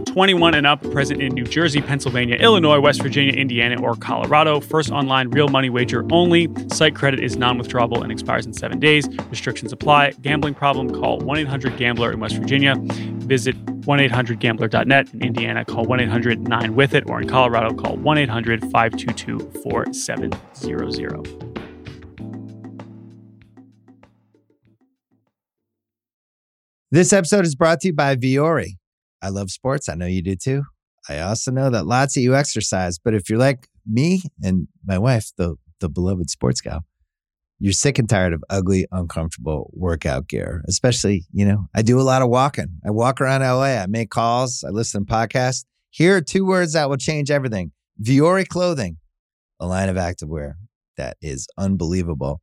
21 0.06 0.56
and 0.56 0.66
up, 0.66 0.82
present 0.92 1.22
in 1.22 1.34
New 1.34 1.44
Jersey, 1.44 1.82
Pennsylvania, 1.82 2.36
Illinois, 2.36 2.80
West 2.80 3.02
Virginia, 3.02 3.34
Indiana, 3.34 3.82
or 3.82 3.96
Colorado. 3.96 4.60
First 4.60 4.92
online 4.92 5.30
real 5.30 5.48
money 5.48 5.70
wager 5.70 6.06
only. 6.12 6.50
Site 6.70 6.96
credit 6.96 7.20
is 7.20 7.38
non 7.38 7.60
withdrawable 7.60 8.02
and 8.02 8.12
expires 8.12 8.46
in 8.46 8.54
seven 8.54 8.80
days. 8.80 9.08
Restrictions 9.30 9.72
apply. 9.72 10.12
Gambling 10.22 10.54
problem? 10.54 10.90
Call 10.90 11.20
1 11.20 11.38
800 11.40 11.78
Gambler 11.78 12.12
in 12.12 12.20
West 12.20 12.36
Virginia. 12.36 12.76
Visit 12.78 13.56
1 13.86 14.00
800 14.00 14.40
Gambler.net. 14.40 15.14
In 15.14 15.22
Indiana, 15.22 15.64
call 15.66 15.86
1 15.86 16.00
800 16.00 16.48
9 16.48 16.76
with 16.76 16.94
it. 16.94 17.10
Or 17.10 17.22
in 17.22 17.28
Colorado, 17.28 17.74
call 17.74 17.98
1 17.98 18.18
800 18.18 18.62
522 18.72 19.40
4700. 19.64 21.58
This 26.90 27.12
episode 27.12 27.46
is 27.46 27.54
brought 27.54 27.82
to 27.82 27.88
you 27.90 27.94
by 27.94 28.16
Vuori. 28.16 28.78
I 29.22 29.30
love 29.30 29.50
sports. 29.50 29.90
I 29.90 29.96
know 29.96 30.06
you 30.06 30.22
do 30.22 30.36
too. 30.36 30.64
I 31.10 31.20
also 31.20 31.52
know 31.52 31.70
that 31.70 31.86
lots 31.86 32.18
of 32.18 32.24
you 32.24 32.36
exercise, 32.36 33.00
but 33.00 33.14
if 33.14 33.30
you're 33.30 33.40
like 33.40 33.68
me 33.86 34.22
and 34.44 34.68
my 34.86 34.98
wife, 34.98 35.32
the 35.38 35.56
the 35.80 35.90
beloved 35.90 36.30
sports 36.30 36.60
gal, 36.60 36.84
you're 37.60 37.74
sick 37.74 38.00
and 38.00 38.10
tired 38.10 38.34
of 38.34 38.44
ugly, 38.50 38.88
uncomfortable 38.92 39.72
workout 39.74 40.28
gear. 40.28 40.64
Especially, 40.68 41.26
you 41.32 41.46
know, 41.46 41.68
I 41.76 41.82
do 41.82 42.00
a 42.00 42.02
lot 42.02 42.22
of 42.22 42.30
walking. 42.30 42.80
I 42.86 42.92
walk 42.92 43.22
around 43.22 43.42
LA. 43.42 43.82
I 43.82 43.86
make 43.88 44.10
calls. 44.10 44.64
I 44.68 44.70
listen 44.72 45.06
to 45.06 45.12
podcasts. 45.12 45.66
Here 45.90 46.16
are 46.16 46.22
two 46.22 46.46
words 46.46 46.74
that 46.74 46.90
will 46.90 46.98
change 46.98 47.32
everything: 47.32 47.72
Vuori 48.04 48.48
clothing, 48.48 48.98
a 49.60 49.68
line 49.68 49.90
of 49.90 49.96
activewear 49.96 50.54
that 50.98 51.18
is 51.22 51.48
unbelievable. 51.58 52.42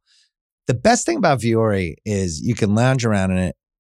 The 0.67 0.75
best 0.75 1.05
thing 1.05 1.19
about 1.19 1.41
Vuori 1.41 1.97
is 2.07 2.41
you 2.41 2.55
can 2.55 2.75
lounge 2.75 3.05
around 3.05 3.33
in 3.33 3.39
it 3.39 3.57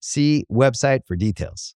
See 0.00 0.44
website 0.50 1.06
for 1.06 1.14
details. 1.14 1.74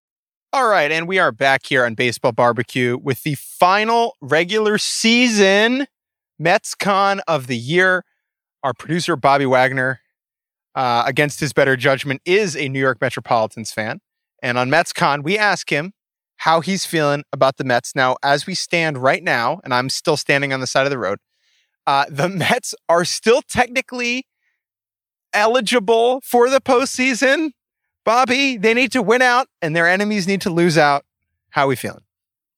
All 0.51 0.67
right, 0.67 0.91
and 0.91 1.07
we 1.07 1.19
are 1.19 1.31
back 1.31 1.65
here 1.65 1.85
on 1.85 1.95
Baseball 1.95 2.31
Barbecue 2.31 2.97
with 2.97 3.23
the 3.23 3.35
final 3.35 4.15
regular 4.21 4.77
season 4.77 5.85
MetsCon 6.41 7.19
of 7.27 7.47
the 7.47 7.57
year. 7.57 8.03
Our 8.63 8.73
producer 8.73 9.15
Bobby 9.15 9.45
Wagner, 9.45 9.99
uh, 10.73 11.03
against 11.05 11.39
his 11.39 11.53
better 11.53 11.75
judgment, 11.75 12.21
is 12.25 12.55
a 12.55 12.67
New 12.69 12.79
York 12.79 12.99
Metropolitans 12.99 13.71
fan, 13.71 13.99
and 14.41 14.57
on 14.57 14.69
MetsCon 14.69 15.23
we 15.23 15.37
ask 15.37 15.69
him 15.69 15.91
how 16.37 16.61
he's 16.61 16.85
feeling 16.85 17.23
about 17.31 17.57
the 17.57 17.63
Mets 17.63 17.95
now. 17.95 18.15
As 18.23 18.47
we 18.47 18.55
stand 18.55 18.97
right 18.97 19.23
now, 19.23 19.59
and 19.63 19.73
I'm 19.73 19.89
still 19.89 20.17
standing 20.17 20.51
on 20.53 20.61
the 20.61 20.67
side 20.67 20.85
of 20.85 20.89
the 20.89 20.97
road, 20.97 21.19
uh, 21.85 22.05
the 22.09 22.29
Mets 22.29 22.73
are 22.89 23.05
still 23.05 23.41
technically 23.41 24.25
eligible 25.33 26.21
for 26.21 26.49
the 26.49 26.61
postseason 26.61 27.51
Bobby, 28.05 28.55
they 28.55 28.73
need 28.73 28.91
to 28.93 29.01
win 29.01 29.21
out 29.21 29.47
and 29.61 29.75
their 29.75 29.87
enemies 29.87 30.27
need 30.27 30.41
to 30.41 30.49
lose 30.49 30.77
out. 30.77 31.03
How 31.49 31.65
are 31.65 31.67
we 31.67 31.75
feeling? 31.75 32.03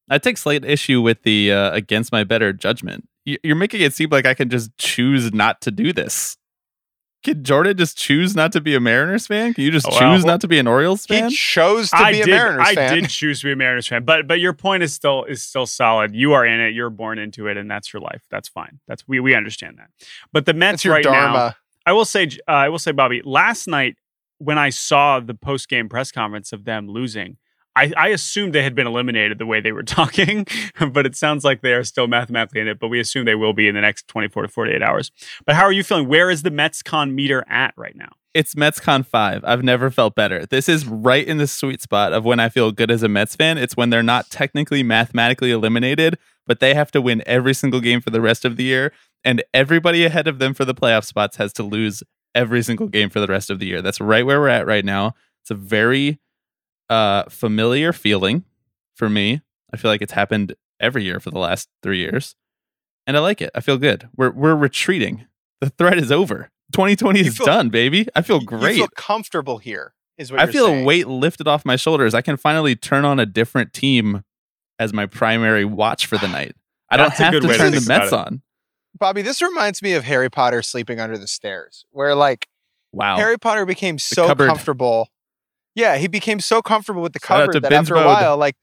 I 0.10 0.18
take 0.20 0.38
slight 0.38 0.64
issue 0.64 1.02
with 1.02 1.24
the 1.24 1.52
uh, 1.52 1.72
against 1.72 2.12
my 2.12 2.24
better 2.24 2.54
judgment. 2.54 3.08
You're 3.26 3.56
making 3.56 3.82
it 3.82 3.94
seem 3.94 4.10
like 4.10 4.26
I 4.26 4.34
can 4.34 4.50
just 4.50 4.78
choose 4.78 5.34
not 5.34 5.60
to 5.62 5.72
do 5.72 5.92
this. 5.92 6.38
Can 7.24 7.44
Jordan 7.44 7.76
just 7.76 7.98
choose 7.98 8.36
not 8.36 8.54
to 8.54 8.62
be 8.62 8.74
a 8.74 8.80
Mariners 8.80 9.28
fan? 9.28 9.54
Can 9.54 9.66
you 9.66 9.72
just 9.72 9.88
oh, 9.90 10.00
choose 10.00 10.24
not 10.24 10.40
to 10.42 10.48
be 10.48 10.60
an 10.60 10.68
Orioles 10.68 11.06
fan? 11.06 11.30
He 11.30 11.36
chose 11.36 11.90
to 11.90 11.98
I 11.98 12.12
be 12.12 12.18
did, 12.20 12.30
a 12.30 12.32
Mariners 12.32 12.68
I 12.68 12.76
fan. 12.76 12.92
I 12.92 12.96
did 12.96 13.10
choose 13.10 13.42
to 13.42 13.48
be 13.48 13.52
a 13.52 13.56
Mariners 13.56 13.88
fan, 13.88 14.06
but 14.06 14.28
but 14.28 14.40
your 14.40 14.54
point 14.54 14.84
is 14.84 14.94
still 14.94 15.26
is 15.26 15.44
still 15.44 15.66
solid. 15.66 16.16
You 16.16 16.34
are 16.34 16.46
in 16.46 16.60
it. 16.62 16.74
You're 16.74 16.90
born 16.90 17.20
into 17.20 17.48
it, 17.48 17.58
and 17.58 17.70
that's 17.70 17.92
your 17.92 18.02
life. 18.02 18.24
That's 18.30 18.48
fine. 18.48 18.80
That's 18.88 19.06
we 19.08 19.20
we 19.20 19.36
understand 19.36 19.78
that. 19.80 19.90
But 20.32 20.46
the 20.46 20.54
Mets 20.54 20.86
right 20.86 21.04
dharma. 21.04 21.34
now, 21.34 21.56
I 21.86 21.94
will 21.94 22.06
say, 22.06 22.30
uh, 22.48 22.52
I 22.52 22.70
will 22.70 22.80
say, 22.80 22.92
Bobby. 22.92 23.22
Last 23.26 23.68
night 23.68 23.98
when 24.40 24.58
I 24.58 24.70
saw 24.70 25.20
the 25.20 25.34
post 25.34 25.70
game 25.70 25.90
press 25.90 26.12
conference 26.12 26.52
of 26.54 26.66
them 26.66 26.88
losing, 26.88 27.38
I, 27.78 27.92
I, 27.96 28.08
assumed 28.08 28.54
they 28.54 28.64
had 28.64 28.74
been 28.74 28.88
eliminated 28.88 29.38
the 29.38 29.46
way 29.46 29.62
they 29.62 29.72
were 29.72 29.84
talking, 29.84 30.48
but 30.92 31.06
it 31.06 31.16
sounds 31.16 31.44
like 31.44 31.62
they 31.62 31.74
are 31.74 31.84
still 31.84 32.08
mathematically 32.08 32.62
in 32.62 32.68
it. 32.68 32.80
But 32.80 32.88
we 32.88 33.00
assume 33.00 33.26
they 33.26 33.36
will 33.36 33.54
be 33.54 33.68
in 33.68 33.76
the 33.76 33.82
next 33.82 34.08
24 34.08 34.44
to 34.44 34.48
48 34.48 34.82
hours. 34.82 35.12
But 35.46 35.56
how 35.56 35.64
are 35.64 35.72
you 35.72 35.84
feeling? 35.84 36.08
Where 36.08 36.32
is 36.32 36.42
the 36.42 36.50
MetsCon 36.50 37.14
meter 37.14 37.46
at 37.48 37.74
right 37.78 37.96
now? 37.96 38.10
It's 38.34 38.56
MetsCon 38.56 39.06
5. 39.06 39.44
I've 39.46 39.64
never 39.64 39.90
felt 39.90 40.16
better. 40.16 40.46
This 40.46 40.70
is 40.70 40.86
right 40.86 41.26
in 41.26 41.38
the 41.38 41.48
sweet 41.48 41.82
spot 41.82 42.14
of 42.14 42.26
when 42.26 42.40
I 42.40 42.50
feel 42.50 42.72
good 42.72 42.92
as 42.92 43.02
a 43.02 43.08
Mets 43.08 43.36
fan. 43.36 43.58
It's 43.58 43.76
when 43.76 43.90
they're 43.90 44.04
not 44.04 44.30
technically 44.30 44.84
mathematically 44.84 45.52
eliminated, 45.52 46.18
but 46.46 46.60
they 46.60 46.74
have 46.74 46.92
to 46.92 47.02
win 47.02 47.24
every 47.26 47.54
single 47.54 47.80
game 47.80 48.02
for 48.02 48.12
the 48.12 48.22
rest 48.22 48.46
of 48.46 48.56
the 48.56 48.64
year. 48.64 48.92
And 49.24 49.44
everybody 49.54 50.06
ahead 50.06 50.28
of 50.28 50.40
them 50.40 50.54
for 50.54 50.66
the 50.66 50.76
playoff 50.76 51.04
spots 51.04 51.38
has 51.38 51.52
to 51.54 51.64
lose 51.64 52.04
every 52.38 52.62
single 52.62 52.88
game 52.88 53.10
for 53.10 53.20
the 53.20 53.28
rest 53.28 53.50
of 53.50 53.60
the 53.60 53.66
year. 53.66 53.82
That's 53.82 54.00
right 54.00 54.26
where 54.26 54.40
we're 54.40 54.48
at 54.48 54.68
right 54.68 54.86
now. 54.86 55.16
It's 55.42 55.50
a 55.50 55.56
very 55.56 56.20
uh, 56.90 57.24
familiar 57.24 57.92
feeling 57.92 58.46
for 58.96 59.10
me. 59.10 59.42
I 59.74 59.78
feel 59.78 59.90
like 59.90 60.02
it's 60.02 60.14
happened 60.14 60.56
every 60.80 61.04
year 61.04 61.20
for 61.20 61.32
the 61.32 61.40
last 61.40 61.68
three 61.82 61.98
years, 61.98 62.36
and 63.06 63.18
I 63.18 63.20
like 63.20 63.42
it. 63.42 63.50
I 63.56 63.60
feel 63.60 63.78
good. 63.78 64.08
We're 64.16 64.32
we're 64.32 64.56
retreating. 64.56 65.26
The 65.60 65.72
threat 65.72 65.98
is 65.98 66.12
over. 66.12 66.52
2020 66.74 67.20
is 67.22 67.38
feel, 67.38 67.46
done, 67.46 67.70
baby. 67.70 68.08
I 68.16 68.22
feel 68.22 68.40
great. 68.40 68.76
You 68.76 68.84
feel 68.84 68.90
comfortable 68.96 69.58
here. 69.58 69.94
Is 70.18 70.32
what 70.32 70.42
I 70.42 70.48
feel 70.48 70.68
saying. 70.68 70.84
a 70.84 70.86
weight 70.86 71.08
lifted 71.08 71.48
off 71.48 71.66
my 71.66 71.76
shoulders. 71.76 72.14
I 72.14 72.22
can 72.22 72.38
finally 72.38 72.76
turn 72.76 73.06
on 73.06 73.20
a 73.20 73.26
different 73.26 73.74
team 73.74 74.24
as 74.80 74.94
my 74.94 75.06
primary 75.06 75.66
watch 75.66 76.06
for 76.06 76.18
the 76.18 76.28
night. 76.28 76.56
I 76.90 76.98
don't 76.98 77.12
have 77.14 77.34
to 77.34 77.42
turn 77.42 77.72
the 77.74 77.86
Mets 77.88 78.14
on. 78.14 78.42
Bobby, 78.98 79.22
this 79.22 79.42
reminds 79.42 79.82
me 79.82 79.94
of 79.94 80.04
Harry 80.04 80.30
Potter 80.30 80.62
sleeping 80.62 81.00
under 81.00 81.18
the 81.18 81.28
stairs, 81.28 81.86
where 81.92 82.16
like 82.16 82.48
wow, 82.92 83.18
Harry 83.18 83.38
Potter 83.38 83.66
became 83.66 83.98
so 83.98 84.34
comfortable. 84.36 85.10
Yeah, 85.76 85.98
he 85.98 86.08
became 86.08 86.40
so 86.40 86.62
comfortable 86.62 87.02
with 87.02 87.14
the 87.14 87.20
shout 87.20 87.48
cupboard 87.48 87.64
that 87.64 87.74
after 87.74 87.96
mode. 87.96 88.04
a 88.04 88.08
while, 88.08 88.38
like 88.38 88.56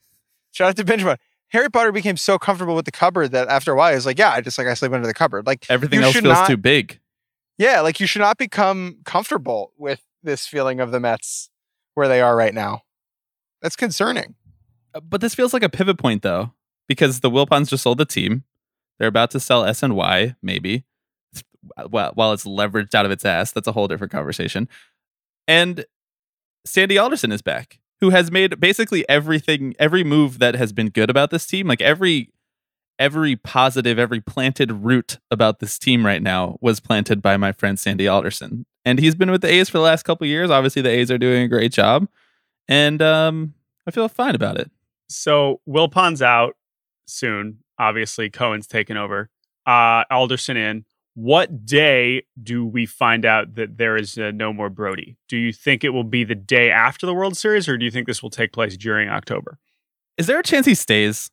shout 0.53 0.71
out 0.71 0.77
to 0.77 0.85
Benjamin. 0.85 1.17
Harry 1.49 1.71
Potter 1.71 1.93
became 1.93 2.17
so 2.17 2.39
comfortable 2.39 2.75
with 2.75 2.85
the 2.85 2.91
cupboard 2.91 3.31
that 3.31 3.47
after 3.49 3.73
a 3.73 3.77
while, 3.77 3.95
he's 3.95 4.07
like, 4.07 4.19
yeah, 4.19 4.31
I 4.31 4.41
just 4.41 4.59
like 4.59 4.67
I 4.67 4.75
sleep 4.75 4.93
under 4.93 5.07
the 5.07 5.15
cupboard. 5.15 5.47
Like 5.47 5.67
everything 5.71 6.01
else 6.03 6.15
feels 6.15 6.25
not, 6.25 6.49
too 6.49 6.57
big. 6.57 6.99
Yeah, 7.59 7.81
like 7.81 8.01
you 8.01 8.07
should 8.07 8.23
not 8.23 8.39
become 8.39 8.99
comfortable 9.05 9.73
with 9.79 10.03
this 10.23 10.47
feeling 10.47 10.81
of 10.81 10.91
the 10.91 10.99
Mets 10.99 11.51
where 11.95 12.09
they 12.09 12.21
are 12.21 12.35
right 12.35 12.53
now. 12.55 12.83
That's 13.63 13.77
concerning. 13.77 14.35
Uh, 14.93 15.01
But 15.01 15.21
this 15.21 15.35
feels 15.35 15.53
like 15.53 15.63
a 15.63 15.69
pivot 15.69 15.99
point 15.99 16.23
though, 16.23 16.53
because 16.89 17.21
the 17.21 17.31
Wilpons 17.31 17.69
just 17.69 17.85
sold 17.85 17.99
the 17.99 18.05
team. 18.05 18.43
They're 18.99 19.09
about 19.09 19.31
to 19.33 19.41
sell 19.41 19.65
SNY, 19.65 20.37
maybe. 20.43 20.85
While 21.89 22.33
it's 22.33 22.45
leveraged 22.45 22.95
out 22.95 23.07
of 23.07 23.11
its 23.11 23.25
ass, 23.25 23.51
that's 23.51 23.67
a 23.67 23.73
whole 23.73 23.89
different 23.89 24.13
conversation. 24.13 24.69
And 25.49 25.85
Sandy 26.67 26.99
Alderson 26.99 27.33
is 27.33 27.43
back, 27.43 27.81
who 28.01 28.11
has 28.11 28.31
made 28.31 28.61
basically 28.61 29.09
everything, 29.09 29.75
every 29.79 30.05
move 30.05 30.39
that 30.39 30.55
has 30.55 30.73
been 30.73 30.91
good 30.91 31.11
about 31.11 31.31
this 31.31 31.47
team, 31.47 31.67
like 31.67 31.81
every 31.81 32.31
every 32.99 33.35
positive, 33.35 33.99
every 33.99 34.21
planted 34.21 34.71
root 34.71 35.19
about 35.31 35.59
this 35.59 35.79
team 35.79 36.07
right 36.07 36.23
now 36.23 36.57
was 36.61 36.79
planted 36.81 37.21
by 37.21 37.37
my 37.37 37.53
friend 37.53 37.79
Sandy 37.79 38.07
Alderson. 38.07 38.67
And 38.85 38.99
he's 38.99 39.15
been 39.15 39.31
with 39.31 39.41
the 39.41 39.49
A's 39.49 39.69
for 39.69 39.79
the 39.79 39.85
last 39.85 40.05
couple 40.05 40.27
years. 40.27 40.51
Obviously, 40.51 40.83
the 40.83 40.91
A's 40.91 41.11
are 41.11 41.19
doing 41.19 41.43
a 41.43 41.49
great 41.49 41.73
job. 41.73 42.09
And 42.69 43.03
um, 43.03 43.55
I 43.87 43.91
feel 43.91 44.09
fine 44.09 44.35
about 44.35 44.59
it. 44.59 44.71
So 45.09 45.61
Wilpon's 45.69 46.23
out 46.23 46.57
soon. 47.07 47.64
Obviously, 47.79 48.31
Cohen's 48.31 48.67
taken 48.67 48.97
over. 48.97 49.31
Uh, 49.67 50.05
Alderson 50.11 50.57
in. 50.57 50.85
What 51.15 51.65
day 51.65 52.25
do 52.43 52.67
we 52.67 52.87
find 52.87 53.25
out 53.25 53.55
that 53.55 53.79
there 53.79 53.97
is 53.97 54.19
uh, 54.19 54.33
no 54.33 54.53
more 54.53 54.69
Brodie? 54.69 55.17
Do 55.29 55.37
you 55.37 55.53
think 55.53 55.85
it 55.85 55.91
will 55.91 56.05
be 56.05 56.25
the 56.25 56.35
day 56.35 56.71
after 56.71 57.07
the 57.07 57.15
World 57.15 57.37
Series, 57.37 57.69
or 57.69 57.79
do 57.79 57.85
you 57.85 57.91
think 57.91 58.09
this 58.09 58.21
will 58.21 58.31
take 58.31 58.53
place 58.53 58.77
during 58.77 59.09
October? 59.09 59.59
Is 60.19 60.27
there 60.27 60.41
a 60.41 60.43
chance 60.43 60.67
he 60.67 60.75
stays? 60.75 61.31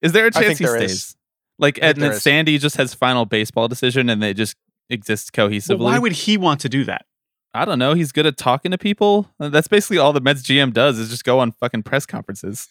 Is 0.00 0.12
there 0.12 0.26
a 0.26 0.30
chance 0.30 0.58
he 0.58 0.66
stays? 0.66 0.92
is. 0.92 1.16
Like, 1.58 1.78
and 1.82 2.00
then. 2.00 2.14
Sandy 2.14 2.58
just 2.58 2.76
has 2.76 2.94
final 2.94 3.24
baseball 3.24 3.66
decision, 3.66 4.08
and 4.08 4.22
they 4.22 4.32
just 4.32 4.56
exist 4.88 5.32
cohesively. 5.32 5.78
Well, 5.78 5.88
why 5.88 5.98
would 5.98 6.12
he 6.12 6.36
want 6.36 6.60
to 6.60 6.68
do 6.68 6.84
that? 6.84 7.06
I 7.52 7.64
don't 7.64 7.78
know. 7.78 7.94
He's 7.94 8.12
good 8.12 8.26
at 8.26 8.36
talking 8.36 8.70
to 8.70 8.78
people. 8.78 9.30
That's 9.38 9.66
basically 9.66 9.98
all 9.98 10.12
the 10.12 10.20
Mets 10.20 10.42
GM 10.42 10.72
does 10.72 10.98
is 10.98 11.08
just 11.08 11.24
go 11.24 11.40
on 11.40 11.52
fucking 11.52 11.84
press 11.84 12.04
conferences. 12.04 12.68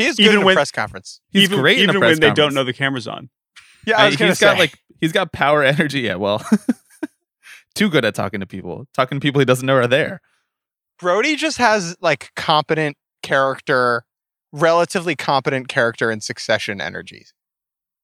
He 0.00 0.06
is 0.06 0.16
good 0.16 0.24
Even 0.26 0.36
in 0.38 0.42
a 0.42 0.46
when- 0.46 0.54
press 0.56 0.70
conference. 0.70 1.20
He's 1.30 1.44
even 1.44 1.60
great 1.60 1.78
even 1.78 1.90
in 1.90 1.96
a 1.96 1.98
press 2.00 2.10
when 2.12 2.20
they 2.20 2.34
don't 2.34 2.54
know 2.54 2.64
the 2.64 2.72
camera's 2.72 3.06
on. 3.08 3.30
Yeah, 3.86 3.98
I 4.00 4.06
was 4.06 4.16
gonna 4.16 4.30
he's 4.32 4.38
say. 4.38 4.46
got 4.46 4.58
like 4.58 4.78
he's 5.00 5.12
got 5.12 5.32
power 5.32 5.62
energy. 5.62 6.00
Yeah, 6.00 6.16
well, 6.16 6.44
too 7.74 7.88
good 7.88 8.04
at 8.04 8.14
talking 8.14 8.40
to 8.40 8.46
people. 8.46 8.86
Talking 8.94 9.18
to 9.18 9.22
people 9.24 9.38
he 9.38 9.44
doesn't 9.44 9.64
know 9.66 9.76
are 9.76 9.86
there. 9.86 10.20
Brodie 10.98 11.36
just 11.36 11.56
has 11.58 11.96
like 12.00 12.30
competent 12.36 12.96
character, 13.22 14.04
relatively 14.52 15.16
competent 15.16 15.68
character 15.68 16.10
and 16.10 16.22
succession 16.22 16.80
energies. 16.80 17.32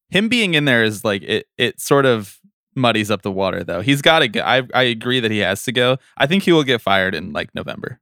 Him 0.08 0.28
being 0.28 0.54
in 0.54 0.64
there 0.64 0.82
is 0.84 1.04
like 1.04 1.22
it. 1.22 1.46
It 1.58 1.80
sort 1.80 2.06
of 2.06 2.38
muddies 2.74 3.10
up 3.10 3.22
the 3.22 3.30
water, 3.30 3.64
though. 3.64 3.80
He's 3.80 4.00
got 4.02 4.20
to. 4.20 4.28
go. 4.28 4.40
I 4.40 4.62
I 4.72 4.82
agree 4.84 5.20
that 5.20 5.30
he 5.30 5.38
has 5.38 5.62
to 5.64 5.72
go. 5.72 5.98
I 6.16 6.26
think 6.26 6.44
he 6.44 6.52
will 6.52 6.64
get 6.64 6.80
fired 6.80 7.14
in 7.14 7.32
like 7.32 7.54
November. 7.54 8.00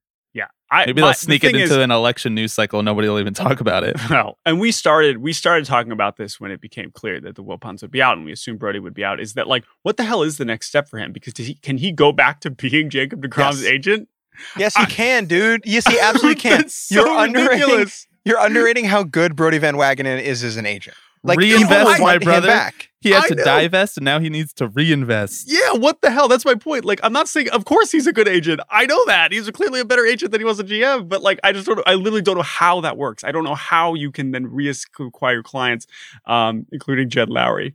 I, 0.70 0.86
Maybe 0.86 1.00
my- 1.02 1.08
they'll 1.08 1.12
the 1.12 1.18
sneak 1.18 1.44
it 1.44 1.48
into 1.54 1.62
is- 1.62 1.70
an 1.72 1.90
election 1.90 2.34
news 2.34 2.52
cycle. 2.52 2.80
and 2.80 2.86
Nobody 2.86 3.08
will 3.08 3.20
even 3.20 3.34
talk 3.34 3.60
about 3.60 3.84
it. 3.84 3.96
Well, 4.10 4.38
and 4.44 4.58
we 4.58 4.72
started 4.72 5.18
we 5.18 5.32
started 5.32 5.66
talking 5.66 5.92
about 5.92 6.16
this 6.16 6.40
when 6.40 6.50
it 6.50 6.60
became 6.60 6.90
clear 6.90 7.20
that 7.20 7.36
the 7.36 7.44
Wilpons 7.44 7.82
would 7.82 7.90
be 7.90 8.02
out, 8.02 8.16
and 8.16 8.24
we 8.24 8.32
assumed 8.32 8.58
Brodie 8.58 8.78
would 8.80 8.94
be 8.94 9.04
out. 9.04 9.20
Is 9.20 9.34
that 9.34 9.46
like 9.46 9.64
what 9.82 9.96
the 9.96 10.04
hell 10.04 10.22
is 10.22 10.36
the 10.38 10.44
next 10.44 10.66
step 10.68 10.88
for 10.88 10.98
him? 10.98 11.12
Because 11.12 11.34
he, 11.36 11.54
can 11.54 11.78
he 11.78 11.92
go 11.92 12.12
back 12.12 12.40
to 12.40 12.50
being 12.50 12.90
Jacob 12.90 13.22
Degrom's 13.22 13.62
Yes. 13.62 13.70
agent? 13.70 14.08
Yes, 14.56 14.74
he 14.76 14.82
I- 14.82 14.86
can, 14.86 15.26
dude. 15.26 15.60
Yes, 15.64 15.86
he 15.86 15.98
absolutely 16.02 16.40
can. 16.40 16.68
So 16.68 16.94
You're 16.96 17.18
underrating. 17.18 17.60
ridiculous. 17.60 18.06
You're 18.24 18.40
underrating 18.40 18.86
how 18.86 19.02
good 19.04 19.36
Brodie 19.36 19.58
Van 19.58 19.74
Wagenen 19.76 20.20
is 20.20 20.42
as 20.42 20.56
an 20.56 20.64
agent. 20.66 20.96
Like 21.26 21.38
Reinvest, 21.38 22.00
my 22.00 22.18
brother. 22.18 22.48
back. 22.48 22.90
He 23.00 23.10
had 23.10 23.24
I 23.24 23.28
to 23.28 23.34
know. 23.34 23.44
divest, 23.44 23.96
and 23.96 24.04
now 24.04 24.18
he 24.20 24.28
needs 24.30 24.52
to 24.54 24.68
reinvest. 24.68 25.50
Yeah, 25.50 25.72
what 25.72 26.00
the 26.02 26.10
hell? 26.10 26.28
That's 26.28 26.44
my 26.44 26.54
point. 26.54 26.84
Like, 26.84 27.00
I'm 27.02 27.12
not 27.14 27.28
saying, 27.28 27.48
of 27.50 27.64
course, 27.64 27.90
he's 27.90 28.06
a 28.06 28.12
good 28.12 28.28
agent. 28.28 28.60
I 28.70 28.84
know 28.86 29.02
that 29.06 29.32
he's 29.32 29.50
clearly 29.50 29.80
a 29.80 29.84
better 29.86 30.04
agent 30.06 30.32
than 30.32 30.40
he 30.40 30.44
was 30.44 30.60
a 30.60 30.64
GM. 30.64 31.08
But 31.08 31.22
like, 31.22 31.40
I 31.42 31.52
just 31.52 31.66
don't. 31.66 31.80
I 31.86 31.94
literally 31.94 32.22
don't 32.22 32.36
know 32.36 32.42
how 32.42 32.80
that 32.82 32.96
works. 32.98 33.24
I 33.24 33.32
don't 33.32 33.44
know 33.44 33.54
how 33.54 33.94
you 33.94 34.12
can 34.12 34.30
then 34.32 34.46
reacquire 34.46 35.42
clients, 35.42 35.86
um, 36.26 36.66
including 36.72 37.08
Jed 37.08 37.28
Lowrie. 37.30 37.74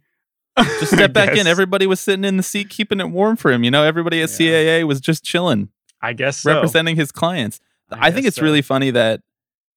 Just 0.58 0.94
step 0.94 1.14
back 1.14 1.36
in. 1.38 1.48
Everybody 1.48 1.88
was 1.88 2.00
sitting 2.00 2.26
in 2.26 2.38
the 2.38 2.44
seat, 2.44 2.70
keeping 2.70 3.00
it 3.00 3.10
warm 3.10 3.36
for 3.36 3.52
him. 3.52 3.64
You 3.64 3.72
know, 3.72 3.84
everybody 3.84 4.22
at 4.22 4.30
Yeah. 4.40 4.82
CAA 4.82 4.84
was 4.88 5.00
just 5.02 5.24
chilling, 5.24 5.70
I 6.02 6.14
guess 6.14 6.38
so. 6.42 6.54
representing 6.54 6.96
his 6.96 7.12
clients. 7.12 7.60
I, 7.92 8.12
think 8.12 8.28
it's 8.28 8.36
so. 8.36 8.44
really 8.44 8.62
funny 8.62 8.92
that 8.92 9.22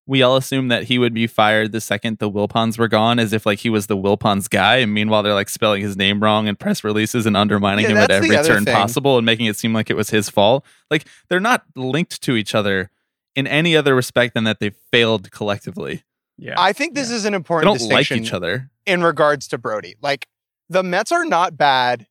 we 0.06 0.22
all 0.22 0.36
assume 0.36 0.68
that 0.68 0.84
he 0.84 0.98
would 0.98 1.14
be 1.14 1.26
fired 1.26 1.70
the 1.72 1.80
second 1.80 2.18
the 2.18 2.30
Wilpons 2.30 2.76
were 2.78 2.88
gone, 2.88 3.18
as 3.18 3.32
if 3.32 3.46
like 3.46 3.60
he 3.60 3.70
was 3.70 3.86
the 3.86 3.96
Wilpons 3.96 4.50
guy. 4.50 4.76
And 4.78 4.92
meanwhile, 4.92 5.22
they're 5.22 5.34
like 5.34 5.48
spelling 5.48 5.80
his 5.82 5.96
name 5.96 6.20
wrong 6.22 6.48
in 6.48 6.56
press 6.56 6.82
releases 6.82 7.24
and 7.26 7.36
undermining 7.36 7.84
Yeah, 7.84 7.90
him 7.92 7.96
at 7.98 8.10
every 8.10 8.30
turn 8.30 8.64
thing. 8.64 8.74
possible 8.74 9.16
and 9.16 9.24
making 9.24 9.46
it 9.46 9.56
seem 9.56 9.72
like 9.72 9.90
it 9.90 9.96
was 9.96 10.10
his 10.10 10.28
fault. 10.28 10.64
Like 10.90 11.06
they're 11.28 11.38
not 11.40 11.64
linked 11.76 12.20
to 12.22 12.34
each 12.36 12.54
other 12.54 12.90
in 13.36 13.46
any 13.46 13.76
other 13.76 13.94
respect 13.94 14.34
than 14.34 14.44
that 14.44 14.58
they 14.58 14.70
failed 14.90 15.30
collectively. 15.30 16.02
Yeah. 16.36 16.54
I 16.58 16.72
think 16.72 16.94
this 16.94 17.10
is 17.10 17.24
an 17.24 17.32
They 17.32 17.36
important 17.36 17.78
don't 17.78 17.88
like 17.92 18.10
each 18.10 18.32
other. 18.32 18.70
in 18.84 19.02
regards 19.04 19.46
to 19.48 19.58
Brodie. 19.58 19.94
Like 20.02 20.26
the 20.68 20.82
Mets 20.82 21.12
are 21.12 21.24
not 21.24 21.56
bad 21.56 22.06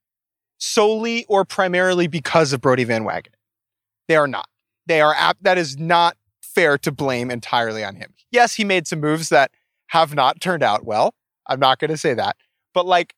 solely 0.59 1.25
or 1.25 1.43
primarily 1.43 2.07
because 2.07 2.53
of 2.53 2.61
Brodie 2.61 2.83
Van 2.85 3.03
Wagenen. 3.03 3.33
They 4.07 4.15
are 4.15 4.27
not. 4.27 4.47
They 4.87 5.01
are 5.01 5.13
ap- 5.15 5.37
that 5.41 5.57
is 5.57 5.77
not 5.77 6.17
fair 6.53 6.77
to 6.79 6.91
blame 6.91 7.29
entirely 7.31 7.83
on 7.83 7.95
him. 7.95 8.13
Yes, 8.31 8.55
he 8.55 8.63
made 8.63 8.87
some 8.87 8.99
moves 8.99 9.29
that 9.29 9.51
have 9.87 10.13
not 10.15 10.39
turned 10.41 10.63
out 10.63 10.85
well. 10.85 11.13
I'm 11.47 11.59
not 11.59 11.79
going 11.79 11.91
to 11.91 11.97
say 11.97 12.13
that. 12.13 12.35
But 12.73 12.85
like 12.85 13.13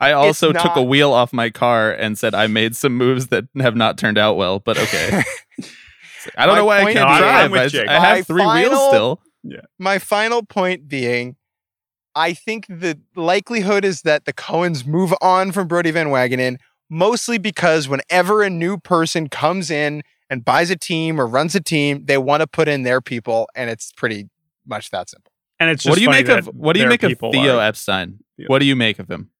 I 0.00 0.12
also 0.12 0.52
took 0.52 0.76
a 0.76 0.82
wheel 0.82 1.12
off 1.12 1.32
my 1.32 1.50
car 1.50 1.90
and 1.92 2.18
said 2.18 2.34
I 2.34 2.46
made 2.48 2.76
some 2.76 2.96
moves 2.96 3.28
that 3.28 3.44
have 3.58 3.76
not 3.76 3.96
turned 3.98 4.18
out 4.18 4.36
well, 4.36 4.58
but 4.58 4.76
okay. 4.78 5.22
I 6.36 6.44
don't 6.46 6.54
My 6.56 6.58
know 6.60 6.64
why 6.64 6.78
I 6.80 6.92
can't 6.92 7.10
is- 7.10 7.18
drive. 7.18 7.44
I'm 7.44 7.50
with 7.52 7.60
I, 7.60 7.68
Jake. 7.68 7.88
I 7.88 7.98
My 7.98 8.06
have 8.16 8.26
three 8.26 8.46
wheels 8.46 8.88
still. 8.88 9.20
Yeah. 9.44 9.60
my 9.78 9.98
final 10.00 10.42
point 10.44 10.88
being 10.88 11.36
I 12.16 12.32
think 12.32 12.66
the 12.66 12.98
likelihood 13.14 13.84
is 13.84 14.02
that 14.02 14.24
the 14.24 14.32
Cohens 14.32 14.84
move 14.86 15.14
on 15.20 15.52
from 15.52 15.68
Brodie 15.68 15.92
Van 15.92 16.08
Wagenen 16.08 16.56
mostly 16.90 17.38
because 17.38 17.88
whenever 17.88 18.42
a 18.42 18.50
new 18.50 18.76
person 18.78 19.28
comes 19.28 19.70
in 19.70 20.02
and 20.30 20.44
buys 20.44 20.70
a 20.70 20.76
team 20.76 21.20
or 21.20 21.26
runs 21.26 21.54
a 21.54 21.60
team, 21.60 22.04
they 22.06 22.18
want 22.18 22.40
to 22.40 22.46
put 22.46 22.68
in 22.68 22.82
their 22.82 23.00
people, 23.00 23.48
and 23.54 23.70
it's 23.70 23.92
pretty 23.92 24.28
much 24.66 24.90
that 24.90 25.08
simple. 25.10 25.30
and 25.60 25.70
it's 25.70 25.82
just 25.84 25.90
What 25.90 25.96
do 25.96 26.02
you 26.02 26.10
make 26.10 26.28
of 26.28 26.46
what 26.46 26.74
do 26.74 26.80
you 26.80 26.88
make 26.88 27.02
of 27.02 27.18
Theo 27.18 27.56
are- 27.58 27.62
Epstein? 27.62 28.18
Yeah. 28.36 28.46
What 28.48 28.58
do 28.58 28.66
you 28.66 28.76
make 28.76 28.98
of 28.98 29.10
him? 29.10 29.30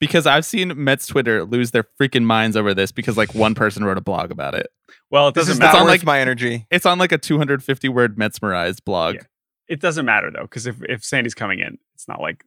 Because 0.00 0.26
I've 0.26 0.44
seen 0.44 0.72
Mets 0.84 1.06
Twitter 1.08 1.44
lose 1.44 1.70
their 1.72 1.84
freaking 2.00 2.22
minds 2.24 2.56
over 2.56 2.72
this 2.74 2.92
because 2.92 3.16
like 3.16 3.34
one 3.34 3.54
person 3.54 3.84
wrote 3.84 3.98
a 3.98 4.00
blog 4.00 4.30
about 4.30 4.54
it. 4.54 4.68
Well, 5.10 5.28
it 5.28 5.34
doesn't 5.34 5.52
is 5.54 5.58
matter. 5.58 5.72
not 5.78 5.82
on, 5.82 5.86
like- 5.88 6.04
my 6.04 6.20
energy. 6.20 6.66
It's 6.70 6.86
on 6.86 6.98
like 6.98 7.10
a 7.12 7.18
250 7.18 7.88
word 7.88 8.16
Metsmerized 8.16 8.84
blog. 8.84 9.16
Yeah. 9.16 9.20
it 9.68 9.80
doesn't 9.80 10.04
matter 10.06 10.30
though, 10.30 10.42
because 10.42 10.66
if 10.66 10.76
if 10.88 11.02
Sandy's 11.04 11.34
coming 11.34 11.58
in, 11.60 11.78
it's 11.94 12.06
not 12.06 12.20
like 12.20 12.44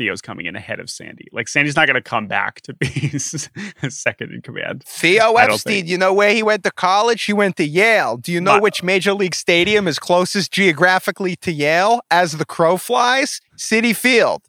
Theo's 0.00 0.22
coming 0.22 0.46
in 0.46 0.56
ahead 0.56 0.80
of 0.80 0.88
Sandy. 0.88 1.28
Like 1.30 1.46
Sandy's 1.46 1.76
not 1.76 1.86
going 1.86 1.94
to 1.96 2.00
come 2.00 2.26
back 2.26 2.62
to 2.62 2.72
be 2.72 3.18
second 3.18 4.32
in 4.32 4.40
command. 4.40 4.82
Theo 4.86 5.34
Epstein, 5.34 5.86
you 5.86 5.98
know 5.98 6.14
where 6.14 6.32
he 6.32 6.42
went 6.42 6.64
to 6.64 6.70
college? 6.70 7.22
He 7.24 7.34
went 7.34 7.56
to 7.56 7.64
Yale. 7.64 8.16
Do 8.16 8.32
you 8.32 8.40
know 8.40 8.54
But- 8.54 8.62
which 8.62 8.82
major 8.82 9.12
league 9.12 9.34
stadium 9.34 9.86
is 9.86 9.98
closest 9.98 10.52
geographically 10.52 11.36
to 11.36 11.52
Yale 11.52 12.00
as 12.10 12.32
the 12.38 12.46
crow 12.46 12.78
flies? 12.78 13.42
Citi 13.58 13.94
Field. 13.94 14.40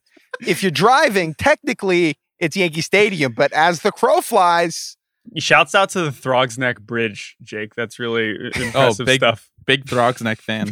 If 0.48 0.64
you're 0.64 0.72
driving, 0.72 1.34
technically 1.34 2.16
it's 2.40 2.56
Yankee 2.56 2.80
Stadium, 2.80 3.34
but 3.34 3.52
as 3.52 3.82
the 3.82 3.92
crow 3.92 4.22
flies, 4.22 4.96
Shouts 5.38 5.76
out 5.76 5.90
to 5.92 6.02
the 6.02 6.12
Throgs 6.12 6.58
Neck 6.58 6.80
Bridge, 6.82 7.36
Jake. 7.44 7.76
That's 7.76 8.00
really 8.00 8.36
oh, 8.40 8.62
impressive 8.62 9.02
Oh, 9.02 9.06
big- 9.06 9.20
stuff. 9.20 9.51
Big 9.66 9.86
Throgsneck 9.86 10.40
fan. 10.40 10.68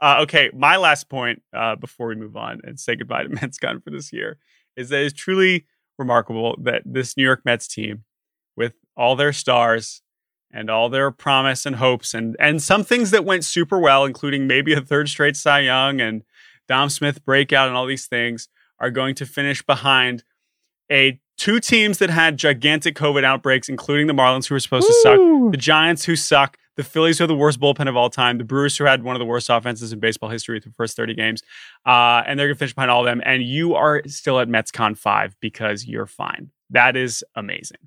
uh, 0.00 0.22
okay, 0.22 0.50
my 0.52 0.76
last 0.76 1.08
point 1.08 1.42
uh, 1.54 1.76
before 1.76 2.08
we 2.08 2.14
move 2.14 2.36
on 2.36 2.60
and 2.64 2.78
say 2.78 2.96
goodbye 2.96 3.24
to 3.24 3.28
MetsCon 3.30 3.82
for 3.82 3.90
this 3.90 4.12
year 4.12 4.38
is 4.76 4.88
that 4.88 5.02
it's 5.02 5.14
truly 5.14 5.66
remarkable 5.98 6.56
that 6.60 6.82
this 6.84 7.16
New 7.16 7.22
York 7.22 7.42
Mets 7.44 7.68
team, 7.68 8.04
with 8.56 8.74
all 8.96 9.16
their 9.16 9.32
stars 9.32 10.02
and 10.52 10.68
all 10.68 10.88
their 10.88 11.10
promise 11.10 11.64
and 11.64 11.76
hopes, 11.76 12.14
and 12.14 12.36
and 12.38 12.62
some 12.62 12.84
things 12.84 13.10
that 13.10 13.24
went 13.24 13.44
super 13.44 13.78
well, 13.78 14.04
including 14.04 14.46
maybe 14.46 14.72
a 14.72 14.80
third 14.80 15.08
straight 15.08 15.36
Cy 15.36 15.60
Young 15.60 16.00
and 16.00 16.22
Dom 16.68 16.88
Smith 16.88 17.24
breakout 17.24 17.68
and 17.68 17.76
all 17.76 17.86
these 17.86 18.06
things, 18.06 18.48
are 18.78 18.90
going 18.90 19.14
to 19.16 19.26
finish 19.26 19.62
behind 19.62 20.24
a 20.90 21.20
two 21.38 21.60
teams 21.60 21.98
that 21.98 22.10
had 22.10 22.36
gigantic 22.36 22.94
COVID 22.94 23.24
outbreaks, 23.24 23.68
including 23.68 24.06
the 24.06 24.12
Marlins, 24.12 24.46
who 24.46 24.54
were 24.54 24.60
supposed 24.60 24.86
to 24.86 24.94
suck 25.02 25.18
the 25.50 25.58
Giants 25.58 26.04
who 26.04 26.16
suck, 26.16 26.58
the 26.76 26.84
Phillies 26.84 27.18
who 27.18 27.24
are 27.24 27.28
the 27.28 27.34
worst 27.34 27.60
bullpen 27.60 27.88
of 27.88 27.96
all 27.96 28.10
time, 28.10 28.38
the 28.38 28.44
Brewers 28.44 28.76
who 28.76 28.84
had 28.84 29.02
one 29.02 29.14
of 29.14 29.20
the 29.20 29.26
worst 29.26 29.50
offenses 29.50 29.92
in 29.92 30.00
baseball 30.00 30.30
history 30.30 30.58
through 30.60 30.70
the 30.70 30.76
first 30.76 30.96
30 30.96 31.14
games. 31.14 31.42
Uh, 31.86 32.22
and 32.26 32.38
they're 32.38 32.46
going 32.46 32.54
to 32.54 32.58
finish 32.58 32.74
behind 32.74 32.90
all 32.90 33.00
of 33.00 33.06
them. 33.06 33.20
And 33.24 33.42
you 33.42 33.74
are 33.74 34.02
still 34.06 34.40
at 34.40 34.48
MetsCon 34.48 34.96
5 34.96 35.36
because 35.40 35.86
you're 35.86 36.06
fine. 36.06 36.50
That 36.70 36.96
is 36.96 37.22
amazing. 37.34 37.78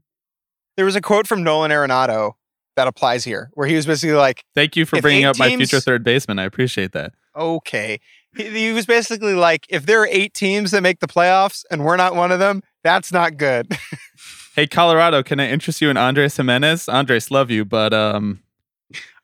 there 0.78 0.86
was 0.86 0.95
a 0.95 1.02
quote 1.02 1.28
from 1.28 1.44
Nolan 1.44 1.72
Arenado 1.72 2.34
that 2.76 2.88
applies 2.88 3.24
here, 3.24 3.49
where 3.53 3.68
he 3.68 3.76
was 3.76 3.86
basically 3.86 4.16
like, 4.16 4.44
Thank 4.53 4.76
you 4.76 4.86
for 4.86 5.02
bringing 5.02 5.24
eight 5.24 5.28
up 5.28 5.40
my 5.40 5.56
future 5.56 5.80
third 5.80 6.03
baseman. 6.03 6.38
I 6.40 6.44
appreciate 6.44 6.91
that. 6.91 7.14
okay. 7.36 7.99
He, 8.36 8.49
he 8.49 8.74
was 8.74 8.86
basically 8.86 9.34
like, 9.34 9.66
if 9.70 9.86
there 9.86 10.02
are 10.02 10.07
eight 10.12 10.34
teams 10.34 10.72
that 10.72 10.82
make 10.82 10.99
the 10.99 11.07
playoffs 11.07 11.64
and 11.72 11.86
we're 11.86 11.95
not 11.95 12.16
one 12.16 12.34
of 12.34 12.40
them, 12.40 12.62
that's 12.84 13.12
not 13.12 13.38
good. 13.38 13.72
Hey, 14.56 14.68
Colorado, 14.68 15.22
can 15.22 15.41
I 15.41 15.49
interest 15.49 15.82
you 15.82 15.90
in 15.90 15.98
Andres 15.98 16.38
Gimenez? 16.38 16.88
Andres, 16.88 17.30
love 17.30 17.52
you, 17.52 17.66
but 17.66 17.94
um, 17.94 18.40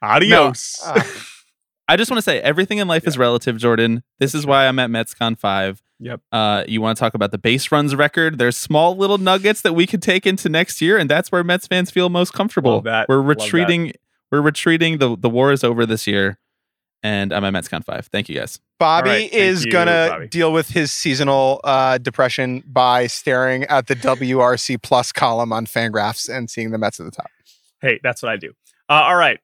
Adios. 0.02 0.82
Uh, 0.86 1.02
I 1.88 1.98
just 1.98 2.10
want 2.10 2.20
to 2.20 2.22
say 2.22 2.40
everything 2.42 2.78
in 2.78 2.88
life 2.88 3.06
is 3.06 3.18
relative, 3.18 3.58
Jordan. 3.58 4.04
This 4.20 4.34
is 4.34 4.46
why 4.46 4.68
I'm 4.68 4.80
at 4.80 4.90
MetsCon 4.90 5.38
5. 5.38 5.82
Yep. 6.00 6.22
Uh, 6.32 6.64
you 6.68 6.82
want 6.82 6.98
to 6.98 7.00
talk 7.00 7.14
about 7.14 7.32
the 7.32 7.38
base 7.38 7.72
runs 7.72 7.94
record? 7.96 8.38
There's 8.38 8.56
small 8.58 8.96
little 8.96 9.18
nuggets 9.18 9.62
that 9.62 9.74
we 9.74 9.86
could 9.86 10.02
take 10.02 10.26
into 10.26 10.48
next 10.50 10.82
year, 10.82 10.98
and 10.98 11.10
that's 11.10 11.32
where 11.32 11.44
Mets 11.44 11.68
fans 11.68 11.92
feel 11.92 12.10
most 12.10 12.34
comfortable. 12.34 12.76
Love 12.76 12.84
that. 12.86 13.10
We're 13.10 13.18
Love 13.18 13.28
that. 13.28 13.44
retreating. 13.44 13.92
We're 14.32 14.42
retreating. 14.42 14.98
The 15.00 15.18
the 15.18 15.30
war 15.30 15.52
is 15.52 15.64
over 15.64 15.86
this 15.86 16.08
year, 16.08 16.40
and 17.04 17.34
I'm 17.34 17.44
at 17.44 17.54
MetsCon 17.54 17.84
5. 17.84 18.08
Thank 18.08 18.30
you 18.30 18.40
guys. 18.40 18.60
Bobby 18.80 19.10
All 19.10 19.16
right, 19.16 19.30
thank 19.32 19.44
is 19.44 19.66
you, 19.66 19.72
gonna 19.72 20.08
Bobby. 20.10 20.28
deal 20.30 20.54
with 20.54 20.70
his 20.70 20.92
seasonal 20.92 21.60
uh, 21.66 21.98
depression 22.00 22.64
by 22.66 23.06
staring 23.08 23.66
at 23.66 23.88
the 23.88 23.96
WRC 23.96 24.82
plus 24.82 25.12
column 25.12 25.52
on 25.54 25.66
Fangraphs 25.68 26.34
and 26.34 26.50
seeing 26.50 26.72
the 26.72 26.78
Mets 26.80 27.00
at 27.00 27.06
the 27.06 27.12
top. 27.12 27.28
hey, 27.82 28.00
that's 28.02 28.24
what 28.24 28.32
I 28.32 28.38
do. 28.38 28.54
Uh, 28.90 28.94
all 29.04 29.16
right. 29.18 29.40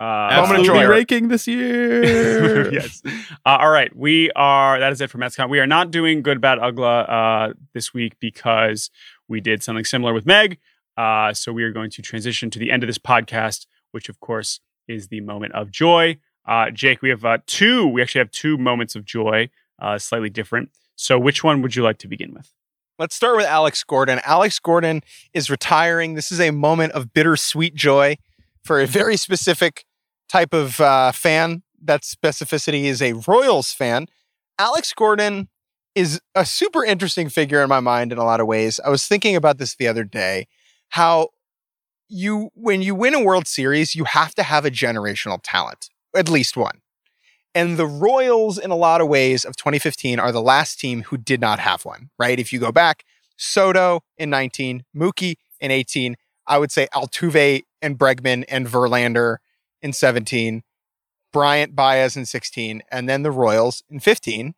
Uh, 0.00 0.04
Moment 0.04 0.32
of 0.32 0.38
Absolutely 0.60 0.78
joy. 0.80 0.86
raking 0.86 1.28
this 1.28 1.46
year. 1.46 2.72
yes. 2.72 3.02
Uh, 3.44 3.58
all 3.60 3.70
right. 3.70 3.94
We 3.94 4.30
are, 4.32 4.80
that 4.80 4.92
is 4.92 5.00
it 5.02 5.10
for 5.10 5.18
MetsCon. 5.18 5.50
We 5.50 5.60
are 5.60 5.66
not 5.66 5.90
doing 5.90 6.22
Good, 6.22 6.40
Bad, 6.40 6.58
Ugla 6.58 7.08
uh, 7.50 7.52
this 7.74 7.92
week 7.92 8.14
because 8.18 8.90
we 9.28 9.42
did 9.42 9.62
something 9.62 9.84
similar 9.84 10.14
with 10.14 10.24
Meg. 10.24 10.58
Uh, 10.96 11.34
so 11.34 11.52
we 11.52 11.64
are 11.64 11.72
going 11.72 11.90
to 11.90 12.02
transition 12.02 12.48
to 12.50 12.58
the 12.58 12.70
end 12.70 12.82
of 12.82 12.86
this 12.86 12.96
podcast, 12.96 13.66
which 13.90 14.08
of 14.08 14.20
course 14.20 14.60
is 14.88 15.08
the 15.08 15.20
moment 15.20 15.52
of 15.52 15.70
joy. 15.70 16.16
Uh, 16.46 16.70
Jake, 16.70 17.02
we 17.02 17.10
have 17.10 17.24
uh, 17.26 17.38
two, 17.46 17.86
we 17.86 18.00
actually 18.00 18.20
have 18.20 18.30
two 18.30 18.56
moments 18.56 18.96
of 18.96 19.04
joy, 19.04 19.50
uh, 19.82 19.98
slightly 19.98 20.30
different. 20.30 20.70
So 20.96 21.18
which 21.18 21.44
one 21.44 21.60
would 21.60 21.76
you 21.76 21.82
like 21.82 21.98
to 21.98 22.08
begin 22.08 22.32
with? 22.32 22.52
Let's 22.98 23.14
start 23.14 23.36
with 23.36 23.46
Alex 23.46 23.84
Gordon. 23.84 24.20
Alex 24.24 24.58
Gordon 24.58 25.02
is 25.34 25.50
retiring. 25.50 26.14
This 26.14 26.32
is 26.32 26.40
a 26.40 26.50
moment 26.50 26.92
of 26.92 27.12
bittersweet 27.12 27.74
joy 27.74 28.16
for 28.64 28.80
a 28.80 28.86
very 28.86 29.16
specific 29.16 29.84
type 30.30 30.54
of 30.54 30.80
uh, 30.80 31.12
fan. 31.12 31.62
That 31.82 32.02
specificity 32.02 32.84
is 32.84 33.02
a 33.02 33.14
Royals 33.26 33.72
fan. 33.72 34.06
Alex 34.58 34.92
Gordon 34.92 35.48
is 35.94 36.20
a 36.34 36.46
super 36.46 36.84
interesting 36.84 37.28
figure 37.28 37.62
in 37.62 37.68
my 37.68 37.80
mind 37.80 38.12
in 38.12 38.18
a 38.18 38.24
lot 38.24 38.40
of 38.40 38.46
ways. 38.46 38.78
I 38.84 38.90
was 38.90 39.06
thinking 39.06 39.34
about 39.34 39.58
this 39.58 39.74
the 39.74 39.88
other 39.88 40.04
day 40.04 40.46
how 40.90 41.28
you 42.08 42.50
when 42.54 42.82
you 42.82 42.94
win 42.94 43.14
a 43.14 43.22
World 43.22 43.46
Series, 43.46 43.94
you 43.94 44.04
have 44.04 44.34
to 44.34 44.42
have 44.42 44.64
a 44.64 44.70
generational 44.70 45.38
talent, 45.42 45.88
at 46.14 46.28
least 46.28 46.56
one. 46.56 46.80
And 47.54 47.76
the 47.76 47.86
Royals, 47.86 48.58
in 48.58 48.70
a 48.70 48.76
lot 48.76 49.00
of 49.00 49.08
ways, 49.08 49.44
of 49.44 49.56
2015 49.56 50.20
are 50.20 50.30
the 50.30 50.42
last 50.42 50.78
team 50.78 51.02
who 51.04 51.16
did 51.16 51.40
not 51.40 51.58
have 51.58 51.84
one, 51.84 52.10
right? 52.18 52.38
If 52.38 52.52
you 52.52 52.60
go 52.60 52.70
back, 52.70 53.04
Soto 53.36 54.02
in 54.16 54.30
19, 54.30 54.84
Mookie 54.94 55.34
in 55.58 55.70
18, 55.70 56.16
I 56.46 56.58
would 56.58 56.70
say 56.70 56.86
Altuve 56.94 57.62
and 57.82 57.98
Bregman 57.98 58.44
and 58.48 58.66
Verlander 58.66 59.38
in 59.82 59.92
17, 59.92 60.62
Bryant 61.32 61.74
Baez 61.74 62.16
in 62.16 62.26
16, 62.26 62.82
and 62.90 63.08
then 63.08 63.22
the 63.22 63.30
Royals 63.30 63.82
in 63.88 64.00
15. 64.00 64.54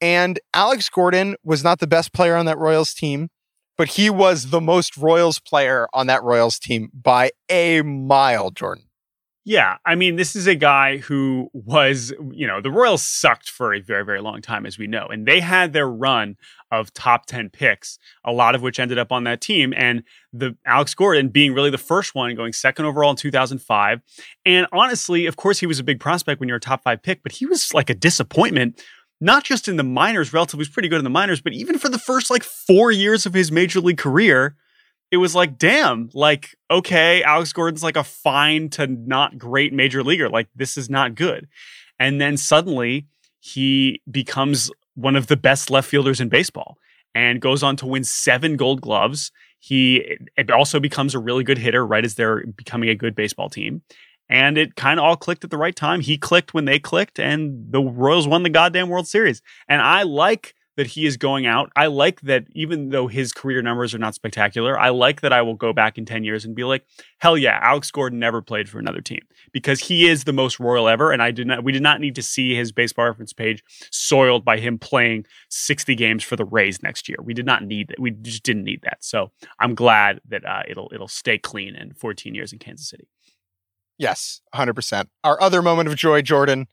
And 0.00 0.38
Alex 0.54 0.88
Gordon 0.88 1.36
was 1.42 1.64
not 1.64 1.80
the 1.80 1.86
best 1.86 2.12
player 2.12 2.36
on 2.36 2.46
that 2.46 2.58
Royals 2.58 2.94
team, 2.94 3.30
but 3.76 3.90
he 3.90 4.10
was 4.10 4.50
the 4.50 4.60
most 4.60 4.96
Royals 4.96 5.38
player 5.38 5.88
on 5.92 6.06
that 6.08 6.22
Royals 6.22 6.58
team 6.58 6.90
by 6.92 7.30
a 7.48 7.82
mile, 7.82 8.50
Jordan. 8.50 8.87
Yeah, 9.48 9.78
I 9.86 9.94
mean, 9.94 10.16
this 10.16 10.36
is 10.36 10.46
a 10.46 10.54
guy 10.54 10.98
who 10.98 11.48
was, 11.54 12.12
you 12.32 12.46
know, 12.46 12.60
the 12.60 12.70
Royals 12.70 13.02
sucked 13.02 13.48
for 13.48 13.72
a 13.72 13.80
very, 13.80 14.04
very 14.04 14.20
long 14.20 14.42
time, 14.42 14.66
as 14.66 14.76
we 14.76 14.86
know, 14.86 15.06
and 15.06 15.24
they 15.24 15.40
had 15.40 15.72
their 15.72 15.88
run 15.88 16.36
of 16.70 16.92
top 16.92 17.24
10 17.24 17.48
picks, 17.48 17.98
a 18.26 18.30
lot 18.30 18.54
of 18.54 18.60
which 18.60 18.78
ended 18.78 18.98
up 18.98 19.10
on 19.10 19.24
that 19.24 19.40
team. 19.40 19.72
And 19.74 20.02
the 20.34 20.54
Alex 20.66 20.94
Gordon 20.94 21.30
being 21.30 21.54
really 21.54 21.70
the 21.70 21.78
first 21.78 22.14
one, 22.14 22.34
going 22.34 22.52
second 22.52 22.84
overall 22.84 23.08
in 23.08 23.16
2005. 23.16 24.02
And 24.44 24.66
honestly, 24.70 25.24
of 25.24 25.36
course, 25.36 25.60
he 25.60 25.66
was 25.66 25.78
a 25.78 25.84
big 25.84 25.98
prospect 25.98 26.40
when 26.40 26.50
you're 26.50 26.58
a 26.58 26.60
top 26.60 26.82
five 26.82 27.02
pick, 27.02 27.22
but 27.22 27.32
he 27.32 27.46
was 27.46 27.72
like 27.72 27.88
a 27.88 27.94
disappointment. 27.94 28.84
Not 29.18 29.44
just 29.44 29.66
in 29.66 29.76
the 29.76 29.82
minors, 29.82 30.34
relatively, 30.34 30.58
was 30.58 30.68
pretty 30.68 30.90
good 30.90 30.98
in 30.98 31.04
the 31.04 31.10
minors, 31.10 31.40
but 31.40 31.54
even 31.54 31.78
for 31.78 31.88
the 31.88 31.98
first 31.98 32.30
like 32.30 32.42
four 32.42 32.92
years 32.92 33.24
of 33.24 33.32
his 33.32 33.50
major 33.50 33.80
league 33.80 33.96
career, 33.96 34.56
it 35.10 35.16
was 35.16 35.34
like, 35.34 35.58
damn, 35.58 36.10
like, 36.12 36.54
okay, 36.70 37.22
Alex 37.22 37.52
Gordon's 37.52 37.82
like 37.82 37.96
a 37.96 38.04
fine 38.04 38.68
to 38.70 38.86
not 38.86 39.38
great 39.38 39.72
major 39.72 40.02
leaguer. 40.02 40.28
Like, 40.28 40.48
this 40.54 40.76
is 40.76 40.90
not 40.90 41.14
good. 41.14 41.48
And 41.98 42.20
then 42.20 42.36
suddenly 42.36 43.06
he 43.40 44.02
becomes 44.10 44.70
one 44.94 45.16
of 45.16 45.28
the 45.28 45.36
best 45.36 45.70
left 45.70 45.88
fielders 45.88 46.20
in 46.20 46.28
baseball 46.28 46.76
and 47.14 47.40
goes 47.40 47.62
on 47.62 47.76
to 47.76 47.86
win 47.86 48.04
seven 48.04 48.56
gold 48.56 48.80
gloves. 48.80 49.32
He 49.58 50.18
also 50.52 50.78
becomes 50.78 51.14
a 51.14 51.18
really 51.18 51.42
good 51.42 51.58
hitter 51.58 51.86
right 51.86 52.04
as 52.04 52.14
they're 52.14 52.44
becoming 52.46 52.88
a 52.88 52.94
good 52.94 53.14
baseball 53.14 53.48
team. 53.48 53.82
And 54.28 54.58
it 54.58 54.76
kind 54.76 55.00
of 55.00 55.04
all 55.04 55.16
clicked 55.16 55.42
at 55.44 55.50
the 55.50 55.56
right 55.56 55.74
time. 55.74 56.00
He 56.00 56.18
clicked 56.18 56.52
when 56.52 56.66
they 56.66 56.78
clicked, 56.78 57.18
and 57.18 57.72
the 57.72 57.80
Royals 57.80 58.28
won 58.28 58.42
the 58.42 58.50
goddamn 58.50 58.90
World 58.90 59.08
Series. 59.08 59.40
And 59.68 59.80
I 59.80 60.02
like 60.02 60.54
that 60.78 60.86
he 60.86 61.06
is 61.06 61.16
going 61.16 61.44
out. 61.44 61.72
I 61.74 61.88
like 61.88 62.20
that 62.20 62.46
even 62.52 62.90
though 62.90 63.08
his 63.08 63.32
career 63.32 63.60
numbers 63.62 63.96
are 63.96 63.98
not 63.98 64.14
spectacular, 64.14 64.78
I 64.78 64.90
like 64.90 65.22
that 65.22 65.32
I 65.32 65.42
will 65.42 65.56
go 65.56 65.72
back 65.72 65.98
in 65.98 66.06
10 66.06 66.22
years 66.22 66.44
and 66.44 66.54
be 66.54 66.62
like, 66.62 66.86
hell 67.18 67.36
yeah, 67.36 67.58
Alex 67.60 67.90
Gordon 67.90 68.20
never 68.20 68.40
played 68.40 68.68
for 68.68 68.78
another 68.78 69.00
team 69.00 69.22
because 69.50 69.80
he 69.80 70.06
is 70.06 70.22
the 70.22 70.32
most 70.32 70.60
royal 70.60 70.86
ever. 70.86 71.10
And 71.10 71.20
I 71.20 71.32
did 71.32 71.48
not, 71.48 71.64
we 71.64 71.72
did 71.72 71.82
not 71.82 72.00
need 72.00 72.14
to 72.14 72.22
see 72.22 72.54
his 72.54 72.70
baseball 72.70 73.06
reference 73.06 73.32
page 73.32 73.64
soiled 73.90 74.44
by 74.44 74.58
him 74.58 74.78
playing 74.78 75.26
60 75.50 75.96
games 75.96 76.22
for 76.22 76.36
the 76.36 76.44
Rays 76.44 76.80
next 76.80 77.08
year. 77.08 77.18
We 77.20 77.34
did 77.34 77.44
not 77.44 77.64
need 77.64 77.88
that. 77.88 77.98
We 77.98 78.12
just 78.12 78.44
didn't 78.44 78.62
need 78.62 78.82
that. 78.82 78.98
So 79.00 79.32
I'm 79.58 79.74
glad 79.74 80.20
that 80.28 80.46
uh, 80.46 80.62
it'll, 80.68 80.92
it'll 80.94 81.08
stay 81.08 81.38
clean 81.38 81.74
in 81.74 81.92
14 81.92 82.36
years 82.36 82.52
in 82.52 82.60
Kansas 82.60 82.88
City. 82.88 83.08
Yes, 83.98 84.42
100%. 84.54 85.08
Our 85.24 85.42
other 85.42 85.60
moment 85.60 85.88
of 85.88 85.96
joy, 85.96 86.22
Jordan, 86.22 86.68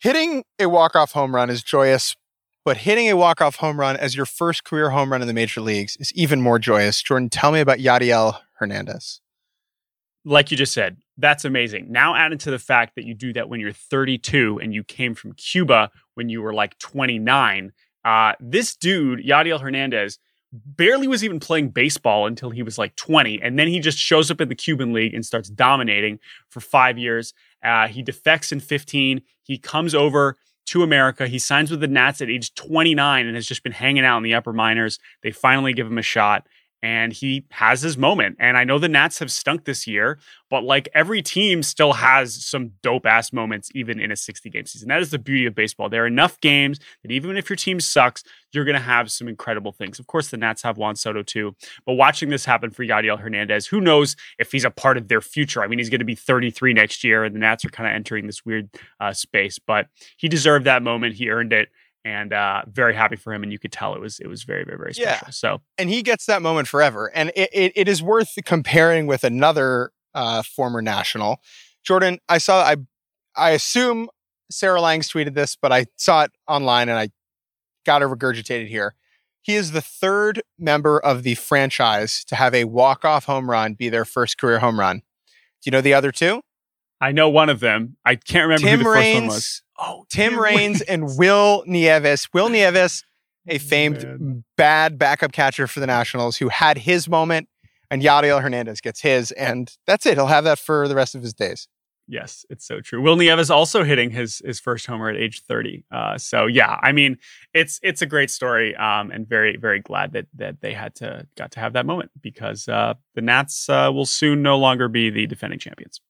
hitting 0.00 0.42
a 0.58 0.68
walk-off 0.68 1.12
home 1.12 1.32
run 1.32 1.48
is 1.48 1.62
joyous, 1.62 2.16
but 2.64 2.78
hitting 2.78 3.08
a 3.08 3.16
walk-off 3.16 3.56
home 3.56 3.78
run 3.80 3.96
as 3.96 4.14
your 4.14 4.26
first 4.26 4.64
career 4.64 4.90
home 4.90 5.10
run 5.10 5.22
in 5.22 5.28
the 5.28 5.34
major 5.34 5.60
leagues 5.60 5.96
is 5.98 6.12
even 6.14 6.40
more 6.40 6.58
joyous. 6.58 7.00
Jordan, 7.02 7.28
tell 7.30 7.52
me 7.52 7.60
about 7.60 7.78
Yadiel 7.78 8.40
Hernandez. 8.58 9.20
like 10.24 10.50
you 10.50 10.56
just 10.56 10.74
said, 10.74 10.98
that's 11.16 11.44
amazing. 11.44 11.90
Now 11.90 12.14
added 12.14 12.40
to 12.40 12.50
the 12.50 12.58
fact 12.58 12.94
that 12.96 13.04
you 13.04 13.14
do 13.14 13.32
that 13.32 13.48
when 13.48 13.60
you're 13.60 13.72
32 13.72 14.60
and 14.62 14.74
you 14.74 14.84
came 14.84 15.14
from 15.14 15.32
Cuba 15.32 15.90
when 16.14 16.28
you 16.28 16.42
were 16.42 16.52
like 16.52 16.78
29. 16.78 17.72
Uh, 18.04 18.32
this 18.40 18.76
dude, 18.76 19.24
Yadiel 19.24 19.60
Hernandez, 19.60 20.18
barely 20.52 21.06
was 21.08 21.24
even 21.24 21.40
playing 21.40 21.70
baseball 21.70 22.26
until 22.26 22.50
he 22.50 22.62
was 22.62 22.78
like 22.78 22.96
20. 22.96 23.40
And 23.42 23.58
then 23.58 23.68
he 23.68 23.80
just 23.80 23.98
shows 23.98 24.30
up 24.30 24.40
in 24.40 24.48
the 24.48 24.54
Cuban 24.54 24.92
League 24.92 25.14
and 25.14 25.24
starts 25.24 25.48
dominating 25.48 26.18
for 26.48 26.60
five 26.60 26.98
years. 26.98 27.34
Uh, 27.62 27.88
he 27.88 28.02
defects 28.02 28.52
in 28.52 28.60
15. 28.60 29.22
He 29.42 29.58
comes 29.58 29.94
over 29.94 30.36
to 30.68 30.82
America. 30.82 31.26
He 31.26 31.38
signs 31.38 31.70
with 31.70 31.80
the 31.80 31.88
Nats 31.88 32.20
at 32.20 32.30
age 32.30 32.54
29 32.54 33.26
and 33.26 33.34
has 33.34 33.46
just 33.46 33.62
been 33.62 33.72
hanging 33.72 34.04
out 34.04 34.18
in 34.18 34.22
the 34.22 34.34
upper 34.34 34.52
minors. 34.52 34.98
They 35.22 35.30
finally 35.30 35.72
give 35.72 35.86
him 35.86 35.98
a 35.98 36.02
shot 36.02 36.46
and 36.82 37.12
he 37.12 37.44
has 37.50 37.82
his 37.82 37.98
moment. 37.98 38.36
And 38.38 38.56
I 38.56 38.64
know 38.64 38.78
the 38.78 38.88
Nats 38.88 39.18
have 39.18 39.32
stunk 39.32 39.64
this 39.64 39.86
year, 39.86 40.18
but 40.48 40.62
like 40.62 40.88
every 40.94 41.22
team 41.22 41.62
still 41.62 41.94
has 41.94 42.44
some 42.44 42.72
dope 42.82 43.06
ass 43.06 43.32
moments, 43.32 43.70
even 43.74 44.00
in 44.00 44.12
a 44.12 44.16
60 44.16 44.48
game 44.50 44.66
season. 44.66 44.88
That 44.88 45.00
is 45.00 45.10
the 45.10 45.18
beauty 45.18 45.46
of 45.46 45.54
baseball. 45.54 45.88
There 45.88 46.04
are 46.04 46.06
enough 46.06 46.40
games 46.40 46.78
that 47.02 47.10
even 47.10 47.36
if 47.36 47.50
your 47.50 47.56
team 47.56 47.80
sucks, 47.80 48.22
you're 48.52 48.64
going 48.64 48.76
to 48.76 48.80
have 48.80 49.10
some 49.10 49.28
incredible 49.28 49.72
things. 49.72 49.98
Of 49.98 50.06
course, 50.06 50.28
the 50.28 50.36
Nats 50.36 50.62
have 50.62 50.78
Juan 50.78 50.96
Soto 50.96 51.22
too, 51.22 51.54
but 51.84 51.94
watching 51.94 52.28
this 52.30 52.44
happen 52.44 52.70
for 52.70 52.84
Yadiel 52.84 53.18
Hernandez, 53.18 53.66
who 53.66 53.80
knows 53.80 54.16
if 54.38 54.52
he's 54.52 54.64
a 54.64 54.70
part 54.70 54.96
of 54.96 55.08
their 55.08 55.20
future? 55.20 55.62
I 55.62 55.66
mean, 55.66 55.78
he's 55.78 55.90
going 55.90 55.98
to 55.98 56.04
be 56.04 56.14
33 56.14 56.72
next 56.72 57.04
year, 57.04 57.24
and 57.24 57.34
the 57.34 57.40
Nats 57.40 57.64
are 57.64 57.70
kind 57.70 57.88
of 57.88 57.94
entering 57.94 58.26
this 58.26 58.44
weird 58.44 58.70
uh, 59.00 59.12
space, 59.12 59.58
but 59.58 59.88
he 60.16 60.28
deserved 60.28 60.64
that 60.66 60.82
moment. 60.82 61.16
He 61.16 61.28
earned 61.28 61.52
it. 61.52 61.68
And 62.04 62.32
uh, 62.32 62.62
very 62.70 62.94
happy 62.94 63.16
for 63.16 63.34
him, 63.34 63.42
and 63.42 63.52
you 63.52 63.58
could 63.58 63.72
tell 63.72 63.94
it 63.94 64.00
was 64.00 64.18
it 64.20 64.28
was 64.28 64.44
very 64.44 64.64
very 64.64 64.78
very 64.78 64.94
special. 64.94 65.26
Yeah. 65.26 65.30
So 65.30 65.60
and 65.76 65.90
he 65.90 66.02
gets 66.02 66.26
that 66.26 66.40
moment 66.40 66.68
forever. 66.68 67.10
And 67.14 67.30
it, 67.36 67.50
it, 67.52 67.72
it 67.74 67.88
is 67.88 68.02
worth 68.02 68.30
comparing 68.44 69.06
with 69.06 69.24
another 69.24 69.90
uh, 70.14 70.42
former 70.42 70.80
national, 70.80 71.40
Jordan. 71.84 72.18
I 72.28 72.38
saw. 72.38 72.62
I 72.62 72.76
I 73.36 73.50
assume 73.50 74.08
Sarah 74.50 74.80
Langs 74.80 75.08
tweeted 75.08 75.34
this, 75.34 75.56
but 75.60 75.72
I 75.72 75.86
saw 75.96 76.24
it 76.24 76.32
online 76.46 76.88
and 76.88 76.98
I 76.98 77.10
got 77.84 78.02
it 78.02 78.08
regurgitated 78.08 78.68
here. 78.68 78.94
He 79.42 79.54
is 79.54 79.72
the 79.72 79.80
third 79.80 80.42
member 80.58 80.98
of 80.98 81.22
the 81.22 81.34
franchise 81.34 82.24
to 82.24 82.36
have 82.36 82.54
a 82.54 82.64
walk 82.64 83.04
off 83.04 83.24
home 83.24 83.48
run 83.48 83.74
be 83.74 83.88
their 83.88 84.04
first 84.04 84.38
career 84.38 84.58
home 84.58 84.78
run. 84.78 84.98
Do 84.98 85.02
you 85.64 85.72
know 85.72 85.80
the 85.80 85.94
other 85.94 86.12
two? 86.12 86.42
I 87.00 87.12
know 87.12 87.28
one 87.28 87.48
of 87.48 87.60
them. 87.60 87.96
I 88.04 88.16
can't 88.16 88.48
remember 88.48 88.66
Tim 88.66 88.78
who 88.78 88.84
the 88.84 88.94
first 88.94 89.14
one 89.14 89.26
was. 89.26 89.62
Oh, 89.78 90.04
Tim 90.10 90.38
Raines, 90.38 90.80
and 90.82 91.16
Wil 91.16 91.62
Nieves. 91.66 92.28
Wil 92.34 92.48
Nieves, 92.48 93.04
a 93.46 93.58
famed 93.58 94.02
Man. 94.02 94.44
bad 94.56 94.98
backup 94.98 95.32
catcher 95.32 95.66
for 95.66 95.80
the 95.80 95.86
Nationals, 95.86 96.36
who 96.36 96.48
had 96.48 96.78
his 96.78 97.08
moment, 97.08 97.48
and 97.90 98.02
Yadiel 98.02 98.42
Hernandez 98.42 98.80
gets 98.80 99.00
his, 99.00 99.30
and 99.32 99.72
that's 99.86 100.04
it. 100.06 100.14
He'll 100.14 100.26
have 100.26 100.44
that 100.44 100.58
for 100.58 100.88
the 100.88 100.96
rest 100.96 101.14
of 101.14 101.22
his 101.22 101.32
days. 101.32 101.68
Yes, 102.10 102.46
it's 102.48 102.66
so 102.66 102.80
true. 102.80 103.02
Wil 103.02 103.16
Nieves 103.16 103.50
also 103.50 103.84
hitting 103.84 104.10
his 104.10 104.40
his 104.44 104.58
first 104.58 104.86
homer 104.86 105.10
at 105.10 105.16
age 105.16 105.42
30. 105.42 105.84
Uh, 105.92 106.16
so 106.16 106.46
yeah, 106.46 106.78
I 106.82 106.90
mean, 106.90 107.18
it's 107.52 107.78
it's 107.82 108.00
a 108.00 108.06
great 108.06 108.30
story, 108.30 108.74
um, 108.76 109.10
and 109.10 109.28
very 109.28 109.56
very 109.58 109.78
glad 109.78 110.12
that 110.14 110.26
that 110.34 110.62
they 110.62 110.72
had 110.72 110.94
to 110.96 111.26
got 111.36 111.52
to 111.52 111.60
have 111.60 111.74
that 111.74 111.84
moment 111.84 112.10
because 112.20 112.66
uh, 112.66 112.94
the 113.14 113.20
Nats 113.20 113.68
uh, 113.68 113.90
will 113.92 114.06
soon 114.06 114.42
no 114.42 114.56
longer 114.56 114.88
be 114.88 115.10
the 115.10 115.26
defending 115.26 115.58
champions. 115.58 116.00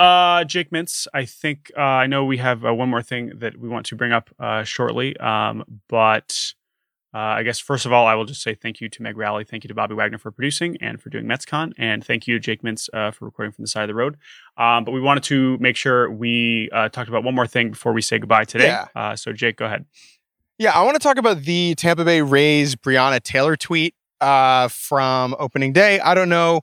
Uh, 0.00 0.44
Jake 0.44 0.70
Mintz, 0.70 1.06
I 1.12 1.26
think 1.26 1.70
uh, 1.76 1.80
I 1.80 2.06
know 2.06 2.24
we 2.24 2.38
have 2.38 2.64
uh, 2.64 2.72
one 2.72 2.88
more 2.88 3.02
thing 3.02 3.32
that 3.36 3.58
we 3.58 3.68
want 3.68 3.84
to 3.86 3.96
bring 3.96 4.12
up 4.12 4.30
uh, 4.38 4.64
shortly, 4.64 5.14
um, 5.18 5.62
but 5.90 6.54
uh, 7.12 7.18
I 7.18 7.42
guess 7.42 7.58
first 7.58 7.84
of 7.84 7.92
all, 7.92 8.06
I 8.06 8.14
will 8.14 8.24
just 8.24 8.40
say 8.40 8.54
thank 8.54 8.80
you 8.80 8.88
to 8.88 9.02
Meg 9.02 9.18
Rowley, 9.18 9.44
thank 9.44 9.62
you 9.62 9.68
to 9.68 9.74
Bobby 9.74 9.94
Wagner 9.94 10.16
for 10.16 10.30
producing 10.30 10.78
and 10.80 11.02
for 11.02 11.10
doing 11.10 11.26
MetsCon, 11.26 11.74
and 11.76 12.02
thank 12.02 12.26
you 12.26 12.38
Jake 12.38 12.62
Mintz 12.62 12.88
uh, 12.94 13.10
for 13.10 13.26
recording 13.26 13.52
from 13.52 13.62
the 13.62 13.68
side 13.68 13.82
of 13.82 13.88
the 13.88 13.94
road. 13.94 14.16
Um, 14.56 14.84
but 14.84 14.92
we 14.92 15.02
wanted 15.02 15.24
to 15.24 15.58
make 15.58 15.76
sure 15.76 16.10
we 16.10 16.70
uh, 16.72 16.88
talked 16.88 17.10
about 17.10 17.22
one 17.22 17.34
more 17.34 17.46
thing 17.46 17.72
before 17.72 17.92
we 17.92 18.00
say 18.00 18.18
goodbye 18.18 18.44
today. 18.44 18.68
Yeah. 18.68 18.86
Uh, 18.96 19.16
so 19.16 19.34
Jake, 19.34 19.56
go 19.56 19.66
ahead. 19.66 19.84
Yeah, 20.58 20.72
I 20.72 20.82
want 20.82 20.94
to 20.94 21.02
talk 21.02 21.18
about 21.18 21.42
the 21.42 21.74
Tampa 21.74 22.06
Bay 22.06 22.22
Rays 22.22 22.74
Breonna 22.74 23.22
Taylor 23.22 23.54
tweet 23.54 23.94
uh, 24.22 24.68
from 24.68 25.36
opening 25.38 25.74
day. 25.74 26.00
I 26.00 26.14
don't 26.14 26.30
know 26.30 26.62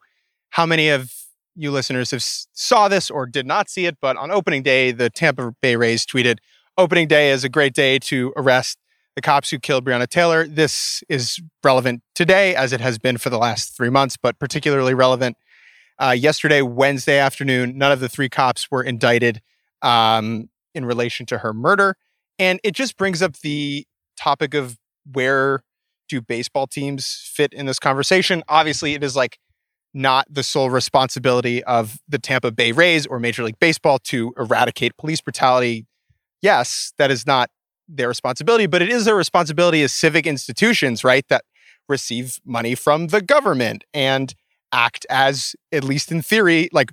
how 0.50 0.66
many 0.66 0.90
of 0.90 1.12
you 1.58 1.72
listeners 1.72 2.12
have 2.12 2.22
saw 2.22 2.88
this 2.88 3.10
or 3.10 3.26
did 3.26 3.46
not 3.46 3.70
see 3.70 3.86
it, 3.86 3.98
but 4.02 4.16
on 4.16 4.32
opening 4.32 4.64
day, 4.64 4.92
the 4.92 5.10
Tampa 5.10 5.54
Bay 5.62 5.76
Rays 5.76 6.06
tweeted, 6.06 6.38
"Opening 6.78 7.08
day 7.08 7.32
is 7.32 7.44
a 7.44 7.50
great 7.50 7.74
day 7.74 8.00
to 8.00 8.34
arrest 8.38 8.78
the 9.16 9.22
cops 9.22 9.50
who 9.50 9.60
killed 9.60 9.84
Breonna 9.84 10.08
Taylor." 10.08 10.48
This 10.48 11.04
is 11.10 11.40
relevant 11.64 12.04
today, 12.14 12.56
as 12.56 12.72
it 12.72 12.82
has 12.82 13.00
been 13.00 13.18
for 13.18 13.30
the 13.30 13.40
last 13.40 13.76
three 13.76 13.90
months, 13.90 14.18
but 14.18 14.40
particularly 14.40 14.94
relevant 14.94 15.36
uh, 16.00 16.12
yesterday, 16.12 16.62
Wednesday 16.62 17.18
afternoon. 17.18 17.78
None 17.78 17.92
of 17.92 18.00
the 18.00 18.10
three 18.10 18.30
cops 18.30 18.70
were 18.70 18.84
indicted 18.84 19.42
um, 19.82 20.50
in 20.76 20.86
relation 20.86 21.26
to 21.28 21.40
her 21.40 21.54
murder. 21.54 21.98
And 22.40 22.60
it 22.64 22.76
just 22.76 22.98
brings 22.98 23.22
up 23.22 23.38
the 23.38 23.88
topic 24.16 24.54
of 24.54 24.78
where 25.12 25.64
do 26.08 26.22
baseball 26.22 26.68
teams 26.68 27.30
fit 27.34 27.52
in 27.54 27.66
this 27.66 27.80
conversation? 27.80 28.44
Obviously, 28.48 28.94
it 28.94 29.04
is 29.04 29.16
like 29.16 29.40
not 29.94 30.28
the 30.30 30.44
sole 30.44 30.70
responsibility 30.70 31.64
of 31.64 31.98
the 32.08 32.20
Tampa 32.20 32.52
Bay 32.52 32.72
Rays 32.72 33.06
or 33.06 33.20
Major 33.20 33.44
League 33.44 33.60
Baseball 33.60 34.00
to 34.00 34.34
eradicate 34.38 34.96
police 34.98 35.22
brutality. 35.22 35.86
Yes, 36.42 36.94
that 36.98 37.10
is 37.10 37.26
not 37.26 37.50
their 37.88 38.08
responsibility, 38.08 38.68
but 38.68 38.82
it 38.82 38.90
is 38.90 39.06
their 39.06 39.16
responsibility 39.16 39.82
as 39.82 39.94
civic 39.94 40.28
institutions, 40.28 41.04
right? 41.04 41.26
That 41.30 41.44
receive 41.90 42.40
money 42.46 42.76
from 42.76 43.08
the 43.08 43.22
government 43.22 43.84
and 43.94 44.34
act 44.72 45.06
as, 45.10 45.56
at 45.72 45.84
least 45.84 46.12
in 46.12 46.22
theory, 46.22 46.70
like 46.72 46.92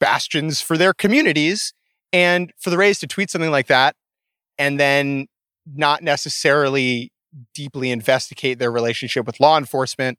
bastions 0.00 0.60
for 0.60 0.76
their 0.76 0.92
communities. 0.92 1.72
And 2.12 2.52
for 2.58 2.70
the 2.70 2.76
Rays 2.76 2.98
to 2.98 3.06
tweet 3.06 3.30
something 3.30 3.50
like 3.50 3.68
that 3.68 3.96
and 4.58 4.78
then 4.78 5.28
not 5.74 6.02
necessarily 6.02 7.10
deeply 7.54 7.90
investigate 7.90 8.58
their 8.58 8.70
relationship 8.70 9.26
with 9.26 9.40
law 9.40 9.56
enforcement 9.56 10.18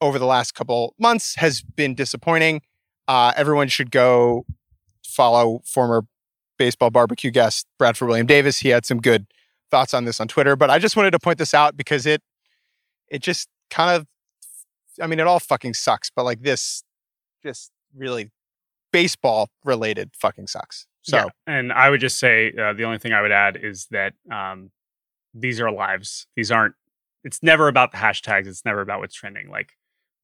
over 0.00 0.18
the 0.18 0.26
last 0.26 0.54
couple 0.54 0.94
months 0.98 1.34
has 1.36 1.62
been 1.62 1.94
disappointing. 1.94 2.62
Uh, 3.08 3.32
everyone 3.36 3.68
should 3.68 3.90
go 3.90 4.44
follow 5.04 5.62
former 5.64 6.04
baseball 6.58 6.90
barbecue 6.90 7.30
guest 7.30 7.66
Bradford 7.78 8.08
William 8.08 8.26
Davis. 8.26 8.58
He 8.58 8.68
had 8.70 8.84
some 8.84 9.00
good 9.00 9.26
thoughts 9.70 9.94
on 9.94 10.04
this 10.04 10.20
on 10.20 10.28
Twitter, 10.28 10.56
but 10.56 10.70
I 10.70 10.78
just 10.78 10.96
wanted 10.96 11.10
to 11.12 11.18
point 11.18 11.38
this 11.38 11.54
out 11.54 11.76
because 11.76 12.06
it 12.06 12.22
it 13.08 13.20
just 13.22 13.48
kind 13.70 13.94
of 13.96 14.06
I 15.00 15.06
mean 15.06 15.20
it 15.20 15.26
all 15.26 15.40
fucking 15.40 15.74
sucks, 15.74 16.10
but 16.10 16.24
like 16.24 16.42
this 16.42 16.82
just 17.42 17.70
really 17.94 18.30
baseball 18.92 19.50
related 19.64 20.10
fucking 20.18 20.46
sucks. 20.46 20.86
So 21.02 21.16
Yeah. 21.18 21.24
and 21.46 21.72
I 21.72 21.90
would 21.90 22.00
just 22.00 22.18
say 22.18 22.52
uh, 22.58 22.72
the 22.72 22.84
only 22.84 22.98
thing 22.98 23.12
I 23.12 23.22
would 23.22 23.32
add 23.32 23.56
is 23.62 23.86
that 23.90 24.14
um, 24.30 24.70
these 25.34 25.60
are 25.60 25.70
lives. 25.70 26.26
These 26.34 26.50
aren't. 26.50 26.74
It's 27.24 27.42
never 27.42 27.68
about 27.68 27.92
the 27.92 27.98
hashtags. 27.98 28.46
It's 28.46 28.64
never 28.64 28.80
about 28.80 29.00
what's 29.00 29.14
trending. 29.14 29.48
Like 29.50 29.72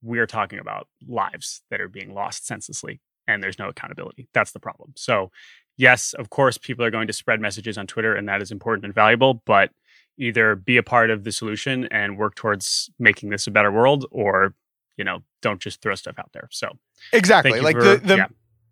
we're 0.02 0.26
talking 0.26 0.58
about 0.58 0.88
lives 1.06 1.62
that 1.70 1.80
are 1.80 1.88
being 1.88 2.14
lost 2.14 2.46
senselessly, 2.46 3.00
and 3.26 3.42
there's 3.42 3.58
no 3.58 3.68
accountability. 3.68 4.28
That's 4.34 4.52
the 4.52 4.60
problem. 4.60 4.92
So, 4.96 5.30
yes, 5.76 6.12
of 6.14 6.30
course, 6.30 6.58
people 6.58 6.84
are 6.84 6.90
going 6.90 7.06
to 7.06 7.12
spread 7.12 7.40
messages 7.40 7.78
on 7.78 7.86
Twitter, 7.86 8.14
and 8.14 8.28
that 8.28 8.42
is 8.42 8.50
important 8.50 8.84
and 8.84 8.94
valuable. 8.94 9.42
But 9.46 9.70
either 10.18 10.54
be 10.54 10.76
a 10.76 10.82
part 10.82 11.10
of 11.10 11.24
the 11.24 11.32
solution 11.32 11.86
and 11.86 12.18
work 12.18 12.34
towards 12.34 12.90
making 12.98 13.30
this 13.30 13.46
a 13.46 13.50
better 13.50 13.72
world, 13.72 14.06
or 14.10 14.54
you 14.96 15.04
know, 15.04 15.20
don't 15.40 15.60
just 15.60 15.80
throw 15.80 15.94
stuff 15.94 16.18
out 16.18 16.30
there. 16.32 16.48
So, 16.50 16.68
exactly. 17.12 17.60
Like 17.60 17.76
for- 17.76 17.82
the 17.82 17.96
the, 17.96 18.16
yeah. 18.16 18.26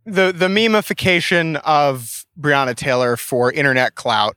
the 0.05 0.33
the 0.33 0.49
memification 0.49 1.61
of 1.65 2.27
Breonna 2.39 2.75
Taylor 2.75 3.17
for 3.17 3.53
internet 3.53 3.95
clout 3.95 4.37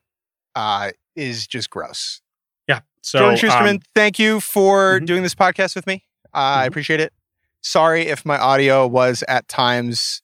uh, 0.55 0.91
is 1.15 1.47
just 1.47 1.69
gross. 1.69 2.21
yeah. 2.67 2.81
So, 3.01 3.19
Jordan 3.19 3.37
Shusterman, 3.37 3.75
um, 3.75 3.79
thank 3.93 4.19
you 4.19 4.39
for 4.39 4.99
mhm. 4.99 5.05
doing 5.05 5.23
this 5.23 5.35
podcast 5.35 5.75
with 5.75 5.87
me. 5.87 6.05
Uh, 6.33 6.37
I 6.61 6.65
appreciate 6.65 6.99
it. 6.99 7.13
Sorry 7.61 8.07
if 8.07 8.25
my 8.25 8.37
audio 8.37 8.87
was 8.87 9.23
at 9.27 9.47
times 9.47 10.21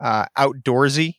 uh, 0.00 0.26
outdoorsy, 0.38 1.14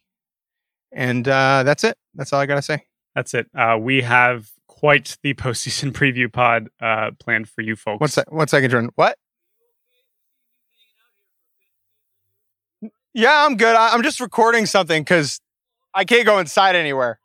and 0.92 1.28
uh, 1.28 1.64
that's 1.64 1.84
it. 1.84 1.98
That's 2.16 2.32
all 2.32 2.40
I 2.40 2.46
gotta 2.46 2.62
say. 2.62 2.84
That's 3.16 3.34
it. 3.34 3.48
Uh, 3.56 3.78
we 3.80 4.02
have 4.02 4.50
quite 4.68 5.18
the 5.24 5.34
postseason 5.34 5.92
preview 5.92 6.32
pod 6.32 6.70
uh, 6.82 7.12
planned 7.20 7.50
for 7.50 7.62
you 7.62 7.76
folks. 7.76 8.00
One 8.00 8.10
sec. 8.10 8.32
One 8.32 8.48
second, 8.48 8.70
Jordan. 8.70 8.92
What? 8.96 9.18
Yeah, 13.14 13.46
I'm 13.46 13.58
good. 13.58 13.76
I, 13.76 13.94
I'm 13.94 14.04
just 14.04 14.20
recording 14.20 14.68
something 14.68 15.02
because 15.02 15.42
I 15.94 16.06
can't 16.06 16.26
go 16.26 16.38
inside 16.38 16.76
anywhere. 16.76 17.20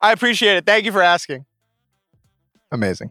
I 0.00 0.12
appreciate 0.12 0.56
it. 0.56 0.64
Thank 0.64 0.84
you 0.84 0.92
for 0.92 1.02
asking. 1.02 1.44
Amazing. 2.70 3.10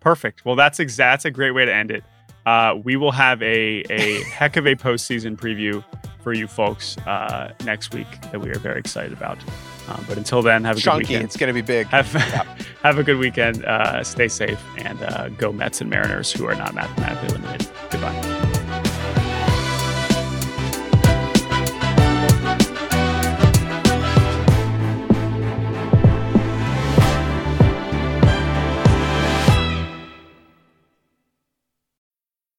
Perfect. 0.00 0.44
Well, 0.44 0.56
that's 0.56 0.78
ex- 0.78 0.96
that's 0.96 1.24
a 1.24 1.30
great 1.30 1.52
way 1.52 1.64
to 1.64 1.74
end 1.74 1.90
it. 1.90 2.04
Uh, 2.48 2.76
we 2.82 2.96
will 2.96 3.12
have 3.12 3.42
a 3.42 3.82
a 3.90 4.22
heck 4.22 4.56
of 4.56 4.66
a 4.66 4.74
postseason 4.74 5.36
preview 5.36 5.84
for 6.22 6.32
you 6.32 6.46
folks 6.48 6.96
uh, 7.06 7.52
next 7.62 7.92
week 7.92 8.06
that 8.32 8.40
we 8.40 8.48
are 8.48 8.58
very 8.58 8.78
excited 8.80 9.12
about. 9.12 9.36
Um, 9.86 10.02
but 10.08 10.16
until 10.16 10.40
then, 10.40 10.64
have 10.64 10.76
a 10.76 10.78
good 10.78 10.84
Chunky. 10.84 10.98
weekend. 11.08 11.24
It's 11.24 11.36
gonna 11.36 11.52
be 11.52 11.60
big. 11.60 11.88
Have 11.88 12.10
have 12.82 12.98
a 12.98 13.02
good 13.02 13.18
weekend. 13.18 13.66
Uh, 13.66 14.02
stay 14.02 14.28
safe 14.28 14.62
and 14.78 14.98
uh, 15.02 15.28
go 15.28 15.52
Mets 15.52 15.82
and 15.82 15.90
Mariners, 15.90 16.32
who 16.32 16.46
are 16.46 16.54
not 16.54 16.74
mathematically 16.74 17.36
limited. 17.38 17.68
Goodbye. 17.90 18.47